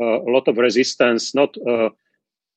uh 0.00 0.20
a 0.28 0.30
lot 0.30 0.46
of 0.48 0.58
resistance, 0.58 1.34
not 1.34 1.56
uh, 1.66 1.88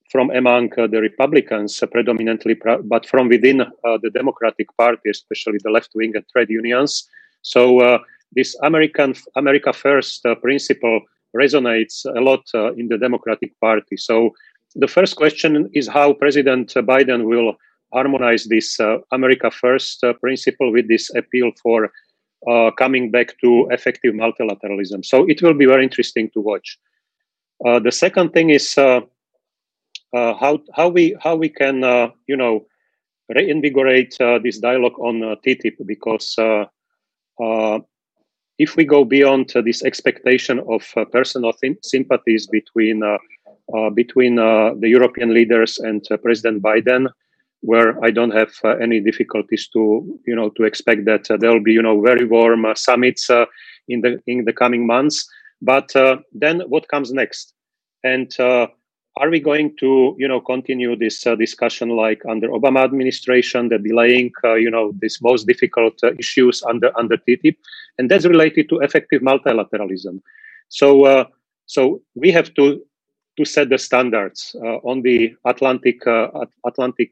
from 0.09 0.31
among 0.31 0.71
uh, 0.77 0.87
the 0.87 0.99
Republicans 0.99 1.83
predominantly, 1.91 2.55
but 2.83 3.05
from 3.05 3.29
within 3.29 3.57
the 4.03 4.11
Democratic 4.13 4.67
Party, 4.77 5.09
especially 5.09 5.59
the 5.63 5.71
left 5.71 5.91
wing 5.93 6.11
and 6.15 6.25
trade 6.29 6.49
unions. 6.49 7.07
So 7.41 7.99
this 8.31 8.55
American 8.63 9.15
America 9.35 9.73
First 9.73 10.25
uh, 10.25 10.35
principle 10.35 11.01
resonates 11.35 12.05
a 12.05 12.21
lot 12.21 12.43
uh, 12.53 12.73
in 12.73 12.87
the 12.87 12.97
Democratic 12.97 13.59
Party. 13.59 13.97
So 13.97 14.31
the 14.75 14.87
first 14.87 15.15
question 15.15 15.69
is 15.73 15.87
how 15.87 16.13
President 16.13 16.73
Biden 16.73 17.25
will 17.25 17.55
harmonize 17.93 18.45
this 18.45 18.79
uh, 18.79 18.97
America 19.11 19.49
First 19.49 20.03
uh, 20.03 20.13
principle 20.13 20.71
with 20.71 20.87
this 20.87 21.09
appeal 21.15 21.51
for 21.61 21.91
uh, 22.47 22.71
coming 22.77 23.11
back 23.11 23.35
to 23.41 23.67
effective 23.71 24.13
multilateralism. 24.13 25.03
So 25.03 25.27
it 25.27 25.41
will 25.41 25.55
be 25.55 25.65
very 25.65 25.83
interesting 25.83 26.29
to 26.33 26.41
watch. 26.41 26.77
Uh, 27.65 27.79
the 27.79 27.91
second 27.91 28.31
thing 28.31 28.51
is 28.51 28.77
how 30.13 30.59
how 30.73 30.89
we 30.89 31.15
how 31.21 31.35
we 31.35 31.49
can 31.49 31.81
you 32.27 32.37
know 32.37 32.65
reinvigorate 33.29 34.17
this 34.43 34.59
dialogue 34.59 34.99
on 34.99 35.21
TTIP 35.45 35.85
because 35.85 36.35
if 38.59 38.75
we 38.75 38.83
go 38.83 39.03
beyond 39.05 39.51
uh, 39.55 39.61
this 39.61 39.83
expectation 39.83 40.59
of 40.69 40.83
uh, 40.95 41.05
personal 41.05 41.53
th- 41.53 41.77
sympathies 41.81 42.45
between 42.45 43.01
uh, 43.01 43.17
uh 43.73 43.89
between 43.89 44.37
uh, 44.37 44.73
the 44.79 44.89
European 44.89 45.33
leaders 45.33 45.79
and 45.79 46.05
uh, 46.11 46.17
President 46.17 46.61
Biden, 46.61 47.07
where 47.61 48.03
I 48.03 48.11
don't 48.11 48.35
have 48.35 48.53
any 48.81 48.99
difficulties 48.99 49.69
to 49.73 49.81
you 50.27 50.35
know 50.35 50.49
to 50.57 50.63
expect 50.63 51.05
that 51.05 51.25
there 51.39 51.51
will 51.51 51.63
be 51.63 51.73
you 51.73 51.81
know 51.81 52.01
very 52.01 52.25
warm 52.25 52.65
summits 52.75 53.29
in 53.87 54.01
the 54.01 54.19
in 54.27 54.45
the 54.45 54.53
coming 54.53 54.85
months. 54.85 55.27
But 55.61 55.91
then 56.33 56.61
what 56.67 56.87
comes 56.87 57.11
next? 57.11 57.53
And 58.03 58.31
are 59.19 59.29
we 59.29 59.39
going 59.39 59.75
to 59.77 60.15
you 60.17 60.27
know 60.27 60.39
continue 60.39 60.95
this 60.95 61.27
uh, 61.27 61.35
discussion 61.35 61.89
like 61.89 62.21
under 62.27 62.47
obama 62.49 62.83
administration 62.83 63.67
the 63.69 63.77
delaying 63.77 64.31
uh, 64.43 64.53
you 64.53 64.71
know 64.71 64.93
these 65.01 65.19
most 65.21 65.45
difficult 65.45 65.93
uh, 66.03 66.11
issues 66.17 66.63
under 66.63 66.89
under 66.97 67.17
ttip 67.17 67.55
and 67.99 68.09
that's 68.09 68.25
related 68.25 68.69
to 68.69 68.79
effective 68.79 69.21
multilateralism. 69.21 70.21
So 70.69 71.05
uh, 71.05 71.25
so 71.65 72.01
we 72.15 72.31
have 72.31 72.53
to 72.55 72.81
to 73.37 73.45
set 73.45 73.69
the 73.69 73.77
standards 73.77 74.55
uh, 74.63 74.77
on 74.89 75.01
the 75.01 75.35
atlantic 75.45 76.07
uh, 76.07 76.27
atlantic 76.65 77.11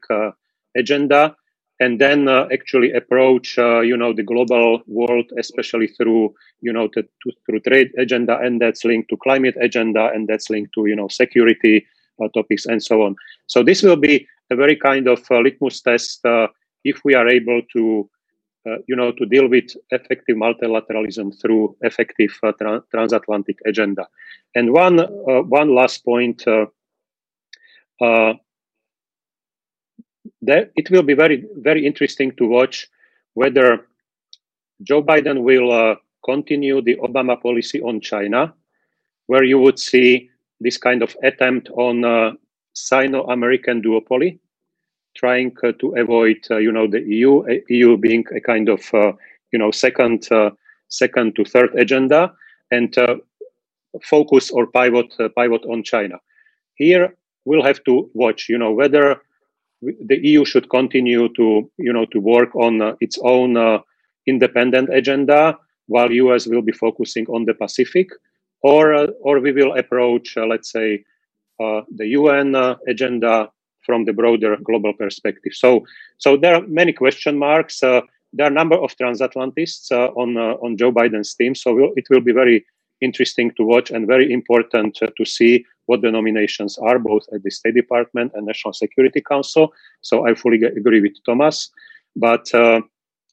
agenda 0.76 1.36
and 1.80 2.00
then 2.00 2.28
actually 2.28 2.90
approach 2.92 3.56
you 3.58 3.96
know 3.96 4.12
the 4.12 4.22
global 4.22 4.82
world 4.86 5.26
especially 5.38 5.86
through 5.86 6.34
you 6.60 6.72
know 6.72 6.88
the, 6.94 7.02
to, 7.02 7.30
through 7.44 7.60
trade 7.60 7.90
agenda 7.98 8.38
and 8.38 8.60
that's 8.60 8.84
linked 8.84 9.08
to 9.10 9.16
climate 9.18 9.56
agenda 9.60 10.10
and 10.14 10.26
that's 10.26 10.50
linked 10.50 10.72
to 10.74 10.86
you 10.86 10.96
know 10.96 11.08
security 11.08 11.86
topics 12.34 12.66
and 12.66 12.82
so 12.82 13.02
on. 13.02 13.16
So 13.46 13.62
this 13.62 13.82
will 13.82 13.96
be 13.96 14.26
a 14.50 14.56
very 14.56 14.76
kind 14.76 15.06
of 15.08 15.20
uh, 15.30 15.40
litmus 15.40 15.80
test 15.80 16.24
uh, 16.24 16.48
if 16.84 17.00
we 17.04 17.14
are 17.14 17.28
able 17.28 17.62
to, 17.74 18.10
you 18.86 18.96
know, 18.96 19.12
to 19.12 19.26
deal 19.26 19.48
with 19.48 19.76
effective 19.90 20.36
multilateralism 20.36 21.40
through 21.40 21.76
effective 21.82 22.30
tra- 22.58 22.82
transatlantic 22.90 23.58
agenda. 23.66 24.06
And 24.54 24.72
one 24.72 24.98
one 25.48 25.74
last 25.74 26.04
point. 26.04 26.42
There, 30.40 30.70
it 30.76 30.88
will 30.90 31.02
be 31.02 31.14
very 31.14 31.44
very 31.56 31.84
interesting 31.84 32.30
to 32.36 32.46
watch 32.46 32.86
whether 33.34 33.86
Joe 34.82 35.02
Biden 35.02 35.42
will 35.42 35.72
uh, 35.72 35.96
continue 36.24 36.80
the 36.80 36.96
Obama 36.96 37.40
policy 37.40 37.80
on 37.80 38.00
China, 38.00 38.54
where 39.26 39.42
you 39.42 39.58
would 39.58 39.78
see 39.78 40.30
this 40.60 40.76
kind 40.76 41.02
of 41.02 41.16
attempt 41.22 41.68
on 41.70 42.04
uh, 42.04 42.32
Sino-American 42.74 43.82
duopoly, 43.82 44.38
trying 45.16 45.52
uh, 45.64 45.72
to 45.80 45.94
avoid, 45.96 46.38
uh, 46.50 46.56
you 46.56 46.72
know, 46.72 46.86
the 46.86 47.00
EU, 47.00 47.40
uh, 47.40 47.54
EU 47.68 47.96
being 47.96 48.24
a 48.34 48.40
kind 48.40 48.68
of, 48.68 48.82
uh, 48.94 49.12
you 49.52 49.58
know, 49.58 49.70
second, 49.70 50.30
uh, 50.30 50.50
second 50.88 51.34
to 51.36 51.44
third 51.44 51.70
agenda, 51.76 52.32
and 52.70 52.96
focus 54.02 54.50
or 54.50 54.66
pivot, 54.66 55.12
pivot 55.36 55.64
on 55.64 55.82
China. 55.82 56.16
Here, 56.74 57.14
we'll 57.44 57.64
have 57.64 57.82
to 57.84 58.10
watch, 58.14 58.48
you 58.48 58.58
know, 58.58 58.72
whether 58.72 59.20
the 59.80 60.18
EU 60.22 60.44
should 60.44 60.68
continue 60.68 61.28
to, 61.34 61.70
you 61.78 61.92
know, 61.92 62.04
to 62.12 62.20
work 62.20 62.54
on 62.54 62.96
its 63.00 63.18
own 63.22 63.80
independent 64.26 64.90
agenda, 64.92 65.56
while 65.86 66.12
US 66.12 66.46
will 66.46 66.62
be 66.62 66.72
focusing 66.72 67.26
on 67.28 67.46
the 67.46 67.54
Pacific 67.54 68.10
or 68.62 68.94
uh, 68.94 69.06
or 69.20 69.40
we 69.40 69.52
will 69.52 69.76
approach, 69.76 70.36
uh, 70.36 70.46
let's 70.46 70.70
say, 70.70 71.04
uh, 71.60 71.82
the 71.94 72.08
UN 72.08 72.54
agenda 72.86 73.50
from 73.84 74.04
the 74.04 74.12
broader 74.12 74.56
global 74.62 74.92
perspective. 74.92 75.52
So, 75.54 75.86
so 76.18 76.36
there 76.36 76.54
are 76.54 76.66
many 76.66 76.92
question 76.92 77.38
marks. 77.38 77.80
there 77.80 78.02
are 78.46 78.50
a 78.50 78.60
number 78.60 78.76
of 78.76 78.94
transatlantists 78.96 79.90
on 79.90 80.36
on 80.36 80.76
Joe 80.76 80.92
Biden's 80.92 81.34
team. 81.34 81.54
So 81.54 81.74
we'll, 81.74 81.92
it 81.96 82.06
will 82.10 82.20
be 82.20 82.32
very 82.32 82.64
interesting 83.00 83.52
to 83.56 83.62
watch 83.64 83.90
and 83.90 84.06
very 84.06 84.32
important 84.32 84.98
to 85.16 85.24
see 85.24 85.64
what 85.86 86.02
the 86.02 86.10
nominations 86.10 86.76
are, 86.78 86.98
both 86.98 87.24
at 87.32 87.42
the 87.42 87.50
State 87.50 87.74
Department 87.74 88.32
and 88.34 88.46
National 88.46 88.74
Security 88.74 89.22
Council. 89.22 89.72
So 90.02 90.26
I 90.26 90.34
fully 90.34 90.62
agree 90.62 91.00
with 91.00 91.16
Thomas, 91.24 91.70
but 92.14 92.52
uh, 92.54 92.80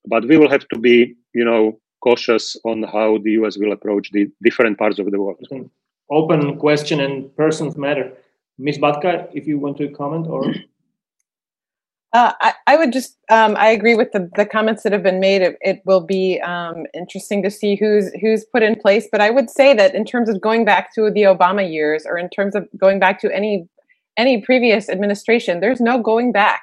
but 0.08 0.26
we 0.26 0.38
will 0.38 0.50
have 0.50 0.68
to 0.70 0.80
be, 0.80 1.16
you 1.34 1.44
know, 1.44 1.80
cautious 2.02 2.56
on 2.66 2.84
how 2.84 3.18
the 3.24 3.32
US 3.32 3.58
will 3.58 3.72
approach 3.72 4.12
the 4.12 4.28
different 4.44 4.78
parts 4.78 5.00
of 5.00 5.10
the 5.12 5.20
world. 5.20 5.46
Open 6.12 6.58
question 6.60 7.00
and 7.00 7.36
persons 7.36 7.76
matter. 7.78 8.12
Ms. 8.58 8.78
Batka, 8.78 9.28
if 9.34 9.48
you 9.48 9.58
want 9.60 9.78
to 9.78 9.90
comment 9.90 10.28
or. 10.28 10.54
Uh, 12.14 12.32
I, 12.40 12.54
I, 12.66 12.78
would 12.78 12.94
just, 12.94 13.18
um, 13.30 13.58
I 13.58 13.68
agree 13.72 13.94
with 13.94 14.14
the, 14.14 14.32
the 14.38 14.46
comments 14.46 14.84
that 14.84 14.94
have 14.94 15.04
been 15.04 15.20
made. 15.20 15.42
It, 15.42 15.58
it 15.60 15.82
will 15.84 16.00
be 16.00 16.40
um, 16.40 16.86
interesting 16.94 17.44
to 17.44 17.52
see 17.52 17.76
who's 17.76 18.10
who's 18.22 18.46
put 18.46 18.64
in 18.64 18.76
place. 18.80 19.06
But 19.12 19.20
I 19.20 19.32
would 19.32 19.50
say 19.50 19.74
that 19.74 19.94
in 19.94 20.06
terms 20.06 20.30
of 20.30 20.40
going 20.40 20.64
back 20.64 20.96
to 20.96 21.12
the 21.12 21.24
Obama 21.24 21.70
years, 21.70 22.06
or 22.06 22.18
in 22.18 22.30
terms 22.30 22.56
of 22.56 22.70
going 22.78 23.02
back 23.02 23.20
to 23.20 23.36
any 23.36 23.68
any 24.16 24.42
previous 24.42 24.88
administration, 24.88 25.60
there's 25.60 25.82
no 25.82 26.02
going 26.02 26.32
back. 26.32 26.62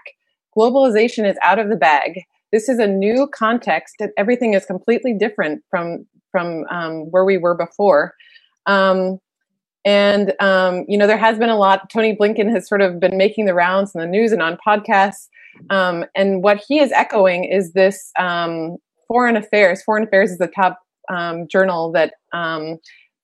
Globalization 0.57 1.29
is 1.31 1.37
out 1.43 1.59
of 1.59 1.69
the 1.69 1.77
bag 1.77 2.23
this 2.53 2.69
is 2.69 2.79
a 2.79 2.87
new 2.87 3.29
context 3.35 3.97
everything 4.17 4.55
is 4.55 4.65
completely 4.65 5.15
different 5.15 5.63
from 5.71 6.07
from 6.31 6.65
um, 6.71 7.11
where 7.11 7.25
we 7.25 7.37
were 7.37 7.55
before 7.55 8.15
um, 8.67 9.19
and 9.85 10.35
um, 10.41 10.85
you 10.89 10.97
know 10.97 11.07
there 11.07 11.17
has 11.17 11.39
been 11.39 11.49
a 11.49 11.59
lot 11.59 11.91
tony 11.91 12.17
blinken 12.17 12.51
has 12.51 12.69
sort 12.69 12.81
of 12.81 13.01
been 13.01 13.17
making 13.17 13.47
the 13.47 13.55
rounds 13.55 13.95
in 13.95 14.01
the 14.01 14.07
news 14.07 14.33
and 14.33 14.43
on 14.43 14.57
podcasts 14.67 15.29
um, 15.71 16.05
and 16.15 16.43
what 16.43 16.63
he 16.67 16.79
is 16.79 16.93
echoing 16.93 17.45
is 17.45 17.73
this 17.73 18.11
um, 18.19 18.77
foreign 19.09 19.37
affairs 19.37 19.83
foreign 19.83 20.05
affairs 20.05 20.31
is 20.31 20.39
the 20.39 20.49
top 20.49 20.79
um, 21.11 21.47
journal 21.49 21.91
that 21.93 22.15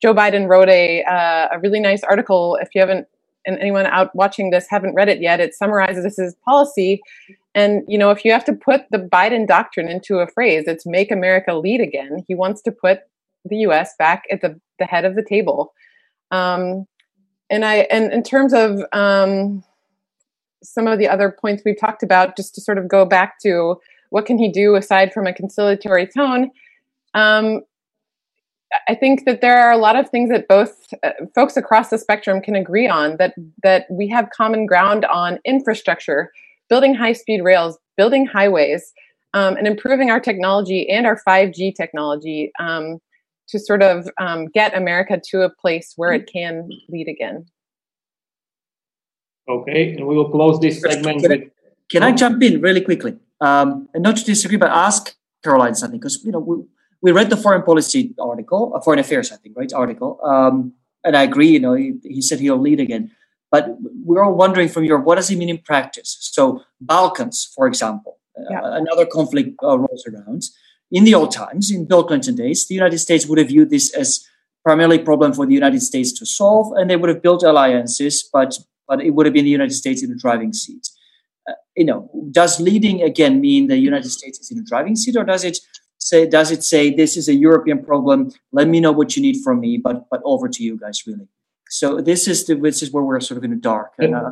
Joe 0.01 0.15
Biden 0.15 0.49
wrote 0.49 0.69
a 0.69 1.03
uh, 1.05 1.49
a 1.53 1.59
really 1.61 1.81
nice 1.81 2.03
article. 2.05 2.57
If 2.61 2.69
you 2.75 2.81
haven't, 2.81 3.07
and 3.47 3.59
anyone 3.59 3.87
out 3.87 4.15
watching 4.15 4.51
this 4.51 4.67
haven't 4.69 4.95
read 4.95 5.09
it 5.09 5.21
yet, 5.21 5.41
it 5.41 5.55
summarizes 5.55 6.17
his 6.17 6.35
policy. 6.45 7.01
And 7.55 7.83
you 7.89 7.99
know, 7.99 8.11
if 8.11 8.25
you 8.25 8.33
have 8.33 8.45
to 8.47 8.53
put 8.53 8.83
the 8.91 8.99
Biden 8.99 9.47
doctrine 9.47 9.89
into 9.89 10.19
a 10.19 10.27
phrase, 10.27 10.65
it's 10.67 10.87
"Make 10.87 11.11
America 11.11 11.55
Lead 11.55 11.81
Again." 11.81 12.25
He 12.29 12.35
wants 12.35 12.63
to 12.63 12.73
put 12.73 13.01
the 13.45 13.57
U.S. 13.59 13.95
back 13.99 14.25
at 14.31 14.41
the 14.41 14.61
the 14.79 14.85
head 14.85 15.05
of 15.05 15.15
the 15.15 15.25
table. 15.25 15.73
Um, 16.31 16.87
and 17.51 17.65
I, 17.65 17.87
and 17.91 18.13
in 18.13 18.23
terms 18.23 18.53
of 18.53 18.81
um, 18.93 19.65
some 20.63 20.87
of 20.87 20.99
the 20.99 21.09
other 21.09 21.31
points 21.31 21.63
we've 21.65 21.79
talked 21.79 22.03
about, 22.03 22.37
just 22.37 22.55
to 22.57 22.61
sort 22.61 22.79
of 22.79 22.89
go 22.89 23.05
back 23.05 23.39
to 23.41 23.77
what 24.11 24.27
can 24.27 24.39
he 24.39 24.51
do 24.51 24.75
aside 24.75 25.13
from 25.13 25.27
a 25.27 25.33
conciliatory 25.33 26.07
tone. 26.07 26.51
Um, 27.15 27.63
I 28.89 28.95
think 28.95 29.25
that 29.25 29.41
there 29.41 29.59
are 29.59 29.73
a 29.73 29.79
lot 29.79 29.97
of 29.97 30.11
things 30.11 30.31
that 30.31 30.49
both 30.49 30.93
uh, 31.03 31.11
folks 31.35 31.57
across 31.57 31.91
the 31.91 31.99
spectrum 31.99 32.41
can 32.41 32.55
agree 32.55 32.89
on 32.89 33.17
that 33.19 33.35
that 33.63 33.87
we 33.91 34.09
have 34.09 34.31
common 34.31 34.67
ground 34.67 35.05
on 35.07 35.39
infrastructure, 35.45 36.31
building 36.69 36.95
high-speed 36.95 37.43
rails, 37.43 37.79
building 37.97 38.27
highways, 38.27 38.93
um, 39.35 39.57
and 39.57 39.67
improving 39.67 40.11
our 40.11 40.21
technology 40.21 40.89
and 40.89 41.07
our 41.07 41.21
5G 41.27 41.75
technology 41.75 42.51
um, 42.59 42.99
to 43.49 43.59
sort 43.59 43.83
of 43.83 44.09
um, 44.21 44.47
get 44.49 44.77
America 44.77 45.21
to 45.31 45.43
a 45.43 45.51
place 45.51 45.95
where 45.97 46.13
it 46.13 46.29
can 46.31 46.69
lead 46.89 47.09
again. 47.09 47.47
Okay, 49.49 49.95
and 49.95 50.07
we 50.07 50.15
will 50.15 50.31
close 50.31 50.61
this 50.61 50.81
segment 50.81 51.23
can, 51.23 51.31
with. 51.31 51.51
Can 51.91 52.03
I 52.03 52.13
jump 52.13 52.43
in 52.43 52.61
really 52.61 52.83
quickly? 52.83 53.17
Um, 53.41 53.89
and 53.95 54.03
not 54.03 54.17
to 54.19 54.25
disagree, 54.25 54.59
but 54.59 54.71
ask 54.71 55.15
Caroline 55.43 55.75
something 55.75 55.99
because 55.99 56.23
you 56.23 56.33
know 56.33 56.41
we, 56.41 56.57
we 57.01 57.13
read 57.13 57.31
the 57.31 57.37
foreign 57.37 57.63
policy 57.63 58.15
article, 58.19 58.73
uh, 58.75 58.81
foreign 58.81 58.99
affairs, 58.99 59.33
I 59.33 59.37
think, 59.37 59.57
right? 59.57 59.73
Article, 59.73 60.21
um, 60.25 60.73
and 61.05 61.17
I 61.17 61.23
agree. 61.23 61.49
You 61.49 61.61
know, 61.61 61.75
he, 61.75 61.95
he 62.03 62.23
said 62.23 62.41
he'll 62.41 62.59
lead 62.59 62.81
again, 62.81 63.11
but 63.51 63.77
we're 64.05 64.25
all 64.25 64.35
wondering 64.35 64.69
from 64.69 64.85
Europe 64.85 65.05
what 65.05 65.17
does 65.17 65.29
he 65.29 65.37
mean 65.37 65.49
in 65.49 65.59
practice? 65.59 66.17
So 66.21 66.63
Balkans, 66.81 67.51
for 67.55 67.67
example, 67.67 68.19
uh, 68.39 68.45
yeah. 68.51 68.61
uh, 68.61 68.73
another 68.73 69.07
conflict 69.07 69.57
uh, 69.63 69.79
rolls 69.79 70.05
around. 70.07 70.43
In 70.91 71.05
the 71.05 71.15
old 71.15 71.33
times, 71.33 71.71
in 71.71 71.85
Bill 71.85 72.03
Clinton 72.05 72.35
days, 72.35 72.67
the 72.67 72.75
United 72.75 72.99
States 72.99 73.27
would 73.27 73.39
have 73.39 73.49
viewed 73.49 73.71
this 73.71 73.95
as 73.95 74.27
primarily 74.65 75.01
a 75.01 75.05
problem 75.05 75.33
for 75.33 75.47
the 75.47 75.55
United 75.55 75.83
States 75.83 76.13
to 76.13 76.27
solve, 76.27 76.73
and 76.77 76.91
they 76.91 76.97
would 76.97 77.09
have 77.09 77.23
built 77.23 77.43
alliances, 77.43 78.29
but 78.33 78.59
but 78.87 79.03
it 79.03 79.11
would 79.11 79.27
have 79.27 79.35
been 79.35 79.45
the 79.45 79.51
United 79.51 79.75
States 79.75 80.03
in 80.03 80.09
the 80.09 80.17
driving 80.17 80.53
seat. 80.55 80.89
Uh, 81.49 81.53
you 81.77 81.85
know, 81.85 82.11
does 82.31 82.59
leading 82.59 83.03
again 83.03 83.41
mean 83.41 83.67
the 83.67 83.77
United 83.77 84.11
States 84.11 84.39
is 84.39 84.51
in 84.51 84.57
the 84.57 84.65
driving 84.65 84.97
seat, 84.97 85.17
or 85.17 85.25
does 85.25 85.45
it 85.45 85.59
say 85.99 86.27
does 86.27 86.51
it 86.51 86.65
say 86.65 86.95
this 86.95 87.17
is 87.17 87.29
a 87.29 87.35
European 87.35 87.85
problem? 87.85 88.33
Let 88.53 88.69
me 88.69 88.81
know 88.81 88.93
what 88.93 89.17
you 89.17 89.23
need 89.23 89.43
from 89.43 89.61
me, 89.61 89.79
but 89.79 90.09
but 90.11 90.21
over 90.25 90.49
to 90.49 90.63
you 90.63 90.79
guys, 90.79 91.07
really. 91.07 91.29
So 91.69 92.01
this 92.01 92.27
is 92.27 92.47
the 92.47 92.55
this 92.55 92.83
is 92.83 92.93
where 92.93 93.05
we're 93.05 93.21
sort 93.21 93.39
of 93.39 93.45
in 93.45 93.51
the 93.51 93.57
dark. 93.57 93.93
And, 93.99 94.15
uh, 94.15 94.31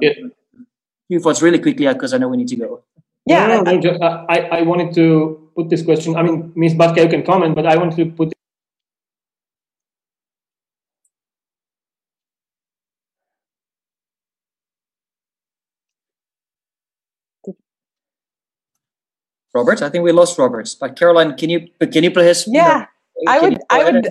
few 1.09 1.21
thoughts 1.21 1.43
really 1.43 1.59
quickly 1.59 1.87
because 1.87 2.13
I 2.15 2.19
know 2.19 2.29
we 2.29 2.37
need 2.37 2.49
to 2.49 2.57
go. 2.57 2.83
Yeah, 3.27 3.47
no, 3.49 3.63
no, 3.63 3.79
no, 3.79 4.27
I, 4.29 4.39
I 4.59 4.63
wanted 4.63 4.95
to 4.95 5.51
put 5.57 5.69
this 5.69 5.83
question. 5.83 6.15
I 6.15 6.23
mean, 6.23 6.53
Ms. 6.55 6.75
Batka, 6.75 7.03
you 7.03 7.09
can 7.09 7.25
comment, 7.25 7.57
but 7.57 7.67
I 7.67 7.77
want 7.77 7.97
to 7.97 8.07
put 8.07 8.33
Robert. 19.57 19.83
I 19.83 19.89
think 19.89 20.05
we 20.05 20.13
lost 20.13 20.39
Robert. 20.39 20.69
But 20.81 20.97
Caroline, 20.97 21.37
can 21.37 21.51
you 21.51 21.61
can 21.93 22.05
you 22.05 22.11
please? 22.11 22.45
Yeah. 22.47 22.87
You 23.19 23.25
know, 23.25 23.33
I 23.33 23.41
would, 23.41 23.59
I 23.71 23.85
would, 23.85 24.09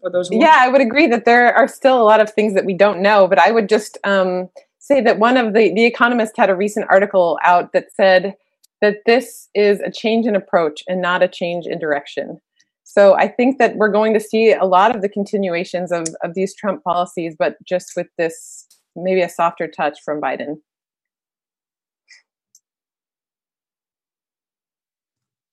for 0.00 0.10
those 0.10 0.28
yeah, 0.30 0.58
I 0.60 0.68
would 0.68 0.80
agree 0.80 1.08
that 1.08 1.24
there 1.24 1.52
are 1.56 1.66
still 1.66 2.00
a 2.00 2.06
lot 2.12 2.20
of 2.20 2.30
things 2.30 2.54
that 2.54 2.64
we 2.64 2.72
don't 2.72 3.02
know, 3.02 3.26
but 3.26 3.40
I 3.40 3.50
would 3.50 3.68
just 3.68 3.98
um, 4.04 4.48
say 4.78 5.00
that 5.00 5.18
one 5.18 5.36
of 5.36 5.54
the, 5.54 5.74
the 5.74 5.84
Economist 5.84 6.36
had 6.36 6.50
a 6.50 6.54
recent 6.54 6.86
article 6.88 7.36
out 7.42 7.72
that 7.72 7.86
said 7.92 8.34
that 8.80 8.98
this 9.06 9.48
is 9.56 9.80
a 9.80 9.90
change 9.90 10.26
in 10.26 10.36
approach 10.36 10.84
and 10.86 11.02
not 11.02 11.20
a 11.20 11.26
change 11.26 11.66
in 11.66 11.80
direction. 11.80 12.38
So 12.84 13.16
I 13.16 13.26
think 13.26 13.58
that 13.58 13.74
we're 13.74 13.90
going 13.90 14.14
to 14.14 14.20
see 14.20 14.52
a 14.52 14.64
lot 14.64 14.94
of 14.94 15.02
the 15.02 15.08
continuations 15.08 15.90
of, 15.90 16.06
of 16.22 16.34
these 16.34 16.54
Trump 16.54 16.84
policies, 16.84 17.34
but 17.36 17.56
just 17.64 17.94
with 17.96 18.06
this 18.18 18.68
maybe 18.94 19.22
a 19.22 19.28
softer 19.28 19.66
touch 19.66 19.98
from 20.04 20.20
Biden. 20.20 20.58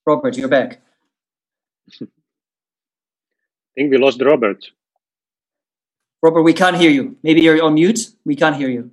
Robert, 0.06 0.38
you're 0.38 0.48
back. 0.48 0.82
I 2.02 2.07
think 3.76 3.91
we 3.91 3.98
lost 3.98 4.22
Robert. 4.22 4.65
Robert, 6.22 6.44
we 6.44 6.53
can't 6.53 6.78
hear 6.78 6.91
you. 6.91 7.18
Maybe 7.23 7.41
you're 7.41 7.61
on 7.64 7.76
mute. 7.76 7.99
We 8.26 8.36
can't 8.36 8.56
hear 8.56 8.69
you. 8.69 8.91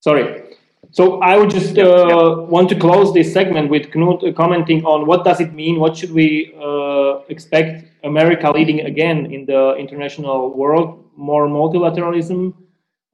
Sorry. 0.00 0.42
So 0.90 1.20
I 1.22 1.36
would 1.36 1.50
just 1.50 1.78
uh, 1.78 2.44
want 2.48 2.68
to 2.68 2.78
close 2.78 3.12
this 3.12 3.32
segment 3.32 3.70
with 3.70 3.90
Knut 3.90 4.36
commenting 4.36 4.84
on 4.84 5.06
what 5.06 5.24
does 5.24 5.40
it 5.40 5.52
mean? 5.52 5.80
What 5.80 5.96
should 5.96 6.12
we 6.12 6.54
uh, 6.62 7.20
expect 7.28 7.88
America 8.04 8.50
leading 8.50 8.80
again 8.80 9.32
in 9.32 9.46
the 9.46 9.74
international 9.76 10.56
world? 10.56 11.04
More 11.16 11.48
multilateralism, 11.48 12.54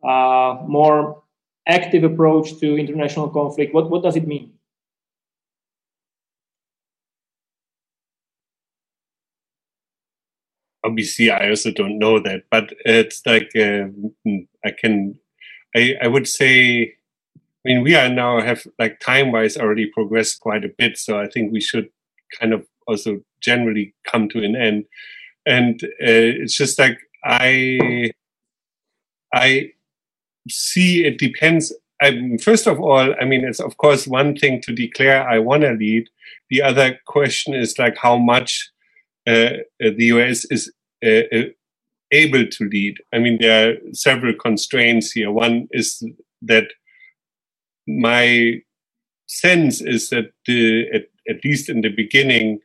uh, 0.02 0.58
more 0.66 1.22
active 1.66 2.04
approach 2.04 2.58
to 2.60 2.76
international 2.76 3.28
conflict? 3.28 3.74
What, 3.74 3.90
what 3.90 4.02
does 4.02 4.16
it 4.16 4.26
mean? 4.26 4.54
Obviously, 10.82 11.30
I 11.30 11.50
also 11.50 11.70
don't 11.70 11.98
know 11.98 12.18
that, 12.20 12.44
but 12.50 12.72
it's 12.86 13.20
like 13.26 13.50
uh, 13.54 13.88
I 14.64 14.70
can, 14.70 15.18
I, 15.76 15.94
I 16.02 16.08
would 16.08 16.26
say, 16.26 16.94
I 17.36 17.38
mean, 17.66 17.82
we 17.82 17.94
are 17.94 18.08
now 18.08 18.40
have 18.40 18.66
like 18.78 18.98
time 19.00 19.30
wise 19.30 19.58
already 19.58 19.86
progressed 19.86 20.40
quite 20.40 20.64
a 20.64 20.70
bit. 20.78 20.96
So 20.96 21.20
I 21.20 21.28
think 21.28 21.52
we 21.52 21.60
should 21.60 21.90
kind 22.40 22.54
of 22.54 22.66
also 22.86 23.20
generally 23.42 23.94
come 24.04 24.30
to 24.30 24.42
an 24.42 24.56
end. 24.56 24.86
And 25.44 25.82
uh, 25.84 26.40
it's 26.40 26.56
just 26.56 26.78
like 26.78 26.98
I, 27.22 28.10
I 29.34 29.72
see 30.50 31.04
it 31.04 31.18
depends. 31.18 31.72
I, 32.02 32.36
first 32.42 32.66
of 32.66 32.80
all, 32.80 33.14
I 33.20 33.24
mean, 33.24 33.44
it's 33.44 33.60
of 33.60 33.76
course 33.76 34.06
one 34.06 34.36
thing 34.36 34.60
to 34.62 34.72
declare 34.72 35.28
I 35.28 35.38
want 35.38 35.62
to 35.62 35.72
lead. 35.72 36.08
The 36.48 36.62
other 36.62 36.98
question 37.06 37.54
is 37.54 37.78
like 37.78 37.96
how 37.96 38.16
much 38.16 38.70
uh, 39.26 39.30
uh 39.82 39.90
the 39.96 40.04
US 40.14 40.44
is 40.46 40.72
uh, 41.04 41.22
uh, 41.32 41.44
able 42.10 42.46
to 42.46 42.68
lead. 42.68 42.98
I 43.12 43.18
mean, 43.18 43.38
there 43.40 43.70
are 43.70 43.74
several 43.92 44.34
constraints 44.34 45.12
here. 45.12 45.30
One 45.30 45.68
is 45.70 46.02
that 46.42 46.68
my 47.86 48.60
sense 49.26 49.80
is 49.80 50.10
that 50.10 50.32
the, 50.46 50.88
at, 50.92 51.02
at 51.28 51.44
least 51.44 51.68
in 51.68 51.82
the 51.82 51.88
beginning, 51.88 52.60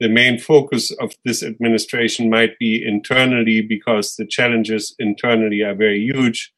the 0.00 0.08
main 0.08 0.38
focus 0.38 0.90
of 1.00 1.12
this 1.24 1.42
administration 1.42 2.28
might 2.28 2.58
be 2.58 2.84
internally 2.84 3.62
because 3.62 4.16
the 4.16 4.26
challenges 4.26 4.94
internally 4.98 5.62
are 5.62 5.74
very 5.74 6.00
huge 6.00 6.52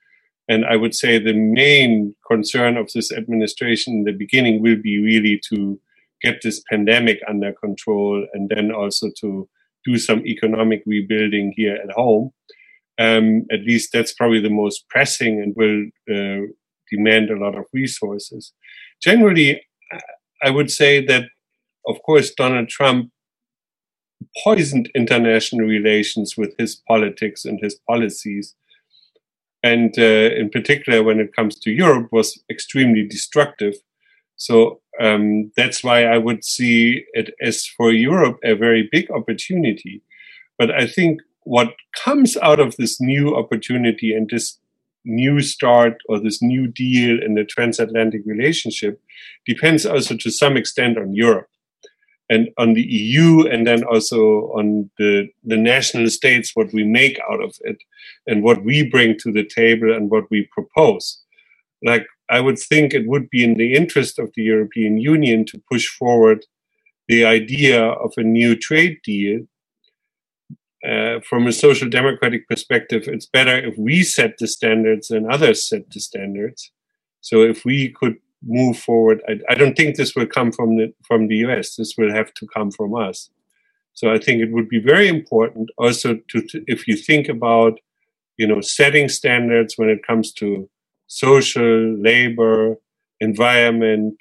and 0.48 0.64
I 0.64 0.76
would 0.76 0.94
say 0.94 1.18
the 1.18 1.34
main 1.34 2.14
concern 2.30 2.76
of 2.76 2.90
this 2.92 3.12
administration 3.12 3.94
in 3.94 4.04
the 4.04 4.12
beginning 4.12 4.62
will 4.62 4.80
be 4.80 5.00
really 5.00 5.40
to 5.48 5.80
get 6.22 6.40
this 6.42 6.62
pandemic 6.70 7.20
under 7.28 7.52
control 7.52 8.26
and 8.32 8.48
then 8.48 8.72
also 8.72 9.10
to 9.20 9.48
do 9.84 9.98
some 9.98 10.24
economic 10.26 10.82
rebuilding 10.86 11.52
here 11.56 11.76
at 11.76 11.90
home. 11.92 12.30
Um, 12.98 13.44
at 13.52 13.60
least 13.60 13.90
that's 13.92 14.14
probably 14.14 14.40
the 14.40 14.50
most 14.50 14.88
pressing 14.88 15.40
and 15.42 15.54
will 15.54 15.84
uh, 16.10 16.46
demand 16.90 17.30
a 17.30 17.36
lot 17.36 17.56
of 17.56 17.66
resources. 17.72 18.52
Generally, 19.02 19.62
I 20.42 20.50
would 20.50 20.70
say 20.70 21.04
that, 21.06 21.24
of 21.86 22.00
course, 22.02 22.32
Donald 22.34 22.68
Trump 22.68 23.10
poisoned 24.42 24.90
international 24.94 25.66
relations 25.66 26.34
with 26.36 26.54
his 26.58 26.76
politics 26.88 27.44
and 27.44 27.60
his 27.60 27.78
policies 27.86 28.54
and 29.72 29.92
uh, 29.98 30.30
in 30.40 30.48
particular 30.50 31.02
when 31.02 31.20
it 31.20 31.34
comes 31.34 31.54
to 31.60 31.70
Europe 31.70 32.08
was 32.12 32.28
extremely 32.50 33.04
destructive. 33.06 33.74
So 34.36 34.80
um, 35.00 35.50
that's 35.56 35.82
why 35.82 36.04
I 36.04 36.18
would 36.18 36.44
see 36.44 37.04
it 37.12 37.34
as 37.40 37.66
for 37.76 37.90
Europe 37.92 38.38
a 38.44 38.54
very 38.54 38.88
big 38.90 39.10
opportunity. 39.10 40.02
But 40.58 40.70
I 40.70 40.86
think 40.86 41.20
what 41.44 41.74
comes 42.04 42.36
out 42.48 42.60
of 42.60 42.76
this 42.76 43.00
new 43.00 43.36
opportunity 43.36 44.14
and 44.14 44.28
this 44.28 44.58
new 45.04 45.40
start 45.40 45.94
or 46.08 46.18
this 46.18 46.42
new 46.42 46.66
deal 46.66 47.22
in 47.22 47.34
the 47.34 47.44
transatlantic 47.44 48.22
relationship 48.26 49.00
depends 49.46 49.86
also 49.86 50.16
to 50.16 50.30
some 50.30 50.56
extent 50.56 50.98
on 50.98 51.14
Europe 51.14 51.48
and 52.28 52.48
on 52.58 52.74
the 52.74 52.82
EU 52.82 53.46
and 53.46 53.66
then 53.66 53.84
also 53.84 54.52
on 54.56 54.90
the, 54.98 55.28
the 55.44 55.56
national 55.56 56.08
states, 56.10 56.52
what 56.54 56.72
we 56.72 56.84
make 56.84 57.18
out 57.30 57.42
of 57.42 57.56
it 57.60 57.78
and 58.26 58.42
what 58.42 58.64
we 58.64 58.88
bring 58.88 59.16
to 59.18 59.32
the 59.32 59.44
table 59.44 59.92
and 59.92 60.10
what 60.10 60.24
we 60.30 60.48
propose. 60.52 61.22
Like, 61.84 62.06
I 62.28 62.40
would 62.40 62.58
think 62.58 62.92
it 62.92 63.06
would 63.06 63.30
be 63.30 63.44
in 63.44 63.54
the 63.54 63.74
interest 63.74 64.18
of 64.18 64.32
the 64.34 64.42
European 64.42 64.98
Union 64.98 65.44
to 65.46 65.62
push 65.70 65.86
forward 65.86 66.44
the 67.08 67.24
idea 67.24 67.84
of 67.84 68.12
a 68.16 68.22
new 68.22 68.56
trade 68.56 68.98
deal, 69.04 69.46
uh, 70.86 71.20
from 71.20 71.46
a 71.46 71.52
social 71.52 71.88
democratic 71.88 72.48
perspective, 72.48 73.04
it's 73.06 73.26
better 73.26 73.56
if 73.56 73.76
we 73.76 74.02
set 74.02 74.38
the 74.38 74.46
standards 74.46 75.10
and 75.10 75.26
others 75.26 75.68
set 75.68 75.90
the 75.90 76.00
standards. 76.00 76.70
So 77.20 77.42
if 77.42 77.64
we 77.64 77.88
could 77.88 78.16
move 78.46 78.78
forward, 78.78 79.22
I, 79.28 79.40
I 79.50 79.54
don't 79.54 79.76
think 79.76 79.96
this 79.96 80.14
will 80.14 80.26
come 80.26 80.52
from 80.52 80.76
the 80.76 80.92
from 81.04 81.28
the 81.28 81.36
US. 81.46 81.76
This 81.76 81.94
will 81.98 82.12
have 82.12 82.32
to 82.34 82.46
come 82.54 82.70
from 82.70 82.94
us. 82.94 83.30
So 83.96 84.12
I 84.12 84.18
think 84.18 84.42
it 84.42 84.52
would 84.52 84.68
be 84.68 84.78
very 84.78 85.08
important 85.08 85.70
also 85.78 86.18
to, 86.28 86.42
if 86.66 86.86
you 86.86 86.96
think 86.96 87.30
about, 87.30 87.80
you 88.36 88.46
know, 88.46 88.60
setting 88.60 89.08
standards 89.08 89.74
when 89.78 89.88
it 89.88 90.06
comes 90.06 90.32
to 90.34 90.68
social, 91.06 91.96
labor, 91.98 92.76
environment, 93.20 94.16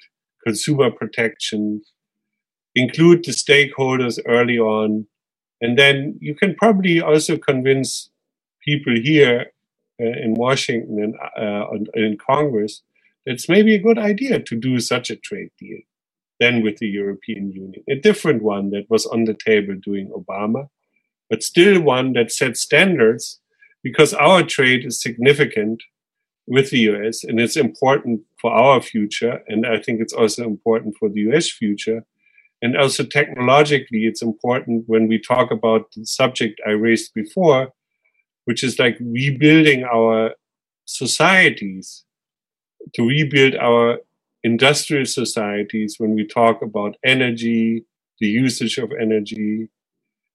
consumer 0.46 0.90
protection, 0.90 1.82
include 2.74 3.24
the 3.24 3.32
stakeholders 3.32 4.18
early 4.26 4.58
on. 4.58 5.06
And 5.60 5.78
then 5.78 6.18
you 6.22 6.34
can 6.34 6.54
probably 6.54 7.02
also 7.02 7.36
convince 7.36 8.08
people 8.64 8.94
here 8.94 9.52
uh, 10.00 10.04
in 10.06 10.34
Washington 10.34 11.02
and 11.02 11.14
uh, 11.38 11.66
in 11.94 12.16
Congress 12.16 12.82
it's 13.26 13.48
maybe 13.48 13.74
a 13.74 13.82
good 13.82 13.98
idea 13.98 14.40
to 14.40 14.56
do 14.56 14.78
such 14.80 15.10
a 15.10 15.16
trade 15.16 15.50
deal 15.58 15.78
than 16.38 16.62
with 16.62 16.78
the 16.78 16.88
European 16.88 17.50
Union. 17.50 17.82
A 17.90 17.96
different 17.96 18.42
one 18.42 18.70
that 18.70 18.86
was 18.88 19.04
on 19.06 19.24
the 19.24 19.34
table 19.34 19.74
during 19.82 20.10
Obama, 20.10 20.68
but 21.28 21.42
still 21.42 21.80
one 21.80 22.12
that 22.12 22.30
set 22.30 22.56
standards 22.56 23.40
because 23.82 24.14
our 24.14 24.42
trade 24.42 24.84
is 24.86 25.00
significant 25.00 25.82
with 26.46 26.70
the 26.70 26.78
US 26.90 27.24
and 27.24 27.40
it's 27.40 27.56
important 27.56 28.20
for 28.40 28.52
our 28.52 28.80
future. 28.80 29.42
And 29.48 29.66
I 29.66 29.78
think 29.78 30.00
it's 30.00 30.12
also 30.12 30.44
important 30.44 30.96
for 30.98 31.08
the 31.08 31.20
US 31.32 31.50
future. 31.50 32.04
And 32.62 32.76
also 32.76 33.04
technologically, 33.04 34.06
it's 34.06 34.22
important 34.22 34.84
when 34.86 35.08
we 35.08 35.18
talk 35.18 35.50
about 35.50 35.92
the 35.92 36.06
subject 36.06 36.60
I 36.66 36.70
raised 36.70 37.12
before, 37.12 37.72
which 38.44 38.62
is 38.62 38.78
like 38.78 38.96
rebuilding 39.00 39.84
our 39.84 40.34
societies, 40.84 42.05
to 42.94 43.06
rebuild 43.06 43.54
our 43.56 43.98
industrial 44.44 45.06
societies 45.06 45.96
when 45.98 46.14
we 46.14 46.26
talk 46.26 46.62
about 46.62 46.96
energy, 47.04 47.84
the 48.20 48.28
usage 48.28 48.78
of 48.78 48.92
energy. 49.00 49.68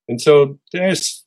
And 0.09 0.21
so 0.21 0.59
there's 0.73 1.25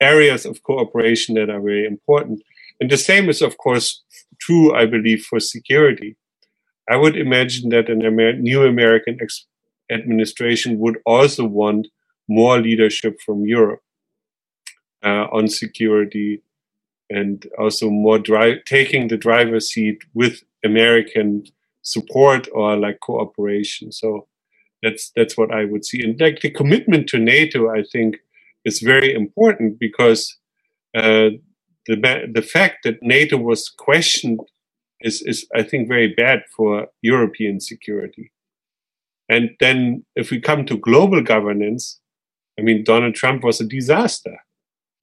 areas 0.00 0.46
of 0.46 0.62
cooperation 0.62 1.36
that 1.36 1.50
are 1.50 1.60
very 1.60 1.86
important. 1.86 2.42
And 2.80 2.90
the 2.90 2.98
same 2.98 3.30
is, 3.30 3.42
of 3.42 3.58
course, 3.58 4.02
true, 4.40 4.74
I 4.74 4.86
believe, 4.86 5.24
for 5.24 5.40
security. 5.40 6.16
I 6.90 6.96
would 6.96 7.16
imagine 7.16 7.70
that 7.70 7.88
a 7.90 7.92
Amer- 7.94 8.34
new 8.38 8.64
American 8.64 9.18
ex- 9.22 9.46
administration 9.90 10.78
would 10.78 10.98
also 11.06 11.44
want 11.44 11.88
more 12.28 12.60
leadership 12.60 13.18
from 13.24 13.46
Europe 13.46 13.80
uh, 15.04 15.26
on 15.32 15.48
security 15.48 16.42
and 17.12 17.46
also 17.58 17.90
more 17.90 18.18
dri- 18.18 18.62
taking 18.64 19.08
the 19.08 19.16
driver's 19.16 19.70
seat 19.70 19.98
with 20.14 20.42
American 20.64 21.44
support 21.82 22.48
or 22.52 22.76
like 22.76 23.00
cooperation. 23.00 23.92
So 23.92 24.26
that's 24.82 25.12
that's 25.14 25.36
what 25.36 25.52
I 25.52 25.64
would 25.64 25.84
see. 25.84 26.02
And 26.02 26.20
like 26.20 26.40
the 26.40 26.50
commitment 26.50 27.08
to 27.08 27.18
NATO, 27.18 27.70
I 27.70 27.82
think 27.92 28.16
is 28.64 28.80
very 28.80 29.12
important 29.14 29.78
because 29.78 30.36
uh, 30.96 31.30
the 31.86 32.30
the 32.32 32.42
fact 32.42 32.84
that 32.84 33.02
NATO 33.02 33.36
was 33.36 33.68
questioned 33.68 34.40
is 35.00 35.22
is 35.22 35.46
I 35.54 35.62
think 35.62 35.88
very 35.88 36.08
bad 36.14 36.42
for 36.56 36.88
European 37.02 37.60
security. 37.60 38.32
And 39.28 39.50
then 39.60 40.04
if 40.14 40.30
we 40.30 40.40
come 40.40 40.64
to 40.66 40.76
global 40.76 41.22
governance, 41.22 42.00
I 42.58 42.62
mean 42.62 42.84
Donald 42.84 43.14
Trump 43.14 43.44
was 43.44 43.60
a 43.60 43.66
disaster. 43.66 44.38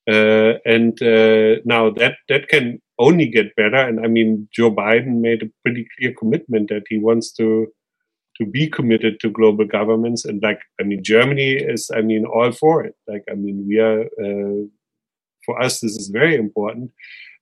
Uh, 0.09 0.53
and 0.65 1.01
uh, 1.03 1.61
now 1.65 1.89
that 1.91 2.15
that 2.29 2.47
can 2.47 2.81
only 2.97 3.27
get 3.27 3.55
better. 3.55 3.77
And 3.77 3.99
I 4.05 4.07
mean, 4.07 4.47
Joe 4.51 4.71
Biden 4.71 5.21
made 5.21 5.43
a 5.43 5.51
pretty 5.63 5.87
clear 5.95 6.13
commitment 6.13 6.69
that 6.69 6.85
he 6.89 6.97
wants 6.97 7.31
to 7.33 7.67
to 8.37 8.45
be 8.45 8.67
committed 8.69 9.19
to 9.19 9.29
global 9.29 9.65
governments. 9.65 10.23
And 10.25 10.41
like, 10.41 10.61
I 10.79 10.83
mean, 10.83 11.03
Germany 11.03 11.51
is, 11.51 11.91
I 11.93 12.01
mean, 12.01 12.25
all 12.25 12.51
for 12.53 12.85
it. 12.85 12.95
Like, 13.05 13.23
I 13.29 13.35
mean, 13.35 13.65
we 13.67 13.79
are 13.79 14.03
uh, 14.03 14.65
for 15.45 15.61
us, 15.61 15.81
this 15.81 15.95
is 15.97 16.07
very 16.09 16.35
important. 16.35 16.91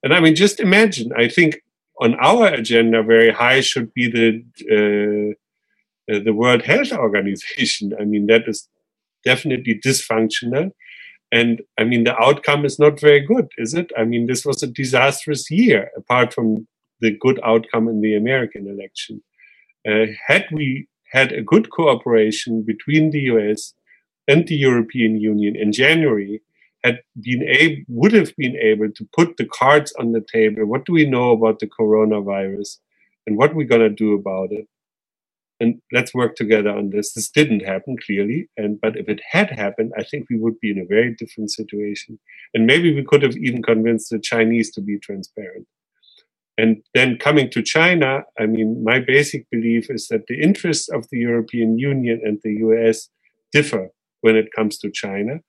And 0.03 0.13
I 0.13 0.19
mean, 0.19 0.35
just 0.35 0.59
imagine. 0.59 1.11
I 1.15 1.27
think 1.27 1.61
on 2.01 2.15
our 2.15 2.47
agenda, 2.47 3.03
very 3.03 3.31
high 3.31 3.61
should 3.61 3.93
be 3.93 4.09
the 4.09 4.29
uh, 4.75 6.19
the 6.25 6.33
World 6.33 6.63
Health 6.63 6.91
Organization. 6.91 7.93
I 7.99 8.05
mean, 8.05 8.27
that 8.27 8.43
is 8.47 8.67
definitely 9.25 9.79
dysfunctional 9.83 10.71
and 11.31 11.61
I 11.77 11.83
mean, 11.83 12.03
the 12.03 12.17
outcome 12.17 12.65
is 12.65 12.79
not 12.79 12.99
very 12.99 13.19
good, 13.19 13.49
is 13.57 13.73
it? 13.73 13.91
I 13.97 14.05
mean, 14.05 14.27
this 14.27 14.45
was 14.45 14.63
a 14.63 14.67
disastrous 14.67 15.51
year, 15.51 15.91
apart 15.97 16.33
from 16.33 16.67
the 17.01 17.17
good 17.19 17.39
outcome 17.43 17.87
in 17.87 18.01
the 18.01 18.15
American 18.15 18.67
election. 18.67 19.21
Uh, 19.87 20.07
had 20.25 20.45
we 20.51 20.87
had 21.11 21.31
a 21.31 21.41
good 21.41 21.69
cooperation 21.69 22.63
between 22.63 23.11
the 23.11 23.21
US 23.33 23.73
and 24.27 24.47
the 24.47 24.55
European 24.55 25.17
Union 25.17 25.55
in 25.55 25.71
January, 25.71 26.41
had 26.83 26.99
been 27.19 27.43
able, 27.43 27.83
would 27.87 28.13
have 28.13 28.35
been 28.37 28.55
able 28.55 28.89
to 28.91 29.07
put 29.15 29.37
the 29.37 29.45
cards 29.45 29.93
on 29.99 30.11
the 30.11 30.21
table. 30.21 30.65
What 30.65 30.85
do 30.85 30.93
we 30.93 31.05
know 31.05 31.31
about 31.31 31.59
the 31.59 31.67
coronavirus, 31.67 32.77
and 33.25 33.37
what 33.37 33.53
we're 33.53 33.67
going 33.67 33.81
to 33.81 33.89
do 33.89 34.13
about 34.13 34.51
it? 34.51 34.67
And 35.59 35.81
let's 35.91 36.13
work 36.13 36.35
together 36.35 36.69
on 36.69 36.91
this. 36.91 37.13
This 37.13 37.29
didn't 37.29 37.61
happen 37.61 37.97
clearly, 38.05 38.49
and 38.57 38.79
but 38.79 38.95
if 38.97 39.09
it 39.09 39.21
had 39.31 39.49
happened, 39.49 39.91
I 39.97 40.03
think 40.03 40.27
we 40.29 40.37
would 40.37 40.59
be 40.59 40.71
in 40.71 40.79
a 40.79 40.85
very 40.85 41.15
different 41.15 41.51
situation, 41.51 42.19
and 42.53 42.65
maybe 42.65 42.93
we 42.93 43.03
could 43.03 43.23
have 43.23 43.35
even 43.37 43.63
convinced 43.63 44.09
the 44.09 44.19
Chinese 44.19 44.71
to 44.71 44.81
be 44.81 44.99
transparent. 44.99 45.67
And 46.59 46.77
then 46.95 47.17
coming 47.17 47.49
to 47.51 47.61
China, 47.61 48.23
I 48.39 48.47
mean, 48.47 48.83
my 48.83 48.99
basic 48.99 49.47
belief 49.51 49.91
is 49.91 50.07
that 50.07 50.25
the 50.27 50.41
interests 50.41 50.89
of 50.89 51.05
the 51.11 51.19
European 51.19 51.77
Union 51.77 52.19
and 52.23 52.39
the 52.43 52.53
US 52.67 53.09
differ 53.51 53.89
when 54.21 54.35
it 54.35 54.51
comes 54.55 54.77
to 54.79 54.91
China, 54.91 55.39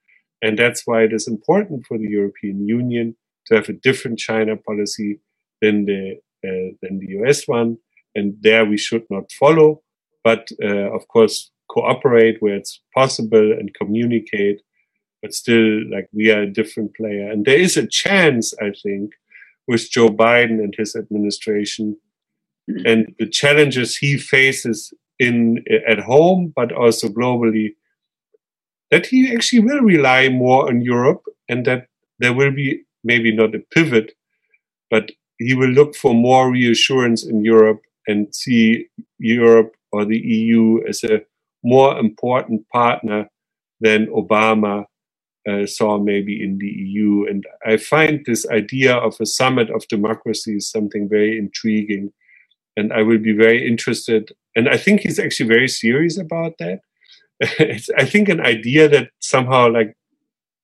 and 0.42 0.58
that's 0.58 0.82
why 0.86 1.02
it 1.02 1.12
is 1.12 1.28
important 1.28 1.86
for 1.86 1.98
the 1.98 2.08
European 2.08 2.66
Union 2.66 3.16
to 3.46 3.54
have 3.56 3.68
a 3.68 3.72
different 3.72 4.18
China 4.18 4.56
policy 4.56 5.20
than 5.60 5.84
the 5.86 6.18
uh, 6.46 6.70
than 6.82 6.98
the 7.00 7.08
US 7.18 7.48
one, 7.48 7.76
and 8.14 8.36
there 8.40 8.64
we 8.64 8.78
should 8.78 9.04
not 9.10 9.32
follow 9.32 9.82
but 10.24 10.48
uh, 10.62 10.92
of 10.94 11.06
course 11.08 11.50
cooperate 11.70 12.36
where 12.40 12.56
it's 12.56 12.80
possible 12.94 13.52
and 13.52 13.74
communicate 13.74 14.62
but 15.22 15.34
still 15.34 15.82
like 15.90 16.08
we 16.12 16.30
are 16.30 16.42
a 16.42 16.52
different 16.52 16.94
player. 16.94 17.28
And 17.30 17.44
there 17.44 17.58
is 17.58 17.76
a 17.76 17.86
chance 17.86 18.54
i 18.60 18.70
think 18.82 19.12
with 19.66 19.90
joe 19.90 20.08
biden 20.08 20.62
and 20.64 20.74
his 20.76 20.96
administration 20.96 21.96
and 22.84 23.14
the 23.18 23.28
challenges 23.28 23.96
he 23.96 24.16
faces 24.16 24.92
in 25.18 25.64
at 25.86 26.00
home 26.00 26.52
but 26.54 26.72
also 26.72 27.08
globally 27.08 27.74
that 28.90 29.06
he 29.06 29.32
actually 29.34 29.60
will 29.60 29.80
rely 29.80 30.28
more 30.28 30.68
on 30.68 30.80
europe 30.80 31.22
and 31.48 31.64
that 31.64 31.86
there 32.18 32.32
will 32.32 32.50
be 32.50 32.82
maybe 33.04 33.34
not 33.34 33.54
a 33.54 33.60
pivot 33.74 34.12
but 34.90 35.10
he 35.38 35.54
will 35.54 35.68
look 35.68 35.94
for 35.94 36.14
more 36.14 36.50
reassurance 36.50 37.24
in 37.24 37.44
europe 37.44 37.80
and 38.06 38.34
see 38.34 38.86
europe 39.18 39.74
or 39.92 40.04
the 40.04 40.18
EU 40.18 40.80
as 40.88 41.02
a 41.04 41.22
more 41.62 41.98
important 41.98 42.68
partner 42.68 43.28
than 43.80 44.06
Obama 44.06 44.84
uh, 45.48 45.66
saw 45.66 45.98
maybe 45.98 46.42
in 46.42 46.58
the 46.58 46.66
EU. 46.66 47.26
And 47.28 47.44
I 47.64 47.76
find 47.76 48.24
this 48.24 48.46
idea 48.48 48.94
of 48.96 49.16
a 49.20 49.26
summit 49.26 49.70
of 49.70 49.88
democracies 49.88 50.70
something 50.70 51.08
very 51.08 51.38
intriguing. 51.38 52.12
And 52.76 52.92
I 52.92 53.02
will 53.02 53.18
be 53.18 53.32
very 53.32 53.66
interested. 53.66 54.32
And 54.54 54.68
I 54.68 54.76
think 54.76 55.00
he's 55.00 55.18
actually 55.18 55.48
very 55.48 55.68
serious 55.68 56.18
about 56.18 56.54
that. 56.58 56.80
it's, 57.40 57.88
I 57.96 58.04
think, 58.04 58.28
an 58.28 58.40
idea 58.40 58.88
that 58.88 59.10
somehow 59.20 59.70
like 59.70 59.96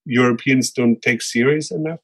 Europeans 0.05 0.71
don't 0.71 1.01
take 1.01 1.23
serious 1.23 1.71
enough. 1.71 2.01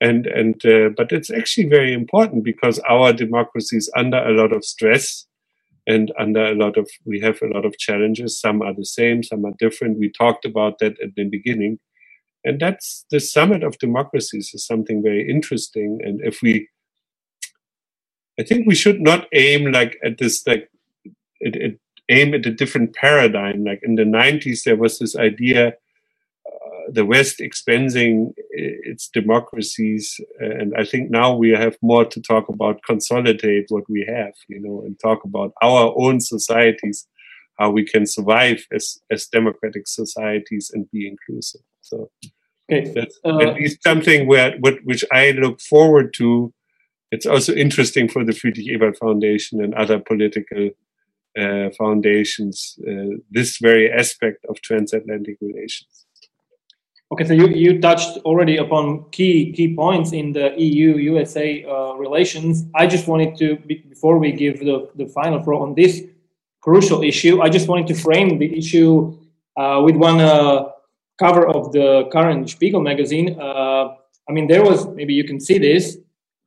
And, 0.00 0.26
and 0.26 0.64
uh, 0.66 0.90
but 0.96 1.12
it's 1.12 1.30
actually 1.30 1.68
very 1.68 1.92
important 1.94 2.44
because 2.44 2.78
our 2.80 3.12
democracy 3.12 3.76
is 3.76 3.90
under 3.96 4.18
a 4.18 4.32
lot 4.32 4.52
of 4.52 4.64
stress 4.64 5.26
and 5.86 6.12
under 6.18 6.46
a 6.46 6.54
lot 6.54 6.76
of 6.76 6.88
we 7.04 7.20
have 7.20 7.40
a 7.42 7.48
lot 7.48 7.64
of 7.64 7.78
challenges. 7.78 8.40
Some 8.40 8.62
are 8.62 8.74
the 8.74 8.84
same 8.84 9.22
some 9.22 9.44
are 9.44 9.54
different. 9.58 9.98
We 9.98 10.10
talked 10.10 10.44
about 10.44 10.78
that 10.78 11.00
at 11.00 11.14
the 11.16 11.24
beginning. 11.24 11.78
And 12.44 12.60
that's 12.60 13.06
the 13.10 13.20
summit 13.20 13.62
of 13.62 13.78
democracies 13.78 14.50
is 14.52 14.66
something 14.66 15.02
very 15.02 15.28
interesting. 15.28 16.00
And 16.02 16.20
if 16.22 16.42
we 16.42 16.68
i 18.38 18.42
think 18.42 18.66
we 18.66 18.74
should 18.74 19.00
not 19.00 19.28
aim 19.32 19.70
like 19.70 19.96
at 20.04 20.18
this 20.18 20.44
like 20.44 20.68
it, 21.38 21.54
it 21.54 21.80
aim 22.08 22.34
at 22.34 22.46
a 22.46 22.50
different 22.50 22.94
paradigm. 22.94 23.64
Like 23.64 23.80
in 23.82 23.94
the 23.94 24.04
90s 24.04 24.64
there 24.64 24.76
was 24.76 24.98
this 24.98 25.16
idea 25.16 25.74
the 26.90 27.04
West 27.04 27.40
expanding 27.40 28.32
its 28.50 29.08
democracies, 29.08 30.20
and 30.38 30.74
I 30.76 30.84
think 30.84 31.10
now 31.10 31.34
we 31.34 31.50
have 31.50 31.76
more 31.82 32.04
to 32.04 32.20
talk 32.20 32.48
about 32.48 32.82
consolidate 32.86 33.66
what 33.68 33.84
we 33.88 34.04
have, 34.08 34.34
you 34.48 34.60
know, 34.60 34.82
and 34.84 34.98
talk 34.98 35.24
about 35.24 35.52
our 35.62 35.94
own 35.96 36.20
societies 36.20 37.06
how 37.58 37.70
we 37.70 37.84
can 37.84 38.06
survive 38.06 38.66
as 38.72 38.98
as 39.10 39.26
democratic 39.26 39.86
societies 39.86 40.70
and 40.72 40.90
be 40.90 41.06
inclusive. 41.08 41.62
So 41.80 42.10
okay. 42.70 42.92
that's 42.94 43.18
uh, 43.24 43.38
at 43.38 43.54
least 43.54 43.82
something 43.82 44.26
where 44.26 44.56
what, 44.60 44.74
which 44.84 45.04
I 45.12 45.32
look 45.32 45.60
forward 45.60 46.14
to. 46.14 46.52
It's 47.10 47.26
also 47.26 47.54
interesting 47.54 48.08
for 48.08 48.24
the 48.24 48.32
Friedrich 48.32 48.68
Ebert 48.68 48.98
Foundation 48.98 49.62
and 49.62 49.72
other 49.74 50.00
political 50.00 50.70
uh, 51.38 51.70
foundations. 51.78 52.76
Uh, 52.80 53.18
this 53.30 53.58
very 53.58 53.92
aspect 53.92 54.44
of 54.48 54.60
transatlantic 54.62 55.36
relations. 55.40 56.06
Okay, 57.12 57.24
so 57.24 57.32
you, 57.32 57.48
you 57.48 57.80
touched 57.80 58.18
already 58.24 58.56
upon 58.56 59.04
key 59.10 59.52
key 59.52 59.74
points 59.74 60.12
in 60.12 60.32
the 60.32 60.54
EU 60.56 60.96
USA 60.96 61.64
uh, 61.64 61.92
relations. 61.94 62.64
I 62.74 62.86
just 62.86 63.06
wanted 63.06 63.36
to 63.38 63.56
before 63.66 64.18
we 64.18 64.32
give 64.32 64.60
the, 64.60 64.90
the 64.96 65.06
final 65.06 65.42
throw 65.42 65.62
on 65.62 65.74
this 65.74 66.02
crucial 66.64 67.02
issue, 67.02 67.42
I 67.42 67.50
just 67.50 67.68
wanted 67.68 67.86
to 67.88 67.94
frame 67.94 68.38
the 68.38 68.48
issue 68.56 69.18
uh, 69.54 69.82
with 69.84 69.96
one 69.96 70.18
uh, 70.18 70.70
cover 71.18 71.46
of 71.46 71.72
the 71.72 72.08
current 72.10 72.48
Spiegel 72.48 72.80
magazine. 72.80 73.38
Uh, 73.38 73.94
I 74.26 74.32
mean, 74.32 74.46
there 74.48 74.62
was 74.64 74.88
maybe 74.88 75.12
you 75.12 75.24
can 75.24 75.38
see 75.40 75.58
this. 75.58 75.98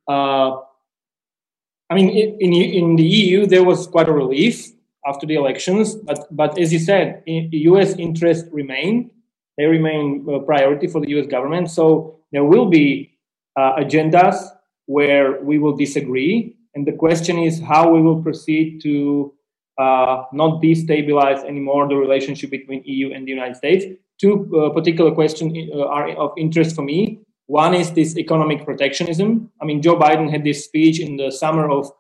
Uh, 0.10 0.58
I 1.90 1.94
mean, 1.94 2.10
in 2.46 2.52
in 2.80 2.96
the 2.96 3.08
EU 3.22 3.46
there 3.46 3.64
was 3.64 3.86
quite 3.86 4.10
a 4.10 4.12
relief 4.24 4.56
after 5.06 5.28
the 5.28 5.36
elections, 5.36 5.96
but 5.96 6.20
but 6.32 6.58
as 6.58 6.74
you 6.74 6.80
said, 6.80 7.22
U.S. 7.72 7.94
interest 8.08 8.48
remained 8.52 9.12
they 9.58 9.66
remain 9.66 10.26
a 10.30 10.40
priority 10.40 10.88
for 10.88 11.02
the 11.02 11.10
US 11.18 11.28
government. 11.28 11.70
So 11.70 12.20
there 12.32 12.44
will 12.44 12.68
be 12.70 13.18
uh, 13.56 13.76
agendas 13.78 14.36
where 14.86 15.42
we 15.42 15.58
will 15.58 15.76
disagree. 15.76 16.56
And 16.76 16.86
the 16.86 16.94
question 16.94 17.40
is 17.40 17.60
how 17.60 17.92
we 17.92 18.02
will 18.02 18.22
proceed 18.22 18.82
to 18.84 19.34
uh, 19.78 20.24
not 20.32 20.62
destabilize 20.62 21.44
anymore 21.44 21.88
the 21.88 21.96
relationship 21.96 22.52
between 22.52 22.84
EU 22.86 23.14
and 23.14 23.28
the 23.28 23.32
United 23.32 23.56
States. 23.56 23.86
Two 24.20 24.50
uh, 24.56 24.70
particular 24.72 25.12
questions 25.12 25.54
uh, 25.74 25.86
are 25.86 26.10
of 26.12 26.32
interest 26.38 26.76
for 26.76 26.82
me. 26.82 27.20
One 27.46 27.74
is 27.74 27.92
this 27.94 28.18
economic 28.18 28.66
protectionism. 28.66 29.52
I 29.62 29.66
mean, 29.66 29.82
Joe 29.82 29.98
Biden 29.98 30.30
had 30.30 30.44
this 30.44 30.66
speech 30.66 31.00
in 31.00 31.16
the 31.18 31.32
summer 31.32 31.70
of 31.70 31.92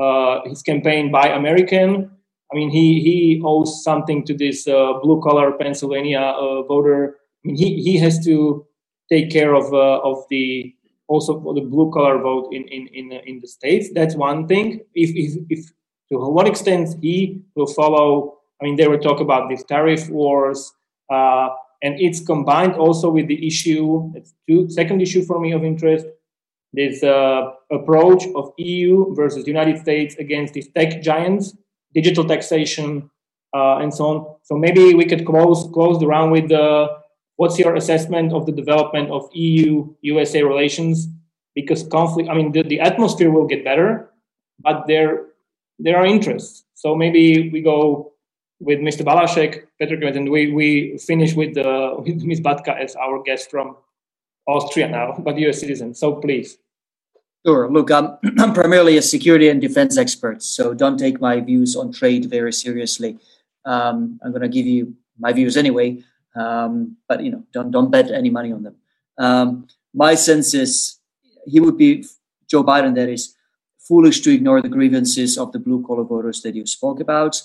uh, 0.00 0.48
his 0.48 0.62
campaign, 0.62 1.10
Buy 1.12 1.28
American, 1.28 2.10
I 2.54 2.56
mean, 2.56 2.70
he 2.70 3.00
he 3.00 3.42
owes 3.44 3.82
something 3.82 4.24
to 4.26 4.34
this 4.34 4.68
uh, 4.68 4.92
blue 5.02 5.20
collar 5.20 5.52
Pennsylvania 5.52 6.20
uh, 6.20 6.62
voter. 6.62 7.16
I 7.44 7.48
mean, 7.48 7.56
he 7.56 7.82
he 7.82 7.98
has 7.98 8.24
to 8.26 8.64
take 9.10 9.30
care 9.30 9.54
of 9.54 9.74
uh, 9.74 9.98
of 10.08 10.24
the 10.30 10.72
also 11.08 11.40
for 11.40 11.52
the 11.52 11.62
blue 11.62 11.90
collar 11.90 12.18
vote 12.18 12.52
in 12.52 12.62
in 12.68 12.86
in, 12.94 13.12
uh, 13.12 13.20
in 13.26 13.40
the 13.40 13.48
states. 13.48 13.88
That's 13.92 14.14
one 14.14 14.46
thing. 14.46 14.80
If 14.94 15.10
if 15.16 15.42
if 15.50 15.66
to 16.12 16.18
what 16.18 16.46
extent 16.46 16.94
he 17.02 17.42
will 17.56 17.66
follow. 17.66 18.38
I 18.62 18.66
mean, 18.66 18.76
they 18.76 18.86
were 18.86 18.98
talk 18.98 19.20
about 19.20 19.48
these 19.48 19.64
tariff 19.64 20.08
wars, 20.08 20.72
uh, 21.10 21.48
and 21.82 22.00
it's 22.00 22.20
combined 22.24 22.74
also 22.74 23.10
with 23.10 23.26
the 23.26 23.44
issue. 23.44 24.12
It's 24.14 24.32
two 24.48 24.70
second 24.70 25.02
issue 25.02 25.24
for 25.24 25.40
me 25.40 25.50
of 25.50 25.64
interest. 25.64 26.06
This 26.72 27.02
uh, 27.02 27.50
approach 27.72 28.24
of 28.36 28.52
EU 28.58 29.12
versus 29.14 29.48
United 29.48 29.78
States 29.78 30.14
against 30.16 30.54
these 30.54 30.68
tech 30.68 31.02
giants 31.02 31.56
digital 31.94 32.24
taxation, 32.24 33.10
uh, 33.54 33.78
and 33.78 33.94
so 33.94 34.04
on. 34.06 34.36
So 34.42 34.56
maybe 34.56 34.94
we 34.94 35.04
could 35.04 35.24
close 35.24 35.68
close 35.72 35.98
the 35.98 36.06
round 36.06 36.32
with 36.32 36.48
the 36.48 36.88
what's 37.36 37.58
your 37.58 37.74
assessment 37.74 38.32
of 38.32 38.46
the 38.46 38.52
development 38.52 39.10
of 39.10 39.28
EU 39.32 39.94
USA 40.02 40.42
relations? 40.42 41.08
Because 41.54 41.86
conflict, 41.86 42.28
I 42.28 42.34
mean, 42.34 42.52
the, 42.52 42.62
the 42.62 42.80
atmosphere 42.80 43.30
will 43.30 43.46
get 43.46 43.64
better, 43.64 44.10
but 44.58 44.86
there 44.86 45.26
there 45.78 45.96
are 45.96 46.06
interests. 46.06 46.64
So 46.74 46.94
maybe 46.94 47.50
we 47.50 47.60
go 47.60 48.12
with 48.60 48.78
Mr. 48.80 49.02
Valášek, 49.04 49.66
Petr 49.80 50.16
and 50.16 50.30
we, 50.30 50.52
we 50.52 50.98
finish 50.98 51.34
with, 51.34 51.56
uh, 51.56 51.96
with 51.98 52.22
Ms. 52.22 52.40
Batka 52.40 52.78
as 52.78 52.96
our 52.96 53.22
guest 53.22 53.50
from 53.50 53.76
Austria 54.46 54.88
now, 54.88 55.14
but 55.18 55.38
you're 55.38 55.50
a 55.50 55.54
citizen. 55.54 55.94
So 55.94 56.16
please. 56.16 56.58
Sure. 57.46 57.70
Look, 57.70 57.90
I'm, 57.90 58.16
I'm 58.38 58.54
primarily 58.54 58.96
a 58.96 59.02
security 59.02 59.48
and 59.48 59.60
defense 59.60 59.98
expert, 59.98 60.42
so 60.42 60.72
don't 60.72 60.98
take 60.98 61.20
my 61.20 61.40
views 61.40 61.76
on 61.76 61.92
trade 61.92 62.30
very 62.30 62.52
seriously. 62.52 63.18
Um, 63.64 64.18
I'm 64.22 64.30
going 64.30 64.42
to 64.42 64.48
give 64.48 64.66
you 64.66 64.94
my 65.18 65.32
views 65.32 65.56
anyway, 65.56 66.02
um, 66.34 66.96
but 67.08 67.22
you 67.22 67.30
know, 67.30 67.44
don't 67.52 67.70
don't 67.70 67.90
bet 67.90 68.10
any 68.10 68.30
money 68.30 68.52
on 68.52 68.62
them. 68.62 68.76
Um, 69.18 69.68
my 69.94 70.14
sense 70.14 70.54
is 70.54 70.98
he 71.46 71.60
would 71.60 71.76
be 71.76 72.04
Joe 72.48 72.64
Biden. 72.64 72.94
That 72.94 73.08
is 73.08 73.34
foolish 73.78 74.22
to 74.22 74.32
ignore 74.32 74.62
the 74.62 74.68
grievances 74.68 75.36
of 75.36 75.52
the 75.52 75.58
blue 75.58 75.84
collar 75.86 76.04
voters 76.04 76.42
that 76.42 76.54
you 76.54 76.66
spoke 76.66 77.00
about. 77.00 77.40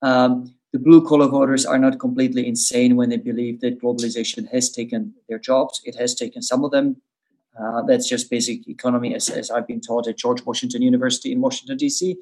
Um, 0.00 0.54
the 0.72 0.78
blue 0.78 1.06
collar 1.06 1.28
voters 1.28 1.66
are 1.66 1.78
not 1.78 2.00
completely 2.00 2.46
insane 2.48 2.96
when 2.96 3.10
they 3.10 3.18
believe 3.18 3.60
that 3.60 3.80
globalization 3.80 4.50
has 4.50 4.70
taken 4.70 5.14
their 5.28 5.38
jobs. 5.38 5.82
It 5.84 5.96
has 5.96 6.14
taken 6.14 6.40
some 6.40 6.64
of 6.64 6.70
them 6.70 7.02
uh, 7.60 7.82
that's 7.82 8.08
just 8.08 8.30
basic 8.30 8.66
economy, 8.66 9.14
as, 9.14 9.28
as, 9.28 9.50
I've 9.50 9.66
been 9.66 9.80
taught 9.80 10.08
at 10.08 10.16
George 10.16 10.44
Washington 10.44 10.80
University 10.80 11.32
in 11.32 11.40
Washington 11.40 11.76
D.C. 11.76 12.16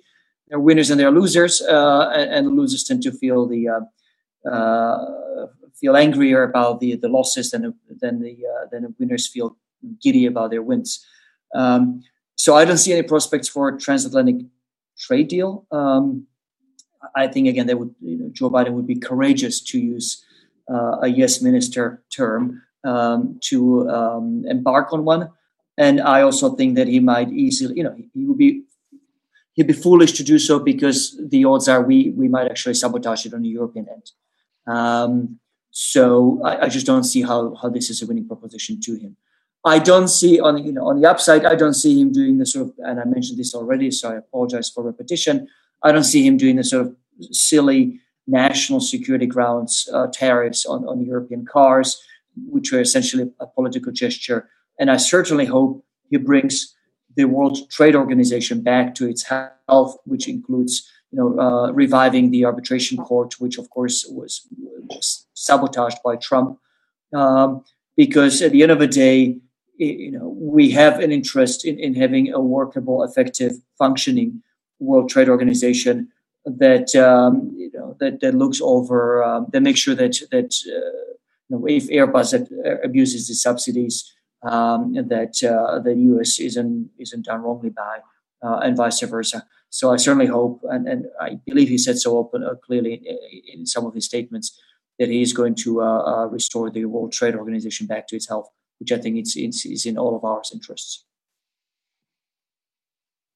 There 0.49 0.59
are 0.59 0.61
winners 0.61 0.91
and 0.91 0.99
there 0.99 1.07
are 1.07 1.13
losers, 1.13 1.63
uh, 1.63 2.11
and, 2.11 2.47
the 2.47 2.51
losers 2.51 2.83
tend 2.83 3.03
to 3.05 3.13
feel 3.13 3.47
the 3.47 3.69
uh, 3.69 4.49
uh 4.49 5.47
feel 5.81 5.97
angrier 5.97 6.43
about 6.43 6.81
the 6.81 6.97
the 6.97 7.09
losses 7.09 7.53
than 7.53 7.75
than 8.01 8.21
the 8.21 8.37
uh, 8.45 8.67
than 8.73 8.83
the 8.83 8.95
winners 8.99 9.29
feel 9.29 9.57
giddy 10.03 10.27
about 10.27 10.51
their 10.51 10.63
wins. 10.63 11.07
Um, 11.55 12.03
so 12.35 12.57
I 12.57 12.65
don't 12.65 12.79
see 12.79 12.93
any 12.93 13.03
prospects 13.03 13.49
for 13.49 13.69
a 13.69 13.79
transatlantic 13.79 14.47
trade 14.99 15.29
deal. 15.29 15.67
Um, 15.71 16.27
I 17.15 17.29
think 17.29 17.47
again, 17.47 17.67
they 17.67 17.75
would 17.75 17.95
you 18.01 18.19
know, 18.19 18.31
Joe 18.33 18.51
Biden 18.51 18.73
would 18.73 18.87
be 18.87 18.99
courageous 18.99 19.61
to 19.61 19.79
use 19.79 20.25
a 20.69 21.09
yes 21.09 21.41
minister 21.41 22.03
term 22.15 22.63
um, 22.85 23.39
to 23.43 23.89
um, 23.89 24.45
embark 24.49 24.93
on 24.93 25.05
one. 25.05 25.31
And 25.79 26.01
I 26.01 26.23
also 26.23 26.55
think 26.55 26.77
that 26.77 26.89
he 26.89 27.01
might 27.01 27.31
easily, 27.31 27.75
you 27.77 27.85
know, 27.85 27.95
he 27.95 28.25
would 28.27 28.39
be 28.39 28.65
he'd 29.55 29.67
be 29.67 29.73
foolish 29.73 30.13
to 30.13 30.25
do 30.25 30.39
so 30.39 30.59
because 30.59 31.19
the 31.29 31.45
odds 31.45 31.69
are 31.69 31.83
we 31.83 32.11
we 32.11 32.29
might 32.29 32.51
actually 32.51 32.75
sabotage 32.75 33.27
it 33.27 33.35
on 33.35 33.43
the 33.43 33.49
European 33.49 33.87
end. 33.89 34.11
Um, 34.67 35.39
so 35.71 36.41
I, 36.45 36.67
I, 36.67 36.69
just 36.69 36.87
don't 36.87 37.05
see 37.05 37.23
how 37.23 37.55
how 37.55 37.69
this 37.69 37.91
is 37.91 38.03
a 38.03 38.07
winning 38.07 38.27
proposition 38.27 38.81
to 38.83 38.95
him. 38.95 39.17
I 39.65 39.79
don't 39.79 40.09
see 40.09 40.41
on 40.41 40.65
you 40.65 40.73
know 40.73 40.87
on 40.89 41.01
the 41.01 41.09
upside. 41.09 41.45
I 41.45 41.55
don't 41.55 41.75
see 41.75 42.01
him 42.01 42.13
doing 42.13 42.39
the 42.39 42.47
sort 42.47 42.69
of, 42.69 42.75
and 42.79 43.01
I 43.01 43.05
mentioned 43.05 43.39
this 43.39 43.55
already, 43.55 43.91
so 43.91 44.11
I 44.11 44.17
apologize 44.17 44.69
for 44.69 44.83
repetition. 44.83 45.49
I 45.83 45.93
don't 45.93 46.05
see 46.05 46.27
him 46.27 46.37
doing 46.37 46.57
the 46.57 46.65
sort 46.65 46.87
of 46.87 46.97
silly 47.31 48.01
national 48.27 48.81
security 48.81 49.27
grounds 49.27 49.89
uh, 49.93 50.07
tariffs 50.13 50.67
on, 50.67 50.87
on 50.87 51.05
European 51.05 51.45
cars 51.45 52.03
which 52.49 52.73
are 52.73 52.81
essentially 52.81 53.31
a 53.41 53.47
political 53.47 53.93
gesture. 53.93 54.49
And 54.79 54.91
I 54.91 54.97
certainly 54.97 55.47
hope 55.47 55.85
he 56.09 56.17
brings 56.17 56.75
the 57.17 57.25
World 57.25 57.71
Trade 57.71 57.97
Organization 57.97 58.63
back 58.63 58.95
to 58.97 59.09
its 59.09 59.25
health, 59.25 59.97
which 60.05 60.29
includes 60.29 60.89
you 61.11 61.19
know 61.19 61.39
uh, 61.41 61.73
reviving 61.73 62.31
the 62.31 62.45
arbitration 62.45 62.99
court, 62.99 63.41
which 63.41 63.59
of 63.59 63.69
course 63.71 64.07
was, 64.09 64.47
was 64.89 65.27
sabotaged 65.35 65.99
by 66.05 66.17
Trump. 66.17 66.59
Um, 67.15 67.65
because 67.97 68.41
at 68.41 68.53
the 68.53 68.63
end 68.63 68.73
of 68.73 68.79
the 68.79 68.87
day, 68.87 69.37
you 69.77 70.11
know 70.11 70.29
we 70.29 70.71
have 70.71 71.01
an 71.01 71.11
interest 71.11 71.65
in, 71.65 71.79
in 71.79 71.95
having 71.95 72.33
a 72.33 72.41
workable, 72.41 73.03
effective, 73.03 73.53
functioning 73.79 74.43
World 74.79 75.11
Trade 75.11 75.29
Organization 75.29 76.09
that 76.45 76.95
um, 76.97 77.53
you 77.57 77.71
know 77.73 77.97
that, 78.01 78.21
that 78.21 78.35
looks 78.35 78.61
over 78.63 79.23
um, 79.23 79.47
that 79.53 79.61
makes 79.61 79.81
sure 79.81 79.95
that 79.95 80.19
that 80.31 80.55
uh, 80.67 81.10
if 81.51 81.89
Airbus 81.89 82.85
abuses 82.85 83.29
the 83.29 83.35
subsidies, 83.35 84.13
um, 84.43 84.95
that 84.95 85.43
uh, 85.45 85.81
the 85.81 85.95
US 85.95 86.39
isn't 86.39 86.91
isn't 86.99 87.27
done 87.27 87.43
wrongly 87.43 87.71
by, 87.71 87.99
uh, 88.43 88.61
and 88.63 88.77
vice 88.77 89.01
versa. 89.01 89.47
So 89.69 89.93
I 89.93 89.97
certainly 89.97 90.27
hope, 90.27 90.63
and, 90.65 90.89
and 90.89 91.07
I 91.21 91.39
believe 91.47 91.69
he 91.69 91.79
said 91.79 91.99
so 91.99 92.19
open 92.19 92.43
uh, 92.43 92.55
clearly 92.55 92.95
in, 92.95 93.61
in, 93.61 93.67
some 93.67 93.87
of 93.87 93.95
his 93.95 94.05
statements, 94.05 94.61
that 94.99 95.09
he 95.09 95.23
is 95.23 95.33
going 95.33 95.55
to 95.57 95.81
uh, 95.81 96.03
uh, 96.03 96.27
restore 96.27 96.71
the 96.71 96.87
World 96.87 97.13
Trade 97.13 97.37
Organization 97.37 97.87
back 97.87 98.09
to 98.09 98.17
its 98.17 98.29
health, 98.29 98.51
which 98.81 98.91
I 98.91 98.99
think 98.99 99.17
it's, 99.17 99.37
it's, 99.37 99.65
is 99.65 99.87
in 99.87 99.97
all 99.97 100.17
of 100.17 100.25
our 100.25 100.43
interests. 100.53 101.05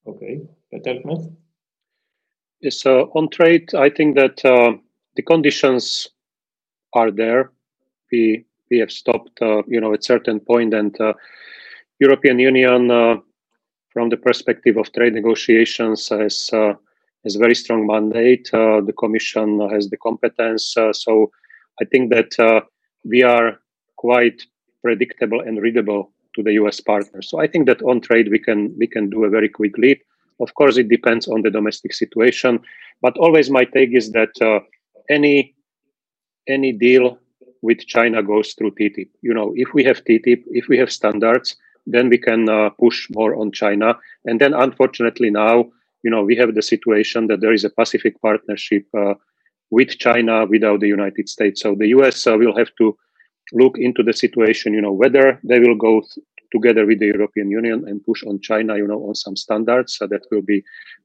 Okay, 0.07 0.41
Peter 0.73 1.01
Smith. 1.03 1.31
Uh, 2.85 3.03
on 3.15 3.29
trade, 3.31 3.73
I 3.75 3.91
think 3.91 4.17
that 4.17 4.39
the 5.17 5.23
conditions 5.23 6.09
are 6.95 7.13
there 7.13 7.53
we 8.15 8.45
we 8.71 8.79
have 8.79 8.93
stopped, 9.03 9.37
uh, 9.43 9.63
you 9.75 9.81
know, 9.81 9.93
at 9.95 10.05
certain 10.05 10.41
point, 10.41 10.73
and 10.75 10.99
uh, 11.01 11.13
European 12.01 12.39
Union, 12.39 12.91
uh, 12.91 13.17
from 13.93 14.09
the 14.09 14.17
perspective 14.17 14.77
of 14.77 14.93
trade 14.93 15.15
negotiations, 15.15 16.09
has 16.09 16.37
has 17.25 17.37
very 17.47 17.55
strong 17.55 17.87
mandate. 17.87 18.49
the 18.89 18.95
Commission 19.03 19.49
has 19.75 19.89
the 19.89 20.01
competence, 20.07 20.63
so 21.05 21.15
I 21.83 21.85
think 21.91 22.05
that 22.15 22.33
we 23.13 23.23
are 23.23 23.49
quite 23.97 24.39
predictable 24.83 25.41
and 25.41 25.63
readable 25.67 26.03
to 26.35 26.43
the 26.43 26.55
US 26.61 26.81
partners. 26.81 27.27
So 27.31 27.41
I 27.45 27.47
think 27.47 27.67
that 27.67 27.83
on 27.83 28.01
trade 28.01 28.29
we 28.35 28.41
can 28.47 28.61
we 28.81 28.87
can 28.95 29.05
do 29.15 29.25
a 29.25 29.31
very 29.37 29.51
quick 29.59 29.75
lead. 29.79 29.99
Of 30.45 30.51
course, 30.59 30.77
it 30.77 30.89
depends 30.97 31.29
on 31.29 31.43
the 31.43 31.51
domestic 31.59 31.93
situation, 32.03 32.53
but 33.05 33.17
always 33.25 33.49
my 33.51 33.65
take 33.77 33.93
is 34.01 34.07
that 34.19 34.35
uh, 34.51 34.61
any 35.09 35.55
any 36.57 36.73
deal 36.73 37.19
with 37.65 37.87
China 37.87 38.23
goes 38.23 38.53
through 38.53 38.73
TTIP. 38.73 39.09
You 39.23 39.33
know, 39.33 39.53
if 39.57 39.69
we 39.73 39.83
have 39.85 40.05
TTIP, 40.05 40.43
if 40.61 40.69
we 40.69 40.77
have 40.83 40.93
standards, 40.93 41.57
then 41.87 42.11
we 42.11 42.19
can 42.19 42.49
uh, 42.49 42.71
push 42.85 43.09
more 43.19 43.35
on 43.41 43.53
China. 43.53 43.99
And 44.27 44.39
then, 44.41 44.53
unfortunately, 44.53 45.31
now 45.31 45.57
you 46.05 46.11
know 46.11 46.23
we 46.23 46.37
have 46.37 46.55
the 46.55 46.67
situation 46.75 47.27
that 47.29 47.41
there 47.41 47.55
is 47.59 47.65
a 47.65 47.71
Pacific 47.81 48.21
partnership 48.21 48.85
uh, 49.03 49.15
with 49.71 49.99
China 50.07 50.47
without 50.55 50.81
the 50.81 50.93
United 50.99 51.27
States. 51.29 51.63
So 51.63 51.75
the 51.75 51.89
US 51.97 52.27
uh, 52.27 52.37
will 52.37 52.57
have 52.61 52.73
to 52.81 52.87
look 53.53 53.75
into 53.79 54.03
the 54.03 54.17
situation. 54.25 54.75
You 54.75 54.83
know 54.83 54.97
whether 55.03 55.27
they 55.51 55.59
will 55.65 55.79
go 55.89 55.95
th- 56.01 56.27
together 56.53 56.85
with 56.87 56.99
the 57.01 57.11
European 57.17 57.49
Union 57.61 57.79
and 57.89 58.05
push 58.05 58.23
on 58.31 58.41
China. 58.51 58.77
You 58.77 58.87
know 58.91 59.01
on 59.09 59.15
some 59.15 59.37
standards 59.45 59.93
that 60.01 60.23
will 60.31 60.47
be 60.55 60.63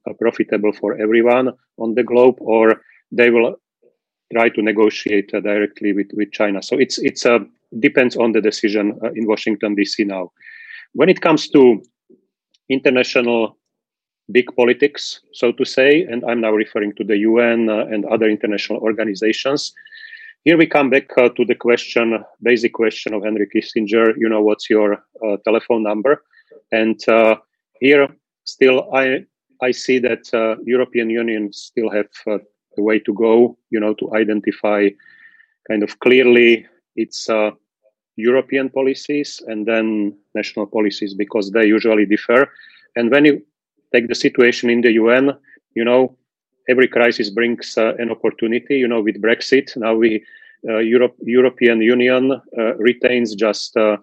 uh, 0.08 0.14
profitable 0.24 0.74
for 0.82 0.92
everyone 1.06 1.48
on 1.84 1.96
the 1.96 2.06
globe, 2.12 2.38
or 2.40 2.66
they 3.20 3.30
will 3.30 3.56
try 4.32 4.50
to 4.50 4.62
negotiate 4.62 5.34
uh, 5.34 5.40
directly 5.40 5.94
with, 5.94 6.10
with 6.14 6.32
China. 6.32 6.62
So 6.62 6.78
it's 6.78 6.98
it's 7.00 7.26
uh, 7.26 7.40
depends 7.80 8.16
on 8.16 8.32
the 8.32 8.42
decision 8.42 9.00
uh, 9.04 9.12
in 9.16 9.28
Washington 9.28 9.76
D.C. 9.76 10.04
now. 10.04 10.32
When 10.94 11.10
it 11.10 11.22
comes 11.22 11.50
to 11.50 11.82
international 12.70 13.58
big 14.32 14.56
politics, 14.56 15.22
so 15.34 15.52
to 15.52 15.66
say, 15.66 16.04
and 16.04 16.24
I'm 16.26 16.42
now 16.42 16.52
referring 16.52 16.94
to 16.96 17.04
the 17.04 17.18
UN 17.18 17.70
and 17.70 18.06
other 18.06 18.30
international 18.30 18.80
organizations. 18.80 19.74
Here 20.46 20.58
we 20.58 20.68
come 20.68 20.90
back 20.90 21.10
to 21.16 21.46
the 21.46 21.56
question, 21.56 22.24
basic 22.42 22.74
question 22.74 23.14
of 23.14 23.24
Henry 23.24 23.48
Kissinger. 23.54 24.14
You 24.18 24.30
know, 24.30 24.42
what's 24.42 24.70
your 24.70 25.04
telephone 25.44 25.84
number? 25.84 26.24
And 26.72 27.00
here, 27.82 28.08
still, 28.46 28.90
I 28.94 29.26
I 29.62 29.72
see 29.72 30.00
that 30.00 30.30
European 30.64 31.10
Union 31.10 31.52
still 31.52 31.90
have 31.90 32.10
a 32.78 32.82
way 32.82 33.00
to 33.00 33.14
go. 33.14 33.58
You 33.70 33.80
know, 33.80 33.94
to 33.96 34.14
identify 34.16 34.90
kind 35.68 35.84
of 35.84 36.00
clearly 36.00 36.66
its 36.96 37.30
European 38.20 38.70
policies 38.70 39.42
and 39.48 39.66
then 39.66 40.14
national 40.36 40.68
policies 40.68 41.14
because 41.14 41.52
they 41.52 41.66
usually 41.66 42.06
differ. 42.06 42.52
And 42.96 43.10
when 43.12 43.26
you 43.26 43.42
take 43.94 44.08
the 44.08 44.16
situation 44.16 44.70
in 44.70 44.82
the 44.82 44.94
UN, 44.94 45.32
you 45.76 45.86
know, 45.86 46.18
every 46.68 46.88
crisis 46.88 47.30
brings 47.30 47.78
uh, 47.78 47.94
an 47.98 48.12
opportunity. 48.12 48.78
You 48.78 48.88
know, 48.88 49.02
with 49.02 49.22
Brexit, 49.22 49.76
now 49.78 49.96
we 49.96 50.24
uh, 50.68 50.80
Europe, 50.80 51.16
European 51.22 51.82
Union 51.82 52.34
uh, 52.34 52.76
retains 52.76 53.34
just 53.34 53.78
uh, 53.78 53.98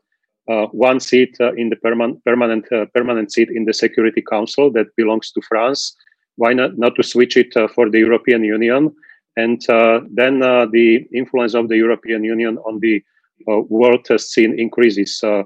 uh, 0.48 0.66
one 0.68 0.98
seat 1.00 1.36
uh, 1.40 1.52
in 1.52 1.68
the 1.68 1.76
perman- 1.76 2.22
permanent 2.24 2.66
permanent 2.94 3.30
seat 3.30 3.50
in 3.50 3.66
the 3.66 3.74
Security 3.74 4.22
Council 4.22 4.72
that 4.72 4.86
belongs 4.96 5.30
to 5.32 5.40
France. 5.42 5.94
Why 6.36 6.52
not 6.52 6.78
not 6.78 6.94
to 6.96 7.02
switch 7.02 7.36
it 7.36 7.56
uh, 7.56 7.68
for 7.68 7.90
the 7.90 7.98
European 7.98 8.44
Union? 8.44 8.94
And 9.36 9.68
uh, 9.68 10.00
then 10.10 10.42
uh, 10.42 10.66
the 10.66 11.06
influence 11.12 11.54
of 11.54 11.68
the 11.68 11.76
European 11.76 12.24
Union 12.24 12.58
on 12.58 12.80
the 12.80 13.02
uh, 13.48 13.60
world 13.68 14.08
scene 14.18 14.58
increases 14.58 15.20
uh, 15.22 15.42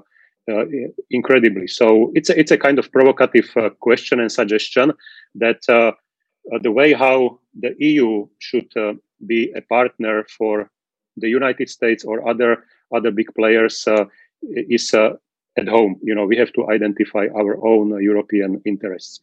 uh, 0.51 0.65
incredibly. 1.09 1.67
So 1.67 2.11
it's 2.15 2.29
a, 2.29 2.39
it's 2.39 2.51
a 2.51 2.57
kind 2.57 2.79
of 2.79 2.91
provocative 2.91 3.53
question 3.79 4.19
and 4.19 4.31
suggestion 4.31 4.93
that 5.35 5.61
the 5.67 6.71
way 6.71 6.93
how 6.93 7.39
the 7.59 7.75
EU 7.77 8.27
should 8.39 8.71
be 9.27 9.51
a 9.55 9.61
partner 9.61 10.25
for 10.37 10.71
the 11.17 11.29
United 11.29 11.69
States 11.69 12.03
or 12.03 12.27
other 12.27 12.63
other 12.95 13.11
big 13.11 13.27
players 13.35 13.87
is 14.41 14.93
at 14.93 15.67
home. 15.67 15.99
You 16.01 16.15
know, 16.15 16.25
we 16.25 16.37
have 16.37 16.53
to 16.53 16.69
identify 16.71 17.27
our 17.35 17.63
own 17.65 18.01
European 18.01 18.61
interests. 18.65 19.19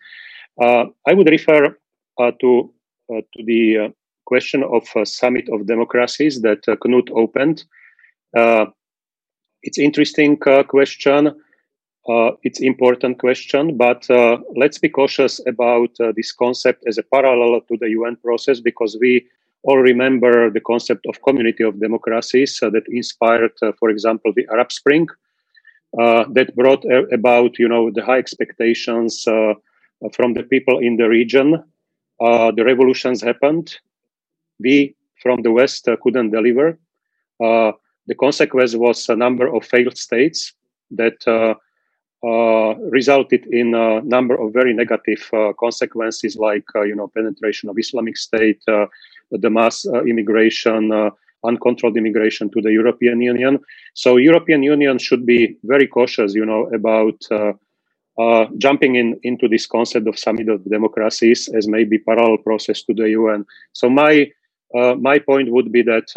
Uh, 0.60 0.86
I 1.06 1.14
would 1.14 1.28
refer 1.28 1.76
uh, 2.18 2.32
to 2.40 2.72
uh, 3.10 3.20
to 3.34 3.44
the 3.44 3.92
question 4.26 4.62
of 4.62 4.84
summit 5.08 5.48
of 5.50 5.66
democracies 5.66 6.42
that 6.42 6.62
Knut 6.66 7.10
opened. 7.12 7.64
It's 9.62 9.78
interesting 9.78 10.36
question. 10.36 11.34
Uh, 12.08 12.30
it's 12.42 12.60
important 12.60 13.18
question, 13.18 13.76
but 13.76 14.08
uh, 14.10 14.38
let's 14.56 14.78
be 14.78 14.88
cautious 14.88 15.40
about 15.46 15.90
uh, 16.00 16.12
this 16.16 16.32
concept 16.32 16.82
as 16.86 16.96
a 16.96 17.02
parallel 17.02 17.60
to 17.68 17.76
the 17.78 17.90
UN 17.90 18.16
process 18.16 18.60
because 18.60 18.96
we 18.98 19.26
all 19.64 19.76
remember 19.76 20.48
the 20.50 20.60
concept 20.60 21.04
of 21.06 21.22
community 21.22 21.62
of 21.62 21.80
democracies 21.80 22.58
that 22.60 22.84
inspired, 22.88 23.52
for 23.78 23.90
example, 23.90 24.32
the 24.34 24.46
Arab 24.50 24.72
Spring, 24.72 25.06
that 25.92 26.54
brought 26.56 26.84
about, 27.12 27.58
you 27.58 27.68
know, 27.68 27.90
the 27.90 28.04
high 28.04 28.18
expectations 28.18 29.26
from 30.12 30.34
the 30.34 30.42
people 30.42 30.78
in 30.78 30.96
the 30.96 31.08
region. 31.08 31.62
the 32.20 32.64
revolutions 32.64 33.22
happened. 33.22 33.76
We 34.60 34.94
from 35.22 35.42
the 35.42 35.52
West 35.52 35.88
couldn't 36.02 36.30
deliver. 36.30 36.78
The 37.40 38.14
consequence 38.18 38.74
was 38.74 39.08
a 39.08 39.16
number 39.16 39.46
of 39.54 39.66
failed 39.66 39.98
states 39.98 40.54
that 40.90 41.26
uh, 41.28 41.54
uh, 42.26 42.74
resulted 42.90 43.46
in 43.46 43.74
a 43.74 44.00
number 44.00 44.34
of 44.34 44.52
very 44.52 44.72
negative 44.72 45.28
uh, 45.32 45.52
consequences, 45.52 46.36
like 46.36 46.64
uh, 46.74 46.82
you 46.82 46.96
know 46.96 47.08
penetration 47.08 47.68
of 47.68 47.78
Islamic 47.78 48.16
State, 48.16 48.60
uh, 48.66 48.86
the 49.30 49.50
mass 49.50 49.86
uh, 49.86 50.02
immigration, 50.04 51.12
uncontrolled 51.44 51.96
immigration 51.96 52.50
to 52.50 52.60
the 52.60 52.72
European 52.72 53.20
Union. 53.20 53.60
So 53.94 54.16
European 54.16 54.62
Union 54.62 54.98
should 54.98 55.24
be 55.24 55.56
very 55.62 55.86
cautious, 55.86 56.34
you 56.34 56.44
know, 56.44 56.66
about 56.74 57.20
jumping 58.58 58.96
in 58.96 59.18
into 59.22 59.48
this 59.48 59.66
concept 59.66 60.08
of 60.08 60.18
summit 60.18 60.48
of 60.48 60.64
democracies 60.64 61.48
as 61.48 61.68
maybe 61.68 61.98
parallel 61.98 62.38
process 62.38 62.82
to 62.82 62.94
the 62.94 63.10
UN. 63.10 63.46
So 63.72 63.88
my 63.88 64.30
my 64.74 65.18
point 65.18 65.52
would 65.52 65.70
be 65.70 65.82
that 65.82 66.08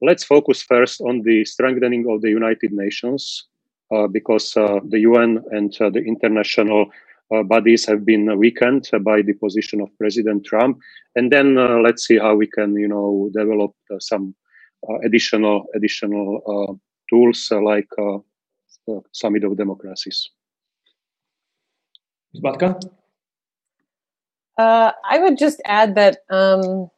let's 0.00 0.24
focus 0.24 0.62
first 0.62 1.00
on 1.00 1.22
the 1.22 1.44
strengthening 1.44 2.06
of 2.10 2.22
the 2.22 2.30
United 2.30 2.72
Nations 2.72 3.46
uh, 3.90 4.06
because 4.06 4.56
uh, 4.56 4.80
the 4.88 5.00
UN 5.00 5.42
and 5.50 5.74
uh, 5.80 5.90
the 5.90 6.00
international 6.00 6.90
uh, 7.34 7.42
bodies 7.42 7.86
have 7.86 8.04
been 8.04 8.38
weakened 8.38 8.88
by 9.02 9.22
the 9.22 9.32
position 9.34 9.80
of 9.80 9.88
President 9.98 10.44
Trump, 10.44 10.78
and 11.14 11.32
then 11.32 11.58
uh, 11.58 11.78
let's 11.78 12.06
see 12.06 12.18
how 12.18 12.34
we 12.34 12.46
can, 12.46 12.74
you 12.74 12.88
know, 12.88 13.30
develop 13.34 13.74
uh, 13.90 13.98
some 13.98 14.34
additional 15.04 15.66
additional 15.74 16.80
tools 17.10 17.50
like 17.50 17.88
Summit 19.12 19.44
of 19.44 19.56
Democracies. 19.56 20.30
Zlatka? 22.36 22.80
I 25.04 25.18
would 25.18 25.38
just 25.38 25.60
add 25.64 25.94
that. 25.94 26.18
Um, 26.30 26.90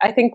I 0.00 0.12
think 0.12 0.34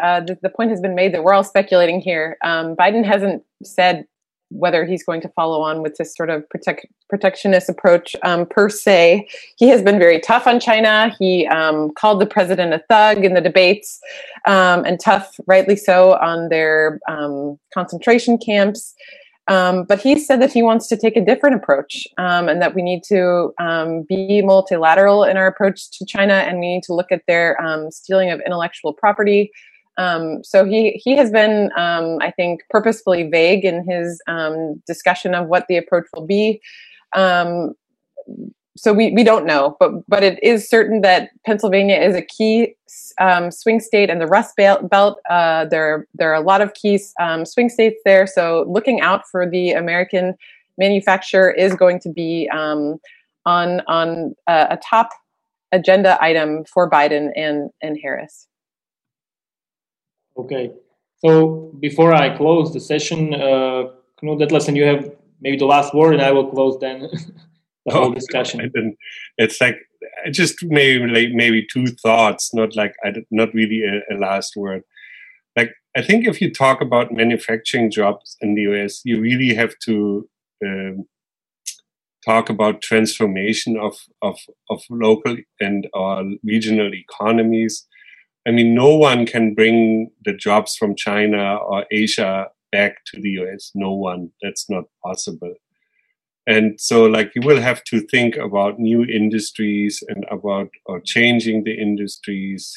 uh, 0.00 0.20
the, 0.20 0.38
the, 0.42 0.48
point 0.48 0.70
has 0.70 0.80
been 0.80 0.94
made 0.94 1.14
that 1.14 1.22
we're 1.22 1.32
all 1.32 1.44
speculating 1.44 2.00
here. 2.00 2.36
Um, 2.42 2.74
Biden 2.74 3.04
hasn't 3.04 3.44
said 3.62 4.04
whether 4.50 4.84
he's 4.84 5.04
going 5.04 5.20
to 5.20 5.28
follow 5.30 5.60
on 5.60 5.82
with 5.82 5.96
this 5.96 6.14
sort 6.14 6.30
of 6.30 6.48
protect, 6.48 6.86
protectionist 7.08 7.68
approach 7.68 8.14
um, 8.22 8.46
per 8.46 8.68
se. 8.68 9.28
He 9.56 9.68
has 9.68 9.82
been 9.82 9.98
very 9.98 10.20
tough 10.20 10.46
on 10.46 10.60
China. 10.60 11.14
He 11.18 11.46
um, 11.48 11.92
called 11.94 12.20
the 12.20 12.26
president 12.26 12.72
a 12.72 12.78
thug 12.88 13.24
in 13.24 13.34
the 13.34 13.40
debates, 13.40 13.98
um, 14.46 14.84
and 14.84 15.00
tough, 15.00 15.38
rightly 15.46 15.76
so, 15.76 16.14
on 16.14 16.48
their 16.48 17.00
um, 17.08 17.58
concentration 17.74 18.38
camps. 18.38 18.94
Um, 19.48 19.84
but 19.84 20.00
he 20.00 20.18
said 20.18 20.40
that 20.42 20.52
he 20.52 20.62
wants 20.62 20.88
to 20.88 20.96
take 20.96 21.16
a 21.16 21.24
different 21.24 21.56
approach 21.56 22.06
um, 22.18 22.48
and 22.48 22.60
that 22.60 22.74
we 22.74 22.82
need 22.82 23.02
to 23.04 23.52
um, 23.60 24.02
be 24.02 24.42
multilateral 24.42 25.22
in 25.22 25.36
our 25.36 25.46
approach 25.46 25.90
to 25.98 26.04
China 26.04 26.34
and 26.34 26.58
we 26.58 26.74
need 26.74 26.82
to 26.84 26.92
look 26.92 27.12
at 27.12 27.22
their 27.28 27.60
um, 27.62 27.90
stealing 27.92 28.30
of 28.30 28.40
intellectual 28.44 28.92
property. 28.92 29.52
Um, 29.98 30.42
so 30.42 30.64
he, 30.64 31.00
he 31.02 31.16
has 31.16 31.30
been, 31.30 31.70
um, 31.76 32.18
I 32.20 32.32
think, 32.32 32.62
purposefully 32.70 33.30
vague 33.30 33.64
in 33.64 33.88
his 33.88 34.20
discussion 34.86 35.34
of 35.34 35.46
what 35.46 35.66
the 35.68 35.76
approach 35.76 36.06
will 36.12 36.26
be 36.26 36.60
so 38.76 38.92
we, 38.92 39.10
we 39.12 39.24
don't 39.24 39.46
know, 39.46 39.76
but 39.80 39.92
but 40.08 40.22
it 40.22 40.42
is 40.42 40.68
certain 40.68 41.00
that 41.00 41.30
Pennsylvania 41.44 41.96
is 41.96 42.14
a 42.14 42.22
key 42.22 42.74
um, 43.18 43.50
swing 43.50 43.80
state, 43.80 44.10
and 44.10 44.20
the 44.20 44.26
Rust 44.26 44.54
Belt. 44.56 45.18
Uh, 45.28 45.64
there 45.64 46.06
there 46.14 46.30
are 46.30 46.34
a 46.34 46.44
lot 46.44 46.60
of 46.60 46.74
key 46.74 47.00
um, 47.20 47.44
swing 47.44 47.68
states 47.68 48.00
there. 48.04 48.26
So 48.26 48.64
looking 48.68 49.00
out 49.00 49.26
for 49.30 49.48
the 49.48 49.72
American 49.72 50.34
manufacturer 50.78 51.50
is 51.50 51.74
going 51.74 52.00
to 52.00 52.10
be 52.10 52.48
um, 52.52 52.98
on 53.46 53.80
on 53.88 54.34
a, 54.46 54.66
a, 54.70 54.78
top 54.84 55.08
agenda 55.72 56.18
item 56.20 56.64
for 56.64 56.90
Biden 56.90 57.30
and 57.34 57.70
and 57.82 57.98
Harris. 58.02 58.46
Okay, 60.36 60.70
so 61.16 61.72
before 61.80 62.12
I 62.12 62.36
close 62.36 62.74
the 62.74 62.80
session, 62.80 63.32
uh, 63.32 63.88
Knut 64.22 64.38
Dethlefsen, 64.38 64.76
you 64.76 64.84
have 64.84 65.10
maybe 65.40 65.56
the 65.56 65.64
last 65.64 65.94
word, 65.94 66.12
and 66.12 66.22
I 66.22 66.30
will 66.32 66.50
close 66.50 66.78
then. 66.78 67.08
the 67.86 67.92
whole 67.92 68.10
discussion. 68.20 68.60
And 68.74 68.96
it's 69.38 69.60
like 69.60 69.78
just 70.30 70.62
maybe 70.64 71.06
like 71.06 71.32
maybe 71.32 71.66
two 71.72 71.86
thoughts, 71.86 72.52
not 72.52 72.76
like 72.76 72.94
not 73.30 73.54
really 73.54 73.82
a, 73.82 74.14
a 74.14 74.18
last 74.18 74.54
word. 74.56 74.82
Like 75.56 75.72
I 75.96 76.02
think 76.02 76.26
if 76.26 76.40
you 76.40 76.52
talk 76.52 76.80
about 76.80 77.12
manufacturing 77.12 77.90
jobs 77.90 78.36
in 78.40 78.54
the 78.54 78.62
US, 78.62 79.00
you 79.04 79.20
really 79.20 79.54
have 79.54 79.74
to 79.86 80.28
um, 80.64 81.06
talk 82.24 82.50
about 82.50 82.82
transformation 82.82 83.78
of 83.78 83.96
of 84.20 84.38
of 84.68 84.82
local 84.90 85.36
and 85.60 85.88
or 85.94 86.24
regional 86.44 86.92
economies. 86.92 87.86
I 88.46 88.52
mean, 88.52 88.74
no 88.74 88.94
one 88.94 89.26
can 89.26 89.54
bring 89.54 90.10
the 90.24 90.32
jobs 90.32 90.76
from 90.76 90.94
China 90.94 91.56
or 91.56 91.84
Asia 91.90 92.46
back 92.70 92.98
to 93.06 93.20
the 93.20 93.30
US. 93.40 93.70
No 93.74 93.92
one. 93.92 94.30
That's 94.42 94.68
not 94.68 94.84
possible. 95.04 95.54
And 96.46 96.80
so, 96.80 97.04
like, 97.06 97.32
you 97.34 97.42
will 97.44 97.60
have 97.60 97.82
to 97.84 98.00
think 98.00 98.36
about 98.36 98.78
new 98.78 99.04
industries 99.04 100.02
and 100.08 100.24
about 100.30 100.68
or 100.84 101.00
changing 101.00 101.64
the 101.64 101.74
industries. 101.74 102.72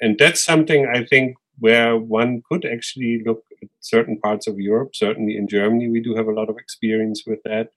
And 0.00 0.16
that's 0.18 0.42
something 0.42 0.86
I 0.86 1.04
think 1.04 1.36
where 1.58 1.96
one 1.96 2.42
could 2.48 2.64
actually 2.64 3.22
look 3.26 3.42
at 3.60 3.68
certain 3.80 4.18
parts 4.20 4.46
of 4.46 4.60
Europe. 4.60 4.94
Certainly 4.94 5.36
in 5.36 5.48
Germany, 5.48 5.88
we 5.88 6.00
do 6.00 6.14
have 6.14 6.28
a 6.28 6.32
lot 6.32 6.48
of 6.48 6.56
experience 6.56 7.24
with 7.26 7.40
that. 7.44 7.70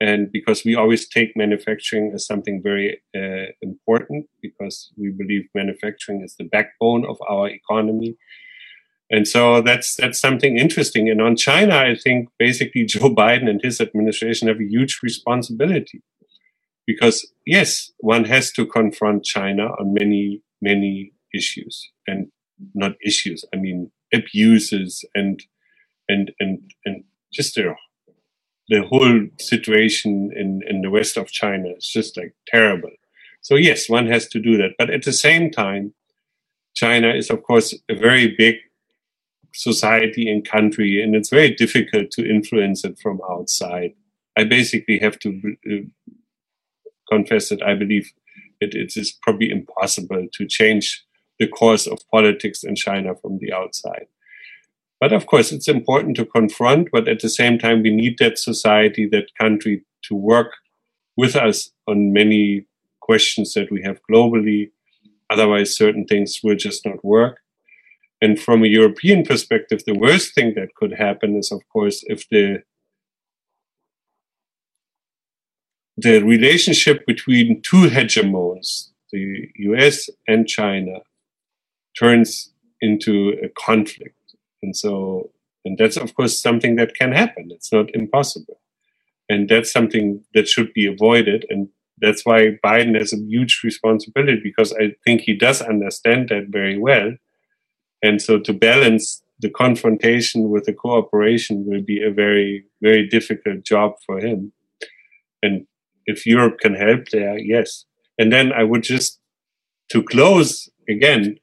And 0.00 0.32
because 0.32 0.64
we 0.64 0.76
always 0.76 1.08
take 1.08 1.36
manufacturing 1.36 2.12
as 2.14 2.24
something 2.24 2.62
very 2.62 3.02
uh, 3.14 3.52
important, 3.60 4.26
because 4.40 4.90
we 4.96 5.10
believe 5.10 5.48
manufacturing 5.54 6.22
is 6.22 6.36
the 6.36 6.44
backbone 6.44 7.04
of 7.04 7.18
our 7.28 7.48
economy. 7.48 8.16
And 9.10 9.28
so 9.28 9.62
that's 9.62 9.96
that's 9.96 10.20
something 10.20 10.58
interesting. 10.58 11.10
And 11.10 11.20
on 11.22 11.36
China, 11.36 11.76
I 11.76 11.96
think 11.96 12.28
basically 12.38 12.84
Joe 12.86 13.14
Biden 13.14 13.48
and 13.50 13.60
his 13.62 13.80
administration 13.80 14.48
have 14.48 14.60
a 14.60 14.68
huge 14.68 15.00
responsibility. 15.02 16.02
Because 16.86 17.26
yes, 17.46 17.92
one 17.98 18.24
has 18.24 18.52
to 18.52 18.66
confront 18.66 19.24
China 19.24 19.68
on 19.80 19.94
many, 19.94 20.42
many 20.62 21.12
issues. 21.34 21.90
And 22.06 22.28
not 22.74 22.92
issues, 23.04 23.44
I 23.54 23.58
mean 23.58 23.90
abuses 24.12 25.04
and 25.14 25.42
and 26.08 26.32
and 26.40 26.60
and 26.84 27.04
just 27.32 27.54
the 27.56 27.74
the 28.68 28.82
whole 28.88 29.26
situation 29.40 30.30
in, 30.36 30.60
in 30.68 30.82
the 30.82 30.90
west 30.90 31.16
of 31.16 31.30
China 31.30 31.68
is 31.76 31.86
just 31.86 32.16
like 32.16 32.34
terrible. 32.46 32.90
So 33.42 33.56
yes, 33.56 33.88
one 33.88 34.06
has 34.08 34.28
to 34.28 34.40
do 34.40 34.56
that. 34.58 34.72
But 34.78 34.90
at 34.90 35.04
the 35.04 35.12
same 35.12 35.50
time, 35.50 35.94
China 36.74 37.14
is 37.14 37.30
of 37.30 37.42
course 37.42 37.74
a 37.90 37.94
very 37.94 38.34
big 38.38 38.56
society 39.52 40.30
and 40.30 40.48
country, 40.48 41.02
and 41.02 41.14
it's 41.14 41.30
very 41.30 41.54
difficult 41.54 42.10
to 42.12 42.28
influence 42.28 42.84
it 42.84 42.98
from 42.98 43.20
outside. 43.28 43.92
I 44.36 44.44
basically 44.44 44.98
have 44.98 45.18
to 45.20 45.56
uh, 45.70 46.14
confess 47.10 47.48
that 47.48 47.62
I 47.62 47.74
believe 47.74 48.12
it, 48.60 48.74
it 48.74 48.96
is 48.96 49.12
probably 49.22 49.50
impossible 49.50 50.26
to 50.32 50.46
change 50.46 51.04
the 51.38 51.48
course 51.48 51.86
of 51.86 51.98
politics 52.10 52.62
in 52.62 52.76
China 52.76 53.14
from 53.14 53.38
the 53.38 53.52
outside. 53.52 54.06
But 55.00 55.12
of 55.14 55.26
course, 55.26 55.50
it's 55.50 55.68
important 55.68 56.16
to 56.16 56.26
confront, 56.26 56.88
but 56.92 57.08
at 57.08 57.20
the 57.20 57.30
same 57.30 57.58
time, 57.58 57.82
we 57.82 57.90
need 57.90 58.18
that 58.18 58.38
society, 58.38 59.08
that 59.10 59.34
country 59.40 59.82
to 60.04 60.14
work 60.14 60.52
with 61.16 61.34
us 61.34 61.70
on 61.88 62.12
many 62.12 62.66
questions 63.00 63.54
that 63.54 63.70
we 63.70 63.82
have 63.82 64.00
globally. 64.10 64.70
Otherwise, 65.30 65.76
certain 65.76 66.04
things 66.04 66.40
will 66.42 66.56
just 66.56 66.84
not 66.84 67.02
work. 67.02 67.38
And 68.22 68.38
from 68.38 68.62
a 68.62 68.68
European 68.68 69.24
perspective, 69.24 69.84
the 69.86 69.94
worst 69.94 70.34
thing 70.34 70.54
that 70.54 70.74
could 70.74 70.92
happen 70.92 71.36
is, 71.36 71.50
of 71.52 71.62
course, 71.72 72.04
if 72.06 72.28
the 72.28 72.62
the 75.96 76.20
relationship 76.22 77.06
between 77.06 77.60
two 77.62 77.88
hegemons, 77.88 78.88
the 79.12 79.48
US 79.56 80.08
and 80.26 80.48
China, 80.48 81.00
turns 81.98 82.52
into 82.80 83.34
a 83.42 83.48
conflict. 83.50 84.16
And 84.62 84.74
so, 84.76 85.30
and 85.64 85.76
that's 85.76 85.96
of 85.96 86.14
course 86.14 86.40
something 86.40 86.76
that 86.76 86.94
can 86.94 87.12
happen. 87.12 87.50
It's 87.50 87.72
not 87.72 87.94
impossible. 87.94 88.60
And 89.28 89.48
that's 89.48 89.72
something 89.72 90.24
that 90.34 90.48
should 90.48 90.72
be 90.72 90.86
avoided. 90.86 91.46
And 91.50 91.68
that's 92.00 92.24
why 92.24 92.58
Biden 92.64 92.98
has 92.98 93.12
a 93.12 93.18
huge 93.18 93.60
responsibility 93.62 94.40
because 94.42 94.72
I 94.72 94.94
think 95.04 95.22
he 95.22 95.34
does 95.34 95.60
understand 95.62 96.30
that 96.30 96.46
very 96.48 96.78
well. 96.78 97.12
And 98.02 98.20
so 98.20 98.38
to 98.38 98.52
balance 98.52 99.22
the 99.40 99.50
confrontation 99.50 100.50
with 100.50 100.64
the 100.64 100.72
cooperation 100.72 101.64
will 101.66 101.82
be 101.82 102.02
a 102.02 102.12
very, 102.12 102.64
very 102.82 103.06
difficult 103.08 103.64
job 103.64 103.94
for 104.04 104.18
him. 104.18 104.52
And 105.42 105.66
if 106.06 106.26
Europe 106.26 106.58
can 106.60 106.74
help 106.74 107.08
there, 107.10 107.38
yes. 107.38 107.86
And 108.18 108.32
then 108.32 108.52
I 108.52 108.64
would 108.64 108.82
just, 108.82 109.18
to 109.90 110.02
close 110.02 110.68
again, 110.88 111.38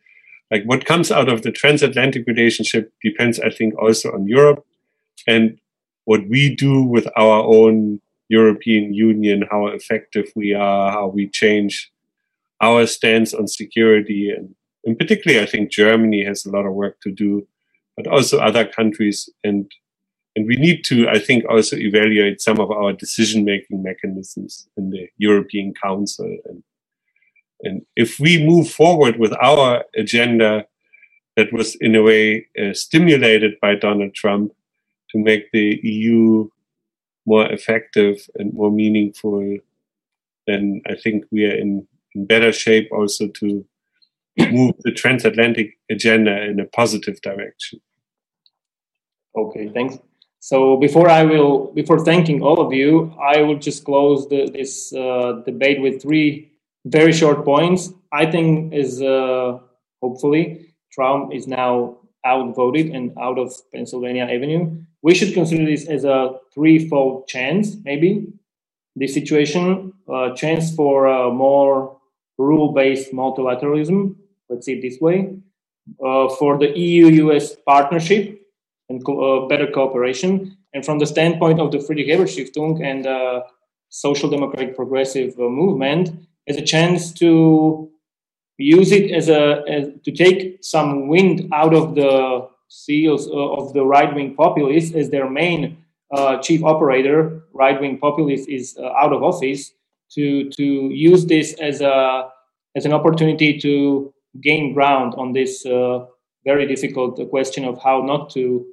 like 0.52 0.64
what 0.66 0.86
comes 0.86 1.12
out 1.12 1.30
of 1.30 1.42
the 1.42 1.52
transatlantic 1.52 2.26
relationship 2.28 2.94
depends, 3.04 3.40
I 3.40 3.50
think, 3.50 3.74
also 3.82 4.12
on 4.12 4.28
Europe 4.28 4.66
and 5.28 5.60
what 6.06 6.30
we 6.30 6.56
do 6.56 6.84
with 6.84 7.08
our 7.18 7.44
own 7.44 8.00
European 8.30 8.94
Union, 8.94 9.46
how 9.50 9.68
effective 9.68 10.32
we 10.36 10.54
are, 10.54 10.92
how 10.92 11.08
we 11.08 11.28
change 11.28 11.92
our 12.62 12.86
stance 12.86 13.34
on 13.34 13.48
security. 13.48 14.30
And, 14.30 14.56
and 14.86 14.98
particularly, 14.98 15.42
I 15.42 15.50
think 15.50 15.72
Germany 15.72 16.24
has 16.24 16.46
a 16.46 16.52
lot 16.52 16.66
of 16.66 16.74
work 16.74 17.02
to 17.02 17.12
do, 17.12 17.48
but 17.96 18.08
also 18.08 18.40
other 18.40 18.66
countries. 18.66 19.30
And, 19.44 19.70
and 20.36 20.48
we 20.48 20.56
need 20.56 20.84
to, 20.86 21.10
I 21.10 21.20
think, 21.20 21.46
also 21.50 21.76
evaluate 21.76 22.42
some 22.42 22.60
of 22.60 22.72
our 22.72 22.94
decision 22.94 23.44
making 23.44 23.84
mechanisms 23.84 24.68
in 24.78 24.92
the 24.92 25.08
European 25.18 25.74
Council 25.74 26.38
and 26.46 26.64
and 27.62 27.86
if 27.96 28.20
we 28.20 28.46
move 28.46 28.70
forward 28.70 29.18
with 29.18 29.34
our 29.42 29.84
agenda 29.96 30.66
that 31.36 31.52
was 31.52 31.76
in 31.76 31.96
a 31.96 32.04
way 32.04 32.48
uh, 32.60 32.74
stimulated 32.74 33.60
by 33.62 33.76
Donald 33.76 34.14
Trump 34.14 34.52
to 35.12 35.18
make 35.18 35.52
the 35.52 35.80
EU 35.84 36.50
more 37.26 37.52
effective 37.52 38.28
and 38.36 38.54
more 38.54 38.72
meaningful, 38.72 39.58
then 40.46 40.82
I 40.88 40.96
think 40.96 41.26
we 41.32 41.46
are 41.46 41.56
in, 41.56 41.88
in 42.16 42.26
better 42.26 42.52
shape 42.52 42.90
also 42.92 43.28
to 43.28 43.66
move 44.52 44.76
the 44.84 44.92
transatlantic 44.92 45.78
agenda 45.90 46.44
in 46.44 46.60
a 46.60 46.66
positive 46.66 47.22
direction. 47.22 47.80
Okay, 49.36 49.70
thanks. 49.70 49.98
So 50.40 50.78
before 50.78 51.10
I 51.10 51.24
will, 51.24 51.72
before 51.74 52.04
thanking 52.04 52.42
all 52.42 52.60
of 52.62 52.72
you, 52.74 53.14
I 53.22 53.42
will 53.42 53.58
just 53.58 53.84
close 53.84 54.28
the, 54.30 54.50
this 54.50 54.94
uh, 54.94 55.42
debate 55.46 55.82
with 55.82 56.02
three 56.02 56.52
very 56.86 57.12
short 57.12 57.44
points. 57.44 57.92
I 58.14 58.26
think 58.26 58.74
is 58.74 59.02
uh, 59.02 59.60
hopefully 60.02 60.74
Trump 60.92 61.34
is 61.34 61.48
now 61.48 61.98
outvoted 62.26 62.88
and 62.88 63.12
out 63.20 63.38
of 63.38 63.54
Pennsylvania 63.72 64.24
Avenue. 64.24 64.82
We 65.02 65.14
should 65.16 65.34
consider 65.34 65.66
this 65.66 65.88
as 65.88 66.04
a 66.04 66.40
threefold 66.54 67.28
chance, 67.28 67.76
maybe. 67.84 68.28
This 68.96 69.14
situation, 69.14 69.94
uh, 70.12 70.34
chance 70.36 70.74
for 70.74 71.06
a 71.06 71.32
more 71.32 71.98
rule-based 72.38 73.14
multilateralism. 73.14 74.16
Let's 74.50 74.66
see 74.66 74.74
it 74.74 74.82
this 74.82 75.00
way. 75.00 75.36
Uh, 76.04 76.28
for 76.30 76.58
the 76.58 76.78
EU-US 76.78 77.56
partnership 77.66 78.42
and 78.90 79.04
co- 79.06 79.46
uh, 79.46 79.48
better 79.48 79.68
cooperation, 79.68 80.58
and 80.74 80.86
from 80.86 81.00
the 81.00 81.06
standpoint 81.06 81.60
of 81.60 81.72
the 81.72 81.80
Friedrich 81.80 82.10
Ebert 82.10 82.28
Stiftung 82.28 82.84
and 82.84 83.08
uh, 83.08 83.42
social 83.90 84.30
democratic 84.30 84.76
progressive 84.76 85.34
uh, 85.40 85.44
movement, 85.44 86.12
as 86.48 86.58
a 86.58 86.62
chance 86.62 87.14
to 87.14 87.90
use 88.58 88.92
it 88.92 89.12
as 89.12 89.30
a 89.30 89.64
as, 89.68 89.88
to 90.04 90.12
take 90.12 90.58
some 90.62 91.08
wind 91.08 91.48
out 91.54 91.74
of 91.74 91.96
the 91.96 92.48
seals 92.70 93.30
of 93.32 93.74
the 93.74 93.86
right 93.86 94.14
wing 94.14 94.36
populists 94.36 94.94
as 94.94 95.10
their 95.10 95.30
main 95.30 95.78
uh, 96.12 96.38
chief 96.40 96.64
operator. 96.64 97.44
Right 97.54 97.80
wing 97.80 97.98
populist 97.98 98.50
is 98.50 98.78
uh, 98.78 98.92
out 98.92 99.14
of 99.14 99.24
office 99.24 99.72
to 100.12 100.50
to 100.52 100.64
use 100.64 101.26
this 101.26 101.54
as 101.54 101.82
a 101.82 102.30
as 102.76 102.86
an 102.86 102.94
opportunity 102.94 103.58
to 103.60 104.14
gain 104.42 104.74
ground 104.74 105.14
on 105.18 105.34
this 105.34 105.66
uh, 105.66 106.06
very 106.46 106.66
difficult 106.66 107.20
question 107.30 107.66
of 107.66 107.82
how 107.84 108.02
not 108.02 108.30
to 108.32 108.66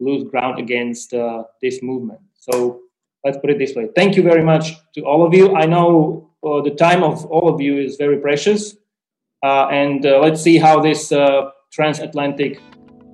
lose 0.00 0.24
ground 0.24 0.58
against 0.58 1.14
uh, 1.14 1.44
this 1.62 1.82
movement. 1.82 2.20
So 2.34 2.80
let's 3.24 3.38
put 3.38 3.50
it 3.50 3.58
this 3.58 3.74
way. 3.74 3.88
Thank 3.94 4.16
you 4.16 4.22
very 4.22 4.44
much 4.44 4.72
to 4.94 5.02
all 5.02 5.24
of 5.26 5.32
you. 5.32 5.54
I 5.54 5.66
know 5.66 6.30
uh, 6.44 6.60
the 6.60 6.70
time 6.70 7.02
of 7.02 7.24
all 7.26 7.48
of 7.52 7.60
you 7.60 7.78
is 7.78 7.96
very 7.96 8.18
precious. 8.18 8.76
Uh, 9.42 9.66
and 9.68 10.06
uh, 10.06 10.20
let's 10.20 10.40
see 10.40 10.56
how 10.56 10.80
this 10.80 11.10
uh, 11.10 11.50
transatlantic 11.72 12.60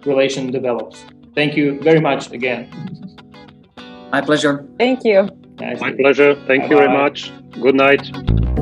relation 0.04 0.50
develops. 0.50 1.04
Thank 1.34 1.56
you 1.56 1.80
very 1.80 2.00
much 2.00 2.32
again. 2.32 2.68
My 4.12 4.20
pleasure. 4.20 4.66
Thank 4.78 5.04
you. 5.04 5.28
My 5.60 5.92
pleasure. 5.92 6.34
Thank 6.46 6.62
Bye-bye. 6.62 6.68
you 6.70 6.76
very 6.76 6.92
much. 6.92 7.32
Good 7.60 7.74
night. 7.74 8.57